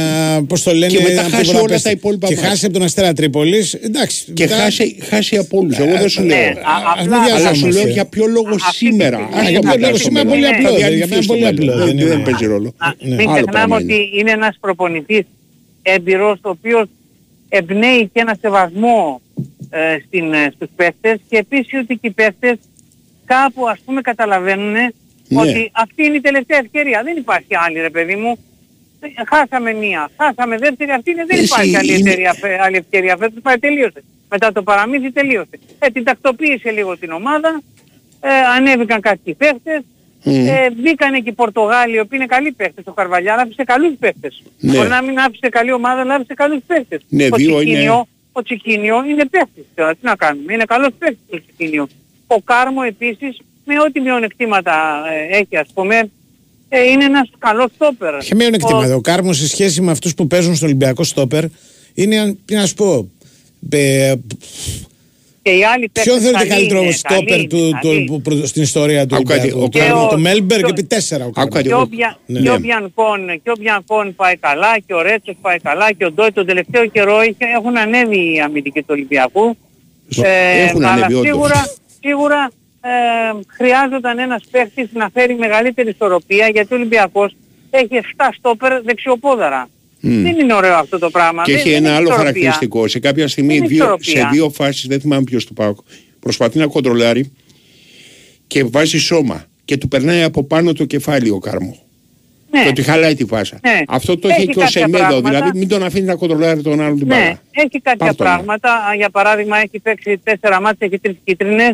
Πώς 0.47 0.63
το 0.63 0.73
λένε, 0.73 0.93
Και 0.93 1.01
μετά 1.01 1.19
από 1.21 1.29
την 1.29 1.37
χάσει 1.37 1.49
όλα 1.49 1.59
Βουδαπέστη 1.59 1.83
τα 1.83 1.89
υπόλοιπα 1.91 2.27
Και 2.27 2.33
μάτια. 2.35 2.49
χάσει 2.49 2.65
από 2.65 2.73
τον 2.73 2.83
Αστέρα 2.83 3.13
Τρίπολης. 3.13 3.73
Εντάξει. 3.73 4.31
Και 4.33 4.43
μετά- 4.43 4.55
χάσει, 4.55 4.97
χάσει 5.09 5.37
από 5.37 5.57
όλους. 5.57 5.77
Εγώ 5.77 5.97
δεν 5.97 6.09
σου 6.09 6.21
Ναι, 6.21 6.27
λέω. 6.27 6.39
α- 6.49 6.93
Ας 6.97 7.05
μην 7.05 7.13
απλά- 7.13 7.35
Αλλά 7.35 7.37
σου 7.37 7.59
βιαζόμαστε. 7.59 7.81
λέω 7.83 7.93
για 7.93 8.05
ποιο 8.05 8.25
λόγο 8.25 8.47
Αυτή 8.49 8.69
τη 8.69 8.75
σήμερα. 8.75 9.17
στιγμή- 9.17 9.33
Ας 9.41 9.47
Α, 9.47 9.49
για 9.49 9.59
το 9.59 9.67
ποιο 9.67 9.75
μετά 9.75 9.85
λόγο 9.87 9.97
στο 9.97 10.05
σήμερα 10.07 10.25
μέλλον. 10.25 10.39
πολύ 10.41 10.51
Ναι. 10.51 10.57
απλό. 10.57 10.69
Θα 10.69 10.77
Για 10.77 10.87
διαλυθεί 10.87 11.09
μένα 11.09 11.21
στο 11.21 11.33
πολύ 11.33 11.43
μέλλον. 11.45 11.69
απλό. 11.69 11.85
Δεν- 11.85 11.97
δεν 11.97 12.07
Δεν 12.07 12.17
είναι. 12.17 12.23
παίζει 12.29 12.45
ρόλο. 12.45 12.73
Α, 12.77 12.87
Ναι. 12.99 13.15
Μην 13.15 13.19
Άλλο 13.19 13.33
ξεχνάμε 13.33 13.51
πράγμα 13.51 13.75
ότι 13.75 13.93
είναι. 13.93 14.07
είναι 14.19 14.31
ένας 14.31 14.57
προπονητής 14.59 15.23
έμπειρος, 15.81 16.39
ο 16.43 16.49
οποίος 16.49 16.85
εμπνέει 17.49 18.01
και 18.13 18.19
ένα 18.19 18.37
σεβασμό 18.41 19.21
ε, 19.69 19.97
στην, 20.07 20.33
ε, 20.33 20.51
στους 20.55 20.69
παίχτες 20.75 21.17
και 21.29 21.37
επίσης 21.37 21.73
ότι 21.81 21.93
και 22.01 22.07
οι 22.07 22.11
παίχτες 22.11 22.55
κάπου 23.25 23.67
ας 23.69 23.79
πούμε 23.85 24.01
καταλαβαίνουν 24.01 24.71
Ναι. 24.71 25.41
ότι 25.41 25.69
αυτή 25.73 26.03
είναι 26.05 26.15
η 26.15 26.21
τελευταία 26.21 26.57
ευκαιρία. 26.57 27.01
Δεν 27.03 27.17
υπάρχει 27.17 27.47
άλλη 27.65 27.79
ρε 27.79 27.89
παιδί 27.89 28.15
μου. 28.15 28.37
Ε, 29.15 29.23
Χάσαμε 29.35 29.73
μία, 29.73 30.09
χάσαμε 30.17 30.57
δεύτερη, 30.57 30.91
αυτή 30.91 31.11
είναι, 31.11 31.25
δεν 31.25 31.35
Εσύ 31.37 31.45
υπάρχει 31.45 31.75
άλλη, 31.77 31.93
είναι- 31.97 32.09
ευκαιρία, 32.09 32.33
φε- 32.33 32.59
άλλη 32.61 32.77
ευκαιρία. 32.77 33.17
Φέτος 33.17 33.41
πάει 33.41 33.57
τελείωσε. 33.59 34.03
Μετά 34.29 34.51
το 34.51 34.63
παραμύθι 34.63 35.11
τελείωσε. 35.11 35.59
Ε, 35.79 35.87
την 35.89 36.03
τακτοποίησε 36.03 36.71
λίγο 36.71 36.97
την 36.97 37.11
ομάδα, 37.11 37.61
ε, 38.21 38.29
ανέβηκαν 38.57 39.01
κάποιοι 39.01 39.33
παίχτες, 39.33 39.81
Μμ. 40.23 40.47
ε, 40.47 40.69
μπήκανε 40.71 41.19
και 41.19 41.29
οι 41.29 41.33
Πορτογάλοι, 41.33 41.95
οι 41.95 41.99
οποίοι 41.99 42.17
είναι 42.21 42.25
καλοί 42.35 42.51
παίχτες. 42.51 42.83
Ο 42.87 42.91
Καρβαλιάλ 42.91 43.39
άφησε 43.39 43.63
καλούς 43.63 43.93
παίχτες. 43.99 44.43
Ναι. 44.59 44.71
Μπορεί 44.77 44.89
να 44.89 45.01
μην 45.01 45.19
άφησε 45.19 45.49
καλή 45.49 45.71
ομάδα, 45.71 46.01
αλλά 46.01 46.13
άφησε 46.15 46.33
καλούς 46.33 46.59
παίχτες. 46.67 47.01
Ναι, 47.09 47.25
ο, 47.25 47.35
δύο 47.35 47.55
Τσικίνιο, 47.55 47.81
είναι- 47.81 48.03
ο 48.31 48.41
Τσικίνιο 48.43 49.03
είναι 49.09 49.25
παίχτης 49.25 49.63
τώρα, 49.75 49.91
τι 49.91 49.99
να 50.01 50.15
κάνουμε. 50.15 50.53
Είναι 50.53 50.63
καλός 50.65 50.89
παίχτης 50.99 51.19
ο 51.33 51.37
Τσικίνιο. 51.37 51.87
Ο 52.27 52.39
Κάρμο 52.41 52.81
επίσης, 52.87 53.37
με 53.65 53.73
ό,τι 53.79 53.99
μειονεκτήματα 53.99 55.03
ε, 55.31 55.37
έχει 55.37 55.57
ας 55.57 55.67
πούμε, 55.73 56.11
ε, 56.69 56.83
είναι 56.83 57.03
ένας 57.05 57.29
καλός 57.39 57.71
στόπερ. 57.75 58.17
Είχε 58.21 58.35
μείον 58.35 58.53
εκτίματα. 58.53 58.95
Ο 58.95 59.01
Κάρμος 59.01 59.37
σε 59.37 59.47
σχέση 59.47 59.81
με 59.81 59.91
αυτούς 59.91 60.13
που 60.13 60.27
παίζουν 60.27 60.55
στο 60.55 60.65
Ολυμπιακό 60.65 61.03
Στόπερ 61.03 61.43
είναι, 61.93 62.19
αν- 62.19 62.39
τι 62.45 62.55
να 62.55 62.65
σου 62.65 62.73
πω, 62.73 63.09
ε, 63.69 64.13
Και 65.41 65.51
οι 65.51 65.63
άλλοι 65.63 65.89
παίχτες 65.89 66.03
Ποιον 66.13 66.19
θέλετε 66.25 66.37
καλοί 66.37 66.49
καλύτερο 66.49 66.81
είναι, 66.83 66.91
στόπερ 66.91 67.25
καλοί 67.25 67.47
του, 67.47 67.57
είναι, 67.57 67.79
του, 67.81 67.87
καλοί. 67.87 68.03
που 68.03 68.21
προ- 68.21 68.45
στην 68.45 68.61
ιστορία 68.61 69.05
του 69.05 69.15
Άκου 69.15 69.23
κάτι, 69.23 69.39
Ολυμπιακού; 69.39 69.63
ο 69.63 69.69
Το- 69.69 69.79
Κάρμος- 69.79 70.09
Το 70.09 70.17
Μέλμπεργκ 70.17 70.61
το- 70.61 70.67
επί 70.69 70.83
τέσσερα 70.83 71.25
ο 71.25 71.31
Άκου 71.35 71.49
κάτι, 71.49 71.69
Κάρμος. 71.69 71.87
Και 71.89 71.95
ο, 71.95 71.97
Μπια, 71.97 72.17
Ναι. 72.25 72.39
και 72.39 72.49
ο 72.49 72.53
Ναι. 72.53 72.59
Μπιανκόν, 72.59 73.41
και 73.43 73.49
ο 73.49 73.53
Μπιανκόν 73.59 74.15
πάει 74.15 74.37
καλά 74.37 74.79
και 74.85 74.93
ο 74.93 75.01
Ρέτσος 75.01 75.35
πάει 75.41 75.59
καλά 75.59 75.91
και 75.91 76.05
ο 76.05 76.11
Ντόι 76.11 76.31
τον 76.31 76.45
τελευταίο 76.45 76.85
καιρό 76.85 77.21
είχε, 77.23 77.45
έχουν 77.55 77.77
ανέβει 77.77 78.33
οι 78.33 78.39
αμυντικοί 78.39 78.79
του 78.79 78.85
Ολυμπιακού. 78.89 79.57
Έχουν 80.67 80.83
αλλά 80.83 80.91
ανέβει, 80.93 81.13
όντως. 81.13 81.25
σίγουρα, 81.27 81.65
σίγουρα 82.01 82.51
ε, 82.89 83.39
χρειάζονταν 83.57 84.19
ένας 84.19 84.43
παίχτης 84.51 84.87
να 84.93 85.09
φέρει 85.13 85.35
μεγαλύτερη 85.35 85.89
ισορροπία 85.89 86.47
γιατί 86.47 86.73
ο 86.73 86.77
Ολυμπιακός 86.77 87.35
έχει 87.69 87.87
7 88.17 88.29
στόπερ 88.37 88.81
δεξιοπόδαρα. 88.81 89.69
Μμ. 89.99 90.21
Δεν 90.23 90.39
είναι 90.39 90.53
ωραίο 90.53 90.75
αυτό 90.75 90.99
το 90.99 91.09
πράγμα. 91.09 91.43
Και 91.43 91.51
Δεν- 91.51 91.59
έχει 91.61 91.69
δεν 91.69 91.77
ένα 91.77 91.87
είναι 91.87 91.97
άλλο 91.97 92.05
ισορροπία. 92.07 92.25
χαρακτηριστικό. 92.31 92.87
Σε 92.87 92.99
κάποια 92.99 93.17
Δεν 93.19 93.27
στιγμή, 93.27 93.55
είναι 93.55 93.67
δύο, 93.67 93.77
ισορροπία. 93.83 94.21
σε 94.21 94.27
δύο 94.31 94.49
φάσεις, 94.49 94.87
δεν 94.87 94.99
θυμάμαι 95.01 95.23
ποιος 95.23 95.45
του 95.45 95.53
πάω, 95.53 95.75
προσπαθεί 96.19 96.57
να 96.59 96.67
κοντρολάρει 96.67 97.33
και 98.47 98.63
βάζει 98.63 98.97
σώμα 98.99 99.45
και 99.65 99.77
του 99.77 99.87
περνάει 99.87 100.21
από 100.23 100.43
πάνω 100.43 100.73
το 100.73 100.85
κεφάλι 100.85 101.29
ο 101.29 101.39
Κάρμο. 101.39 101.79
Ναι. 102.51 102.61
Και 102.63 102.67
ότι 102.67 102.81
χαλάει 102.81 103.15
τη 103.15 103.25
φάσα. 103.25 103.59
Ναι. 103.63 103.81
Αυτό 103.87 104.17
το 104.17 104.27
Έχει 104.27 104.37
έχει 104.41 104.45
και 104.47 104.57
ο 104.59 104.61
κάποια 104.61 104.81
Σεμέδο. 104.81 104.97
πράγματα. 105.07 105.29
Δηλαδή, 105.29 105.57
μην 105.57 105.67
τον 105.67 105.83
αφήνεις 105.83 106.07
να 106.07 106.15
κοντρολάρει 106.15 106.61
τον 106.61 106.81
άλλο 106.81 106.95
την 106.95 107.07
Ναι, 107.07 107.15
μπάλα. 107.15 107.41
έχει 107.51 107.81
κάποια 107.81 107.95
Πάρ' 108.05 108.15
το, 108.15 108.23
ναι. 108.23 108.29
πράγματα. 108.29 108.73
Α, 108.73 108.95
Για 108.95 109.09
παράδειγμα 109.09 109.57
έχει 109.57 109.79
παίξει 109.79 110.17
τέσσερα 110.23 110.61
μάτια, 110.61 110.87
έχει 110.87 110.99
τρεις 110.99 111.15
κίτρινες. 111.23 111.73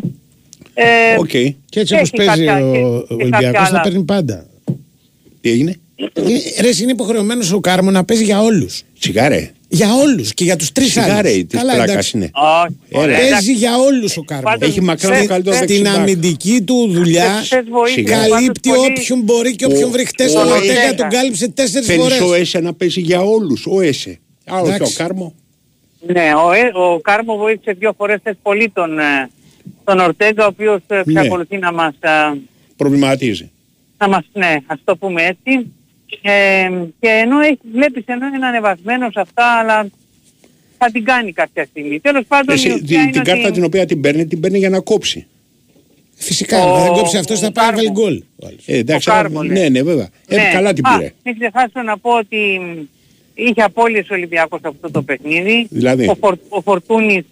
Ε, 0.74 0.84
Οκ. 1.18 1.28
Και 1.28 1.80
έτσι 1.80 1.94
όπως 1.94 2.10
Έχει 2.12 2.24
παίζει 2.26 2.44
κάποια- 2.44 2.66
ο 2.66 2.72
και- 2.72 2.78
ο 2.78 3.04
και 3.08 3.14
Ολυμπιακός 3.14 3.44
κάποια 3.44 3.60
θα 3.60 3.66
άλλα. 3.68 3.80
παίρνει 3.80 4.02
πάντα. 4.04 4.46
Τι 5.40 5.50
έγινε; 5.50 5.76
Ε, 5.96 6.60
Ρε, 6.62 6.68
είναι 6.82 6.92
υποχρεωμένος 6.92 7.52
ο 7.52 7.60
Κάρμο 7.60 7.90
να 7.90 8.04
παίζει 8.04 8.24
για 8.24 8.40
όλους. 8.42 8.82
Σιγάρε. 8.98 9.50
Για 9.68 9.94
όλους 9.94 10.34
και 10.34 10.44
για 10.44 10.56
τους 10.56 10.72
τρεις 10.72 10.92
Σιγάρε 10.92 11.28
άλλου. 11.28 11.46
τη 11.46 11.56
πλάκα 11.58 11.98
είναι. 12.14 12.30
όχι, 12.32 12.76
Έλα. 12.88 13.02
ωραία, 13.02 13.16
Παίζει 13.16 13.28
εντάξει. 13.30 13.52
για 13.52 13.76
όλους 13.78 14.16
ο 14.16 14.22
Κάρμο. 14.22 14.42
Πάντως, 14.44 14.68
Έχει 14.68 14.80
μακράν 14.80 15.12
Θε- 15.12 15.20
το 15.22 15.28
καλύτερο 15.28 15.56
θε- 15.56 15.64
Στην 15.68 15.82
δεξιμπάκ. 15.82 16.00
αμυντική 16.08 16.62
του 16.62 16.88
δουλειά 16.90 17.42
Θες 17.42 17.64
βοήθεια, 17.70 17.92
Σιγά. 17.94 18.28
καλύπτει 18.28 18.68
πάντως 18.68 18.82
πολύ- 18.84 18.98
όποιον 18.98 19.20
μπορεί 19.20 19.56
και 19.56 19.64
όποιον 19.64 19.82
Ο- 19.88 19.88
βρει 19.90 20.04
χτες. 20.04 20.34
ο- 20.34 20.38
Ο 20.38 20.42
ο- 20.42 20.52
Ορτέγα 20.54 20.90
ο- 20.90 20.94
τον 20.94 21.08
κάλυψε 21.08 21.48
τέσσερις 21.48 21.86
Θέλεις 21.86 22.02
φορές. 22.02 22.20
ο 22.20 22.34
Έσε 22.34 22.58
να 22.60 22.72
παίζει 22.74 23.00
για 23.00 23.20
όλους. 23.20 23.66
Ο 23.66 23.80
Έσε. 23.80 24.18
Α, 24.52 24.58
όχι 24.60 24.72
Εντάξει. 24.72 24.92
ο 24.92 25.02
Κάρμο. 25.02 25.34
Ναι, 26.06 26.32
ο, 26.46 26.52
Ε- 26.52 26.72
ο 26.74 27.00
Κάρμο 27.00 27.36
βοήθησε 27.36 27.72
δύο 27.78 27.92
φορές 27.96 28.20
θες 28.22 28.34
πολύ 28.42 28.68
τον, 28.70 28.98
ε, 28.98 29.30
τον 29.84 29.98
Ορτέγκα, 29.98 30.44
ο 30.44 30.46
οποίος 30.48 30.80
ε, 30.86 31.02
Ναι. 31.04 31.20
εξακολουθεί 31.20 31.58
να 31.58 31.72
μας, 31.72 31.94
ε, 32.00 32.38
Προβληματίζει. 32.76 33.50
να 33.98 34.08
μας, 34.08 34.24
ναι, 34.32 34.56
ας 34.66 34.78
το 34.84 34.96
πούμε 34.96 35.22
έτσι. 35.22 35.72
Ε, 36.22 36.68
και 37.00 37.08
ενώ 37.08 37.40
έχει, 37.40 37.58
βλέπεις 37.72 38.02
ενώ 38.06 38.26
είναι 38.26 38.46
ανεβασμένος 38.46 39.12
σε 39.12 39.20
αυτά, 39.20 39.58
αλλά 39.58 39.86
θα 40.78 40.90
την 40.90 41.04
κάνει 41.04 41.32
κάποια 41.32 41.64
στιγμή. 41.70 42.00
Τέλος 42.00 42.24
πάντων, 42.28 42.56
η 42.56 42.58
Εσύ, 42.58 42.68
ουσία 42.68 42.86
την, 42.86 43.00
είναι 43.00 43.10
την 43.10 43.20
ότι- 43.20 43.30
κάρτα 43.30 43.50
την 43.50 43.64
οποία 43.64 43.86
την 43.86 44.00
παίρνει, 44.00 44.26
την 44.26 44.40
παίρνει 44.40 44.58
για 44.58 44.70
να 44.70 44.80
κόψει. 44.80 45.26
Φυσικά, 46.14 46.64
Ο- 46.64 46.74
αν 46.74 46.82
δεν 46.82 46.92
κόψει 46.92 47.16
αυτός 47.16 47.40
θα 47.40 47.46
ο 47.46 47.52
πάει 47.52 47.66
να 47.66 47.72
βάλει 47.72 47.86
Κάρμο. 47.86 48.00
γκολ. 48.00 48.22
Ε, 48.66 48.76
εντάξει, 48.76 49.10
Ο 49.10 49.12
αλλά- 49.12 49.22
Κάρμο, 49.22 49.42
ναι, 49.42 49.60
ναι. 49.60 49.68
ναι, 49.68 49.82
βέβαια. 49.82 50.08
Ε, 50.28 50.36
Ναι. 50.36 50.50
καλά 50.52 50.72
την 50.72 50.86
Α, 50.86 50.96
πήρε. 50.96 51.12
μην 51.24 51.38
ξεχάσω 51.38 51.82
να 51.84 51.98
πω 51.98 52.10
ότι 52.10 52.36
μ, 52.60 52.80
είχε 53.34 53.62
απώλειες 53.62 54.10
ο 54.10 54.14
Ολυμπιακός 54.14 54.60
σε 54.60 54.68
αυτό 54.68 54.90
το 54.90 55.02
παιχνίδι. 55.02 55.66
Δηλαδή; 55.70 56.08
Ο, 56.08 56.14
Φορ, 56.14 56.36
ο 56.48 56.60
Φορτούνης 56.60 57.24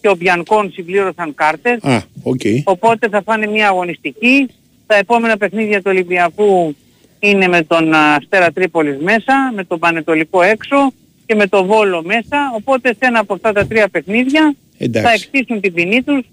και 0.00 0.08
ο 0.08 0.14
Μπιανκόν 0.14 0.72
συμπλήρωσαν 0.72 1.34
κάρτες. 1.34 1.78
Α, 1.82 2.02
οκ. 2.22 2.40
Οπότε 2.64 3.08
θα 3.08 3.22
φάνε 3.22 3.46
μια 3.46 3.68
αγωνιστική. 3.68 4.48
Τα 4.86 4.96
επόμενα 4.96 5.36
παιχνίδια 5.36 5.76
του 5.78 5.86
Ολυμπιακού 5.86 6.76
είναι 7.18 7.48
με 7.48 7.62
τον 7.62 7.92
α, 7.92 8.14
Αστέρα 8.14 8.52
Τρίπολης 8.52 8.98
μέσα, 8.98 9.52
με 9.54 9.64
τον 9.64 9.78
Πανετολικό 9.78 10.42
έξω 10.42 10.92
και 11.26 11.34
με 11.34 11.46
τον 11.46 11.66
Βόλο 11.66 12.02
μέσα. 12.02 12.52
Οπότε 12.56 12.88
σε 12.88 12.98
ένα 13.00 13.18
από 13.18 13.34
αυτά 13.34 13.52
τα 13.52 13.66
τρία 13.66 13.88
παιχνίδια 13.88 14.54
Εντάξει. 14.78 15.08
θα 15.08 15.12
εκτίσουν 15.12 15.60
την 15.60 15.72
ποινή 15.72 16.02
τους 16.02 16.24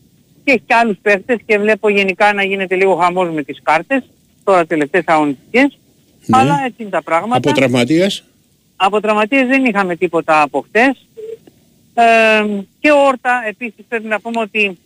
και 0.44 0.52
έχει 0.52 0.62
και 0.66 0.74
άλλους 0.74 0.98
παίχτες 1.02 1.38
και 1.46 1.58
βλέπω 1.58 1.90
γενικά 1.90 2.34
να 2.34 2.44
γίνεται 2.44 2.76
λίγο 2.76 2.96
χαμός 2.96 3.30
με 3.30 3.44
τις 3.44 3.60
κάρτες 3.64 4.04
τώρα 4.44 4.66
τελευταίες 4.66 5.04
αγωνιστικές. 5.08 5.78
Ναι. 6.26 6.38
Αλλά 6.38 6.62
έτσι 6.66 6.76
είναι 6.82 6.90
τα 6.90 7.04
πράγματα. 7.04 7.50
Από 7.50 7.60
τραυματίας; 7.60 8.24
Από 8.76 9.02
τραυματίες 9.02 9.48
δεν 9.48 9.66
είχαμε 9.66 9.96
τίποτα 9.96 10.42
από 10.42 10.66
χτες. 10.68 11.07
Ε, 12.00 12.46
και 12.80 12.92
ο 12.92 13.06
Όρτα 13.06 13.44
επίσης 13.48 13.86
πρέπει 13.88 14.08
να 14.08 14.20
πούμε 14.20 14.40
ότι 14.42 14.78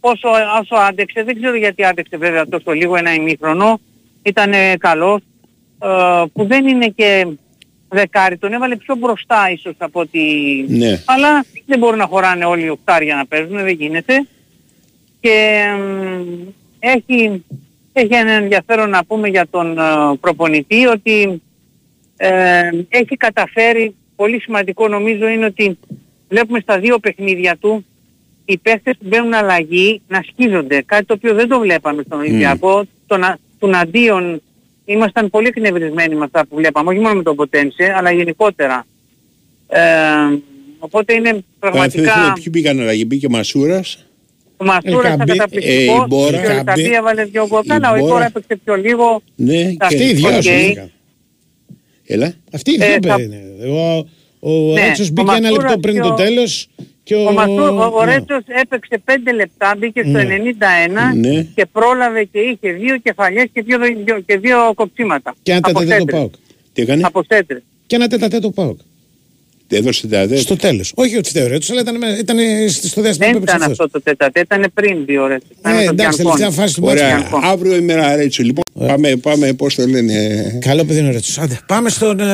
όσο, 0.00 0.28
όσο 0.60 0.74
άντεξε, 0.74 1.22
δεν 1.22 1.34
ξέρω 1.34 1.56
γιατί 1.56 1.84
άντεξε 1.84 2.16
βέβαια 2.16 2.46
τόσο 2.46 2.72
λίγο 2.72 2.96
ένα 2.96 3.14
ημίχρονο, 3.14 3.80
ήταν 4.22 4.52
καλός, 4.78 5.20
ε, 5.82 6.24
που 6.32 6.46
δεν 6.46 6.66
είναι 6.66 6.88
και 6.88 7.26
δεκάρι, 7.88 8.36
τον 8.36 8.52
έβαλε 8.52 8.76
πιο 8.76 8.94
μπροστά 8.96 9.50
ίσως 9.50 9.74
από 9.78 10.00
ότι... 10.00 10.64
Ναι. 10.68 11.02
Αλλά 11.04 11.44
δεν 11.66 11.78
μπορούν 11.78 11.98
να 11.98 12.06
χωράνε 12.06 12.44
όλοι 12.44 12.64
οι 12.64 12.68
οκτάρια 12.68 13.14
να 13.14 13.26
παίζουν, 13.26 13.56
δεν 13.56 13.68
γίνεται. 13.68 14.26
Και 15.20 15.64
εμ, 15.66 16.38
έχει, 16.78 17.44
έχει 17.92 18.14
ένα 18.14 18.32
ενδιαφέρον 18.32 18.90
να 18.90 19.04
πούμε 19.04 19.28
για 19.28 19.46
τον 19.50 19.78
ε, 19.78 19.82
προπονητή 20.20 20.86
ότι 20.86 21.42
ε, 22.16 22.70
έχει 22.88 23.16
καταφέρει, 23.16 23.94
πολύ 24.16 24.40
σημαντικό 24.40 24.88
νομίζω 24.88 25.28
είναι 25.28 25.44
ότι 25.44 25.78
βλέπουμε 26.28 26.60
στα 26.60 26.78
δύο 26.78 26.98
παιχνίδια 26.98 27.56
του 27.56 27.86
οι 28.44 28.56
παίχτες 28.58 28.94
που 28.98 29.06
μπαίνουν 29.08 29.34
αλλαγή 29.34 30.00
να 30.08 30.22
σκίζονται. 30.32 30.82
Κάτι 30.86 31.04
το 31.04 31.14
οποίο 31.14 31.34
δεν 31.34 31.48
το 31.48 31.58
βλέπαμε 31.58 32.02
στον 32.06 32.18
Ολυμπιακό. 32.18 32.84
Τον, 33.06 33.22
α- 33.24 33.38
τον 33.58 33.74
αντίον 33.74 34.42
ήμασταν 34.84 35.30
πολύ 35.30 35.46
εκνευρισμένοι 35.46 36.14
με 36.14 36.24
αυτά 36.24 36.46
που 36.46 36.56
βλέπαμε, 36.56 36.90
όχι 36.90 36.98
μόνο 36.98 37.14
με 37.14 37.22
τον 37.22 37.36
Ποτένσε, 37.36 37.92
αλλά 37.96 38.10
γενικότερα. 38.12 38.86
Ε, 39.68 39.80
οπότε 40.78 41.12
είναι 41.14 41.44
Πραγματικά... 41.58 42.02
πραγματικά... 42.02 42.32
Ποιοι 42.32 42.50
πήγαν 42.52 42.80
αλλαγή, 42.80 43.04
μπήκε 43.06 43.26
ο 43.26 43.30
Μασούρας. 43.30 44.06
Ο 44.56 44.64
Μασούρας 44.64 45.14
ήταν 45.14 45.28
Ελκαμπή, 45.28 45.56
ε, 45.56 45.82
η 45.82 45.86
καταπληκτικός, 45.86 46.06
Μπόρα, 46.08 46.30
και 46.30 46.36
ο 46.36 46.50
Ελκαμπή 46.50 46.80
Ελκαμπή, 46.80 46.94
έβαλε 46.94 47.24
δύο 47.24 47.46
γκολ. 47.46 47.60
η 47.64 47.66
Καλά, 47.66 47.88
ο 47.90 47.92
Μπόρα. 47.92 48.06
Ιμπόρα 48.06 48.24
έπαιξε 48.24 48.56
πιο 48.64 48.76
λίγο. 48.76 49.22
Ναι, 49.36 49.74
Αυτοί 49.78 49.96
και... 49.96 50.04
οι 50.08 50.12
δυο 50.12 50.36
Οκ. 50.36 50.42
σου 50.42 50.50
είχαν. 50.52 50.90
Έλα. 52.06 52.34
Αυτοί 52.52 52.70
οι 52.70 52.76
Ε, 52.80 52.98
δύο 52.98 53.10
θα- 53.12 53.20
είναι. 53.22 53.42
Ο, 53.72 54.06
ο 54.40 54.50
Ναι, 54.72 54.86
Ρέτσος 54.86 55.08
ο 55.08 55.12
μπήκε 55.12 55.30
ένα 55.30 55.40
Μασούρας 55.40 55.62
λεπτό 55.64 55.78
πριν 55.78 55.94
και 55.94 56.00
το 56.00 56.08
ο- 56.08 56.14
τέλος 56.14 56.68
και 57.02 57.14
ο, 57.14 57.26
Ο, 57.28 57.32
Μασού, 57.32 57.52
ο, 57.52 57.92
ο 57.98 58.04
ναι. 58.04 58.12
Ρέτσος 58.12 58.42
έπαιξε 58.46 59.02
5 59.04 59.12
λεπτά, 59.34 59.74
μπήκε 59.78 60.00
στο 60.00 60.10
Ναι. 60.10 60.22
91 60.22 61.14
Ναι. 61.14 61.42
και 61.42 61.66
πρόλαβε 61.72 62.24
και 62.24 62.38
είχε 62.38 62.72
δύο 62.72 62.96
κεφαλιές 62.98 63.46
και 63.52 63.62
δύο, 63.62 63.78
δύο- 64.04 64.20
και 64.26 64.36
δύο 64.38 64.72
κοψίματα. 64.74 65.34
Και 65.42 65.50
ένα 65.52 65.60
Από 65.64 65.78
τέταρτο 65.78 65.94
σέντρες. 65.94 66.14
ΠΑΟΚ. 66.20 66.34
Τι 66.72 66.82
έκανε; 66.82 67.02
Από 67.04 67.22
σέντρες. 67.28 67.62
Και 67.86 67.96
ένα 67.96 68.08
τέταρτο 68.08 68.50
ΠΑΟΚ. 68.50 68.78
Έδωσε 69.70 70.06
τα 70.06 70.26
δε. 70.26 70.36
Στο 70.36 70.56
τέλος. 70.56 70.92
Όχι 70.94 71.16
ότι 71.16 71.30
θεωρεί 71.30 71.50
Ρέτσος, 71.50 71.70
αλλά 71.70 71.80
ήταν, 71.80 71.96
με- 71.98 72.16
ήταν 72.20 72.36
στο 72.68 73.00
διάστημα 73.02 73.26
Δεν 73.26 73.30
που 73.30 73.36
έπαιξε 73.36 73.56
ήταν 73.56 73.62
αυτός. 73.62 73.70
αυτό 73.70 73.90
το 73.90 74.02
τέταρτο, 74.02 74.40
ήταν 74.40 74.70
πριν 74.74 75.04
δύο 75.04 75.22
ώρες. 75.22 75.40
Ήταν 75.58 75.72
Ε, 75.72 75.76
με 75.76 75.84
τον 75.84 75.94
εντάξει, 75.94 76.22
Γιανκόνη. 76.22 76.40
τελευταία 76.40 76.64
φάση 76.64 76.74
του 76.74 76.82
μάτς. 76.82 77.00
Ωραία. 77.00 77.08
Γιανκό. 77.16 77.40
Αύριο 77.44 77.76
ημέρα 77.76 78.16
Ρέτσου. 78.16 78.42
Λοιπόν, 78.42 78.64
πάμε, 78.86 79.16
πάμε, 79.16 79.52
πώς 79.52 79.74
το 79.74 79.86
λένε. 79.86 80.14
Καλό 80.64 80.84
παιδί 80.84 80.98
είναι 80.98 81.08
ο 81.08 81.12
Ρέτσος. 81.12 81.38
Άντε, 81.38 81.58
πάμε 81.66 81.88
στον... 81.88 82.20
ε, 82.20 82.24
ναι. 82.24 82.30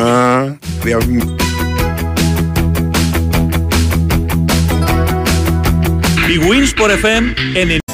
Α, 0.00 0.58
δια- 0.82 1.36
Η 6.34 6.40
Winsport 6.48 7.04
FM 7.04 7.87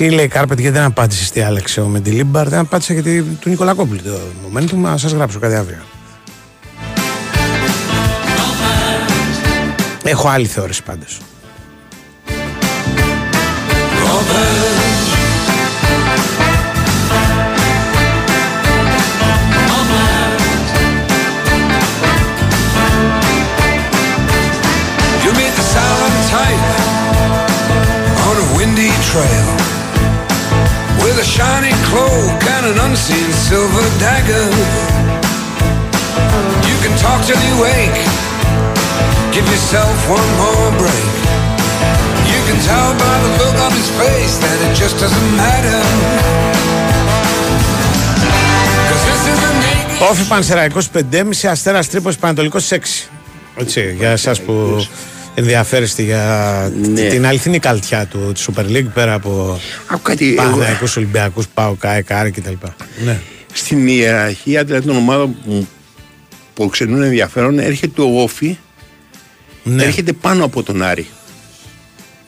Εσύ 0.00 0.10
λέει 0.10 0.28
Κάρπετ, 0.28 0.60
γιατί 0.60 0.76
δεν 0.76 0.86
απάντησες 0.86 1.30
τι 1.30 1.40
άλλαξε 1.40 1.80
ο 1.80 1.86
Μεντιλίμπαρ. 1.86 2.48
Δεν 2.48 2.58
απάντησες 2.58 2.94
γιατί 2.94 3.22
του 3.22 3.48
Νικολακόπουλου 3.48 4.02
το 4.02 4.18
μομέντο 4.42 4.76
μου, 4.76 4.98
σας 4.98 5.12
γράψω 5.12 5.38
κάτι 5.38 5.54
αύριο. 5.54 5.82
Έχω 10.04 10.28
άλλη 10.28 10.46
θεώρηση 10.46 10.82
πάντως. 10.82 11.20
trail 29.12 29.77
With 31.17 31.17
a 31.25 31.27
shiny 31.35 31.73
cloak 31.89 32.39
and 32.55 32.63
an 32.71 32.77
unseen 32.87 33.29
silver 33.47 33.85
dagger. 34.05 34.47
You 36.69 36.75
can 36.83 36.93
talk 37.05 37.19
till 37.27 37.41
you 37.47 37.55
wake. 37.67 37.99
Give 39.33 39.45
yourself 39.53 39.95
one 40.17 40.29
more 40.43 40.69
break. 40.81 41.13
You 42.31 42.39
can 42.47 42.57
tell 42.69 42.89
by 43.03 43.15
the 43.23 43.31
look 43.41 43.57
on 43.65 43.71
his 43.79 43.89
face 44.01 44.35
that 44.43 44.57
it 44.65 44.73
just 44.81 44.95
doesn't 45.03 45.29
matter. 45.43 45.79
Cause 48.89 49.03
this 49.09 49.21
is 49.33 49.39
a 49.49 49.53
naked 49.65 50.09
Όφη 50.11 50.23
Πανσεραϊκός 50.27 50.89
5,5, 50.93 51.47
Αστέρας 51.49 51.89
Τρίπος 51.89 52.17
Πανατολικός 52.17 52.71
6. 52.71 53.09
Έτσι, 53.55 53.93
για 53.97 54.09
εσάς 54.09 54.41
που 54.41 54.85
ενδιαφέρεστε 55.38 56.02
για 56.02 56.72
Ναι. 56.80 57.08
την 57.08 57.26
αληθινή 57.26 57.58
καλτιά 57.58 58.06
του 58.06 58.32
της 58.32 58.48
Super 58.52 58.64
League 58.64 58.86
πέρα 58.94 59.14
από 59.14 59.60
Άκου 59.86 60.02
κάτι, 60.02 60.26
εγώ- 60.26 60.36
Παναθηναϊκούς, 60.36 60.96
Ολυμπιακούς, 60.96 61.46
Πάο, 61.54 61.74
ΚΑΕ, 61.74 62.02
ΚΑΡ 62.02 62.30
κτλ. 62.30 62.52
Ναι. 63.04 63.20
Στην 63.52 63.86
ιεραρχία 63.88 64.64
δηλαδή 64.64 64.86
των 64.86 64.96
ομάδων 64.96 65.36
που, 65.44 65.66
που 66.54 66.68
ξενούν 66.68 67.02
ενδιαφέρον 67.02 67.58
έρχεται 67.58 68.00
ο 68.00 68.22
Όφη 68.22 68.56
ναι. 69.64 69.82
έρχεται 69.82 70.12
πάνω 70.12 70.44
από 70.44 70.62
τον 70.62 70.82
Άρη. 70.82 71.06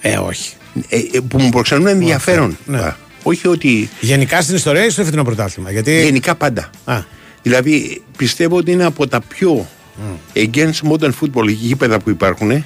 Ε, 0.01 0.17
όχι. 0.17 0.53
Ε, 0.89 0.97
ε, 0.97 1.21
που 1.29 1.39
μου 1.41 1.49
προξενούν 1.49 1.87
ενδιαφέρον. 1.87 2.59
Ναι. 2.67 2.79
Α, 2.79 2.97
Όχι 3.23 3.49
ότι 3.49 3.89
Γενικά 4.01 4.41
στην 4.43 4.55
ιστορία 4.57 4.85
ή 4.85 4.91
στο 4.91 5.05
φετινό 5.05 5.25
πρωτάθλημα. 5.25 5.71
Γιατί... 5.71 6.03
γενικά 6.05 6.35
πάντα. 6.35 6.71
Α, 6.85 6.99
Δηλαδή 7.43 8.03
πιστεύω 8.17 8.57
ότι 8.57 8.71
είναι 8.71 8.85
από 8.85 9.07
τα 9.09 9.21
πιο 9.21 9.69
against 10.35 10.91
modern 10.93 11.11
football 11.21 11.49
γήπεδα 11.49 11.99
που 12.01 12.11
υπάρχουν. 12.11 12.65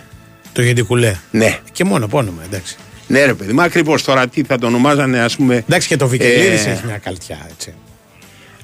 Το 0.54 0.62
γεντικουλέ. 0.62 1.14
Ναι. 1.30 1.58
Και 1.72 1.84
μόνο 1.84 2.04
από 2.04 2.18
όνομα, 2.18 2.42
εντάξει. 2.50 2.76
Ναι, 3.06 3.24
ρε 3.24 3.34
παιδί, 3.34 3.52
μα 3.52 3.62
ακριβώς 3.62 4.02
τώρα 4.04 4.26
τι 4.28 4.42
θα 4.42 4.58
το 4.58 4.66
ονομάζανε, 4.66 5.20
ας 5.20 5.36
πούμε. 5.36 5.54
Εντάξει 5.68 5.88
και 5.88 5.96
το 5.96 6.08
Βικελίδης 6.08 6.66
Ε, 6.66 6.70
έχει 6.70 6.86
μια 6.86 6.98
καλτιά, 6.98 7.38
έτσι. 7.50 7.74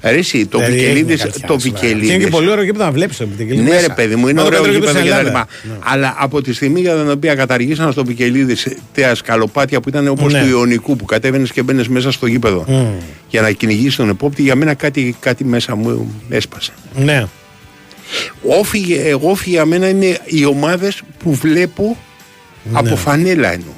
Αρέσει, 0.03 0.45
το 0.45 0.57
Δηλαδή, 0.57 0.75
έχει 0.75 0.81
Βικελίδη. 0.85 1.05
μια 1.13 1.17
καλτιά, 1.23 1.47
Το 1.47 1.59
σοβαρά. 1.59 1.79
Βικελίδη. 1.81 2.07
Και 2.07 2.13
είναι 2.13 2.23
και 2.23 2.29
πολύ 2.29 2.49
ωραίο 2.49 2.63
γήπεδο 2.63 2.83
να 2.83 2.91
βλέπεις 2.91 3.17
το 3.17 3.27
Βικελίδη. 3.37 3.69
Ναι, 3.69 3.79
ρε 3.79 3.93
παιδί 3.95 4.15
μου, 4.15 4.27
είναι 4.27 4.41
Μα 4.41 4.49
το 4.49 4.55
ωραίο 4.55 4.61
καλύτερο 4.61 4.85
γήπεδο 4.85 4.91
στην 4.99 5.03
και 5.03 5.09
τα 5.09 5.19
Ελλάδα. 5.19 5.47
λοιπά. 5.69 5.79
Αλλά 5.91 6.15
από 6.17 6.41
τη 6.41 6.53
στιγμή 6.53 6.79
για 6.79 6.95
την 6.95 7.11
οποία 7.11 7.35
καταργήσαν 7.35 7.91
στο 7.91 8.05
Βικελίδης 8.05 8.67
τα 8.93 9.15
σκαλοπάτια 9.15 9.79
που 9.81 9.89
ήταν 9.89 10.07
όπως 10.07 10.33
Ναι. 10.33 10.41
του 10.41 10.47
Ιωνικού 10.47 10.95
που 10.95 11.05
κατέβαινες 11.05 11.51
και 11.51 11.61
μπαίνεις 11.63 11.87
μέσα 11.87 12.11
στο 12.11 12.25
γήπεδο 12.25 12.65
για 13.29 13.41
να 13.41 13.51
κυνηγήσεις 13.51 13.95
τον 13.95 14.09
επόπτη, 14.09 14.41
για 14.41 14.55
μένα 14.55 14.73
κάτι, 14.73 15.15
κάτι 15.19 15.43
μέσα 15.45 15.75
μου 15.75 16.15
έσπασε. 16.29 16.71
Ναι. 16.95 17.25
Όφη, 18.47 18.93
εγώ 18.93 19.29
όφη 19.29 19.49
για 19.49 19.65
μένα 19.65 19.87
είναι 19.89 20.17
οι 20.25 20.45
ομάδες 20.45 21.01
που 21.23 21.33
βλέπω 21.33 21.97
Ναι. 22.63 22.79
από 22.79 22.95
φανέλα 22.95 23.51
εννοώ. 23.53 23.73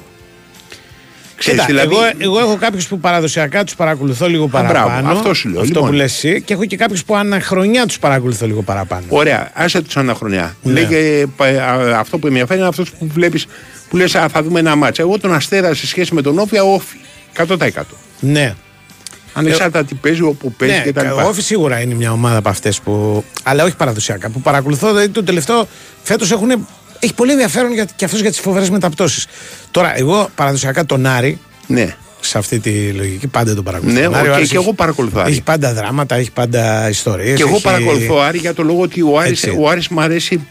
Ξέρεις, 1.36 1.60
Κοίτα, 1.60 1.84
δηλαδή, 1.84 1.94
εγώ, 1.94 2.10
εγώ 2.18 2.38
έχω 2.38 2.56
κάποιους 2.56 2.86
που 2.88 2.98
παραδοσιακά 3.00 3.64
τους 3.64 3.74
παρακολουθώ 3.74 4.28
λίγο 4.28 4.46
μπράβο, 4.46 4.66
παραπάνω. 4.66 5.10
αυτό 5.10 5.34
σου 5.34 5.48
λέω, 5.48 5.60
Αυτό 5.60 5.72
λοιπόν. 5.72 5.88
που 5.90 5.94
λες 5.96 6.12
εσύ. 6.24 6.42
Και 6.42 6.52
έχω 6.52 6.64
και 6.64 6.76
κάποιους 6.76 7.04
που 7.04 7.16
αναχρονιά 7.16 7.86
τους 7.86 7.98
παρακολουθώ 7.98 8.46
λίγο 8.46 8.62
παραπάνω. 8.62 9.04
Ωραία, 9.08 9.50
άσε 9.54 9.82
τους 9.82 9.96
αναχρονιά. 9.96 10.56
Ναι. 10.62 10.72
Λέγε, 10.72 11.26
πα- 11.36 11.44
α, 11.46 11.98
αυτό 11.98 12.18
που 12.18 12.22
με 12.22 12.28
ενδιαφέρει 12.28 12.58
είναι 12.58 12.68
αυτό 12.68 12.82
που 12.98 13.08
βλέπεις, 13.12 13.46
που 13.88 13.96
λες, 13.96 14.10
θα 14.12 14.42
δούμε 14.42 14.58
ένα 14.60 14.76
μάτσα. 14.76 15.02
Εγώ 15.02 15.18
τον 15.18 15.34
Αστέρα 15.34 15.74
σε 15.74 15.86
σχέση 15.86 16.14
με 16.14 16.22
τον 16.22 16.38
Όφη, 16.38 16.58
όφη. 16.58 16.96
100%. 17.36 17.96
Ναι. 18.20 18.54
Ανεξάρτητα 19.34 19.84
τι 19.84 19.94
παίζει, 19.94 20.22
όπου 20.22 20.52
παίζει 20.52 20.74
Ναι, 20.74 20.90
κτλ. 20.90 21.06
ο 21.06 21.26
Όφη 21.28 21.42
σίγουρα 21.42 21.80
είναι 21.80 21.94
μια 21.94 22.12
ομάδα 22.12 22.36
από 22.36 22.48
αυτές 22.48 22.80
που. 22.80 23.24
Αλλά 23.42 23.64
όχι 23.64 23.76
παραδοσιακά. 23.76 24.30
Που 24.30 24.40
παρακολουθώ, 24.40 24.88
δηλαδή 24.88 25.08
το 25.08 25.22
τελευταίο 25.24 25.68
φέτος 26.02 26.30
έχουν. 26.32 26.66
Έχει 26.98 27.14
πολύ 27.14 27.30
ενδιαφέρον 27.32 27.72
για, 27.72 27.86
και 27.96 28.04
αυτός 28.04 28.20
για 28.20 28.30
τις 28.30 28.40
φοβερές 28.40 28.70
μεταπτώσεις. 28.70 29.26
Τώρα, 29.70 29.98
εγώ 29.98 30.28
παραδοσιακά 30.34 30.84
τον 30.86 31.06
Άρη, 31.06 31.38
Ναι. 31.66 31.94
σε 32.20 32.38
αυτή 32.38 32.58
τη 32.58 32.88
λογική, 32.90 33.26
πάντα 33.26 33.54
τον 33.54 33.64
παρακολουθώ. 33.64 33.98
Ναι, 33.98 34.04
Τον 34.04 34.14
Άρη, 34.14 34.28
ο 34.28 34.30
οκ, 34.30 34.36
Άρης 34.36 34.48
και 34.50 34.56
εγώ 34.56 34.72
παρακολουθώ 34.72 35.20
Άρη. 35.20 35.30
Έχει 35.30 35.42
πάντα 35.42 35.72
δράματα, 35.74 36.14
έχει 36.14 36.30
πάντα 36.30 36.88
ιστορίες. 36.88 37.36
Και 37.36 37.42
εγώ 37.42 37.58
παρακολουθώ 37.60 38.18
Άρη 38.18 38.38
για 38.38 38.54
το 38.54 38.62
λόγο 38.62 38.80
ότι 38.80 39.02
ο 39.02 39.18
Άρης, 39.18 39.42
Έτσι. 39.44 39.56
ο 39.60 39.68
Άρης 39.68 39.88
μ' 39.88 40.00
αρέσει, 40.00 40.46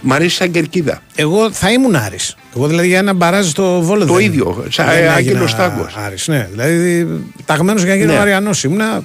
μ' 0.00 0.12
αρέσει 0.12 0.36
σαν 0.36 0.50
κερκίδα. 0.50 1.02
Εγώ 1.14 1.50
θα 1.52 1.70
ήμουν 1.72 1.96
Άρης. 1.96 2.36
Εγώ 2.56 2.66
δηλαδή 2.66 2.88
για 2.88 2.98
ένα 2.98 3.12
μπαράζ 3.12 3.46
στο 3.48 3.80
Βόλο 3.80 4.06
Το 4.06 4.14
δεν- 4.14 4.24
ίδιο, 4.24 4.64
σαν 4.68 4.86
δεν 4.86 5.08
Άγγελος 5.10 5.52
έγινα 5.52 5.68
Τάγκος. 5.68 5.94
Άρης, 5.96 6.28
ναι. 6.28 6.48
Δηλαδή 6.50 7.06
ταγμένος 7.44 7.82
για 7.82 7.92
να 7.94 7.98
γίνω 8.00 8.12
Ναι. 8.12 8.18
Αρειανός 8.18 8.64
ήμουνα. 8.64 9.02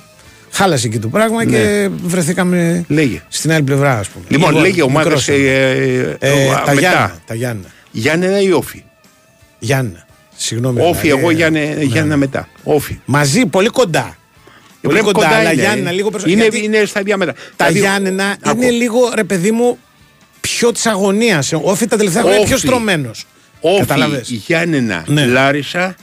Χάλασε 0.54 0.88
εκεί 0.88 1.00
το 1.00 1.08
πράγμα 1.08 1.46
και 1.46 1.90
βρεθήκαμε 2.04 2.86
Λέγε. 2.88 3.22
στην 3.28 3.52
άλλη 3.52 3.64
πλευρά, 3.64 3.98
ας 3.98 4.08
πούμε. 4.08 4.26
Λοιπόν, 4.28 4.50
Λίγο 4.50 4.62
λέγε 4.62 4.82
ομάδε. 4.82 5.06
μικρός 5.06 5.28
Ε, 5.28 5.34
ήμουν. 5.34 5.46
ε, 5.48 6.18
Ε, 6.20 6.44
ε, 6.44 6.48
τα 6.48 6.60
μετά. 6.60 6.74
Γιάννα. 6.74 7.16
Τα 7.26 7.34
Γιάννα. 7.34 7.66
Γιάννενα 7.92 8.42
ή 8.42 8.52
Όφη; 8.52 8.84
Γιάννα. 9.60 10.06
Συγγνώμη. 10.36 10.80
Όφη, 10.82 11.02
δηλαδή, 11.02 11.20
εγώ 11.22 11.30
ε, 11.30 11.34
Γιάννε- 11.34 11.76
ναι, 11.78 11.84
Γιάννενα 11.84 12.06
ναι. 12.06 12.16
μετά. 12.16 12.48
Όφη. 12.64 13.00
Μαζί, 13.06 13.46
πολύ 13.46 13.68
κοντά. 13.68 14.16
Πολύ 14.82 15.00
Πολύ 15.00 15.14
κοντά, 15.14 15.28
αλλά 15.28 15.52
είναι. 15.52 15.62
Γιάννενα 15.62 15.92
λίγο 15.92 16.10
περισσότερο. 16.10 16.40
Είναι, 16.42 16.50
γιατί 16.56 16.66
είναι 16.78 16.86
στα 16.86 17.02
διάμετρα. 17.04 17.34
τα 17.56 17.66
Δηλαδή, 17.66 17.80
Γιάννενα 17.88 18.36
άκου. 18.44 18.62
είναι 18.62 18.70
λίγο, 18.72 19.12
ρε 19.16 19.24
παιδί 19.24 19.52
μου, 19.52 19.78
πιο 20.42 20.72
της 20.72 20.86
αγωνίας. 20.86 21.54
Όφη 21.54 21.86
τα 21.88 21.98
τελευταία 21.98 22.22
χρόνια 22.22 22.38
είναι 22.38 22.48
πιο 22.48 22.56
Όφη. 22.58 22.68
στρωμένος. 22.68 23.26
Όφη, 23.60 23.80
Κατάλαβες. 23.80 24.30
Γιάννενα, 24.30 25.04
Ναι. 25.08 25.26
Λάρισα 25.26 25.96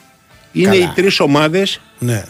είναι 0.53 0.69
Καλά. 0.71 0.83
οι 0.85 0.89
τρεις 0.95 1.21
ομάδες 1.21 1.81
Ναι. 1.99 2.25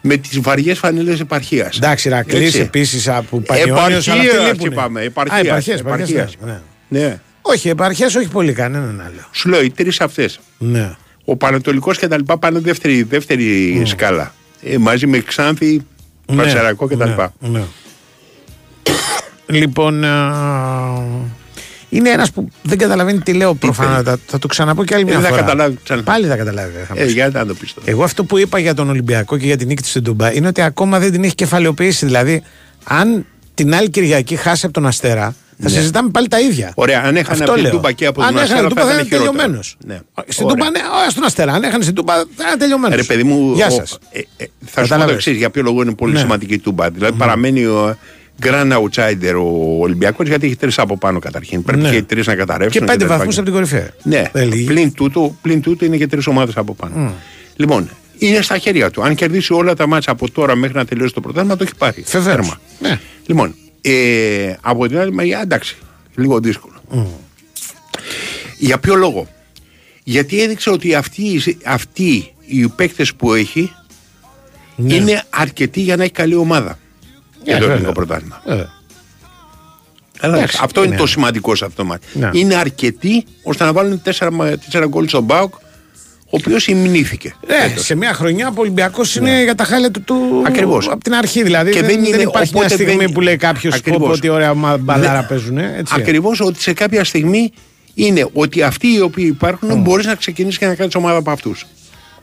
με 0.00 0.16
τις 0.16 0.40
βαριές 0.40 0.78
φανέλες 0.78 1.20
επαρχίας. 1.20 1.76
Εντάξει, 1.76 2.08
Ρακλής 2.08 2.54
επίσης 2.54 3.08
από 3.08 3.40
Πανιόνιο. 3.40 3.74
Επαρχίας 3.74 4.56
είπαμε, 4.60 5.00
επαρχίας, 5.02 5.40
επαρχίες, 5.46 5.80
επαρχίας. 5.80 6.34
ναι. 6.40 6.60
Ναι. 6.88 7.20
Όχι, 7.42 7.68
επαρχέ 7.68 8.04
όχι 8.04 8.28
πολύ 8.28 8.52
κανέναν 8.52 9.00
άλλο. 9.06 9.28
Σου 9.32 9.48
λέω 9.48 9.62
οι 9.62 9.70
τρεις 9.70 10.00
αυτές. 10.00 10.40
Ναι. 10.58 10.94
Ο 11.24 11.36
Πανατολικός 11.36 11.98
και 11.98 12.08
τα 12.08 12.16
λοιπά 12.16 12.38
πάνε 12.38 12.58
δεύτερη, 12.58 13.02
δεύτερη 13.02 13.82
σκάλα. 13.86 14.34
Ε, 14.62 14.78
μαζί 14.78 15.06
με 15.06 15.18
Ξάνθη, 15.18 15.86
Πανσεραϊκό 16.36 16.88
και 16.88 16.96
τα 16.96 17.04
ναι, 17.04 17.10
λοιπά. 17.10 17.32
ναι. 17.38 17.62
λοιπόν, 19.46 20.04
α, 20.04 20.32
είναι 21.96 22.10
ένας 22.10 22.30
που 22.30 22.48
δεν 22.62 22.78
καταλαβαίνει 22.78 23.18
τι 23.20 23.32
λέω 23.32 23.54
προφανώς. 23.54 24.18
Θα 24.26 24.38
το 24.38 24.46
ξαναπώ 24.46 24.84
και 24.84 24.94
άλλη 24.94 25.04
μια 25.04 25.14
Ε, 25.14 25.20
θα 25.20 25.28
φορά. 25.28 25.40
καταλάβει 25.40 25.78
ξανά. 25.84 26.02
Πάλι 26.02 26.26
θα 26.26 26.36
καταλάβει. 26.36 26.72
θα 26.88 26.94
μου 26.94 27.00
Ε, 27.00 27.04
πεις. 27.04 27.12
για 27.12 27.28
να 27.32 27.46
το 27.46 27.54
πεις 27.54 27.74
τώρα. 27.74 27.90
Εγώ 27.90 28.04
αυτό 28.04 28.24
που 28.24 28.38
είπα 28.38 28.58
για 28.58 28.74
τον 28.74 28.88
Ολυμπιακό 28.88 29.36
και 29.38 29.46
για 29.46 29.56
την 29.56 29.66
νίκη 29.68 29.82
του 29.82 29.88
στην 29.88 30.02
Τούμπα 30.02 30.32
είναι 30.34 30.46
ότι 30.46 30.60
ακόμα 30.62 30.98
δεν 30.98 31.12
την 31.12 31.24
έχει 31.24 31.34
κεφαλαιοποιήσει. 31.34 32.06
Δηλαδή, 32.06 32.42
αν 32.84 33.26
την 33.54 33.74
άλλη 33.74 33.90
Κυριακή 33.90 34.36
χάσει 34.36 34.64
από 34.64 34.74
τον 34.74 34.86
Αστέρα, 34.86 35.34
θα 35.58 35.68
συζητάμε 35.68 36.10
πάλι 36.10 36.28
τα 36.28 36.40
ίδια. 36.40 36.64
Ναι. 36.66 36.72
Ωραία, 36.74 36.98
αν 37.04 37.16
έχανε 37.16 37.28
Αυτό 37.30 37.44
από 37.44 37.52
την 37.52 37.62
λέω. 37.62 37.70
Τούμπα 37.72 37.92
και 37.92 38.06
από 38.06 38.22
αν 38.22 38.26
τον 38.28 38.36
έχανε 38.36 38.52
Αστέρα 38.52 38.68
την 38.68 38.76
θα 38.76 38.82
Τούμπα 38.82 38.92
θα 38.94 38.94
ήταν 38.94 39.06
είναι 39.06 39.16
χειρότερο. 39.16 39.32
τελειωμένος. 39.38 39.76
Ναι. 39.86 39.98
Στην 40.28 40.44
Ωραία. 40.44 40.56
Τούμπα, 40.56 40.70
ναι, 40.70 40.78
όχι 41.02 41.10
στον 41.10 41.24
Αστέρα. 41.24 41.52
Αν 41.52 41.62
έχανε 41.62 41.82
στην 41.82 41.94
Τούμπα 41.94 42.14
θα 42.14 42.24
είναι 42.48 42.56
τελειωμένος. 42.58 42.96
Ρε 42.96 43.02
παιδί 43.02 43.22
μου, 43.22 43.52
Γεια 43.54 43.66
ο- 43.66 43.70
σας. 43.70 43.98
ε, 44.10 44.18
ε, 44.18 44.24
θα 44.36 44.44
σου 44.46 44.70
πω 44.74 44.74
το 44.74 44.80
Κατάλαβες. 44.80 45.14
εξής, 45.14 45.36
για 45.36 45.50
ποιο 45.50 45.62
λόγο 45.62 45.82
είναι 45.82 45.94
πολύ 45.94 46.12
Ναι. 46.12 46.18
σημαντική 46.18 46.54
η 46.54 46.58
Τούμπα. 46.58 46.90
Δηλαδή 46.90 47.16
παραμένει 47.18 47.64
ο 47.64 47.96
grand 48.42 48.72
outsider 48.72 49.34
ο 49.36 49.80
Ολυμπιακός 49.82 50.28
γιατί 50.28 50.46
έχει 50.46 50.56
τρεις 50.56 50.78
από 50.78 50.98
πάνω 50.98 51.18
καταρχήν. 51.18 51.62
Πρέπει 51.62 51.82
Ναι. 51.82 51.90
και 51.90 51.96
οι 51.96 52.02
τρεις 52.02 52.26
να 52.26 52.34
καταρρεύσουν. 52.34 52.80
Και 52.80 52.86
πέντε 52.86 52.98
τα 52.98 53.04
λοιπά. 53.04 53.16
βαθμούς 53.16 53.34
από 53.36 53.44
την 53.44 53.54
κορυφαία. 53.54 53.90
Ναι, 54.02 54.22
Δεν 54.32 54.48
λύγει. 54.48 54.64
πλην 54.64 54.92
τούτου, 54.94 55.38
πλην 55.42 55.60
τούτου 55.62 55.84
είναι 55.84 55.96
και 55.96 56.06
τρεις 56.06 56.26
ομάδες 56.26 56.56
από 56.56 56.74
πάνω. 56.74 57.12
Λοιπόν, 57.56 57.88
είναι 58.18 58.42
στα 58.42 58.58
χέρια 58.58 58.90
του. 58.90 59.02
Αν 59.02 59.14
κερδίσει 59.14 59.52
όλα 59.52 59.74
τα 59.74 59.86
μάτσα 59.86 60.10
από 60.10 60.30
τώρα 60.30 60.54
μέχρι 60.54 60.76
να 60.76 60.84
τελειώσει 60.84 61.14
το 61.14 61.20
πρωτάθλημα, 61.20 61.56
το 61.56 61.62
έχει 61.64 61.74
πάρει. 61.78 62.04
Βεβαίως. 62.06 62.34
Τέρμα. 62.36 62.60
Ναι. 62.78 63.00
Λοιπόν, 63.26 63.54
ε, 63.80 64.54
από 64.60 64.86
την 64.88 64.98
άλλη 64.98 65.12
μεριά, 65.12 65.40
εντάξει, 65.42 65.76
λίγο 66.14 66.40
δύσκολο. 66.40 66.74
Για 68.58 68.78
ποιο 68.78 68.94
λόγο; 68.94 69.26
Γιατί 70.04 70.42
έδειξε 70.42 70.70
ότι 70.70 70.94
αυτοί, 70.94 71.40
αυτοί 71.64 72.32
οι 72.46 72.68
παίκτες 72.68 73.14
που 73.14 73.32
έχει 73.34 73.72
Ναι. 74.76 74.94
είναι 74.94 75.22
αρκετοί 75.30 75.80
για 75.80 75.96
να 75.96 76.02
έχει 76.02 76.12
καλή 76.12 76.34
ομάδα. 76.34 76.78
Για 77.44 77.52
το 77.54 77.58
βέβαια. 77.60 77.72
ελληνικό 77.74 77.92
πρωτάθλημα. 77.92 78.42
Ε, 78.46 78.64
Καλά, 80.18 80.36
Εντάξει, 80.36 80.58
αυτό 80.62 80.80
είναι 80.82 80.90
ναι. 80.94 80.96
το 81.00 81.06
σημαντικό 81.06 81.54
σε 81.54 81.64
αυτό 81.64 81.76
το 81.82 81.88
μάτι. 81.88 82.06
Ναι. 82.12 82.30
Είναι 82.32 82.54
αρκετοί 82.54 83.24
ώστε 83.42 83.64
να 83.64 83.72
βάλουν 83.72 84.02
4 84.04 84.86
γκολ 84.88 85.08
στον 85.08 85.22
Μπάουκ, 85.22 85.54
ο 85.54 85.60
οποίος 86.30 86.66
ημνήθηκε. 86.66 87.34
Ναι, 87.46 87.74
σε 87.76 87.94
μια 87.94 88.12
χρονιά 88.14 88.48
που 88.48 88.54
ο 88.58 88.60
Ολυμπιακός 88.60 89.16
είναι 89.16 89.42
για 89.42 89.54
τα 89.54 89.64
χάλια 89.64 89.90
του, 89.90 90.02
του 90.02 90.42
Ακριβώς. 90.46 90.88
από 90.88 91.04
την 91.04 91.14
αρχή. 91.14 91.42
Δηλαδή 91.42 91.70
Και 91.70 91.80
δεν, 91.80 91.88
δεν 91.88 92.02
δεν 92.02 92.12
είναι- 92.12 92.22
υπάρχει 92.22 92.52
μια 92.54 92.62
οπότε 92.62 92.74
στιγμή 92.82 93.04
δεν- 93.04 93.12
που 93.12 93.20
λέει 93.20 93.36
κάποιος 93.36 93.74
Ακριβώς. 93.74 94.16
ότι 94.16 94.28
ωραία 94.28 94.54
μα- 94.54 94.76
μπαλάρα 94.76 95.18
Δεν- 95.18 95.26
παίζουν. 95.28 95.58
Έτσι. 95.58 95.94
Ακριβώς 95.96 96.40
ότι 96.40 96.60
σε 96.62 96.72
κάποια 96.72 97.04
στιγμή 97.04 97.52
είναι 97.94 98.28
ότι 98.32 98.62
αυτοί 98.62 98.86
οι 98.92 99.00
οποίοι 99.00 99.26
υπάρχουν 99.34 99.80
μπορείς 99.82 100.06
να 100.06 100.14
ξεκινήσεις 100.14 100.58
και 100.58 100.66
να 100.66 100.74
κάνεις 100.74 100.94
ομάδα 100.94 101.16
από 101.18 101.30
αυτούς. 101.30 101.66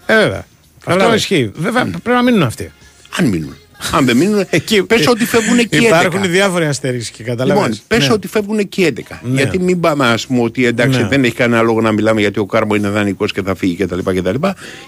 Ε, 0.06 0.16
βέβαια. 0.18 0.46
Αυτό 0.78 0.90
Κατάλαβες. 0.92 1.20
ισχύει. 1.20 1.52
Βέβαια 1.56 1.84
πρέπει 1.84 2.10
να 2.10 2.22
μείνουν 2.24 2.44
αυτοί. 2.44 2.72
Αν 3.18 3.26
μείνουν. 3.26 3.56
Αν 3.94 4.06
δεν 4.06 4.18
μείνουν, 4.18 4.46
πες 4.88 5.08
ότι 5.08 5.26
φεύγουν 5.26 5.58
εκεί 5.58 5.78
11. 5.78 5.82
Υπάρχουν 5.84 6.22
διάφοροι 6.32 6.66
αστερίσκοι, 6.66 7.24
καταλαβαίνεις. 7.24 7.70
Λοιπόν, 7.70 7.98
πες 7.98 8.08
Ναι. 8.08 8.14
ότι 8.14 8.28
φεύγουν 8.28 8.60
εκεί 8.60 8.84
11. 8.84 9.20
Ναι. 9.24 9.36
Γιατί 9.42 9.60
μην 9.60 9.80
πούμε, 9.80 10.08
ας 10.08 10.28
πούμε, 10.28 10.42
ότι 10.42 10.66
εντάξει 10.66 11.00
Ναι. 11.02 11.08
δεν 11.08 11.24
έχει 11.24 11.34
κανένα 11.36 11.62
λόγο 11.62 11.82
να 11.82 11.92
μιλάμε 11.92 12.22
γιατί 12.22 12.40
ο 12.40 12.46
Κάρμο 12.46 12.76
είναι 12.76 12.90
δανεικός 12.90 13.32
και 13.32 13.42
θα 13.42 13.56
φύγει 13.56 13.76
κτλ. 13.76 14.00
κτλ. 14.00 14.36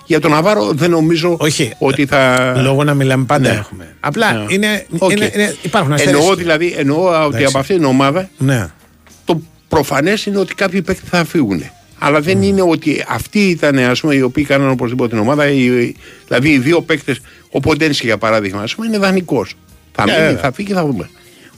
Για 0.05 0.19
τον 0.19 0.31
Ναβάρο 0.31 0.71
δεν 0.73 0.89
νομίζω 0.89 1.37
Όχι. 1.39 1.71
ότι 1.77 2.05
θα. 2.05 2.53
Λόγο 2.61 2.83
να 2.83 2.93
μιλάμε 2.93 3.23
πάντα 3.25 3.49
Ναι. 3.51 3.55
έχουμε. 3.57 3.95
Απλά 3.99 4.33
Ναι. 4.33 4.45
είναι, 4.53 4.85
Οκ. 4.97 5.11
είναι, 5.11 5.31
είναι- 5.33 5.55
υπάρχουν 5.61 5.93
αστερίσκοι. 5.93 6.21
Εννοώ 6.21 6.35
δηλαδή 6.35 6.73
εννοώ 6.77 7.07
ότι 7.07 7.25
Εντάξει. 7.25 7.45
από 7.45 7.57
αυτήν 7.59 7.75
την 7.75 7.85
ομάδα 7.85 8.29
Ναι. 8.37 8.67
το 9.25 9.41
προφανές 9.67 10.25
είναι 10.25 10.37
ότι 10.37 10.55
κάποιοι 10.55 10.81
παίκτες 10.81 11.09
θα 11.09 11.25
φύγουν. 11.25 11.63
Αλλά 11.99 12.21
δεν 12.21 12.41
είναι 12.41 12.61
ότι 12.61 13.03
αυτοί 13.07 13.39
ήταν 13.39 13.77
ας 13.77 13.99
πούμε, 13.99 14.15
οι 14.15 14.21
οποίοι 14.21 14.43
κάναν 14.43 14.69
οπωσδήποτε 14.69 15.09
την 15.09 15.19
ομάδα. 15.19 15.47
Οι, 15.49 15.95
δηλαδή 16.27 16.49
οι 16.49 16.57
δύο 16.57 16.81
παίκτες, 16.81 17.19
ο 17.55 17.59
Ποντένσε 17.59 18.05
για 18.05 18.17
παράδειγμα, 18.17 18.61
ας 18.61 18.75
πούμε, 18.75 18.87
είναι 18.87 18.97
δανεικός. 18.97 19.53
Θα, 19.91 20.05
Ναι, 20.05 20.11
μείνει, 20.11 20.23
βέβαια. 20.25 20.41
θα 20.41 20.51
φύγει 20.51 20.67
και 20.67 20.73
θα 20.73 20.85
δούμε. 20.85 21.09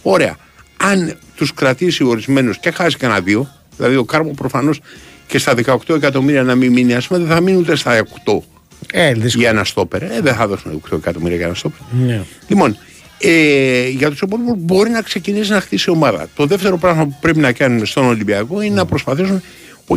Ωραία. 0.02 0.36
Αν 0.78 1.18
τους 1.36 1.54
κρατήσει 1.54 2.04
ορισμένους 2.04 2.60
και 2.60 2.72
χάσει 2.72 2.98
κανένα 2.98 3.20
δύο, 3.22 3.48
δηλαδή 3.78 3.96
ο 3.96 4.04
Κάρμο 4.04 4.32
προφανώς 4.32 4.82
και 5.28 5.38
στα 5.38 5.54
18 5.54 5.96
εκατομμύρια 5.96 6.44
να 6.44 6.56
μην 6.56 6.72
μείνει, 6.72 6.94
ας 6.94 7.08
πούμε, 7.08 7.20
δεν 7.20 7.28
θα 7.36 7.42
μείνει 7.42 7.58
ούτε 7.58 7.76
στα 7.76 7.98
8 8.26 8.44
Ε, 8.92 9.14
δύσκολο. 9.14 9.42
για 9.44 9.50
ένα 9.50 9.64
στόπερ. 9.64 10.02
Ε, 10.04 10.20
δεν 10.22 10.36
θα 10.36 10.48
δώσουν 10.48 10.72
8 10.92 10.98
εκατομμύρια 10.98 11.36
για 11.38 11.46
ένα 11.46 11.56
στόπερ. 11.56 11.80
Ναι. 12.06 12.22
Λοιπόν, 12.48 12.78
ε, 13.20 13.88
για 13.90 14.10
τους 14.10 14.22
υπόλοιπους 14.22 14.54
μπορεί 14.58 14.90
να 14.90 15.02
ξεκινήσει 15.02 15.52
να 15.52 15.62
χτίσει 15.62 15.90
ομάδα. 15.90 16.28
Το 16.36 16.46
δεύτερο 16.46 16.78
πράγμα 16.78 17.06
που 17.06 17.18
πρέπει 17.22 17.40
να 17.40 17.52
κάνουν 17.52 17.86
στον 17.86 18.06
Ολυμπιακό 18.06 18.62
είναι 18.62 18.76
να 18.76 18.86
προσπαθήσουν. 18.86 19.42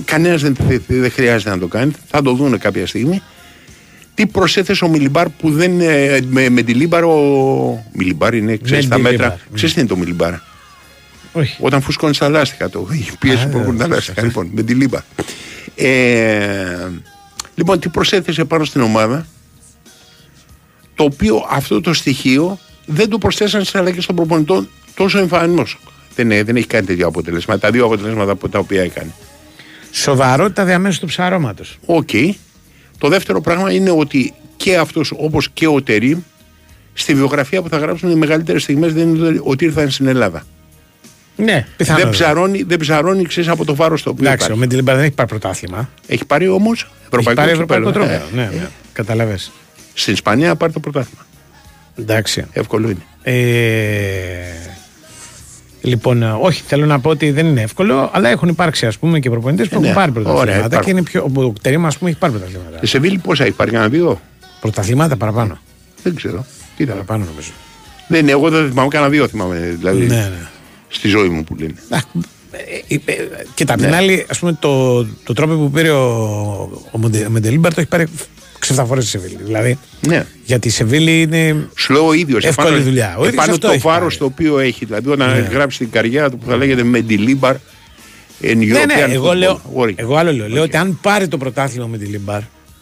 Κανένας 0.05 0.43
δεν, 0.43 0.57
δεν, 0.69 0.83
δεν 0.89 1.11
χρειάζεται 1.11 1.51
να 1.51 1.59
το 1.59 1.67
κάνει, 1.67 1.93
θα 2.07 2.23
το 2.23 2.33
δουν 2.33 2.59
κάποια 2.59 2.87
στιγμή. 2.87 3.23
Τι 4.19 4.27
προσέθεσε 4.27 4.85
ο 4.85 4.89
Μιλιμπάρ 4.89 5.29
που 5.29 5.51
δεν. 5.51 5.81
ε, 5.81 6.21
με, 6.29 6.49
Μεντιλίμπαρ 6.49 7.05
ο. 7.05 7.15
Μιλιμπάρ 7.93 8.35
είναι, 8.35 8.57
ξέρεις 8.57 8.89
τα 8.89 8.99
Μεντιλίμπαρ, 8.99 9.29
μέτρα. 9.29 9.29
ναι. 9.51 9.55
Ξέρεις 9.57 9.75
τι 9.75 9.81
είναι 9.81 9.89
το 9.89 9.97
Μιλιμπάρ; 9.97 10.33
Όχι. 11.33 11.57
Όταν 11.61 11.81
φουσκώνει 11.83 12.17
τα 12.17 12.29
λάστιχα 12.29 12.71
το. 12.71 12.89
Η 12.93 13.09
πίεση 13.19 13.45
Α, 13.45 13.49
που 13.49 13.59
έχουν 13.59 13.77
τα 13.77 13.85
δεν 13.85 13.91
λάστιχα. 13.95 14.23
Λοιπόν, 14.23 14.51
Μεντιλίμπαρ. 14.55 15.01
Ε, 15.75 16.89
λοιπόν, 17.55 17.81
τι 17.81 17.89
προσέθεσε 17.89 18.45
πάνω 18.45 18.65
στην 18.65 18.81
ομάδα 18.81 19.27
το 20.95 21.05
οποίο 21.05 21.47
αυτό 21.51 21.81
το 21.81 21.93
στοιχείο 21.95 22.59
δεν 22.87 23.09
το 23.09 23.19
προσθέσαν 23.19 23.61
στις 23.65 23.75
αλλαγές 23.75 24.07
των 24.07 24.17
προπονητών 24.17 24.69
τόσο 24.95 25.19
εμφανώς. 25.19 25.79
Δεν, 26.15 26.31
ε, 26.31 26.43
δεν 26.43 26.57
έχει 26.57 26.67
κάνει 26.67 26.87
τέτοιο 26.87 27.07
αποτέλεσμα. 27.07 27.59
Τα 27.59 27.71
δύο 27.71 27.85
αποτελέσματα 27.85 28.33
από 28.33 28.49
τα 28.49 28.59
οποία 28.59 28.83
έκανε. 28.83 29.11
Σοβαρότητα 29.93 30.65
διαμέσου 30.65 31.01
του 31.01 31.07
ψαρώματος. 31.07 31.79
Οκ. 31.87 32.09
Το 32.99 33.09
δεύτερο 33.09 33.41
πράγμα 33.41 33.73
είναι 33.73 33.91
ότι 33.91 34.35
και 34.57 34.77
αυτός 34.77 35.13
όπως 35.17 35.49
και 35.51 35.67
ο 35.67 35.83
Τερίμ 35.83 36.19
στη 36.95 37.15
βιογραφία 37.15 37.63
που 37.63 37.69
θα 37.69 37.77
γράψουν 37.79 38.11
οι 38.11 38.15
μεγαλύτερες 38.15 38.63
στιγμές 38.63 38.93
δεν 38.93 39.15
είναι 39.15 39.41
ότι 39.45 39.65
ήρθαν 39.65 39.91
στην 39.91 40.07
Ελλάδα. 40.07 40.43
Ναι, 41.37 41.67
πιθανό. 41.77 41.99
δεν 41.99 42.09
ψαρώνει, 42.11 42.63
δεν 42.63 42.79
ψαρώνει 42.79 43.25
ξέρεις, 43.25 43.49
από 43.51 43.65
το 43.65 43.75
βάρος 43.75 44.03
το 44.03 44.11
οποίο 44.11 44.25
Εντάξει, 44.27 44.43
ο 44.43 44.47
υπάρχει. 44.47 44.61
Μεντιλίμπαρ 44.61 44.95
δεν 44.97 45.05
έχει 45.05 45.15
πάρει 45.15 45.29
πρωτάθλημα. 45.29 45.91
Έχει 46.07 46.25
πάρει 46.25 46.49
όμως 46.49 46.83
Έχει 46.83 46.93
ευρωπαϊκό, 47.07 47.41
πάρει 47.41 47.53
ευρωπαϊκό 47.53 47.87
κύπελλο. 47.87 48.07
τρόπο. 48.09 48.25
Ε, 48.37 48.43
Ναι, 48.43 48.51
ναι. 48.55 48.69
Κατάλαβες. 48.93 49.53
Στην 49.95 50.13
Ισπανία 50.13 50.55
πάρει 50.57 50.73
το 50.73 50.81
πρωτάθλημα. 50.81 51.27
Εντάξει. 51.99 52.45
Εύκολο 52.53 52.89
είναι. 52.91 53.03
Ε, 53.23 53.33
λοιπόν, 55.83 56.23
ε, 56.23 56.37
όχι, 56.41 56.63
θέλω 56.67 56.87
να 56.87 57.01
πω 57.01 57.11
ότι 57.11 57.31
δεν 57.31 57.47
είναι 57.47 57.61
εύκολο, 57.63 58.11
αλλά 58.13 58.29
έχουν 58.29 58.49
υπάρξει 58.49 58.87
ας 58.87 58.99
πούμε 58.99 59.19
και 59.21 59.31
προπονητές 59.31 59.69
που 59.69 59.75
Ε, 59.75 59.79
ναι. 59.79 59.89
έχουν 59.89 59.97
πάρει 59.99 60.11
Ωραία, 60.11 60.25
πρωταθλήματα. 60.33 60.67
υπάρχουν. 60.67 60.85
Και 60.85 60.91
είναι 60.91 61.03
πιο. 61.03 61.47
Ο 61.49 61.53
Τερήμα, 61.63 61.87
ας 61.89 61.99
πούμε, 61.99 62.11
έχει 62.11 62.19
πάρει 62.19 62.33
πρωταθλήματα. 62.33 62.79
Η 62.81 62.87
Σεβίλη 62.87 63.19
πόσα 63.19 63.45
έχει 63.45 63.53
πάρει, 63.53 63.71
κανένα 63.71 63.91
δύο. 63.91 64.21
Πρωταθλήματα 64.61 65.17
παραπάνω. 65.17 65.59
Δεν 66.03 66.15
ξέρω. 66.15 66.45
Τι 66.77 66.85
θα 66.85 66.93
Παραπάνω 66.93 67.25
νομίζω. 67.25 67.51
Δεν 68.09 68.21
είναι, 68.21 68.31
εγώ 68.31 68.49
δεν 68.51 68.69
θυμάμαι, 68.69 68.89
κανένα 68.89 69.11
δύο 69.11 69.29
θυμάμαι. 69.29 69.75
Δηλαδή, 69.79 70.07
Ναι, 70.07 70.15
ναι. 70.15 70.47
στη 70.89 71.09
ζωή 71.09 71.29
μου 71.29 71.45
που 71.45 71.55
λένε. 71.59 71.75
Α, 71.89 71.97
ε, 72.53 72.95
ε, 72.95 73.13
ε, 73.13 73.29
Κοίτα, 73.55 73.73
απ' 73.73 73.81
την 73.81 73.89
Ναι. 73.89 73.97
άλλη, 73.97 74.27
ας 74.31 74.39
πούμε, 74.39 74.57
το, 74.61 75.05
το 75.05 75.33
τρόπο 75.33 75.55
που 75.55 75.71
πήρε 75.71 75.91
ο, 75.91 76.05
ο 76.91 76.99
Μοντε- 76.99 77.29
Μεντελίμπαρ 77.29 77.75
το 77.75 77.81
έχει 77.81 77.89
πάρει 77.89 78.07
ξεφτά 78.59 78.85
φορέ 78.85 79.01
στη 79.01 79.11
Σεβίλη. 79.11 79.39
Δηλαδή, 79.45 79.79
Ναι. 80.07 80.27
γιατί 80.45 80.69
η 80.69 80.71
Σεβίλη 80.71 81.21
είναι. 81.23 81.69
Σου 81.77 81.93
λέω 81.93 82.07
ο 82.07 82.13
ίδιος. 82.13 82.45
Εύκολη 82.45 82.81
δουλειά. 82.81 83.15
Ο 83.19 83.21
ίδιος 83.21 83.33
Επάνω 83.33 83.53
αυτό 83.53 83.67
το 83.67 83.73
έχει 83.73 83.83
βάρος 83.87 84.01
πάρει. 84.03 84.17
το 84.17 84.25
οποίο 84.25 84.59
έχει. 84.59 84.85
Δηλαδή, 84.85 85.09
όταν 85.09 85.31
Ναι. 85.31 85.39
γράψει 85.39 85.79
την 85.79 85.91
καριέρα 85.91 86.31
του 86.31 86.39
που 86.39 86.47
θα 86.51 86.57
λέγεται 86.57 86.83
Μεντιλίμπαρ. 86.83 87.55
In 88.43 88.57
Ναι, 88.57 88.65
ναι, 88.65 88.75
European 88.75 89.11
εγώ, 89.11 89.31
football. 89.31 89.37
λέω, 89.37 89.61
Ωραία. 89.73 89.95
εγώ 89.99 90.17
άλλο 90.17 90.33
λέω. 90.33 90.49
Λέω 90.49 90.63
ότι 90.63 90.77
αν 90.77 90.99
πάρει 91.03 91.29
το 91.29 91.37
πρωτάθλημα 91.39 91.87
με 91.87 91.99
τη 91.99 92.05
Λιμπάρ, 92.05 92.41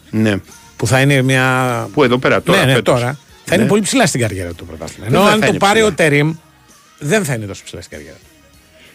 Ναι. 0.09 0.35
που 0.77 0.87
θα 0.87 1.01
είναι 1.01 1.21
μια. 1.21 1.87
Που 1.93 2.03
εδώ 2.03 2.17
πέρα 2.17 2.41
τώρα. 2.41 2.59
ναι, 2.59 2.65
ναι, 2.65 2.73
φέτος. 2.73 2.99
τώρα 2.99 3.17
θα 3.45 3.53
είναι 3.55 3.63
Ναι. 3.63 3.69
πολύ 3.69 3.81
ψηλά 3.81 4.05
στην 4.05 4.19
καριέρα 4.21 4.49
του 4.49 4.55
το 4.55 4.63
πρωτάθλημα. 4.63 5.05
Δεν 5.09 5.15
Ενώ 5.15 5.25
θα 5.27 5.33
αν 5.33 5.39
το 5.39 5.45
είναι 5.47 5.57
πάρει 5.57 5.73
ψηλά. 5.73 5.87
ο 5.87 5.91
Τερήμ, 5.93 6.33
δεν 6.99 7.23
θα 7.25 7.33
είναι 7.33 7.45
τόσο 7.45 7.61
ψηλά 7.65 7.81
στην 7.81 7.97
καριέρα. 7.97 8.17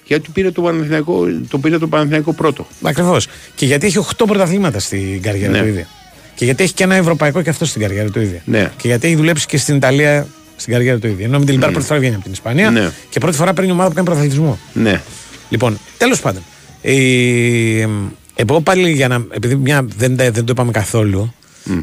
Γιατί 0.06 0.30
πήρε 0.32 0.50
το 0.50 0.62
Παναθηναϊκό, 0.62 1.24
το 1.48 1.58
πήρε 1.58 1.78
το 1.78 1.88
Παναθηναϊκό 1.88 2.32
πρώτο. 2.32 2.66
Ακριβώς. 2.82 3.26
Και 3.54 3.66
γιατί 3.66 3.86
έχει 3.86 3.98
8 3.98 4.26
πρωταθλήματα 4.26 4.78
στην 4.78 5.22
καριέρα 5.22 5.52
Ναι. 5.52 5.58
του 5.60 5.66
ίδια. 5.66 5.86
Και 6.34 6.44
γιατί 6.44 6.62
έχει 6.62 6.72
και 6.72 6.84
ένα 6.84 6.94
ευρωπαϊκό 6.94 7.42
και 7.42 7.50
αυτό 7.50 7.64
στην 7.64 7.80
καριέρα 7.80 8.10
του 8.10 8.20
ίδια. 8.20 8.42
Ναι. 8.44 8.70
Και 8.76 8.88
γιατί 8.88 9.06
έχει 9.06 9.16
δουλέψει 9.16 9.46
και 9.46 9.56
στην 9.56 9.76
Ιταλία 9.76 10.26
στην 10.56 10.72
καριέρα 10.72 10.98
του 10.98 11.06
ίδια. 11.06 11.24
Ενώ 11.24 11.38
με 11.38 11.44
την 11.44 11.54
Λιμπάρ 11.54 11.70
πρώτη 11.70 11.86
φορά 11.86 11.98
βγαίνει 11.98 12.14
από 12.14 12.22
την 12.24 12.32
Ισπανία 12.32 12.70
Ναι. 12.70 12.90
και 13.10 13.18
πρώτη 13.20 13.36
φορά 13.36 13.52
παίρνει 13.52 13.70
ομάδα 13.70 13.88
που 13.88 13.94
κάνει 13.94 14.06
πρωταθλητισμό. 14.06 14.58
Ναι. 14.72 15.00
Λοιπόν, 15.48 15.78
τέλος 15.98 16.20
πάντων. 16.20 16.42
Ε, 16.82 17.86
εγώ 18.34 18.60
πάλι 18.60 18.90
για 18.90 19.08
να. 19.08 19.24
Επειδή 19.30 19.54
μια, 19.54 19.86
δεν, 19.96 20.16
τα- 20.16 20.30
δεν 20.30 20.44
το 20.44 20.52
είπαμε 20.52 20.70
καθόλου, 20.70 21.34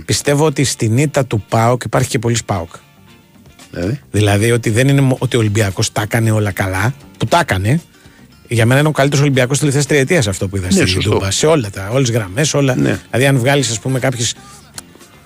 πιστεύω 0.06 0.46
ότι 0.46 0.64
στην 0.64 0.98
ήττα 0.98 1.26
του 1.26 1.44
ΠΑΟΚ 1.50 1.84
υπάρχει 1.84 2.10
και 2.10 2.20
πολύς 2.20 2.44
ΠΑΟΚ. 2.44 2.70
Δηλαδή; 3.72 4.00
Δηλαδή 4.12 4.52
ότι 4.52 4.70
δεν 4.70 4.88
είναι 4.88 5.02
μο- 5.02 5.16
ότι 5.20 5.36
ο 5.36 5.40
Ολυμπιακός 5.40 5.92
τα 5.92 6.02
έκανε 6.02 6.32
όλα 6.32 6.52
καλά, 6.52 6.94
που 7.18 7.26
τα 7.26 7.40
έκανε. 7.40 7.82
Για 8.52 8.66
μένα 8.66 8.80
είναι 8.80 8.90
ο 8.90 8.92
καλύτερος 8.92 9.24
Ολυμπιακός 9.24 9.50
της 9.52 9.60
τελευταίας 9.60 9.86
τριετίας 9.86 10.28
αυτό 10.28 10.48
που 10.48 10.58
είδα 10.58 10.66
Ναι, 10.66 10.72
στην 10.72 10.88
σωστό. 10.88 11.10
Τούμπα. 11.10 11.32
Σε 11.32 11.46
όλα 11.46 11.70
τα, 11.70 11.90
όλες 11.92 12.10
τις 12.10 12.18
γραμμές, 12.18 12.54
όλα. 12.54 12.76
Ναι. 12.76 13.00
Δηλαδή, 13.12 13.28
αν 13.28 13.38
βγάλεις, 13.38 13.70
ας 13.72 13.80
πούμε, 13.80 14.00
κάποιες 14.00 14.36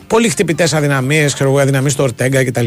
πολύ 0.07 0.29
χτυπητές 0.29 0.73
αδυναμίες, 0.73 1.33
ξέρω 1.33 1.49
εγώ, 1.49 1.59
αδυναμίες 1.59 1.91
στο 1.91 2.03
Ορτέγκα 2.03 2.43
κτλ. 2.45 2.65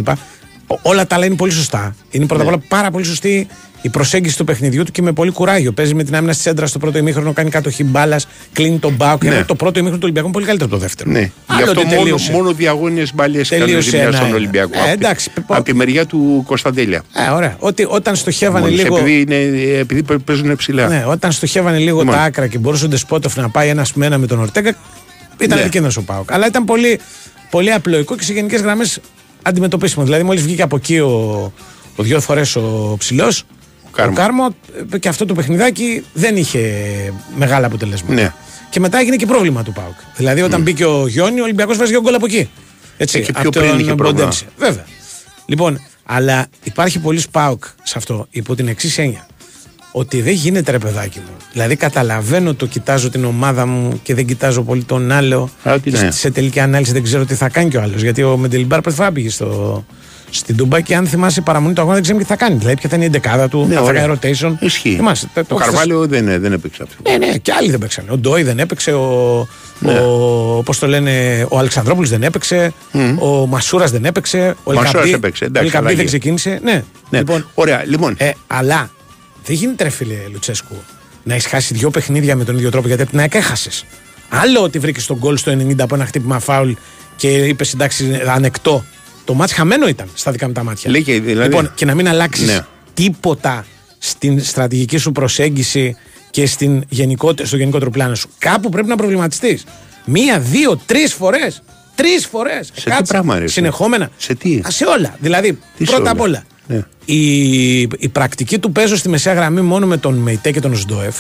Ο- 0.67 0.79
Όλα 0.83 1.07
τα 1.07 1.15
άλλα 1.15 1.27
είναι 1.27 1.35
πολύ 1.35 1.53
σωστά. 1.53 1.95
Είναι 2.11 2.27
πρώτα 2.27 2.43
απ' 2.43 2.49
Ναι. 2.49 2.55
όλα 2.55 2.65
πάρα 2.69 2.91
πολύ 2.91 3.05
σωστή 3.05 3.47
η 3.87 3.89
προσέγγιση 3.89 4.37
του 4.37 4.45
παιχνιδιού 4.45 4.83
του 4.85 4.93
και 4.93 5.03
με 5.03 5.13
πολύ 5.13 5.31
κουράγιο. 5.31 5.73
Παίζει 5.73 5.95
με 5.95 6.05
την 6.05 6.17
άμυνα 6.17 6.33
στη 6.33 6.43
σέντρα 6.43 6.67
στο 6.67 6.79
πρώτο 6.79 6.99
ημίχρονο, 6.99 7.33
κάνει 7.33 7.51
κατοχή 7.51 7.85
μπάλας, 7.85 8.27
κλείνει 8.53 8.79
τον 8.79 8.93
μπάουκ. 8.95 9.25
Ναι. 9.25 9.35
Ενώ 9.35 9.45
το 9.45 9.55
πρώτο 9.55 9.79
ημίχρονο 9.79 9.97
του 9.97 10.03
Ολυμπιακού 10.03 10.27
είναι 10.27 10.35
πολύ 10.35 10.47
καλύτερο 10.47 10.71
από 10.71 10.79
το 10.79 10.83
δεύτερο. 10.87 11.11
Ναι. 11.11 11.21
Γι' 11.21 11.31
Άλλο 11.47 11.65
αυτό 11.65 11.81
ότι 11.81 11.89
μόνο, 11.89 12.01
τελείωσε. 12.01 12.33
μόνο 12.33 12.53
διαγώνιε 12.53 13.05
μπαλιέ 13.15 13.41
έκανε 13.41 13.65
Τελείωσε 13.65 13.91
ζημιά 13.91 14.05
στον 14.07 14.15
ένα-ένα. 14.17 14.37
Ολυμπιακό. 14.37 14.71
Ε, 14.75 14.79
Απ' 14.81 14.85
τη- 14.87 14.93
εντάξει, 14.93 15.31
πω- 15.47 15.55
Από 15.57 15.65
τη 15.65 15.75
μεριά 15.75 16.07
του 16.07 16.43
Κωνσταντέλια. 16.47 17.03
Ε, 17.29 17.31
ωραία. 17.31 17.57
Ότι 17.59 17.87
όταν 17.89 18.17
στοχεύανε 18.17 18.61
Μόλις, 18.65 18.83
λίγο. 18.83 18.97
Επειδή, 18.99 19.21
είναι, 19.21 19.35
επειδή 19.79 20.03
παι- 20.03 20.19
παίζουν 20.19 20.57
ψηλά. 20.57 20.89
Ναι, 20.89 21.05
όταν 21.09 21.33
στοχεύανε 21.33 21.79
λίγο 21.79 21.99
Λοιπόν. 21.99 22.15
τα 22.15 22.21
άκρα 22.23 22.47
και 22.47 22.59
μπορούσε 22.59 22.85
ο 22.85 22.89
Ντεσπότοφ 22.89 23.37
να 23.37 23.49
πάει 23.49 23.69
ένας 23.69 23.93
με 23.93 24.07
ένα 24.07 24.19
με 24.19 24.27
τον 24.27 24.39
Ορτέγκα, 24.41 24.77
ήταν 25.39 25.57
Ναι. 25.57 25.63
επικίνδυνος 25.63 25.97
ο 25.97 26.03
Πάοκ. 26.03 26.33
Αλλά 26.33 26.47
ήταν 26.47 26.65
πολύ, 26.65 27.01
πολύ 27.51 27.73
απλοϊκό 27.73 28.17
και 28.17 28.23
σε 28.23 28.33
γενικές 28.33 28.61
γραμμές 28.61 29.01
αντιμετωπίσιμο. 29.43 30.05
Δηλαδή, 30.05 30.23
μόλις 30.23 30.43
βγήκε 30.43 30.63
από 30.63 30.77
εκεί 30.77 30.99
ο, 30.99 31.53
ο 31.97 32.03
δύο 32.03 32.21
φορές 32.21 32.57
ο 32.57 32.95
ψηλός, 32.99 33.45
ο 34.03 34.13
Κάρμο. 34.13 34.15
Κάρμο, 34.15 34.55
ε, 34.93 34.99
και 34.99 35.09
αυτό 35.09 35.25
το 35.25 35.35
παιχνιδάκι 35.35 36.05
δεν 36.13 36.37
είχε 36.37 36.61
μεγάλα 37.37 37.67
αποτελέσματα. 37.67 38.15
Ναι. 38.15 38.33
Και 38.71 38.81
μετά 38.81 38.99
έγινε 38.99 39.17
και 39.17 39.27
πρόβλημα 39.27 39.63
του 39.63 39.73
Πάοκ. 39.73 39.95
Δηλαδή, 40.17 40.43
όταν 40.43 40.63
μπήκε 40.63 40.85
ο 40.85 41.07
Γιόνι, 41.07 41.41
ο 41.41 41.43
Ολυμπιακός 41.43 41.77
βάζει 41.77 41.91
δύο 41.91 42.01
γκολ 42.01 42.15
από 42.15 42.27
εκεί. 42.27 42.49
Έτσι, 42.97 43.19
Ε, 43.19 43.23
και 43.23 43.33
πιο 43.33 43.41
από 43.41 43.51
πριν 43.51 43.69
τον 43.71 43.79
είχε 43.79 43.95
πρόβλημα. 43.95 44.13
Ποντένσε. 44.13 44.45
Βέβαια. 44.59 44.85
Λοιπόν, 45.47 45.81
αλλά 46.05 46.47
υπάρχει 46.63 46.99
πολύ 46.99 47.23
Πάοκ 47.31 47.65
σε 47.83 47.95
αυτό 47.99 48.27
υπό 48.31 48.55
την 48.55 48.69
εξής 48.69 48.99
έννοια. 48.99 49.27
Ότι 49.93 50.21
δεν 50.23 50.33
γίνεται 50.33 50.71
ρε 50.71 50.79
παιδάκι 50.79 51.19
μου. 51.19 51.37
Δηλαδή 51.53 51.77
καταλαβαίνω 51.77 52.55
το 52.55 52.67
κοιτάζω 52.67 53.11
την 53.11 53.25
ομάδα 53.25 53.67
μου 53.67 54.01
και 54.03 54.15
δεν 54.15 54.27
κοιτάζω 54.27 54.63
πολύ 54.63 54.85
τον 54.85 55.13
άλλο. 55.13 55.51
Α, 55.63 55.81
τι 55.81 55.91
και 55.91 55.99
ναι. 55.99 56.11
σε 56.11 56.31
τελική 56.31 56.61
ανάλυση 56.61 56.93
δεν 56.93 57.03
ξέρω 57.03 57.25
τι 57.25 57.35
θα 57.35 57.49
κάνει 57.49 57.71
κι 57.71 57.77
ο 57.77 57.83
άλλος. 57.83 58.03
Γιατί 58.03 58.23
ο 58.23 58.37
Μεντιλίμπαρ 58.37 58.81
πρώτη 58.81 58.97
φορά 58.97 59.13
πήγε 59.13 59.31
στο, 59.31 59.85
στην 60.31 60.57
Τούμπα 60.57 60.81
και 60.81 60.97
αν 60.97 61.07
θυμάσαι 61.07 61.41
παραμονή 61.41 61.75
του 61.75 61.81
αγώνα 61.81 61.95
δεν 61.95 62.03
ξέρουμε 62.03 62.25
τι 62.25 62.29
θα 62.31 62.37
κάνει. 62.37 62.57
Δηλαδή 62.57 62.77
ποια 62.77 62.89
θα 62.89 62.97
είναι 62.97 63.05
η 63.05 63.09
δεκάδα 63.09 63.49
του, 63.49 63.59
Ναι, 63.69 63.77
αν 63.77 63.83
θα 63.83 63.89
ωραία. 63.89 64.07
κάνει 64.07 64.19
rotation. 64.41 64.53
Ισχύει. 64.61 64.95
Θυμάσαι, 64.97 65.29
το- 65.35 65.45
το 65.45 65.55
Ο 65.55 65.59
έχεις- 65.59 65.67
Καρβάλιο 65.71 66.07
δεν, 66.07 66.41
δεν 66.41 66.53
έπαιξε 66.53 66.83
αυτό. 66.83 67.11
ναι, 67.11 67.27
ναι, 67.27 67.37
και 67.37 67.53
άλλοι 67.53 67.71
δεν 67.71 67.79
παίξαν. 67.79 68.05
Ο 68.11 68.17
Ντόι 68.19 68.43
δεν 68.43 68.59
έπαιξε, 68.59 68.93
ο, 68.93 69.49
Ναι. 69.79 69.99
ο, 70.01 70.63
πώς 70.65 70.79
το 70.79 70.87
λένε, 70.87 71.47
ο 71.49 71.59
Αλεξανδρόπουλος 71.59 72.11
δεν 72.11 72.23
έπαιξε, 72.23 72.73
ο 73.19 73.47
Μασούρας 73.47 73.91
δεν 73.91 74.05
έπαιξε, 74.05 74.55
ο 74.65 74.73
Μασούρας 74.73 74.93
Ελκαμπή, 74.95 75.13
έπαιξε, 75.13 75.45
ο 75.45 75.47
εντάξει, 75.47 75.67
Ελκαμπή 75.67 75.85
αλλαγή. 75.85 75.97
δεν 75.97 76.07
ξεκίνησε. 76.07 76.59
Ναι, 76.63 76.83
Ναι. 77.11 77.19
λοιπόν, 77.19 77.47
Ωραία, 77.55 77.83
λοιπόν. 77.87 78.15
ε, 78.19 78.31
αλλά 78.47 78.91
δεν 79.45 79.57
γίνεται 79.57 79.83
ρε 79.85 79.91
φίλε 79.91 80.15
Λουτσέσκου 80.33 80.77
να 81.23 81.35
έχεις 81.35 81.47
χάσει 81.47 81.75
δύο 81.75 81.91
παιχνίδια 81.91 82.37
με 82.37 82.45
τον 82.45 82.57
ίδιο 82.57 82.71
τρόπο 82.71 82.87
γιατί 82.87 83.03
από 83.03 83.11
την 83.11 83.21
ΑΕΚ 83.21 83.35
έχασες. 83.35 83.85
Άλλο 84.29 84.63
ότι 84.63 84.79
βρήκες 84.79 85.07
τον 85.07 85.17
γκολ 85.17 85.37
στο 85.37 85.51
90 85.53 85.83
από 85.85 85.95
ένα 85.95 86.07
χτύπημα 86.07 86.39
φάουλ 86.39 86.71
και 87.17 87.29
είπες 87.29 87.73
εντάξει 87.73 88.21
ανεκτό. 88.35 88.85
Το 89.27 89.35
μάτς 89.35 89.53
χαμένο 89.53 89.89
ήταν 89.89 90.09
στα 90.15 90.31
δικά 90.31 90.47
μου 90.47 90.53
τα 90.53 90.63
μάτια. 90.65 90.91
Λέει 90.91 91.03
και 91.03 91.21
δηλαδή- 91.21 91.51
Λοιπόν, 91.51 91.73
και 91.75 91.85
να 91.85 91.95
μην 91.95 92.09
αλλάξεις 92.09 92.47
Ναι. 92.47 92.59
τίποτα 92.95 93.65
στην 93.99 94.43
στρατηγική 94.45 94.97
σου 94.97 95.13
προσέγγιση 95.13 95.97
και 96.31 96.47
στην 96.47 96.85
γενικότερη, 96.89 97.49
στο 97.49 97.57
γενικότερο 97.57 97.91
πλάνο 97.91 98.15
σου. 98.15 98.29
Κάπου 98.39 98.69
πρέπει 98.69 98.89
να 98.89 98.97
προβληματιστείς. 98.97 99.65
Μία, 100.05 100.39
δύο, 100.41 100.77
τρεις 100.87 101.13
φορές. 101.15 101.63
Τρεις 101.95 102.27
φορές. 102.27 102.71
Σε 102.75 102.91
τι 102.91 103.03
πράγμα, 103.09 103.39
ρε, 103.39 103.47
Συνεχόμενα. 103.47 104.11
σε 104.17 104.35
τι; 104.35 104.61
Α, 104.67 104.71
σε 104.71 104.85
όλα. 104.85 105.17
Δηλαδή, 105.21 105.59
Τι 105.77 105.85
σε 105.85 105.91
πρώτα 105.93 106.01
όλα; 106.01 106.11
απ' 106.11 106.21
όλα. 106.21 106.45
Ναι. 106.67 106.85
Η, 107.05 107.81
η 107.81 108.09
πρακτική 108.13 108.59
του 108.59 108.73
παίζω 108.73 108.97
στη 108.97 109.09
μεσαία 109.09 109.33
γραμμή 109.35 109.61
μόνο 109.61 109.87
με 109.87 109.97
τον 109.97 110.15
Μεϊτέ 110.15 110.51
και 110.51 110.61
τον 110.61 110.77
Σντοεφ. 110.77 111.17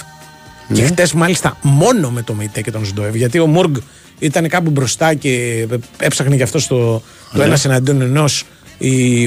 Και 0.72 0.80
Ναι. 0.82 0.86
χτες 0.86 1.12
μάλιστα 1.12 1.56
μόνο 1.62 2.10
με 2.10 2.22
τον 2.22 2.36
Μεϊτέ 2.36 2.60
και 2.60 2.70
τον 2.70 2.84
Σντοεφ. 2.86 3.14
Γιατί 3.14 3.38
ο 3.38 3.46
Μουργκ 3.46 3.76
ήταν 4.18 4.48
κάπου 4.48 4.70
μπροστά 4.70 5.14
και 5.14 5.66
έψαχνε 5.98 6.34
γι' 6.36 6.42
αυτό 6.42 6.58
στο, 6.58 7.02
το 7.32 7.38
Ναι. 7.38 7.44
ένα 7.44 7.58
εναντίον 7.64 8.00
ενός. 8.00 8.44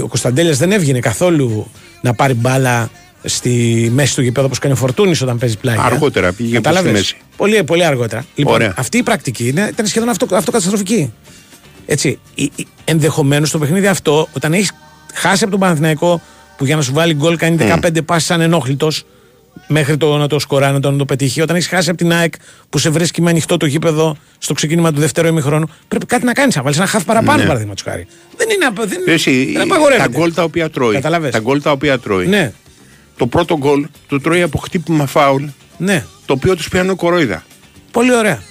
Ο 0.04 0.08
Κωνσταντέλιας 0.08 0.58
δεν 0.58 0.72
έβγαινε 0.72 1.00
καθόλου 1.00 1.72
να 2.02 2.14
πάρει 2.14 2.34
μπάλα 2.34 2.90
στη 3.24 3.90
μέση 3.94 4.16
του 4.16 4.22
γηπέδου 4.22 4.46
όπως 4.46 4.60
κάνει 4.60 4.74
ο 4.74 4.78
Φορτούνης 4.78 5.22
όταν 5.22 5.38
παίζει 5.38 5.58
πλάγια. 5.58 5.84
Αργότερα, 5.84 6.32
πήγε 6.34 6.50
προς 6.50 6.62
τη 6.62 6.68
Κατάλαβες; 6.68 6.92
μέση. 6.92 7.18
Πολύ, 7.38 7.64
πολύ 7.64 7.86
αργότερα. 7.86 8.26
Λοιπόν, 8.36 8.54
Ωραία. 8.54 8.74
αυτή 8.78 8.98
η 8.98 9.04
πρακτική 9.04 9.48
είναι, 9.48 9.68
ήταν 9.72 9.86
σχεδόν 9.86 10.10
αυτο, 10.10 10.28
αυτοκαταστροφική. 10.32 11.14
Έτσι. 11.86 12.20
Ενδεχομένως 12.86 13.52
το 13.52 13.58
παιχνίδι 13.60 13.88
αυτό, 13.88 14.28
όταν 14.34 14.54
έχεις 14.54 14.72
χάσει 15.14 15.42
από 15.44 15.52
τον 15.52 15.60
Παναθηναϊκό 15.60 16.22
που 16.58 16.66
για 16.66 16.76
να 16.76 16.82
σου 16.82 16.94
βάλει 16.94 17.14
γκολ 17.14 17.36
κάνει 17.36 17.58
15 17.60 18.02
πάσει 18.06 18.26
σαν 18.26 18.42
ενόχλητος 18.42 19.06
μέχρι 19.68 19.98
το 19.98 20.18
να 20.18 20.28
το 20.28 20.40
σκορά, 20.40 20.72
να 20.72 20.80
το, 20.80 20.92
να 20.92 20.98
το 20.98 21.06
πετύχει. 21.06 21.42
Όταν 21.42 21.56
έχεις 21.56 21.68
χάσει 21.68 21.90
από 21.90 21.98
την 21.98 22.12
ΑΕΚ 22.14 22.34
που 22.70 22.78
σε 22.78 22.90
βρίσκει 22.90 23.22
με 23.22 23.30
ανοιχτό 23.30 23.58
το 23.58 23.66
γήπεδο 23.66 24.18
στο 24.38 24.54
ξεκίνημα 24.54 24.92
του 24.94 25.00
δεύτερου 25.00 25.28
ημιχρόνου, 25.28 25.70
πρέπει 25.88 26.06
κάτι 26.06 26.26
να 26.26 26.34
κάνεις. 26.34 26.56
Να 26.56 26.62
βάλεις 26.62 26.78
ένα 26.78 26.88
χαφ 26.88 27.04
παραπάνω, 27.06 27.42
Ναι. 27.42 27.46
παραδείγματος 27.48 27.84
χάρη. 27.84 28.08
Δεν 28.38 28.50
είναι. 28.50 28.66
απο- 28.66 28.86
Δεν, 28.86 29.02
Εσύ, 29.06 29.52
δεν 29.54 29.62
απαγορεύεται. 29.62 30.10
τα 30.10 30.18
γκολ 30.20 30.34
τα 30.34 30.44
οποία 30.44 30.70
τρώει. 30.70 30.94
Καταλαβες. 30.94 31.32
Τα 31.32 31.40
γκολ 31.40 31.62
τα 31.62 31.72
οποία 31.72 32.00
τρώει. 32.00 32.28
Ναι, 32.28 32.52
Το 33.18 33.28
πρώτο 33.28 33.58
γκολ 33.58 33.88
το 34.08 34.20
τρώει 34.22 34.42
από 34.42 34.58
χτύπημα 34.58 35.06
φάουλ, 35.06 35.44
ναι. 35.78 36.06
το 36.26 36.34
οποίο 36.34 36.56
τους 36.56 36.68
πιάνει 36.70 36.96
κορόιδα. 36.96 37.44
Πολύ 37.92 38.16
ωραία. 38.16 38.42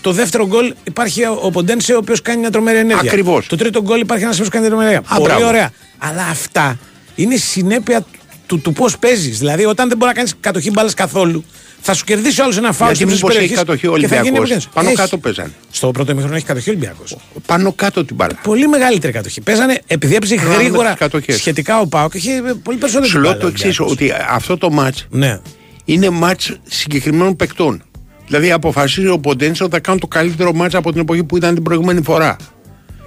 Το 0.00 0.12
δεύτερο 0.12 0.46
γκολ 0.46 0.74
υπάρχει 0.84 1.22
ο 1.24 1.38
ο 1.42 1.50
Ποντένσε 1.50 1.92
ο 1.94 1.96
οποίος 1.96 2.22
κάνει 2.22 2.40
μια 2.40 2.50
τρομερή 2.50 2.78
ενέργεια. 2.78 3.08
Ακριβώς. 3.10 3.46
Το 3.46 3.56
τρίτο 3.56 3.82
γκολ 3.82 4.00
υπάρχει 4.00 4.24
ένας 4.24 4.36
που 4.40 4.48
κάνει 4.48 4.60
μια 4.66 4.68
τρομερή 4.74 4.90
ενέργεια. 4.94 5.14
Α, 5.14 5.18
Πολύ 5.18 5.28
μπράβο. 5.32 5.46
ωραία. 5.48 5.70
Αλλά 5.98 6.22
αυτά 6.26 6.78
είναι 7.14 7.36
συνέπεια 7.36 8.04
του, 8.50 8.60
του 8.60 8.72
πώς 8.72 8.98
παίζεις. 8.98 9.38
Δηλαδή, 9.38 9.64
όταν 9.64 9.88
δεν 9.88 9.96
μπορεί 9.96 10.10
να 10.10 10.16
κάνεις 10.16 10.34
κατοχή 10.40 10.70
μπάλας 10.70 10.94
καθόλου, 10.94 11.44
θα 11.80 11.94
σου 11.94 12.04
κερδίσει 12.04 12.40
όλο 12.42 12.54
ένα 12.56 12.72
φάουλ 12.72 12.92
Γιατί 12.92 13.12
στην 13.14 13.26
μήπως 13.28 13.42
έχει 13.42 13.54
κατοχή 13.54 13.86
ο 13.86 13.92
Ολυμπιακός; 13.92 14.68
Πάνω 14.74 14.88
Έχει. 14.88 14.96
κάτω 14.96 15.18
παίζανε. 15.18 15.50
Στο 15.70 15.90
πρώτο 15.90 16.12
ημίχρονο 16.12 16.36
έχει 16.36 16.44
κατοχή 16.44 16.68
ο 16.70 16.72
Ολυμπιακός. 16.72 17.16
Πάνω 17.46 17.72
κάτω 17.72 18.04
την 18.04 18.16
μπάλα. 18.16 18.32
Πολύ 18.42 18.68
μεγαλύτερη 18.68 19.12
κατοχή. 19.12 19.40
Παίζανε, 19.40 19.80
επειδή 19.86 20.14
έπαιζε 20.14 20.34
Κάναμε 20.36 20.54
γρήγορα 20.54 20.88
τις 20.90 20.98
κατοχές. 20.98 21.36
σχετικά 21.36 21.80
ο 21.80 21.86
Πάοκ, 21.86 22.14
είχε 22.14 22.30
πολύ 22.62 22.78
περισσότερη 22.78 23.10
Σου 23.10 23.18
λέω 23.18 23.30
μπάλα 23.30 23.36
ο 23.36 23.40
το 23.40 23.46
εξής, 23.46 23.80
Ολυμπιακός. 23.80 24.16
ότι 24.18 24.24
αυτό 24.34 24.56
το 24.58 24.68
match 24.80 25.06
Ναι. 25.10 25.40
είναι 25.84 26.08
match 26.22 26.54
συγκεκριμένων 26.68 27.36
παικτών. 27.36 27.82
Δηλαδή 28.26 28.52
αποφασίζει 28.52 29.08
ο 29.08 29.18
Ποντένσε 29.18 29.62
ότι 29.62 29.72
θα 29.72 29.80
κάνουν 29.80 30.00
το 30.00 30.06
καλύτερο 30.06 30.52
match 30.60 30.72
από 30.72 30.92
την 30.92 31.00
εποχή 31.00 31.24
που 31.24 31.36
ήταν 31.36 31.54
την 31.54 31.62
προηγούμενη 31.62 32.02
φορά. 32.02 32.36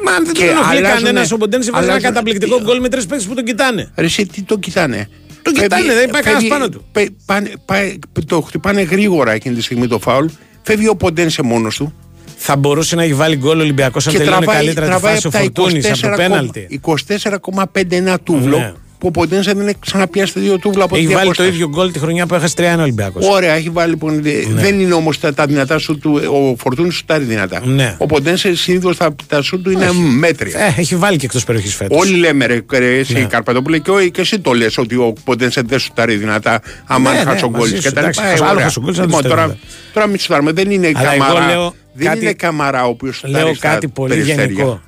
Μα 0.06 0.12
αν 0.12 0.26
δεν 0.26 0.34
Και 0.34 0.40
τον 0.46 0.50
ενοχλεί 0.50 0.78
αλλάζουνε- 0.78 1.04
κανένας, 1.04 1.32
ο 1.32 1.38
Ποντένσε 1.38 1.72
βάζει 1.72 1.84
ένα 1.84 1.94
αλλάζουνε- 1.94 2.14
καταπληκτικό 2.14 2.62
γκολ 2.62 2.80
με 2.80 2.90
τρεις 2.90 3.06
παίκτες 3.06 3.28
που 3.28 3.34
τον 3.34 3.44
κοιτάνε. 3.44 3.92
Ρε 3.96 4.06
εσύ 4.06 4.26
τι 4.26 4.42
το 4.42 4.58
κοιτάνε; 4.58 5.10
Τον 5.44 5.54
κοιτάνε, 5.54 5.94
δεν 5.94 6.08
υπάρχει 6.10 6.30
κανένας 6.30 6.48
πάνω 6.48 6.70
του. 6.70 6.86
πε- 6.92 7.10
πάνε- 7.26 7.54
πάει- 7.66 8.00
το 8.28 8.42
χτυπάνε 8.42 8.82
γρήγορα 8.82 9.32
εκείνη 9.32 9.56
τη 9.56 9.62
στιγμή 9.62 9.88
το 9.88 10.00
φάουλ. 10.00 10.26
Φεύγει 10.62 10.88
ο 10.88 10.96
Ποντένσε 10.96 11.42
μόνος 11.42 11.76
του. 11.78 11.94
Θα 12.38 12.56
μπορούσε 12.56 12.96
να 12.96 13.04
έχει 13.04 13.14
βάλει 13.14 13.36
γκολ 13.36 13.60
ο 13.60 13.62
Ολυμπιακός 13.62 14.08
αν 14.08 14.14
και 14.14 14.20
τελειώνει 14.20 14.46
τραβάει, 14.46 14.64
καλύτερα 14.64 14.86
τη 14.86 14.92
τραβάει 14.92 15.14
φάση 15.14 15.28
ο 15.28 15.30
από 15.34 15.38
τα 15.38 15.44
Φορτούνης 15.62 15.86
από 15.86 15.96
24, 15.96 16.10
το 16.10 16.16
πέναλτι. 16.16 16.68
24,5 16.70 17.96
ένα 17.96 18.20
τούβλο 18.20 18.58
Ναι. 18.58 18.74
Που 19.04 19.10
ο 19.10 19.12
Ποντένσε 19.20 19.54
δεν 19.54 19.68
έχει 19.68 19.78
ξαναπιάσει 19.80 20.40
δύο 20.40 20.58
τούβλα 20.60 20.84
από 20.84 20.96
Έχει 20.96 21.06
τη 21.08 21.14
βάλει 21.14 21.26
το 21.26 21.32
διαπόσταση. 21.32 21.50
ίδιο 21.50 21.70
γκολ 21.70 21.92
τη 21.92 22.00
χρονιά 22.00 22.26
που 22.26 22.36
έχασε 22.36 22.54
3-1 22.58 22.76
ο 22.78 22.82
Ολυμπιακός. 22.82 23.28
Ωραία, 23.28 23.54
έχει 23.54 23.70
βάλει 23.70 23.90
λοιπόν. 23.90 24.22
Δεν 24.50 24.80
είναι 24.80 24.94
όμως 24.94 25.20
τα, 25.20 25.34
τα 25.34 25.46
δυνατά 25.46 25.78
σου 25.78 25.98
του. 25.98 26.22
Ο 26.32 26.56
Φορτούνης 26.58 26.96
σου 26.96 27.04
τα 27.06 27.16
είναι 27.16 27.24
δυνατά. 27.26 27.62
Ναι. 27.66 27.96
Ο 27.98 28.06
Ποντένσε 28.06 28.56
συνήθως 28.56 28.98
τα, 28.98 29.16
τα 29.28 29.42
σου 29.42 29.62
του 29.62 29.72
είναι 29.72 29.92
μέτρια. 30.18 30.60
Ε, 30.60 30.74
έχει 30.78 30.96
βάλει 30.96 31.18
και 31.18 31.26
εκτός 31.26 31.44
περιοχής 31.44 31.76
φέτος. 31.76 31.98
Όλοι 32.00 32.16
λέμε 32.16 32.46
ρε, 32.46 32.60
ρε 32.72 32.98
εσύ 32.98 33.14
Ναι. 33.14 33.20
Καρπατόπουλε 33.20 33.78
και, 33.78 33.92
ο- 33.92 34.08
και 34.08 34.22
εσύ 34.22 34.40
το 34.40 34.54
λες 34.54 34.78
ότι 34.78 34.96
ο 34.96 35.14
Ποντένσε 35.24 35.62
δεν 35.66 35.80
σου 35.80 35.90
τάρει 35.94 36.16
δυνατά 36.16 36.62
άμα 36.86 37.12
Ναι, 37.12 37.18
ναι, 37.18 37.24
ναι, 37.24 37.30
χασογκόλης 37.32 37.72
μαζί 37.72 37.82
και 37.82 37.88
σου, 37.88 37.94
τα 37.94 38.00
εντάξει, 38.00 38.20
λοιπά. 38.22 38.32
Ε, 38.32 38.36
άλλος 38.38 38.52
ωραία. 38.52 38.64
χασογκόλης 38.64 38.98
δεν 38.98 39.06
Λοιπόν, 39.06 39.22
τους 39.22 39.30
τώρα, 39.30 39.42
στέλνουμε. 39.44 39.68
τώρα 39.94 40.08
μην 40.08 40.20
σουδάρουμε, 40.20 40.52
δεν 40.52 40.72
είναι 40.72 40.92
Αλλά 40.96 41.14
εγώ 41.14 41.24
καμαρά. 41.24 41.46
λέω 41.48 41.74
δεν 41.94 42.08
κάτι- 42.08 42.20
είναι 42.22 42.34
καμαρά 42.34 42.86
ο 42.86 42.90
οποίος 42.90 43.16
σου 43.16 43.28
Λέω 43.28 43.42
τάρει 43.42 43.56
στα 43.56 43.68
κάτι 43.70 43.88
πολύ 43.88 44.10
περιστέρια. 44.14 44.46
γενικό. 44.46 44.82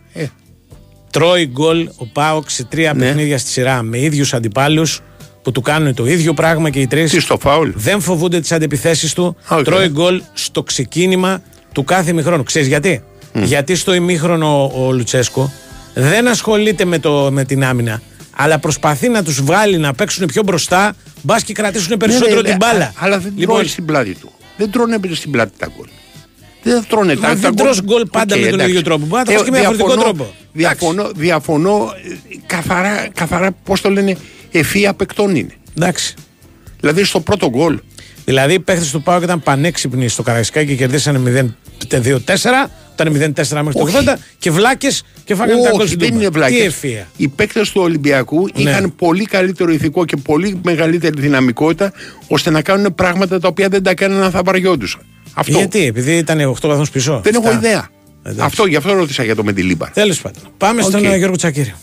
Ε, 1.15 1.19
Τρώει 1.19 1.45
γκολ 1.45 1.89
ο 1.97 2.05
Πάοξ 2.05 2.53
σε 2.53 2.63
τρία 2.63 2.93
Ναι. 2.93 3.05
παιχνίδια 3.05 3.37
στη 3.37 3.49
σειρά 3.49 3.81
με 3.81 3.99
ίδιους 3.99 4.33
αντιπάλους 4.33 5.01
που 5.41 5.51
του 5.51 5.61
κάνουν 5.61 5.93
το 5.93 6.05
ίδιο 6.05 6.33
πράγμα 6.33 6.69
και 6.69 6.79
οι 6.79 6.87
τρεις. 6.87 7.11
τι 7.11 7.19
στο 7.19 7.37
φάουλ; 7.39 7.69
Δεν 7.75 8.01
φοβούνται 8.01 8.39
τις 8.39 8.51
αντεπιθέσει 8.51 9.15
του. 9.15 9.35
Οκ. 9.49 9.63
Τρώει 9.63 9.87
γκολ 9.89 10.21
στο 10.33 10.63
ξεκίνημα 10.63 11.41
του 11.71 11.83
κάθε 11.83 12.11
ημιχρόνου. 12.11 12.43
Ξέρεις 12.43 12.67
γιατί; 12.67 13.03
Γιατί 13.33 13.75
στο 13.75 13.93
ημίχρονο 13.93 14.71
ο, 14.75 14.85
ο 14.87 14.91
Λουτσέσκο 14.91 15.51
δεν 15.93 16.27
ασχολείται 16.27 16.85
με, 16.85 16.99
το, 16.99 17.29
με 17.31 17.43
την 17.45 17.63
άμυνα. 17.63 18.01
Αλλά 18.37 18.59
προσπαθεί 18.59 19.09
να 19.09 19.23
τους 19.23 19.43
βάλει 19.43 19.77
να 19.77 19.93
παίξουν 19.93 20.25
πιο 20.27 20.43
μπροστά, 20.43 20.93
μπας 21.21 21.43
και 21.43 21.53
κρατήσουν 21.53 21.97
περισσότερο 21.97 22.29
Ναι, 22.35 22.41
ναι, 22.41 22.47
την 22.47 22.57
ναι, 22.61 22.71
μπάλα. 22.71 22.85
α- 22.85 22.91
Αλλά 22.95 23.19
δεν 23.19 23.33
Λοιπόν, 23.37 23.55
τρώει 23.55 23.67
στην 23.67 23.85
πλάτη 23.85 24.15
του. 24.15 24.31
Δεν 24.57 24.71
τρώνε 24.71 24.99
στην 25.13 25.31
πλάτη 25.31 25.51
τα 25.57 25.67
γκολ. 25.77 25.87
Δεν 26.63 26.85
τρώνε 26.89 27.13
τα 27.15 27.21
Μα 27.27 27.33
δεν 27.33 27.41
τα 27.41 27.63
τρως 27.63 27.81
γκολ 27.83 28.03
πάντα 28.11 28.35
Οκ, 28.35 28.41
με 28.41 28.45
τον 28.47 28.53
εντάξει. 28.53 28.69
ίδιο 28.69 28.81
τρόπο. 28.83 29.05
Μπορεί 29.05 29.19
να 29.21 29.25
τα 29.25 29.31
Ε, 29.31 29.35
φας 29.35 29.45
και 29.45 29.51
με 29.51 29.57
διαφορετικό 29.57 29.87
διαφωνώ- 29.93 30.15
τρόπο. 30.17 30.33
Διαφωνώ, 30.57 31.09
διαφωνώ 31.15 31.93
ε, 32.31 32.35
καθαρά, 32.45 33.07
καθαρά 33.13 33.51
πώς 33.51 33.81
το 33.81 33.89
λένε, 33.89 34.17
ευφυΐα 34.51 34.93
παικτών 34.93 35.35
είναι. 35.35 35.53
εντάξει. 35.77 36.13
Δηλαδή 36.79 37.03
στο 37.03 37.19
πρώτο 37.19 37.49
γκολ. 37.49 37.79
Δηλαδή 38.25 38.53
οι 38.53 38.59
παίχτες 38.59 38.91
του 38.91 39.01
Πάοκ 39.03 39.23
ήταν 39.23 39.41
πανέξυπνοι 39.43 40.07
στο 40.07 40.23
Καραϊσκάκι 40.23 40.67
και 40.67 40.75
κερδίσανε 40.75 41.45
0-2-4. 41.89 42.69
Ήταν 42.93 43.13
0-4 43.13 43.61
μέχρι 43.61 43.73
το 43.73 43.81
Όχι. 43.81 43.95
80 44.05 44.13
και 44.37 44.51
βλάκες 44.51 45.03
και 45.23 45.35
φάγανε 45.35 45.61
τα 45.61 45.69
γκολ 45.69 45.79
Όχι, 45.79 45.87
στην 45.87 45.99
δεν 45.99 46.07
Τούμπα. 46.09 46.21
είναι 46.21 46.29
βλάκες. 46.29 46.57
Τι 46.57 46.63
ευφυΐα. 46.65 47.07
Οι 47.17 47.27
παίκτες 47.27 47.71
του 47.71 47.81
Ολυμπιακού 47.81 48.47
Ναι. 48.55 48.69
είχαν 48.69 48.95
πολύ 48.95 49.25
καλύτερο 49.25 49.71
ηθικό 49.71 50.05
και 50.05 50.15
πολύ 50.17 50.59
μεγαλύτερη 50.63 51.21
δυναμικότητα 51.21 51.91
ώστε 52.27 52.49
να 52.49 52.61
κάνουν 52.61 52.95
πράγματα 52.95 53.39
τα 53.39 53.47
οποία 53.47 53.67
δεν 53.67 53.83
τα 53.83 53.93
κάνανε 53.93 54.25
αν 54.25 54.31
θα 54.31 54.41
βαριόντουσαν. 54.45 55.01
Αυτό. 55.33 55.57
Γιατί, 55.57 55.85
επειδή 55.85 56.17
ήταν 56.17 56.39
8 56.39 56.67
βαθμούς 56.67 56.89
πίσω. 56.89 57.21
Δεν 57.23 57.33
έχω 57.33 57.47
Αυτά. 57.47 57.57
ιδέα. 57.67 57.89
Εντάξει. 58.27 58.45
Αυτό, 58.45 58.65
γι' 58.65 58.75
αυτό 58.75 58.93
ρώτησα 58.93 59.23
για 59.23 59.35
το 59.35 59.43
Μεντιλίμπαρ. 59.43 59.89
Τέλος 59.91 60.21
πάντων. 60.21 60.41
Πάμε 60.57 60.81
στον 60.81 61.05
Οκ. 61.05 61.11
ε, 61.11 61.15
Γιώργο 61.17 61.35
Τσακίρη. 61.35 61.73
Now 61.75 61.79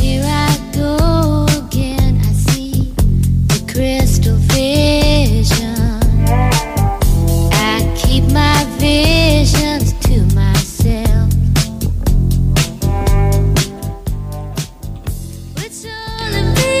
here 0.00 0.24
I 0.46 0.48
go 0.78 0.92
again. 1.60 2.12
I 2.30 2.32
see 2.46 2.72
the 3.52 3.60
crystal 3.72 4.38
vision. 4.56 5.78
I 7.72 7.74
keep 8.02 8.24
my 8.40 8.58
visions 8.86 9.86
to 10.06 10.16
myself. 10.40 11.28
It's 15.64 15.82
all 15.96 16.32
in 16.40 16.48
me. 16.58 16.74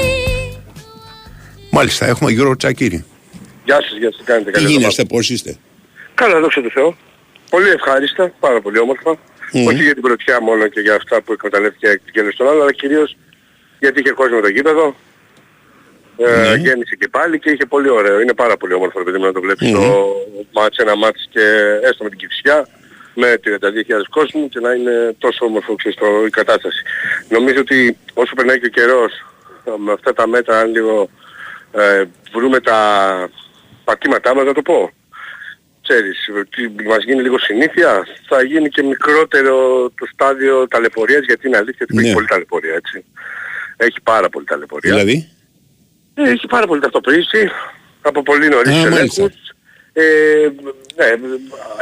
Μάλιστα, 1.70 2.06
έχουμε 2.06 2.30
Γιώργο 2.32 2.56
Τσακύρη. 2.56 3.04
Γεια 3.64 3.74
σας, 3.82 3.98
γεια 3.98 4.08
σας, 4.10 4.18
τι 4.18 4.24
κάνετε 4.24 4.50
Τι 4.50 4.58
καλή 4.60 4.70
γίνεστε, 4.72 5.04
πώς 5.04 5.30
είστε; 5.30 5.56
Καλά, 6.14 6.40
δόξα 6.40 6.62
τω 6.62 6.70
Θεώ. 6.70 6.96
Πολύ 7.56 7.68
ευχάριστα, 7.68 8.32
πάρα 8.40 8.60
πολύ 8.60 8.78
όμορφα. 8.78 9.10
Μμμ. 9.52 9.66
Όχι 9.66 9.82
για 9.82 9.92
την 9.92 10.02
πρωτιά 10.02 10.40
μόνο 10.40 10.68
και 10.68 10.80
για 10.80 10.94
αυτά 10.94 11.22
που 11.22 11.32
εκμεταλλεύτηκε 11.32 11.88
εκ 11.88 12.00
του 12.12 12.32
στον 12.32 12.48
άλλο, 12.48 12.62
αλλά 12.62 12.72
κυρίως 12.72 13.16
γιατί 13.78 14.00
είχε 14.00 14.10
κόσμο 14.10 14.40
το 14.40 14.48
γήπεδο. 14.48 14.94
Ε, 16.16 16.56
γέμισε 16.56 16.96
και 16.96 17.08
πάλι 17.08 17.38
και 17.38 17.50
είχε 17.50 17.66
πολύ 17.66 17.90
ωραίο. 17.90 18.20
Είναι 18.20 18.34
πάρα 18.34 18.56
πολύ 18.56 18.74
όμορφο 18.74 18.98
ρε 18.98 19.04
παιδί 19.04 19.18
μου 19.18 19.24
να 19.24 19.32
το 19.32 19.40
βλέπεις 19.40 19.70
το 19.70 20.14
μάτς, 20.52 20.78
ένα 20.78 20.96
μάτς 20.96 21.28
και 21.30 21.40
έστω 21.82 22.04
με 22.04 22.08
την 22.08 22.18
Κυψιά 22.18 22.68
με 23.14 23.40
32.000 23.44 23.50
κόσμου 24.10 24.48
και 24.48 24.60
να 24.60 24.72
είναι 24.72 25.14
τόσο 25.18 25.44
όμορφο 25.44 25.74
ξέρεις, 25.74 25.98
το, 25.98 26.06
η 26.26 26.30
κατάσταση. 26.30 26.82
Νομίζω 27.28 27.60
ότι 27.60 27.98
όσο 28.14 28.34
περνάει 28.34 28.60
και 28.60 28.66
ο 28.66 28.76
καιρός 28.78 29.12
ε, 29.64 29.70
με 29.76 29.92
αυτά 29.92 30.12
τα 30.12 30.28
μέτρα 30.28 30.58
αν 30.58 30.70
λίγο 30.70 31.10
ε, 31.72 32.04
βρούμε 32.32 32.60
τα 32.60 32.78
πατήματά 33.84 34.34
μας 34.34 34.44
να 34.44 34.52
το 34.52 34.62
πω 34.62 34.90
ξέρεις, 35.88 36.30
ότι 36.40 36.74
μας 36.84 37.04
γίνει 37.04 37.22
λίγο 37.22 37.38
συνήθεια, 37.38 38.06
θα 38.28 38.42
γίνει 38.42 38.68
και 38.68 38.82
μικρότερο 38.82 39.54
το 39.98 40.06
στάδιο 40.12 40.68
ταλαιπωρίας, 40.68 41.24
γιατί 41.24 41.46
είναι 41.46 41.56
αλήθεια 41.56 41.86
ότι 41.88 41.94
Ναι. 41.94 42.02
έχει 42.02 42.12
πολύ 42.14 42.26
ταλαιπωρία, 42.26 42.74
έτσι. 42.74 43.04
Έχει 43.76 44.00
πάρα 44.02 44.28
πολύ 44.28 44.44
ταλαιπωρία. 44.44 44.90
Δηλαδή, 44.94 45.28
Ε, 46.18 46.30
Έχει 46.30 46.46
πάρα 46.46 46.66
πολύ 46.66 46.80
ταυτοποίηση 46.80 47.50
από 48.02 48.22
πολύ 48.22 48.48
νωρίς 48.48 48.72
Α, 48.72 48.86
ελέγχους. 48.86 49.18
μάλιστα. 49.18 49.40
Ε, 49.98 50.48
ναι, 50.96 51.06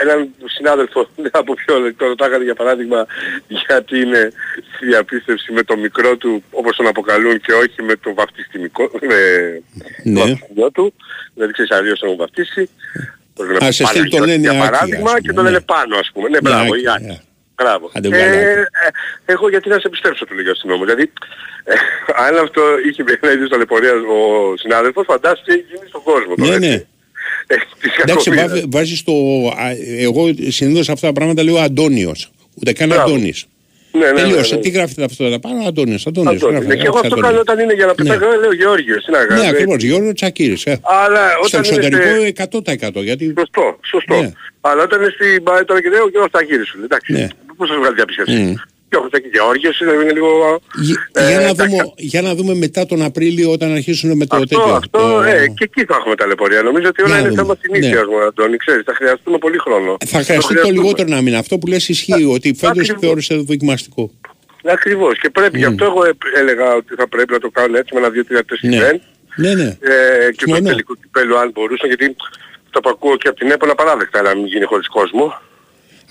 έναν 0.02 0.28
συνάδελφο 0.44 1.08
από 1.30 1.54
ποιο 1.54 1.94
το 1.94 2.06
ρωτάγανε 2.06 2.44
για 2.44 2.54
παράδειγμα 2.54 3.06
γιατί 3.46 4.00
είναι 4.00 4.32
στη 4.74 4.86
διαπίστευση 4.86 5.52
με 5.52 5.62
το 5.62 5.76
μικρό 5.76 6.16
του 6.16 6.42
όπως 6.50 6.76
τον 6.76 6.86
αποκαλούν 6.86 7.40
και 7.40 7.52
όχι 7.52 7.82
με 7.82 7.96
το 7.96 8.14
βαφτιστημικό 8.14 8.90
με 9.00 9.16
Ναι. 10.04 10.20
το 10.20 10.26
βαφτιστημικό 10.26 10.70
του 10.70 10.94
δηλαδή 11.34 11.52
ξέρεις 11.52 11.70
αλλιώς 11.70 11.98
τον 11.98 12.08
έχουν 12.08 12.20
βαφτίσει 12.20 12.68
Τον 13.34 13.46
λένε 13.46 13.66
Α, 13.66 13.72
σε 13.72 13.84
στυλ 13.84 14.02
το 14.08 14.16
Παναγιώτης, 14.16 14.26
λένε 14.26 14.40
για 14.40 14.50
Άκη, 14.50 14.60
παράδειγμα 14.70 15.10
ας 15.10 15.20
και 15.20 15.28
πούμε, 15.28 15.34
το 15.34 15.42
λένε 15.42 15.56
ναι. 15.58 15.64
πάνω 15.74 15.96
ας 15.96 16.10
πούμε 16.14 16.28
ναι 16.28 16.38
Ναι, 16.40 16.48
μπράβο 16.50 16.72
Άκη, 16.74 16.82
η 16.82 16.88
Άκη. 16.94 17.04
ναι. 17.04 17.16
Μπράβο. 17.56 17.90
Άντε, 17.94 18.08
Ε, 18.08 18.10
βγάλε, 18.10 18.36
Άκη. 18.36 18.48
ε, 18.48 19.32
εγώ 19.34 19.48
γιατί 19.48 19.68
να 19.68 19.78
σε 19.78 19.88
πιστέψω 19.88 20.24
του 20.24 20.34
λέει 20.34 20.46
ο 20.46 20.50
αστυνόμος. 20.50 20.84
Δηλαδή, 20.86 21.06
ε, 21.64 21.74
αν 22.26 22.32
αυτό 22.44 22.62
είχε 22.88 23.04
ένα 23.20 23.32
είδος 23.32 23.48
ταλαιπωρίας 23.48 23.92
ο 23.94 24.18
συνάδελφος, 24.56 25.04
φαντάζεσαι 25.08 25.42
τι 25.46 25.52
έχει 25.52 25.64
γίνει 25.72 25.86
στον 25.88 26.02
κόσμο. 26.02 26.34
τώρα, 26.34 26.48
ναι, 26.48 26.54
έτσι. 26.56 26.68
ναι. 26.68 26.74
Ε, 27.46 27.56
της 27.80 27.92
Εντάξει, 28.02 28.30
κακομοίρας. 28.30 28.60
βά- 28.60 28.70
βάζεις 28.70 29.02
το. 29.04 29.12
α, 29.48 29.66
Εγώ 29.98 30.22
συνήθως 30.48 30.88
αυτά 30.88 31.06
τα 31.06 31.12
πράγματα 31.12 31.42
λέω 31.42 31.56
Αντώνιος. 31.58 32.30
Ούτε 32.54 32.72
καν 32.72 32.88
Μπράβο. 32.88 33.18
Αντώνη. 33.94 34.04
Ναι, 34.04 34.06
ναι, 34.06 34.12
ναι, 34.12 34.28
Τελείωσε. 34.28 34.54
ναι. 34.54 34.60
Τι 34.60 34.68
γράφετε 34.70 35.04
αυτό 35.04 35.24
εδώ 35.24 35.38
πάνω, 35.38 35.68
Αντώνιος. 35.68 36.06
Αντώνιος. 36.06 36.42
Αντώνη. 36.42 36.66
Ναι, 36.66 36.74
και 36.76 36.86
εγώ 36.86 36.98
αυτό 36.98 37.16
κάνω 37.16 37.38
όταν 37.40 37.58
είναι 37.58 37.72
για 37.74 37.86
να 37.86 37.94
πετάξω, 37.94 38.26
λέω 38.40 38.52
Γεώργιος. 38.52 39.04
Τι 39.04 39.10
να 39.10 39.24
κάνω. 39.24 39.40
Ναι, 39.40 39.46
ε, 39.46 39.50
ακριβώς. 39.50 39.82
Γιώργο 39.82 40.12
Τσακύρης. 40.12 40.64
Ε. 40.64 40.80
Αλλά 40.82 41.22
Στο 41.44 41.58
όταν 41.58 41.64
είναι 41.64 41.86
εξωτερικό 41.86 42.20
σε- 42.20 42.26
100%. 42.96 43.02
Γιατί. 43.02 43.34
Σωστό, 43.38 43.78
σωστό. 43.90 44.20
Ναι. 44.20 44.30
Αλλά 44.60 44.82
όταν 44.82 45.00
είναι 45.02 45.10
στην 45.18 45.42
Μπάη 45.42 45.64
τώρα 45.64 45.80
και 45.82 45.88
λέω, 45.88 46.02
ο 46.02 46.08
Γιώργος 46.08 46.30
Ταγύρης 46.30 46.66
σου 46.68 46.76
λέει, 46.76 46.84
εντάξει, 46.90 47.12
Ναι. 47.12 47.26
πώς 47.56 47.68
σας 47.68 47.76
βγάλει 47.80 47.94
διαπίστευση. 47.94 48.54
Μμ. 48.94 49.00
και 49.00 49.00
ο 49.00 49.00
Χωσάκη 49.00 49.28
Γεώργιος 49.32 49.80
είναι 49.80 50.12
λίγο... 50.12 50.60
Για, 50.86 51.08
ε, 51.12 51.28
για, 51.28 51.36
να 51.40 51.42
εντάξει, 51.48 51.66
δούμε, 51.76 51.92
για 51.96 52.22
να 52.22 52.34
δούμε 52.34 52.54
μετά 52.54 52.86
τον 52.86 53.02
Απρίλιο 53.02 53.50
όταν 53.50 53.72
αρχίσουν 53.72 54.16
με 54.16 54.26
το 54.26 54.36
Αυτό, 54.36 54.46
τέτοιο. 54.48 54.74
αυτό, 54.74 54.98
το- 54.98 55.22
ε, 55.22 55.46
και 55.56 55.64
εκεί 55.68 55.84
θα 55.84 55.96
έχουμε 56.00 56.14
ταλαιπωρία. 56.14 56.62
Νομίζω 56.62 56.88
ότι 56.88 57.02
όλα 57.02 57.10
Να 57.12 57.18
είναι 57.18 57.28
δούμε. 57.28 57.40
θέμα 57.42 57.56
συνήθειας 57.60 58.06
Ναι. 58.06 58.10
μου, 58.10 58.20
Αντώνη, 58.20 58.56
ξέρεις, 58.56 58.82
θα 58.84 58.94
χρειαστούμε 58.94 59.38
πολύ 59.38 59.58
χρόνο. 59.58 59.96
Θα 60.06 60.06
χρειαστεί 60.22 60.36
το 60.36 60.46
χρειαστούμε. 60.46 60.80
λιγότερο 60.80 61.08
να 61.08 61.20
μείνει. 61.20 61.36
Αυτό 61.36 61.58
που 61.58 61.66
λες 61.66 61.88
ισχύει, 61.88 62.24
ότι 62.24 62.54
φέτος 62.54 62.78
ακριβώς. 62.78 63.00
θεώρησε 63.00 63.34
δοκιμαστικό. 63.34 64.10
Ακριβώς. 64.76 65.18
Και 65.18 65.30
πρέπει, 65.30 65.58
γι' 65.58 65.64
αυτό 65.64 65.84
εγώ 65.84 66.04
ε- 66.04 66.10
έλεγα 66.40 66.74
ότι 66.74 66.94
θα 66.94 67.08
πρέπει 67.08 67.32
να 67.32 67.38
το 67.38 67.50
κάνουν 67.50 67.74
έτσι 67.74 67.94
με 67.94 68.00
ένα 68.00 68.10
2-3 68.10 68.68
Ναι. 68.68 68.78
event. 68.78 69.00
Ναι, 69.36 69.54
ναι. 69.54 69.62
Ε, 69.62 70.30
και 70.30 70.44
το 70.44 70.44
Συμφωνώ. 70.46 70.68
τελικό 70.68 70.94
κυπέλο 71.02 71.36
αν 71.36 71.50
μπορούσαν, 71.54 71.88
γιατί 71.88 72.16
το 72.70 72.80
που 72.80 72.88
ακούω 72.88 73.16
και 73.16 73.28
από 73.28 73.38
την 73.38 73.50
ΕΠΟ 73.50 73.64
είναι 73.64 73.74
απαράδεκτα 73.78 74.22
να 74.22 74.34
μην 74.36 74.46
γίνει 74.46 74.64
χωρίς 74.64 74.88
κόσμο. 74.88 75.34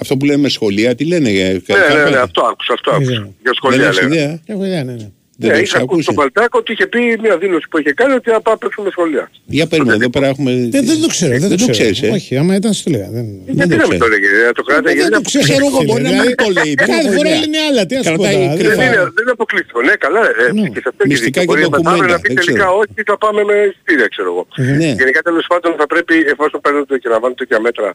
Αυτό 0.02 0.18
που 0.18 0.26
λέμε 0.26 0.50
σχολεία, 0.50 0.96
τι 0.96 1.06
λένε 1.06 1.30
για 1.30 1.48
Ναι, 1.48 2.04
ναι, 2.04 2.10
ναι, 2.10 2.18
αυτό 2.18 2.42
άκουσα, 2.42 2.74
αυτό 2.74 2.92
άκουσα. 2.92 3.12
Για 3.12 3.32
Δεν 3.44 3.54
σχολεία 3.54 3.86
έχεις 3.88 4.02
λέω. 4.02 4.08
ιδέα. 4.08 4.40
Έχω 4.46 4.66
ιδέα, 4.66 4.84
ναι, 4.84 4.92
ναι. 4.94 5.12
Δεν 5.38 5.50
Ναι, 5.50 5.56
το 5.56 5.62
είχα 5.64 5.78
έχεις 5.78 5.84
ακούσει 5.84 6.06
τον 6.06 6.14
ακούσει. 6.14 6.32
Παλτάκο 6.34 6.58
ότι 6.62 6.72
είχε 6.72 6.88
πει 6.88 7.02
μια 7.22 7.38
δήλωση 7.38 7.66
που 7.70 7.78
είχε 7.80 7.94
κάνει 7.94 8.14
ότι 8.14 8.30
θα 8.30 8.42
πάμε 8.42 8.58
παίξουμε 8.62 8.90
σχολεία. 8.96 9.26
Για 9.46 9.68
περίμενε, 9.68 9.96
εδώ 9.96 10.10
πέρα 10.10 10.28
έχουμε... 10.28 10.52
Δεν, 10.76 10.86
δεν 10.86 10.98
το 11.02 11.08
ξέρω. 11.08 11.32
Δεν, 11.32 11.40
Δεν 11.42 11.50
το 11.50 11.56
το 11.66 11.72
ξέρω. 11.72 11.90
ξέρεις, 11.92 12.02
ε. 12.02 12.08
Όχι, 12.18 12.38
άμα 12.38 12.56
ήταν, 12.56 12.74
σου 12.74 12.84
το 12.84 12.90
λέγα. 12.96 13.08
Δεν... 13.16 13.26
Γιατί 13.46 13.70
το 13.70 13.76
να 13.82 13.88
μην 13.88 14.00
ξέρω. 14.00 14.04
το 14.04 14.08
λέγε, 14.14 14.28
να 14.50 14.54
το 14.60 14.64
κράταγε. 14.70 14.96
Δεν 15.00 15.06
είναι 15.08 15.16
το 15.16 15.22
ξέρω. 15.30 15.44
Ξέρω 15.48 15.66
εγώ, 15.72 15.80
μπορεί 15.88 16.04
να 16.10 16.14
μην 16.24 16.36
το 16.44 16.48
λέει. 16.58 16.74
Κάθε 16.74 16.92
δεν 16.96 17.06
έχω 17.06 17.16
φορά 17.18 17.30
ιδέα. 17.30 17.40
λένε 17.44 17.58
άλλα. 17.70 17.82
Τι 17.90 17.94
ας 18.00 18.06
πω 18.06 18.10
Κρατάει 18.12 18.36
τώρα. 18.44 18.56
κρυφά. 18.60 18.76
Δεν 18.76 18.88
είναι, 18.88 19.02
δεν 19.16 19.22
είναι 19.26 19.36
αποκλειστικό. 19.40 19.80
Ναι, 19.88 19.96
καλά. 20.06 20.22
Ε, 20.42 20.46
Ναι. 20.58 20.68
και 20.74 20.80
σε 20.84 20.90
αυτό 20.92 21.00
έχει 21.04 21.12
Μυστικά 21.14 21.40
δίκιο. 21.42 21.42
και 21.42 21.48
Μπορεί 21.50 21.62
μετά 21.64 21.76
ντοκουμέντα, 21.78 22.14
να 22.16 22.20
πει 22.24 22.28
δεν 22.32 22.38
τελικά 22.40 22.64
ξέρω. 22.66 22.78
όχι, 22.82 23.00
θα 23.12 23.16
πάμε 23.24 23.42
με 23.50 23.56
εισιτήρια, 23.70 24.08
ξέρω 24.14 24.28
εγώ. 24.34 24.44
Ναι. 24.82 24.90
Γενικά 25.02 25.20
τέλος 25.30 25.46
πάντων 25.52 25.72
θα 25.82 25.86
πρέπει, 25.94 26.16
εφόσον 26.34 26.60
παίρνονται 26.66 26.96
και 27.02 27.08
λαμβάνουν 27.14 27.36
τέτοια 27.42 27.60
μέτρα 27.68 27.90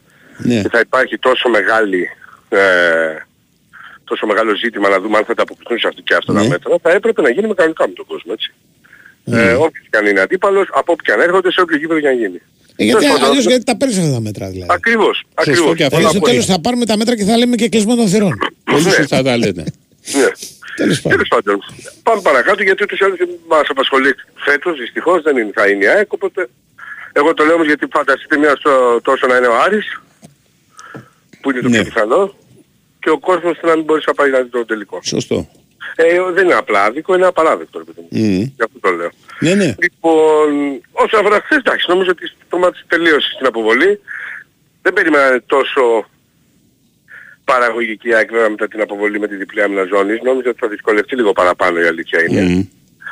Ναι. 0.49 0.59
και 0.63 0.69
θα 0.75 0.79
υπάρχει 0.87 1.15
τόσο 1.27 1.45
μεγάλη 1.57 2.01
ε, 2.49 2.59
τόσο 4.09 4.25
μεγάλο 4.31 4.55
ζήτημα 4.63 4.87
να 4.89 4.99
δούμε 5.01 5.17
αν 5.17 5.25
θα 5.25 5.33
τα 5.33 5.41
αποκλειστούν 5.45 5.79
σε 5.79 5.87
αυτή 5.87 6.01
και 6.01 6.13
αυτά 6.19 6.33
τα 6.33 6.41
Ναι. 6.41 6.47
μέτρα, 6.47 6.75
θα 6.81 6.91
έπρεπε 6.91 7.21
να 7.21 7.29
γίνει 7.29 7.47
με 7.47 7.53
κανονικά 7.53 7.87
με 7.87 7.93
τον 7.93 8.05
κόσμο, 8.11 8.31
έτσι. 8.37 8.49
Ε, 9.25 9.53
όποιος 9.53 9.85
και 9.89 9.97
αν 9.97 10.05
είναι 10.05 10.19
αντίπαλος, 10.25 10.67
από 10.79 10.91
όπου 10.91 11.03
και 11.03 11.11
αν 11.11 11.19
έρχονται, 11.27 11.51
σε 11.51 11.61
όποιο 11.61 11.77
γήπεδο 11.77 11.99
και 11.99 12.07
αν 12.07 12.17
γίνει. 12.17 12.39
Ε, 12.75 12.83
γιατί 12.83 12.99
Τέλος 12.99 13.13
πάντων, 13.15 13.29
αλλιώς 13.29 13.45
γιατί 13.45 13.63
τα 13.63 13.77
παίρνεις 13.77 13.97
αυτά 13.97 14.11
τα 14.11 14.19
μέτρα 14.19 14.45
δηλαδή. 14.49 14.71
Ακριβώς, 14.73 15.23
ακριβώς. 15.33 15.75
και 15.75 15.83
αυτό. 15.83 15.95
Δηλαδή 15.97 16.03
Όλα 16.03 16.09
στο 16.09 16.17
από 16.17 16.27
τέλος 16.27 16.43
εκεί. 16.43 16.51
θα 16.51 16.59
πάρουμε 16.61 16.85
τα 16.85 16.97
μέτρα 16.97 17.15
και 17.15 17.23
θα 17.23 17.37
λέμε 17.37 17.55
και 17.55 17.69
κλεισμό 17.69 17.95
των 17.95 18.07
θυρών. 18.07 18.33
Πολύ 18.71 18.83
Ναι. 18.83 18.89
σωστά 18.91 19.23
τα 19.23 19.37
λέτε. 19.37 19.63
Ναι. 20.19 20.27
Τέλος 20.75 21.01
πάντων. 21.01 21.11
Τέλος 21.17 21.27
πάντων. 21.33 21.57
Πάμε 22.03 22.21
παρακάτω 22.21 22.63
γιατί 22.63 22.83
ούτως 22.83 22.99
ή 22.99 23.03
άλλως 23.03 23.17
μας 23.47 23.65
απασχολεί 23.69 24.11
φέτος, 24.35 24.77
δυστυχώς 24.79 25.21
δεν 25.21 25.37
είναι, 25.37 25.51
θα 25.53 25.67
είναι 25.69 25.83
η 25.83 25.87
ΑΕΚ, 25.87 26.11
οπότε 26.13 26.49
εγώ 27.13 27.33
το 27.33 27.43
λέω 27.45 27.53
όμως 27.53 27.65
γιατί 27.67 27.85
φανταστείτε 27.91 28.37
μια 28.37 28.55
στο, 28.59 28.99
τόσο 29.03 29.27
να 29.27 29.35
είναι 29.37 29.47
ο 29.47 29.55
Άρης, 29.65 30.01
που 31.41 31.51
είναι 31.51 31.61
το 31.61 31.69
Ναι. 31.69 31.75
πιο 31.75 31.83
πιθανό, 31.83 32.35
και 32.99 33.09
ο 33.09 33.19
κόσμος 33.19 33.59
να 33.63 33.75
μην 33.75 33.83
μπορείς 33.83 34.05
να 34.05 34.13
πάει 34.13 34.29
να 34.29 34.41
δει 34.41 34.49
το 34.49 34.65
τελικό. 34.65 34.99
Σωστό. 35.03 35.49
Ε, 35.95 36.31
δεν 36.33 36.45
είναι 36.45 36.53
απλά 36.53 36.83
άδικο, 36.83 37.15
είναι 37.15 37.25
απαράδεκτο. 37.25 37.77
ρε 37.77 37.83
παιδί 37.83 38.07
μου. 38.09 38.19
Μμμ. 38.19 38.39
Γι' 38.41 38.63
αυτό 38.63 38.79
το 38.79 38.89
λέω. 38.89 39.09
Ναι, 39.39 39.53
ναι. 39.53 39.75
Λοιπόν, 39.81 40.79
όσον 40.91 41.19
αφορά 41.19 41.41
χθες, 41.41 41.57
εντάξει, 41.57 41.85
νομίζω 41.89 42.09
ότι 42.09 42.31
το 42.49 42.57
μάτι 42.57 42.79
τελείωσε 42.87 43.29
στην 43.35 43.45
αποβολή. 43.45 43.99
Δεν 44.81 44.93
περίμενα 44.93 45.41
τόσο 45.45 45.81
παραγωγική 47.43 48.13
ΑΕΚ 48.15 48.31
βέβαια 48.31 48.49
μετά 48.49 48.67
την 48.67 48.81
αποβολή 48.81 49.19
με 49.19 49.27
τη 49.27 49.35
διπλή 49.35 49.61
άμυνα 49.61 49.83
ζώνης. 49.83 50.21
Νόμιζα 50.21 50.49
ότι 50.49 50.59
θα 50.59 50.67
δυσκολευτεί 50.67 51.15
λίγο 51.15 51.31
παραπάνω 51.33 51.79
η 51.81 51.85
αλήθεια 51.85 52.23
είναι. 52.29 52.41
Μμμ. 52.41 52.63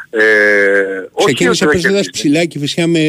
Ε, 0.10 0.22
όχι 1.12 1.26
Ξεκίνησε 1.26 1.50
ότι 1.50 1.58
θα 1.58 1.66
παίζοντας 1.68 1.92
κερδίσει. 1.92 2.10
ψηλά 2.12 2.46
και 2.46 2.60
φυσικά 2.60 2.88
με 2.88 3.00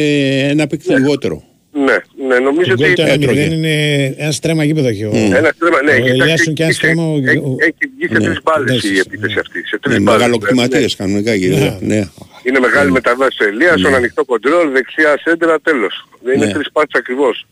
ένα 0.49 0.67
παίκτη 0.67 0.93
λιγότερο. 0.93 1.43
Ναι, 1.85 1.97
ναι, 2.27 2.39
νομίζω 2.39 2.69
Το 2.75 2.75
γκολ 2.75 2.91
ότι... 2.91 2.93
το 2.95 3.03
1-0 3.03 3.07
έτρωγε. 3.09 3.41
είναι 3.41 4.05
ένα 4.17 4.31
στρέμα 4.31 4.63
γήπεδο 4.63 4.87
έχει. 4.87 5.03
ο- 5.03 5.11
Ένα 5.13 5.51
στρέμμα, 5.55 5.81
ναι, 5.83 5.91
ο 5.91 5.95
κοιτάξτε, 5.95 6.23
Ελιάσον 6.23 6.53
και 6.53 6.63
ένα 6.63 6.71
είχε- 6.71 6.79
στρέμα. 6.81 7.03
ο- 7.03 7.17
έχει- 7.17 7.37
ο- 7.37 7.55
Έχει 7.59 7.83
βγει 7.97 8.07
σε 8.07 8.13
Ναι, 8.17 8.25
τρεις 8.25 8.39
μπάλες 8.43 8.69
η 8.83 8.87
εντάξει, 8.87 9.03
επίθεση 9.05 9.39
αυτή. 9.39 9.59
Σε 9.67 9.77
τρεις 9.79 9.93
Ναι, 9.97 10.01
μπάλες. 10.03 10.19
μεγαλοκτηματίες 10.21 10.95
κανονικά 10.95 11.37
κύριε. 11.37 11.77
Ναι. 11.79 12.01
Είναι 12.43 12.59
μεγάλη 12.59 12.91
μεταβάση 12.91 13.43
ο 13.43 13.47
Ελίας, 13.47 13.79
στον 13.79 13.95
ανοιχτό 13.95 14.25
κοντρόλ, 14.25 14.71
δεξιά 14.71 15.17
σέντρα, 15.23 15.59
τέλος. 15.61 16.07
Δεν 16.23 16.35
είναι 16.35 16.45
Ναι. 16.45 16.53
τρεις 16.53 16.71
πάσεις 16.71 16.93
ακριβώς. 16.93 17.45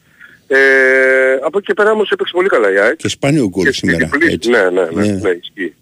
Ε, 0.48 0.58
από 1.45 1.58
εκεί 1.58 1.68
και 1.68 1.74
πέρα 1.74 1.91
όμως 1.91 2.10
έπαιξε 2.12 2.34
πολύ 2.36 2.48
καλά 2.48 2.74
η 2.74 2.78
ΑΕΚ. 2.80 2.95
Και 2.95 3.08
σπάνιο 3.10 3.48
γκολ 3.49 3.64
Και 3.66 3.72
στη 3.72 3.78
σήμερα. 3.88 4.10
διπλή- 4.12 4.32
έτσι. 4.34 4.49
Ναι, 4.49 4.58
ναι, 4.70 4.70
ναι, 4.70 5.06
Ναι. 5.06 5.12
ναι, 5.12 5.30
ισχύει. 5.30 5.74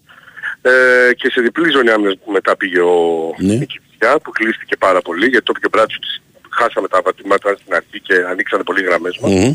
Ε, 0.62 1.14
και 1.14 1.28
σε 1.30 1.40
διπλή 1.40 1.70
ζώνη 1.70 1.90
άμυνας 1.90 2.14
που 2.24 2.30
μετά 2.32 2.56
πήγε 2.56 2.80
ο 2.80 2.94
Ναι. 3.38 3.52
η 3.54 3.66
Κηφισιά, 3.72 4.18
που 4.22 4.30
κλείστηκε 4.30 4.76
πάρα 4.76 5.00
πολύ 5.00 5.26
γιατί 5.26 5.44
το 5.44 5.52
πήγε 5.52 5.66
μπράτσο 5.72 5.98
της 5.98 6.22
χάσαμε 6.58 6.88
τα 6.88 7.00
βατήματά 7.04 7.50
στην 7.60 7.74
αρχή 7.74 7.98
και 8.06 8.14
ανοίξανε 8.30 8.62
πολύ 8.62 8.82
γραμμές 8.82 9.18
μας. 9.20 9.32
Μμμ. 9.32 9.54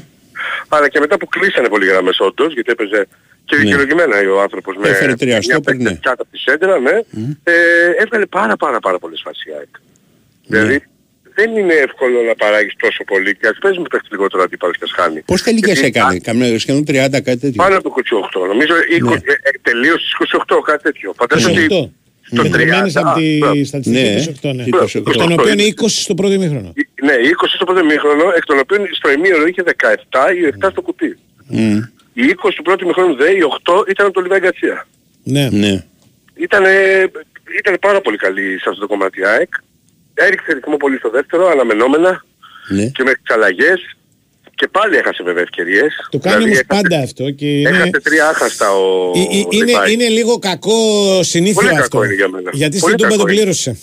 Αλλά 0.67 0.87
και 0.89 0.99
μετά 0.99 1.17
που 1.17 1.27
κλείσανε 1.27 1.67
πολύ 1.69 1.85
γραμμές 1.85 2.19
όντως, 2.19 2.53
γιατί 2.53 2.71
έπαιζε 2.71 3.07
και 3.45 3.55
Ναι. 3.55 3.61
δικαιολογημένα 3.61 4.15
ο 4.35 4.41
άνθρωπος 4.41 4.75
με 4.77 4.87
Έφερε 4.89 5.13
τρία 5.15 5.33
μια 5.33 5.41
στόπερ, 5.41 5.63
παίκτη 5.63 5.83
ναι. 5.83 5.99
κάτω 6.01 6.21
από 6.21 6.31
τη 6.31 6.37
σέντρα, 6.37 6.79
ναι. 6.79 6.95
Ε, 7.43 7.53
έβγαλε 8.03 8.25
πάρα 8.25 8.55
πάρα 8.55 8.79
πάρα 8.79 8.99
πολλές 8.99 9.21
φάσεις 9.25 9.43
η 9.45 9.51
ΑΕΚ. 9.57 9.67
Ναι. 10.47 10.59
Δηλαδή 10.59 10.83
δεν 11.33 11.55
είναι 11.57 11.73
εύκολο 11.73 12.21
να 12.21 12.35
παράγεις 12.35 12.73
τόσο 12.77 13.03
πολύ 13.03 13.35
και 13.37 13.47
ας 13.47 13.57
παίζεις 13.61 13.79
με 13.81 13.87
παίχτη 13.91 14.07
λιγότερο 14.11 14.43
αντίπαλος 14.43 14.77
και 14.77 14.83
ας 14.83 14.91
χάνει. 14.91 15.21
Πώς 15.21 15.41
τελικές 15.43 15.79
Γιατί- 15.79 15.99
έκανε, 15.99 16.19
καμιά 16.19 16.59
σχεδόν 16.59 16.83
30 16.87 17.21
κάτι 17.21 17.37
τέτοιο. 17.43 17.63
Πάνω 17.63 17.77
από 17.77 17.89
28. 17.89 18.45
Νομίζω 18.47 18.73
Ναι. 18.75 18.95
20, 18.95 19.13
ε, 19.25 19.31
ε, 19.31 19.51
τελείωσε 19.61 19.97
στις 20.05 20.13
28 20.13 20.61
κάτι 20.61 20.83
τέτοιο. 20.83 21.13
Φαντάζομαι 21.17 21.63
ότι 21.63 21.93
28. 22.31 22.35
στο 22.35 22.41
30. 22.41 22.49
Μετρημένες 22.49 22.95
από 22.95 23.09
α, 23.09 23.15
μπράβο. 23.39 23.53
της 23.53 23.67
στατιστική 23.67 23.99
Ναι. 24.03 24.51
28, 24.51 24.55
ναι. 24.55 24.63
28. 24.63 24.95
Εκ 25.07 25.17
των 25.17 25.31
οποίων 25.31 25.57
20 25.57 25.87
στο 25.87 26.13
πρώτο 26.13 26.33
ημίχρονο. 26.33 26.73
Ναι, 27.03 27.13
20 27.13 27.47
στο 27.55 27.65
πρώτο 27.65 27.85
μήχρονο, 27.85 28.23
εκ 28.35 28.45
των 28.45 28.59
οποίων 28.59 28.87
στο 28.91 29.11
ημίωρο 29.11 29.45
είχε 29.47 29.63
17 29.65 30.33
ή 30.37 30.53
7 30.65 30.67
στο 30.71 30.81
κουτί. 30.81 31.17
Μμ. 31.47 31.77
Οι 32.13 32.23
20 32.43 32.49
του 32.55 32.61
πρώτου 32.63 32.85
μήχρονου 32.85 33.15
δε, 33.15 33.29
οι 33.31 33.39
8 33.63 33.89
ήταν 33.89 34.05
από 34.05 34.15
το 34.15 34.21
Λιβάη 34.21 34.39
Γκατσία. 34.39 34.87
Ναι. 35.23 35.47
Ναι. 35.51 35.83
Ήταν, 36.35 36.63
ήταν 37.59 37.77
πάρα 37.81 38.01
πολύ 38.01 38.17
καλή 38.17 38.59
σε 38.59 38.65
αυτό 38.69 38.81
το 38.81 38.87
κομμάτι 38.87 39.19
η 39.19 39.25
ΑΕΚ. 39.25 39.49
Έριξε 40.13 40.53
ρυθμό 40.53 40.77
πολύ 40.77 40.97
στο 40.97 41.09
δεύτερο, 41.09 41.47
αναμενόμενα 41.47 42.25
Ναι. 42.69 42.85
και 42.85 43.03
μέχρι 43.03 43.21
τις 43.21 43.35
αλλαγές. 43.35 43.97
Και 44.61 44.67
πάλι 44.71 44.95
έχασε 44.95 45.21
βέβαια 45.23 45.41
ευκαιρίες. 45.47 45.91
Το 46.11 46.17
κάνει 46.17 46.35
Δηλαδή 46.35 46.43
όμως 46.43 46.59
έχασε- 46.65 46.81
πάντα 46.81 46.97
αυτό 47.07 47.25
και 47.39 47.49
είναι, 47.59 47.69
Έχασε 47.69 47.99
τρία 48.07 48.27
άχαστα 48.33 48.67
ο 48.75 49.11
ε, 49.15 49.19
ε, 49.37 49.43
είναι, 49.57 49.65
Λιβάη. 49.65 49.93
είναι 49.93 50.07
λίγο 50.07 50.33
κακό 50.39 50.77
συνήθιο 51.23 51.53
Πολύ 51.61 51.67
κακό 51.67 51.81
αυτό. 51.81 52.03
είναι 52.03 52.13
για 52.13 52.29
μένα. 52.29 52.49
Γιατί 52.53 52.77
Πολύ 52.79 52.93
στην 52.93 52.97
Τούμπα 52.97 53.09
κακό 53.09 53.21
τον 53.21 53.27
είναι. 53.31 53.35
πλήρωσε. 53.37 53.77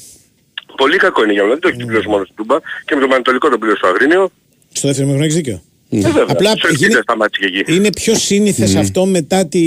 Πολύ 0.77 0.97
κακό 0.97 1.23
είναι 1.25 1.33
για 1.33 1.43
μένα. 1.43 1.53
Δεν 1.55 1.63
το 1.63 1.69
έχει 1.69 1.77
την 1.77 1.87
πλήρωση 1.87 2.09
μόνος 2.09 2.25
στην 2.27 2.37
Τούμπα. 2.37 2.57
Και 2.87 2.95
με 2.95 3.01
τον 3.01 3.09
Πανατολικό 3.09 3.49
τον 3.49 3.59
πλήρωσε 3.61 3.79
στο 3.83 3.89
Αγρίνιο. 3.93 4.31
Στο 4.73 4.87
δεύτερο 4.89 5.09
ημίχρονο 5.09 5.25
έχεις 5.25 5.35
δίκιο. 5.41 5.63
Ε, 5.91 6.01
βέβαια. 6.01 6.25
Απλά 6.29 6.51
Στο 6.51 6.69
γίνει- 6.69 6.83
Ελπίδα 6.83 7.03
σταμάτησε 7.03 7.49
και 7.51 7.59
εκεί. 7.59 7.75
Είναι 7.75 7.91
πιο 7.93 8.15
σύνηθες 8.15 8.75
αυτό 8.75 9.07
μετά, 9.07 9.47
τη, 9.47 9.61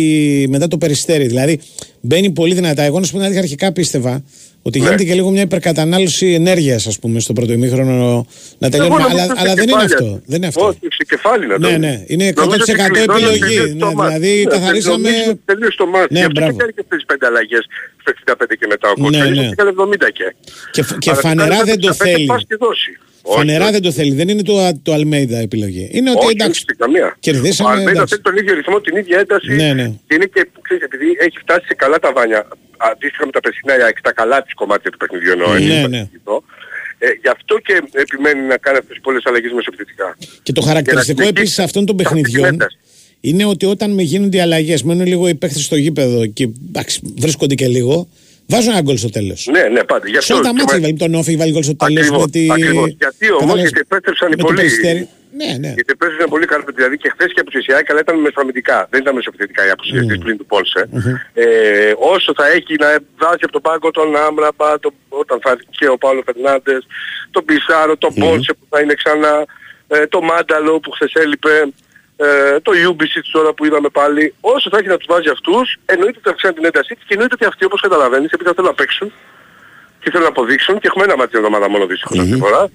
μετά 0.47 0.67
το 0.67 0.77
περιστέρι. 0.77 1.25
Δηλαδή 1.27 1.59
μπαίνει 2.01 2.29
πολύ 2.31 2.53
δυνατά. 2.53 2.81
Εγώ 2.83 2.99
να 2.99 3.05
σου 3.05 3.11
πω 3.11 3.17
την 3.17 3.25
αλήθεια, 3.25 3.41
αρχικά 3.43 3.71
πίστευα 3.71 4.23
ότι 4.61 4.79
Ναι. 4.79 4.85
γίνεται 4.85 5.03
και 5.03 5.13
λίγο 5.13 5.29
μια 5.29 5.41
υπερκατανάλωση 5.41 6.27
ενέργειας, 6.33 6.87
ας 6.87 6.99
πούμε, 6.99 7.19
στο 7.19 7.33
πρώτο 7.33 7.51
ημίχρονο 7.53 8.25
να 8.57 8.69
τελειώνουμε. 8.69 8.95
Εγώ 9.01 9.09
Αλλά, 9.09 9.13
νομίζω 9.25 9.33
αλλά 9.37 9.49
σε 9.49 9.55
δεν 9.55 9.63
είναι 9.69 9.71
κεφάλια. 9.83 9.95
αυτό. 9.95 10.21
Δεν 10.25 10.37
είναι 10.37 10.47
αυτό. 10.47 10.65
Όχι, 10.65 10.79
σε 10.89 11.03
κεφάλι 11.07 11.47
να 11.47 11.53
το 11.59 11.67
Ναι, 11.67 11.69
δεις. 11.69 11.77
ναι. 11.79 12.03
Είναι 12.07 12.33
Νομίζω 12.35 12.57
100% 12.57 12.61
ότι 12.61 12.91
κλειδώνεις 12.91 13.23
επιλογή. 13.23 13.39
τελείως 13.39 13.77
το 13.79 13.85
Ναι, 13.87 13.93
μάτς. 13.93 14.07
δηλαδή 14.13 14.33
Ναι, 14.43 14.49
καθαρίσαμε- 14.55 15.09
νομίζω 15.11 15.29
ότι 15.31 15.41
Τελείως 15.45 15.75
το 15.75 15.85
μάτς. 15.93 16.09
Ναι, 16.11 16.19
Γι' 16.19 16.25
αυτό 16.25 16.35
μπράβο. 16.39 16.51
και 16.51 16.57
κάνει 16.61 16.73
και 16.75 16.81
αυτές 16.85 16.97
τις 16.99 17.05
πέντε 17.11 17.25
αλλαγές 17.31 17.63
στο 18.01 18.11
65 18.25 18.55
και 18.59 18.67
μετά 18.67 18.87
ο 18.89 18.93
Ναι, 18.97 19.03
κότσος. 19.03 19.23
ναι. 19.29 19.41
Ναι, 19.41 19.47
ναι. 19.47 19.71
70 20.05 20.09
και. 20.13 20.35
Και, 20.71 20.83
φ- 20.83 20.97
και 20.97 21.09
Αλλά 21.09 21.19
φανερά 21.19 21.55
κάνει 21.55 21.69
δεν 21.69 21.79
το 21.79 21.87
75 21.87 21.95
θέλει. 22.05 22.25
πας 22.25 22.43
και 22.47 22.55
δώσει. 22.55 22.91
Φανερά 23.35 23.63
Όχι, 23.63 23.71
δεν 23.73 23.81
το 23.81 23.91
θέλει. 23.91 24.13
Δεν 24.15 24.27
είναι 24.29 24.43
το, 24.43 24.79
το 24.83 24.93
Αλμέιδα 24.93 25.37
επιλογή. 25.37 25.89
Είναι 25.91 26.09
ότι 26.09 26.25
όχι, 26.25 26.35
εντάξει. 26.39 26.65
όχι, 26.69 26.77
καμία. 26.77 27.15
κερδίσαμε, 27.19 27.69
Ο 27.69 27.71
Αλμέιδα 27.71 27.91
εντάξει. 27.91 28.13
θέλει 28.13 28.23
τον 28.27 28.35
ίδιο 28.37 28.53
ρυθμό, 28.59 28.81
την 28.81 28.95
ίδια 28.97 29.19
ένταση. 29.19 29.51
Ναι, 29.55 29.73
ναι. 29.73 29.87
Και 30.07 30.13
είναι 30.15 30.25
και, 30.33 30.41
ξέρεις, 30.61 30.83
επειδή 30.83 31.05
έχει 31.25 31.37
φτάσει 31.45 31.65
σε 31.67 31.73
καλά 31.73 31.99
τα 31.99 32.11
βάνια, 32.13 32.47
αντίστοιχα 32.77 33.25
με 33.25 33.31
τα 33.31 33.39
περσινά 33.39 33.77
η 33.79 33.81
ΑΕΚ, 33.85 33.97
στα 33.97 34.11
καλά 34.13 34.41
της 34.43 34.53
κομμάτια 34.53 34.89
του 34.91 34.97
παιχνιδιού 34.97 35.31
εννοώ. 35.31 35.47
Ναι, 35.47 35.55
έτσι, 35.55 35.67
ναι. 35.69 35.77
επαγγελματικό. 35.77 36.43
Ε, 36.97 37.07
γι' 37.21 37.27
αυτό 37.37 37.53
και 37.67 37.75
επιμένει 37.91 38.41
να 38.53 38.57
κάνει 38.57 38.77
αυτές 38.77 38.93
τις 38.95 39.01
πολλές 39.07 39.23
αλλαγές 39.25 39.51
μεσοπιθετικά. 39.51 40.17
Και 40.43 40.51
το 40.51 40.61
χαρακτηριστικό 40.61 41.21
Για 41.21 41.31
να 41.31 41.39
επίσης 41.39 41.59
αυτών 41.59 41.85
των 41.85 41.95
αυτή 41.99 42.07
την 42.13 42.13
παιχνιδιών 42.21 42.53
ένταση. 42.53 42.77
Είναι 43.21 43.45
ότι 43.45 43.65
όταν 43.65 43.91
με 43.91 44.01
γίνονται 44.01 44.37
οι 44.37 44.39
αλλαγές, 44.39 44.83
μένουν 44.83 45.05
λίγο 45.05 45.27
οι 45.27 45.35
παίχτε 45.35 45.59
στο 45.59 45.75
γήπεδο 45.75 46.25
και 46.25 46.49
εντάξει, 46.67 47.01
βρίσκονται 47.17 47.55
και 47.55 47.67
λίγο, 47.67 48.07
βάζουν 48.47 48.71
ένα 48.71 48.81
γκολ 48.81 48.97
στο 48.97 49.09
τέλος. 49.09 49.47
Ναι, 49.51 49.63
ναι, 49.63 49.83
πάντα. 49.83 50.07
Γι' 50.07 50.11
Σε 50.13 50.17
αυτό 50.19 50.33
όλα 50.33 50.43
τα 50.43 50.49
και 50.49 50.55
μάτια 50.57 50.75
με- 50.75 50.81
βάλει 50.81 50.97
τον 50.97 51.13
Όφη, 51.15 51.35
βάλει 51.35 51.51
γκολ 51.51 51.63
στο 51.63 51.75
τέλος. 51.75 52.09
Ακριβώς, 52.09 52.49
ακριβώς. 52.51 52.95
Γιατί 52.99 53.25
όμως, 53.29 53.39
Κατάλαβες, 53.39 53.61
γιατί 53.71 53.79
επέστρεψαν 53.89 54.27
οι 54.27 54.31
με 54.31 54.35
το 54.35 54.43
πολλοί. 54.45 54.57
Περιστέρι. 54.57 55.07
Ναι, 55.41 55.51
ναι. 55.63 55.71
Γιατί 55.77 55.91
επέστρεψαν 55.97 56.29
πολύ 56.33 56.45
καλά, 56.51 56.63
δηλαδή 56.79 56.95
και 56.97 57.09
χθες 57.13 57.29
και 57.33 57.39
από 57.43 57.49
τους 57.51 57.59
Ισιάκη, 57.61 57.91
αλλά 57.91 58.01
ήταν 58.05 58.15
μεσοαμυντικά. 58.25 58.77
Δεν 58.91 58.99
ήταν 59.03 59.13
μεσοπιθετικά 59.15 59.61
οι 59.67 59.69
απουσίες 59.75 60.05
της 60.05 60.17
πλήν 60.23 60.37
του 60.39 60.45
Πόλσε. 60.53 60.81
Ε, 61.33 61.45
όσο 62.13 62.29
θα 62.39 62.45
έχει 62.57 62.73
να 62.83 62.87
βάζει 63.21 63.43
από 63.47 63.53
τον 63.57 63.61
πάγκο 63.67 63.91
τον 63.91 64.09
Άμραμπα, 64.27 64.69
τον, 64.79 64.93
όταν 65.23 65.37
θα 65.43 65.49
έρθει 65.53 65.65
και 65.77 65.87
ο 65.95 65.97
Παύλο 66.03 66.21
Φερνάντες, 66.27 66.81
τον 67.35 67.43
Πισάρο, 67.47 67.93
τον 67.97 68.13
Πόλσε 68.21 68.51
που 68.57 68.65
θα 68.71 68.77
είναι 68.81 68.93
ξανά, 69.01 69.35
ε, 69.87 70.05
τον 70.13 70.23
Μάνταλο 70.29 70.73
που 70.79 70.89
χθες 70.95 71.11
έλειπε, 71.23 71.55
ε, 72.25 72.59
το 72.59 72.71
Ιούμπισιτ 72.73 73.25
τώρα 73.31 73.53
που 73.53 73.65
είδαμε 73.65 73.89
πάλι. 73.89 74.33
Όσο 74.41 74.69
θα 74.71 74.77
έχει 74.77 74.87
να 74.87 74.97
τους 74.97 75.07
βάζει 75.09 75.29
αυτούς, 75.29 75.77
εννοείται 75.85 76.17
ότι 76.17 76.25
θα 76.27 76.29
αυξάνει 76.33 76.53
την 76.53 76.65
έντασή 76.65 76.93
της 76.95 77.03
και 77.07 77.13
εννοείται 77.13 77.33
ότι 77.37 77.45
αυτοί 77.45 77.65
όπως 77.65 77.81
καταλαβαίνεις, 77.81 78.31
επειδή 78.31 78.49
θα 78.49 78.55
θέλουν 78.55 78.69
να 78.69 78.75
παίξουν 78.75 79.07
και 80.01 80.09
θέλουν 80.11 80.23
να 80.23 80.29
αποδείξουν 80.35 80.79
και 80.79 80.87
έχουμε 80.87 81.03
ένα 81.03 81.15
μάτι 81.17 81.29
την 81.29 81.39
εβδομάδα 81.39 81.69
μόνο 81.69 81.85
δυστυχώς 81.85 82.19
αυτή 82.19 82.31
τη 82.31 82.37
φορά, 82.37 82.69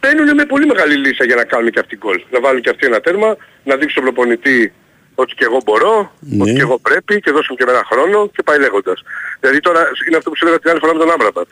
μπαίνουν 0.00 0.34
με 0.34 0.44
πολύ 0.52 0.66
μεγάλη 0.66 0.94
λύσα 1.04 1.24
για 1.24 1.36
να 1.40 1.44
κάνουν 1.44 1.70
και 1.70 1.78
αυτοί 1.84 1.96
γκολ. 1.96 2.18
Να 2.30 2.40
βάλουν 2.40 2.60
και 2.62 2.70
αυτοί 2.70 2.86
ένα 2.86 3.00
τέρμα, 3.00 3.36
να 3.64 3.74
δείξουν 3.78 3.90
στον 3.90 4.04
προπονητή 4.04 4.72
ότι 5.14 5.34
και 5.34 5.44
εγώ 5.44 5.58
μπορώ, 5.64 6.12
Ναι. 6.20 6.42
ότι 6.42 6.52
και 6.52 6.60
εγώ 6.60 6.78
πρέπει 6.78 7.20
και 7.20 7.30
δώσουν 7.30 7.56
και 7.56 7.64
με 7.64 7.70
ένα 7.70 7.84
χρόνο 7.90 8.28
και 8.34 8.42
πάει 8.42 8.58
λέγοντας. 8.58 9.02
Δηλαδή 9.40 9.60
τώρα 9.60 9.80
είναι 10.08 10.16
αυτό 10.16 10.30
που 10.30 10.36
σου 10.36 10.44
έλεγα 10.44 10.58
την 10.60 10.70
άλλη 10.70 10.78
φορά 10.80 10.92
με 10.94 10.98
τον 10.98 11.10
Άμραμπατ. 11.10 11.48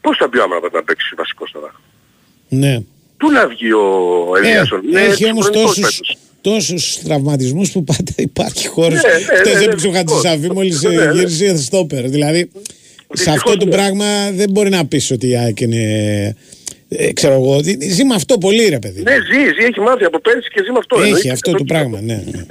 Πώς 0.00 0.16
θα 0.16 0.28
μπει 0.28 0.38
ο 0.38 0.42
Άμραμπατ 0.42 0.72
να 0.74 0.82
παίξει 0.82 1.14
βασικός 1.16 1.50
τώρα. 1.52 1.70
Ναι. 2.48 2.74
Πού 3.16 3.30
να 3.30 3.46
βγει 3.48 3.72
ο 3.72 3.84
Ε, 4.36 4.38
Ελίασον. 4.38 4.80
έχει 4.94 5.30
όμως 5.30 5.44
χρονικός 5.44 5.80
τόσους, 5.80 6.16
φέτος. 6.50 6.66
τόσους 6.66 6.98
τραυματισμούς 7.04 7.70
που 7.70 7.84
πάντα 7.84 8.12
υπάρχει 8.16 8.66
χώρος. 8.68 9.02
Ναι, 9.02 9.08
ναι, 9.08 9.14
Χτες 9.38 9.52
ναι, 9.52 9.58
ναι, 9.58 9.64
έπαιξε 9.64 9.86
ο 9.86 9.90
δυστυχώς. 9.90 10.22
Χατζησαφή 10.22 10.52
μόλις 10.52 10.82
Ναι, 10.82 10.90
ναι. 11.04 11.12
γύρισε 11.12 11.56
στόπερ. 11.56 12.08
Δηλαδή, 12.08 12.50
σε 13.12 13.30
αυτό 13.30 13.56
το 13.56 13.66
πράγμα 13.66 14.30
δεν 14.32 14.50
μπορεί 14.50 14.68
να 14.70 14.86
πεις 14.86 15.10
ότι 15.10 15.28
η 15.28 15.36
ΑΕΚ 15.36 15.60
είναι... 15.60 15.82
Ε, 16.88 17.12
ξέρω 17.12 17.34
εγώ, 17.34 17.60
ζει 17.88 18.04
με 18.04 18.14
αυτό 18.14 18.38
πολύ 18.38 18.68
ρε 18.68 18.78
παιδί. 18.78 19.02
Ναι, 19.02 19.12
ζει, 19.14 19.40
ζει, 19.60 19.64
έχει 19.68 19.80
μάθει 19.80 20.04
από 20.04 20.20
πέρσι 20.20 20.48
και 20.54 20.60
ζει 20.64 20.70
με 20.70 20.78
αυτό. 20.78 20.96
Έχει 20.96 21.04
εννοείται, 21.06 21.30
αυτό 21.30 21.50
το 21.50 21.58
100%. 21.62 21.66
πράγμα, 21.66 22.00
ναι. 22.00 22.22
ναι. 22.32 22.44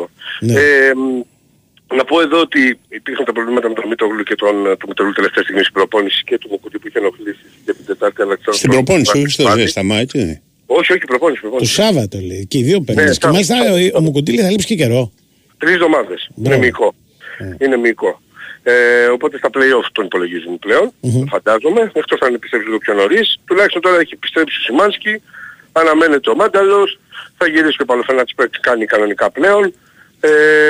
100%. 0.00 0.04
Ναι. 0.40 0.52
Ε, 0.52 0.58
μ, 0.94 1.96
να 1.96 2.04
πω 2.04 2.20
εδώ 2.20 2.40
ότι 2.40 2.78
υπήρχαν 2.88 3.24
τα 3.24 3.32
προβλήματα 3.32 3.68
με 3.68 3.74
τον 3.74 3.88
Μητόγλου 3.88 4.22
και 4.22 4.34
τον, 4.34 4.54
τον 4.78 4.88
Μητόγλου 4.88 5.12
τελευταία 5.12 5.42
στιγμή 5.42 5.60
στην 5.62 5.72
προπόνηση 5.72 6.22
και 6.24 6.38
του 6.38 6.48
Μουκουτή 6.50 6.78
που 6.78 6.86
είχε 6.88 6.98
ενοχλήσει 6.98 7.44
για 7.64 7.74
την 7.74 7.84
Τετάρτη 7.86 8.22
αλλά 8.22 8.34
ξέρω 8.40 8.56
Στην 8.56 8.70
στο- 8.72 8.76
προπόνηση, 8.82 9.10
στο- 9.10 9.18
όχι 9.18 9.30
στο 9.30 9.42
πάλι. 9.42 9.60
ζέσταμα, 9.60 9.96
έτσι. 10.04 10.40
Όχι, 10.70 10.92
όχι, 10.92 11.04
προπόνηση, 11.04 11.40
Το 11.40 11.46
προπόνηση. 11.48 11.74
Σάββατο 11.74 12.18
λέει. 12.18 12.46
Και 12.50 12.58
οι 12.58 12.62
δύο 12.62 12.80
παίρνουν. 12.80 13.04
Ναι, 13.04 13.10
και 13.10 13.18
Σάββατο. 13.20 13.54
μάλιστα 13.54 13.56
ο, 13.94 13.98
ο 13.98 14.00
Μουκουτήλη 14.00 14.40
θα 14.40 14.50
λείψει 14.50 14.66
και 14.66 14.74
καιρό. 14.74 15.12
Τρεις 15.58 15.74
εβδομάδες. 15.74 16.20
Είναι 16.36 16.48
Μπράβο. 16.48 16.60
μυϊκό. 16.60 16.94
Είναι 17.60 17.76
μυϊκό. 17.76 18.20
Ε, 18.62 19.06
οπότε 19.06 19.36
στα 19.38 19.50
play-off 19.54 19.86
τον 19.92 20.04
υπολογίζουν 20.04 20.58
πλέον, 20.58 20.92
φαντάζομαι. 21.28 21.90
Εκτός 21.94 22.20
αν 22.20 22.34
επιστρέψει 22.34 22.66
λίγο 22.66 22.78
πιο 22.78 22.94
νωρίς. 22.94 23.38
Τουλάχιστον 23.44 23.82
τώρα 23.82 23.98
έχει 24.00 24.12
επιστρέψει 24.14 24.56
ο 24.60 24.62
Σιμάνσκι. 24.62 25.22
Αναμένεται 25.72 26.30
ο 26.30 26.34
Μάνταλος. 26.34 26.98
Θα 27.36 27.46
γυρίσει 27.48 27.76
και 27.76 27.82
ο 27.82 27.84
Παλοφενάτης 27.84 28.34
που 28.34 28.42
έχει 28.42 28.60
κάνει 28.60 28.84
κανονικά 28.84 29.30
πλέον. 29.30 29.74
Ε, 30.20 30.28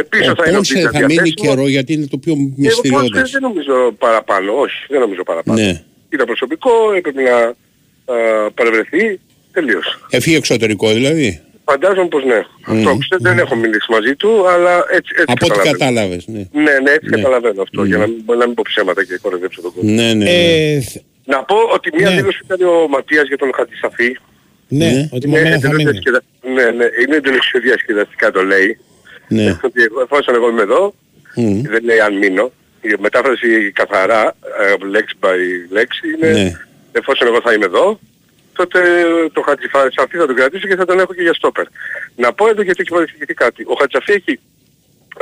πίσω 0.09 0.31
Ο 0.31 0.35
θα 0.35 0.43
είναι 0.47 0.53
ο 0.53 0.57
Πόνσε 0.57 0.75
Πίτσα 0.75 0.91
θα 0.91 0.99
μείνει 0.99 1.13
διαθέσιμος. 1.13 1.47
καιρό 1.55 1.69
γιατί 1.69 1.93
είναι 1.93 2.07
το 2.07 2.19
πιο 2.19 2.33
Ε, 2.33 2.37
ο 2.37 2.39
Πόνσε 2.39 2.55
μυστηριώδες. 2.61 3.31
δεν 3.31 3.43
νομίζω 3.43 3.93
παραπάνω, 3.99 4.53
όχι, 4.61 4.87
δεν 4.89 5.01
νομίζω 5.01 5.23
παραπάνω. 5.23 5.61
Ναι. 5.61 5.83
Ήταν 6.09 6.27
προσωπικό, 6.27 6.71
έπρεπε 6.97 7.23
να 7.23 7.37
α, 7.37 8.51
παρευρεθεί, 8.55 9.21
τελείως. 9.61 9.87
Έφυγε 10.11 10.37
εξωτερικό 10.37 10.93
δηλαδή; 10.93 11.41
Φαντάζομαι 11.71 12.09
πως 12.09 12.25
ναι. 12.25 12.41
Αυτό 12.67 12.97
ξέρω, 13.03 13.21
δεν 13.21 13.39
έχω 13.39 13.55
μιλήσει 13.57 13.87
μαζί 13.97 14.15
του, 14.17 14.49
αλλά 14.49 14.75
έτσι, 14.91 15.11
έτσι 15.21 15.25
Από 15.27 15.33
ό,τι 15.33 15.49
καταλαβαίνω. 15.49 15.79
κατάλαβες. 15.79 16.23
Ναι. 16.27 16.43
Ναι, 16.53 16.75
ναι, 16.85 16.91
έτσι 16.91 17.09
Ναι. 17.11 17.17
καταλαβαίνω 17.17 17.63
αυτό, 17.63 17.85
για 17.85 17.97
να 17.99 18.07
μην, 18.07 18.25
να 18.39 18.47
μην 18.47 18.55
πω 18.55 18.63
ψέματα 18.67 19.05
και 19.05 19.19
κοροϊδέψω 19.23 19.61
τον 19.63 19.73
κόσμο. 19.75 19.91
Ναι, 19.91 20.03
ναι. 20.03 20.13
ναι. 20.15 20.31
Ε, 20.75 20.81
θ- 20.81 21.03
Να 21.25 21.39
πω 21.45 21.57
ότι 21.77 21.91
μια 21.99 22.09
Ναι. 22.09 22.15
δήλωση 22.17 22.39
που 22.47 22.53
έκανε 22.55 22.71
ο 22.71 22.89
Ματίας 22.89 23.27
για 23.29 23.39
τον 23.39 23.51
Χατζησαφή. 23.57 24.11
ναι, 24.69 24.87
Ναι. 24.91 25.09
ότι 25.13 25.29
με 25.29 25.37
μένα 25.41 25.49
θα 25.49 25.55
εντελώς 25.57 25.77
μείνει. 25.77 25.91
διασκεδα- 25.91 26.23
Ναι, 26.55 26.65
ναι, 26.79 26.87
είναι 27.03 27.17
εντελώς 27.17 27.51
διασκεδαστικά 27.63 28.31
το 28.31 28.43
λέει. 28.45 28.79
ναι. 29.29 29.59
Ότι 29.63 29.83
εγώ- 29.83 30.01
εφόσον 30.03 30.35
εγώ 30.35 30.49
είμαι 30.51 30.63
εδώ, 30.63 30.95
Μμ. 31.35 31.61
δεν 31.63 31.85
λέει 31.85 32.01
αν 32.01 32.17
μείνω. 32.17 32.53
Η 32.81 32.95
μετάφραση 33.01 33.73
καθαρά, 33.73 34.37
ε, 34.83 34.87
λέξη 34.87 35.15
by 35.21 35.37
λέξη, 35.71 36.01
είναι 36.17 36.31
Ναι. 36.33 36.53
εφόσον 36.93 37.27
εγώ 37.29 37.41
θα 37.41 37.53
είμαι 37.53 37.65
εδώ, 37.65 37.99
τότε 38.61 38.79
το 39.33 39.41
Χατζησαφή 39.47 40.17
θα 40.23 40.27
τον 40.27 40.37
κρατήσω 40.37 40.67
και 40.69 40.77
θα 40.77 40.85
τον 40.85 40.99
έχω 41.03 41.13
και 41.15 41.23
για 41.23 41.35
στόπερ. 41.35 41.67
Να 42.17 42.29
πω 42.33 42.49
εδώ 42.49 42.63
γιατί 42.63 42.81
έχει 42.83 42.91
παρεξηγηθεί 42.97 43.35
κάτι. 43.35 43.61
Ο 43.73 43.75
Χατζησαφή 43.81 44.13
έχει 44.21 44.35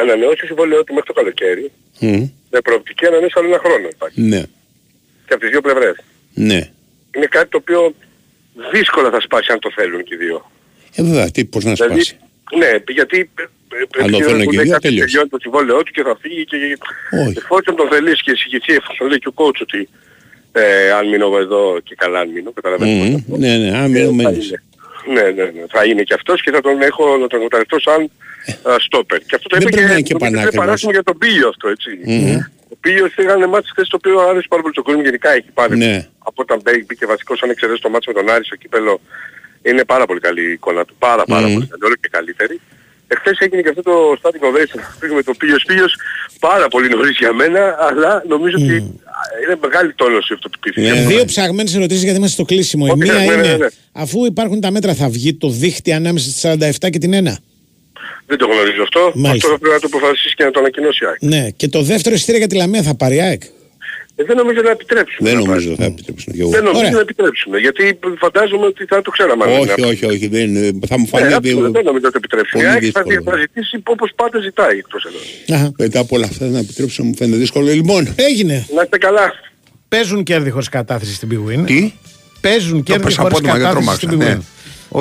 ανανεώσει 0.03 0.37
το 0.41 0.47
συμβόλαιό 0.47 0.85
του 0.85 0.93
μέχρι 0.95 1.09
το 1.13 1.17
καλοκαίρι, 1.21 1.71
Μμ. 2.01 2.23
με 2.51 2.61
προοπτική 2.61 3.07
ανανέωση 3.07 3.35
άλλο 3.39 3.49
ένα 3.49 3.59
χρόνο 3.65 3.87
υπάρχει. 3.97 4.21
Ναι. 4.33 4.43
Και 5.27 5.33
από 5.35 5.41
τις 5.43 5.51
δύο 5.51 5.61
πλευρές. 5.61 5.97
Ναι. 6.35 6.61
Είναι 7.17 7.27
κάτι 7.37 7.49
το 7.51 7.59
οποίο 7.63 7.95
δύσκολα 8.73 9.11
θα 9.11 9.21
σπάσει 9.21 9.53
αν 9.53 9.59
το 9.59 9.71
θέλουν 9.77 10.03
και 10.05 10.15
οι 10.15 10.19
δύο. 10.25 10.51
Ε, 10.97 11.03
βέβαια, 11.03 11.31
τι, 11.31 11.45
πώς 11.45 11.65
να 11.65 11.73
Δηλαδή, 11.73 12.01
σπάσει; 12.01 12.17
ναι, 12.61 12.71
γιατί 12.99 13.19
ε, 13.19 13.43
ε, 13.99 14.03
Αν 14.03 14.11
το 14.11 14.17
επειδή 14.17 14.23
θέλουν 14.29 14.45
που 14.45 14.51
και 14.51 14.55
οι 14.55 14.59
λέει 14.59 14.65
δύο, 14.65 14.73
κάποιος 14.73 14.81
τελείωσε. 14.81 15.07
τελειώνει 15.07 15.29
το 15.29 15.39
συμβόλαιό 15.41 15.83
του 15.83 15.93
και 15.93 16.03
θα 16.03 16.17
φύγει 16.21 16.45
και 16.45 16.57
Όχι. 17.27 17.35
εφόσον 17.37 17.77
τον 17.77 17.89
θελήσει 17.89 18.23
και 18.23 18.31
εισηγηθεί, 18.31 18.73
εφόσον 18.81 19.07
λέει 19.09 19.19
και 19.19 19.29
ο 19.29 19.35
coach 19.41 19.59
ότι 19.67 19.89
ε, 20.61 20.91
αν 20.93 21.09
μείνω 21.09 21.39
εδώ 21.39 21.81
και 21.85 21.95
καλά 21.95 22.21
αν 22.21 22.29
μείνω, 22.31 22.53
καταλαβαίνετε. 22.53 23.09
Μμ. 23.11 23.31
πώς 23.31 23.39
Ναι, 23.39 23.57
ναι, 23.57 23.77
αν 23.79 23.85
Ε, 23.85 23.89
μείνω 23.89 24.07
θα 24.07 24.13
μένεις. 24.31 24.47
είναι. 24.49 24.63
Ναι, 25.15 25.23
ναι, 25.31 25.43
ναι. 25.45 25.65
Θα 25.69 25.85
είναι 25.85 26.03
και 26.03 26.15
αυτός 26.15 26.43
και 26.43 26.51
θα 26.51 26.61
τον 26.61 26.81
έχω 26.83 27.17
να 27.17 27.27
τον 27.27 27.39
εκμεταλλευτώ 27.39 27.81
σαν 27.81 28.01
α, 28.71 28.75
στόπερ. 28.79 29.19
Και 29.19 29.35
αυτό 29.35 29.49
το 29.49 29.57
Δεν 29.59 29.67
είπε 29.67 29.71
πρέπει 29.77 29.87
να 29.87 29.93
είναι 29.93 30.03
και 30.03 30.13
νομίζω 30.15 30.31
πανάκριβος. 30.33 30.65
παράσημο 30.65 30.91
για 30.93 31.03
τον 31.03 31.19
Πίλιο 31.19 31.49
αυτό, 31.49 31.69
έτσι. 31.69 31.91
Μμμ. 32.05 32.37
Ο 32.73 32.77
Πίλιος 32.81 33.15
έκανε 33.17 33.47
μάτς 33.47 33.71
χθες 33.71 33.89
το 33.89 33.97
οποίο 34.01 34.21
άρεσε 34.29 34.47
πάρα 34.49 34.63
πολύ 34.63 34.75
στον 34.75 34.85
κόσμο, 34.85 35.03
γενικά 35.03 35.31
έχει 35.39 35.51
πάρει. 35.55 35.77
Ναι. 35.77 36.07
Από 36.19 36.43
όταν 36.43 36.61
μπέ- 36.65 36.85
μπήκε 36.87 37.07
βασικός, 37.07 37.43
αν 37.43 37.51
εξαιρέσει 37.51 37.81
το 37.83 37.89
μάτς 37.91 38.07
με 38.07 38.13
τον 38.13 38.31
Άρη 38.31 38.45
στο 38.45 38.57
κύπελο, 38.57 39.01
είναι 39.63 39.85
πάρα 39.85 40.07
πολύ 40.07 40.21
καλή 40.21 40.43
η 40.49 40.53
εικόνα 40.53 40.85
του. 40.85 40.95
Πάρα 40.99 41.25
πάρα 41.25 41.47
Μμμ. 41.47 41.55
πολύ 41.55 41.67
καλή, 41.67 41.85
όλο 41.85 41.95
και 42.01 42.09
καλύτερη. 42.11 42.61
Εχθές 43.09 43.39
έγινε 43.39 43.63
και 43.63 43.69
αυτό 43.69 43.83
το 43.83 44.17
standing 44.23 44.45
ovation 44.51 44.81
που 45.09 45.15
με 45.15 45.23
το 45.23 45.35
Πίλιος 45.39 45.65
Πίλιος 45.67 45.95
πάρα 46.41 46.69
πολύ 46.69 46.89
νωρίς 46.89 47.17
για 47.19 47.33
μένα, 47.33 47.77
αλλά 47.81 48.23
νομίζω 48.29 48.57
ότι 48.59 48.75
α, 48.75 49.21
είναι 49.45 49.57
μεγάλη 49.63 49.93
τόνωση 49.95 50.33
αυτό 50.33 50.49
που 50.49 50.59
πήρε. 50.59 50.91
Ναι. 50.91 51.07
Δύο 51.07 51.25
ψαγμένες 51.25 51.75
ερωτήσεις 51.75 52.03
γιατί 52.03 52.19
είμαστε 52.19 52.35
στο 52.35 52.45
κλείσιμο. 52.45 52.85
Η 52.89 52.91
Ό,τι 52.91 52.99
μία 52.99 53.13
ναι, 53.13 53.19
ναι, 53.19 53.25
είναι, 53.25 53.47
ναι, 53.47 53.57
ναι. 53.57 53.67
αφού 53.93 54.25
υπάρχουν 54.25 54.61
τα 54.61 54.71
μέτρα, 54.71 54.95
θα 54.95 55.09
βγει 55.09 55.35
το 55.35 55.49
δίχτυ 55.49 55.93
ανάμεσα 55.93 56.31
στη 56.31 56.57
47 56.85 56.91
και 56.91 56.99
την 56.99 57.13
1. 57.15 57.35
Δεν 58.27 58.39
το 58.39 58.47
γνωρίζω 58.47 58.83
αυτό. 58.83 59.13
Μάλιστα. 59.15 59.35
Αυτό 59.35 59.49
θα 59.49 59.59
πρέπει 59.59 59.75
να 59.75 59.81
το 59.81 59.97
αποφασίσεις 59.97 60.35
και 60.35 60.45
να 60.45 60.51
το 60.51 60.61
ανακοινώσει 60.61 61.05
η 61.05 61.07
ΑΕΚ. 61.07 61.23
Ναι, 61.23 61.51
και 61.51 61.69
το 61.69 61.83
δεύτερο 61.83 62.15
εισιτήριο 62.15 62.39
για 62.39 62.49
τη 62.49 62.57
Λαμία 62.57 62.83
θα 62.83 62.95
πάρει 62.95 63.15
η 63.15 63.21
ΑΕΚ; 63.21 63.43
Ε, 64.19 64.25
δεν 64.25 64.37
νομίζω 64.37 64.61
να 64.63 64.71
επιτρέψουν. 64.71 65.27
Δεν 65.27 65.35
να 65.35 65.41
νομίζω 65.47 65.67
πάρει. 65.69 65.77
θα 65.81 65.85
επιτρέψουν 65.85 66.33
και 66.33 66.41
εγώ. 66.41 66.51
Δεν 66.51 66.63
νομίζω 66.63 66.81
Ωραία. 66.81 66.91
να 66.91 67.01
επιτρέψουν. 67.01 67.59
Γιατί 67.59 67.99
φαντάζομαι 68.19 68.67
ότι 68.67 68.85
θα 68.85 69.03
το 69.03 69.11
ξέραμε. 69.11 69.45
αν 69.45 69.51
Όχι, 69.51 69.75
είναι. 69.79 69.87
όχι, 69.87 70.05
όχι. 70.07 70.27
Δεν, 70.29 70.49
θα 70.89 70.99
μου 70.99 71.09
Ναι, 71.13 71.19
φανεί 71.19 71.35
absolutely, 71.35 71.73
δεν 71.79 71.85
νομίζω 71.91 72.05
να 72.09 72.11
το 72.11 72.21
επιτρέψουν. 72.23 72.61
Η 72.61 72.63
πολύ 72.63 72.67
ΑΕΚ 72.75 72.91
θα, 72.93 73.03
δύσκολο. 73.03 73.31
θα 73.31 73.37
ζητήσει 73.45 73.83
όπως 73.85 74.11
πάντα 74.17 74.39
ζητάει 74.41 74.79
εκτός 74.79 75.03
εδώ. 75.05 75.19
Αχα. 75.57 75.73
μετά 75.79 75.99
από 76.01 76.17
όλα 76.17 76.25
αυτά 76.25 76.45
να 76.47 76.59
επιτρέψουν 76.59 77.07
μου 77.07 77.15
φαίνεται 77.17 77.37
δύσκολο. 77.37 77.67
Λοιπόν, 77.73 78.03
Έγινε. 78.17 78.67
Να 78.75 78.83
είστε 78.83 78.99
καλά. 78.99 79.33
Παίζουν 79.89 80.23
κέρδη 80.23 80.51
χωρίς 80.51 80.69
κατάθεση 80.69 81.15
στην 81.15 81.29
Big 81.33 81.51
Win. 81.51 81.65
τι; 81.67 81.93
Παίζουν 82.41 82.83
κέρδη 82.83 83.03
πες 83.05 83.17
χωρίς 83.17 83.35
απότομα 83.37 83.57
για 83.59 83.67
κατάθεση 83.69 83.97
στην 83.97 84.21
Big 84.23 84.39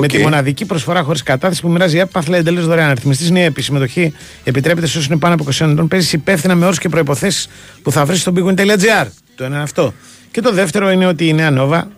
Με 0.00 0.06
Οκ. 0.06 0.06
τη 0.06 0.18
μοναδική 0.18 0.64
προσφορά 0.64 1.02
χωρίς 1.02 1.22
κατάθεση 1.22 1.60
που 1.60 1.68
μοιράζει 1.70 1.96
η 1.96 1.98
έπαθλα 1.98 2.36
εντελώς 2.36 2.66
δωρεάν. 2.66 2.90
Αριθμιστής 2.90 3.28
είναι 3.28 3.40
η 3.40 3.44
επισυμμετοχή. 3.44 4.12
Επιτρέπεται 4.44 4.86
σε 4.86 4.96
όσους 4.96 5.08
είναι 5.10 5.18
πάνω 5.18 5.34
από 5.34 5.44
21 5.44 5.70
ετών. 5.70 5.88
Παίζεις 5.88 6.12
υπεύθυνα 6.12 6.54
με 6.54 6.64
όρους 6.64 6.78
και 6.78 6.88
προποθέσει 6.88 7.48
που 7.82 7.92
θα 7.92 8.04
βρεις 8.04 8.20
στο 8.20 8.32
bigwin.gr. 8.36 9.06
Το 9.34 9.44
ένα 9.44 9.54
είναι 9.54 9.62
αυτό. 9.62 9.94
Και 10.30 10.40
το 10.40 10.52
δεύτερο 10.52 10.90
είναι 10.90 11.06
ότι 11.06 11.26
η 11.28 11.32
Νέα 11.32 11.50
Νόβα 11.50 11.88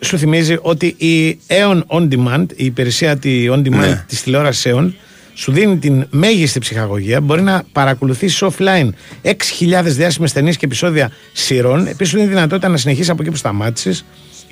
σου 0.00 0.18
θυμίζει 0.18 0.56
ότι 0.60 0.86
η 0.86 1.38
Aeon 1.46 1.82
On 1.86 2.08
Demand, 2.08 2.46
η 2.56 2.64
υπηρεσία 2.64 3.16
τη 3.16 3.46
On 3.50 3.58
Demand 3.58 3.70
Ναι. 3.70 4.04
της 4.08 4.22
τηλεόρασης 4.22 4.72
Aeon, 4.74 4.90
σου 5.34 5.52
δίνει 5.52 5.76
την 5.78 6.06
μέγιστη 6.10 6.58
ψυχαγωγία. 6.58 7.20
Μπορεί 7.20 7.42
να 7.42 7.62
παρακολουθήσεις 7.72 8.42
offline 8.42 8.88
6.000 9.22 9.82
διάσημες 9.84 10.32
ταινίες 10.32 10.56
και 10.56 10.64
επεισόδια 10.64 11.10
σειρών. 11.32 11.86
Επίσης, 11.86 12.08
σου 12.08 12.16
δίνει 12.16 12.28
δυνατότητα 12.28 12.68
να 12.68 12.76
συνεχίσεις 12.76 13.10
από 13.10 13.22
εκεί 13.22 13.30
που 13.30 13.36
σταμάτησες, 13.36 14.04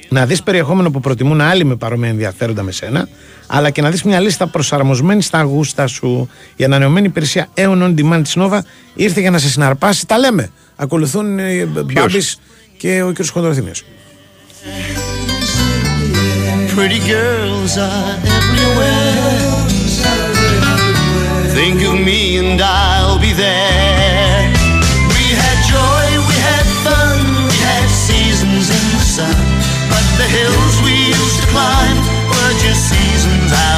να 0.08 0.26
δεις 0.26 0.42
περιεχόμενο 0.42 0.90
που 0.90 1.00
προτιμούν 1.00 1.40
άλλοι 1.40 1.64
με 1.64 1.76
παρόμοια 1.76 2.08
ενδιαφέροντα 2.08 2.62
με 2.62 2.72
σένα, 2.72 3.08
αλλά 3.46 3.70
και 3.70 3.82
να 3.82 3.90
δεις 3.90 4.02
μια 4.02 4.20
λίστα 4.20 4.46
προσαρμοσμένη 4.46 5.22
στα 5.22 5.42
γούστα 5.42 5.86
σου. 5.86 6.28
Η 6.56 6.64
ανανεωμένη 6.64 7.06
υπηρεσία 7.06 7.48
Aeon 7.54 7.82
On 7.82 7.94
Demand 7.98 8.20
της 8.22 8.36
Nova 8.38 8.58
ήρθε 8.94 9.20
για 9.20 9.30
να 9.30 9.38
σε 9.38 9.48
συναρπάσει. 9.48 10.06
Τα 10.06 10.18
λέμε. 10.18 10.50
Ακολουθούν 10.76 11.38
ε, 11.38 11.52
οι 11.52 11.68
Μπάμπης 11.92 12.38
και 12.76 13.02
ο 13.02 13.12
κ. 13.12 13.26
Χοντροθυμίο. 13.32 13.72
the 30.26 30.32
hills 30.32 30.82
we 30.82 30.94
used 31.06 31.40
to 31.40 31.46
climb. 31.48 31.96
Were 32.28 32.54
just 32.58 32.88
seasons 32.90 33.52
out 33.52 33.76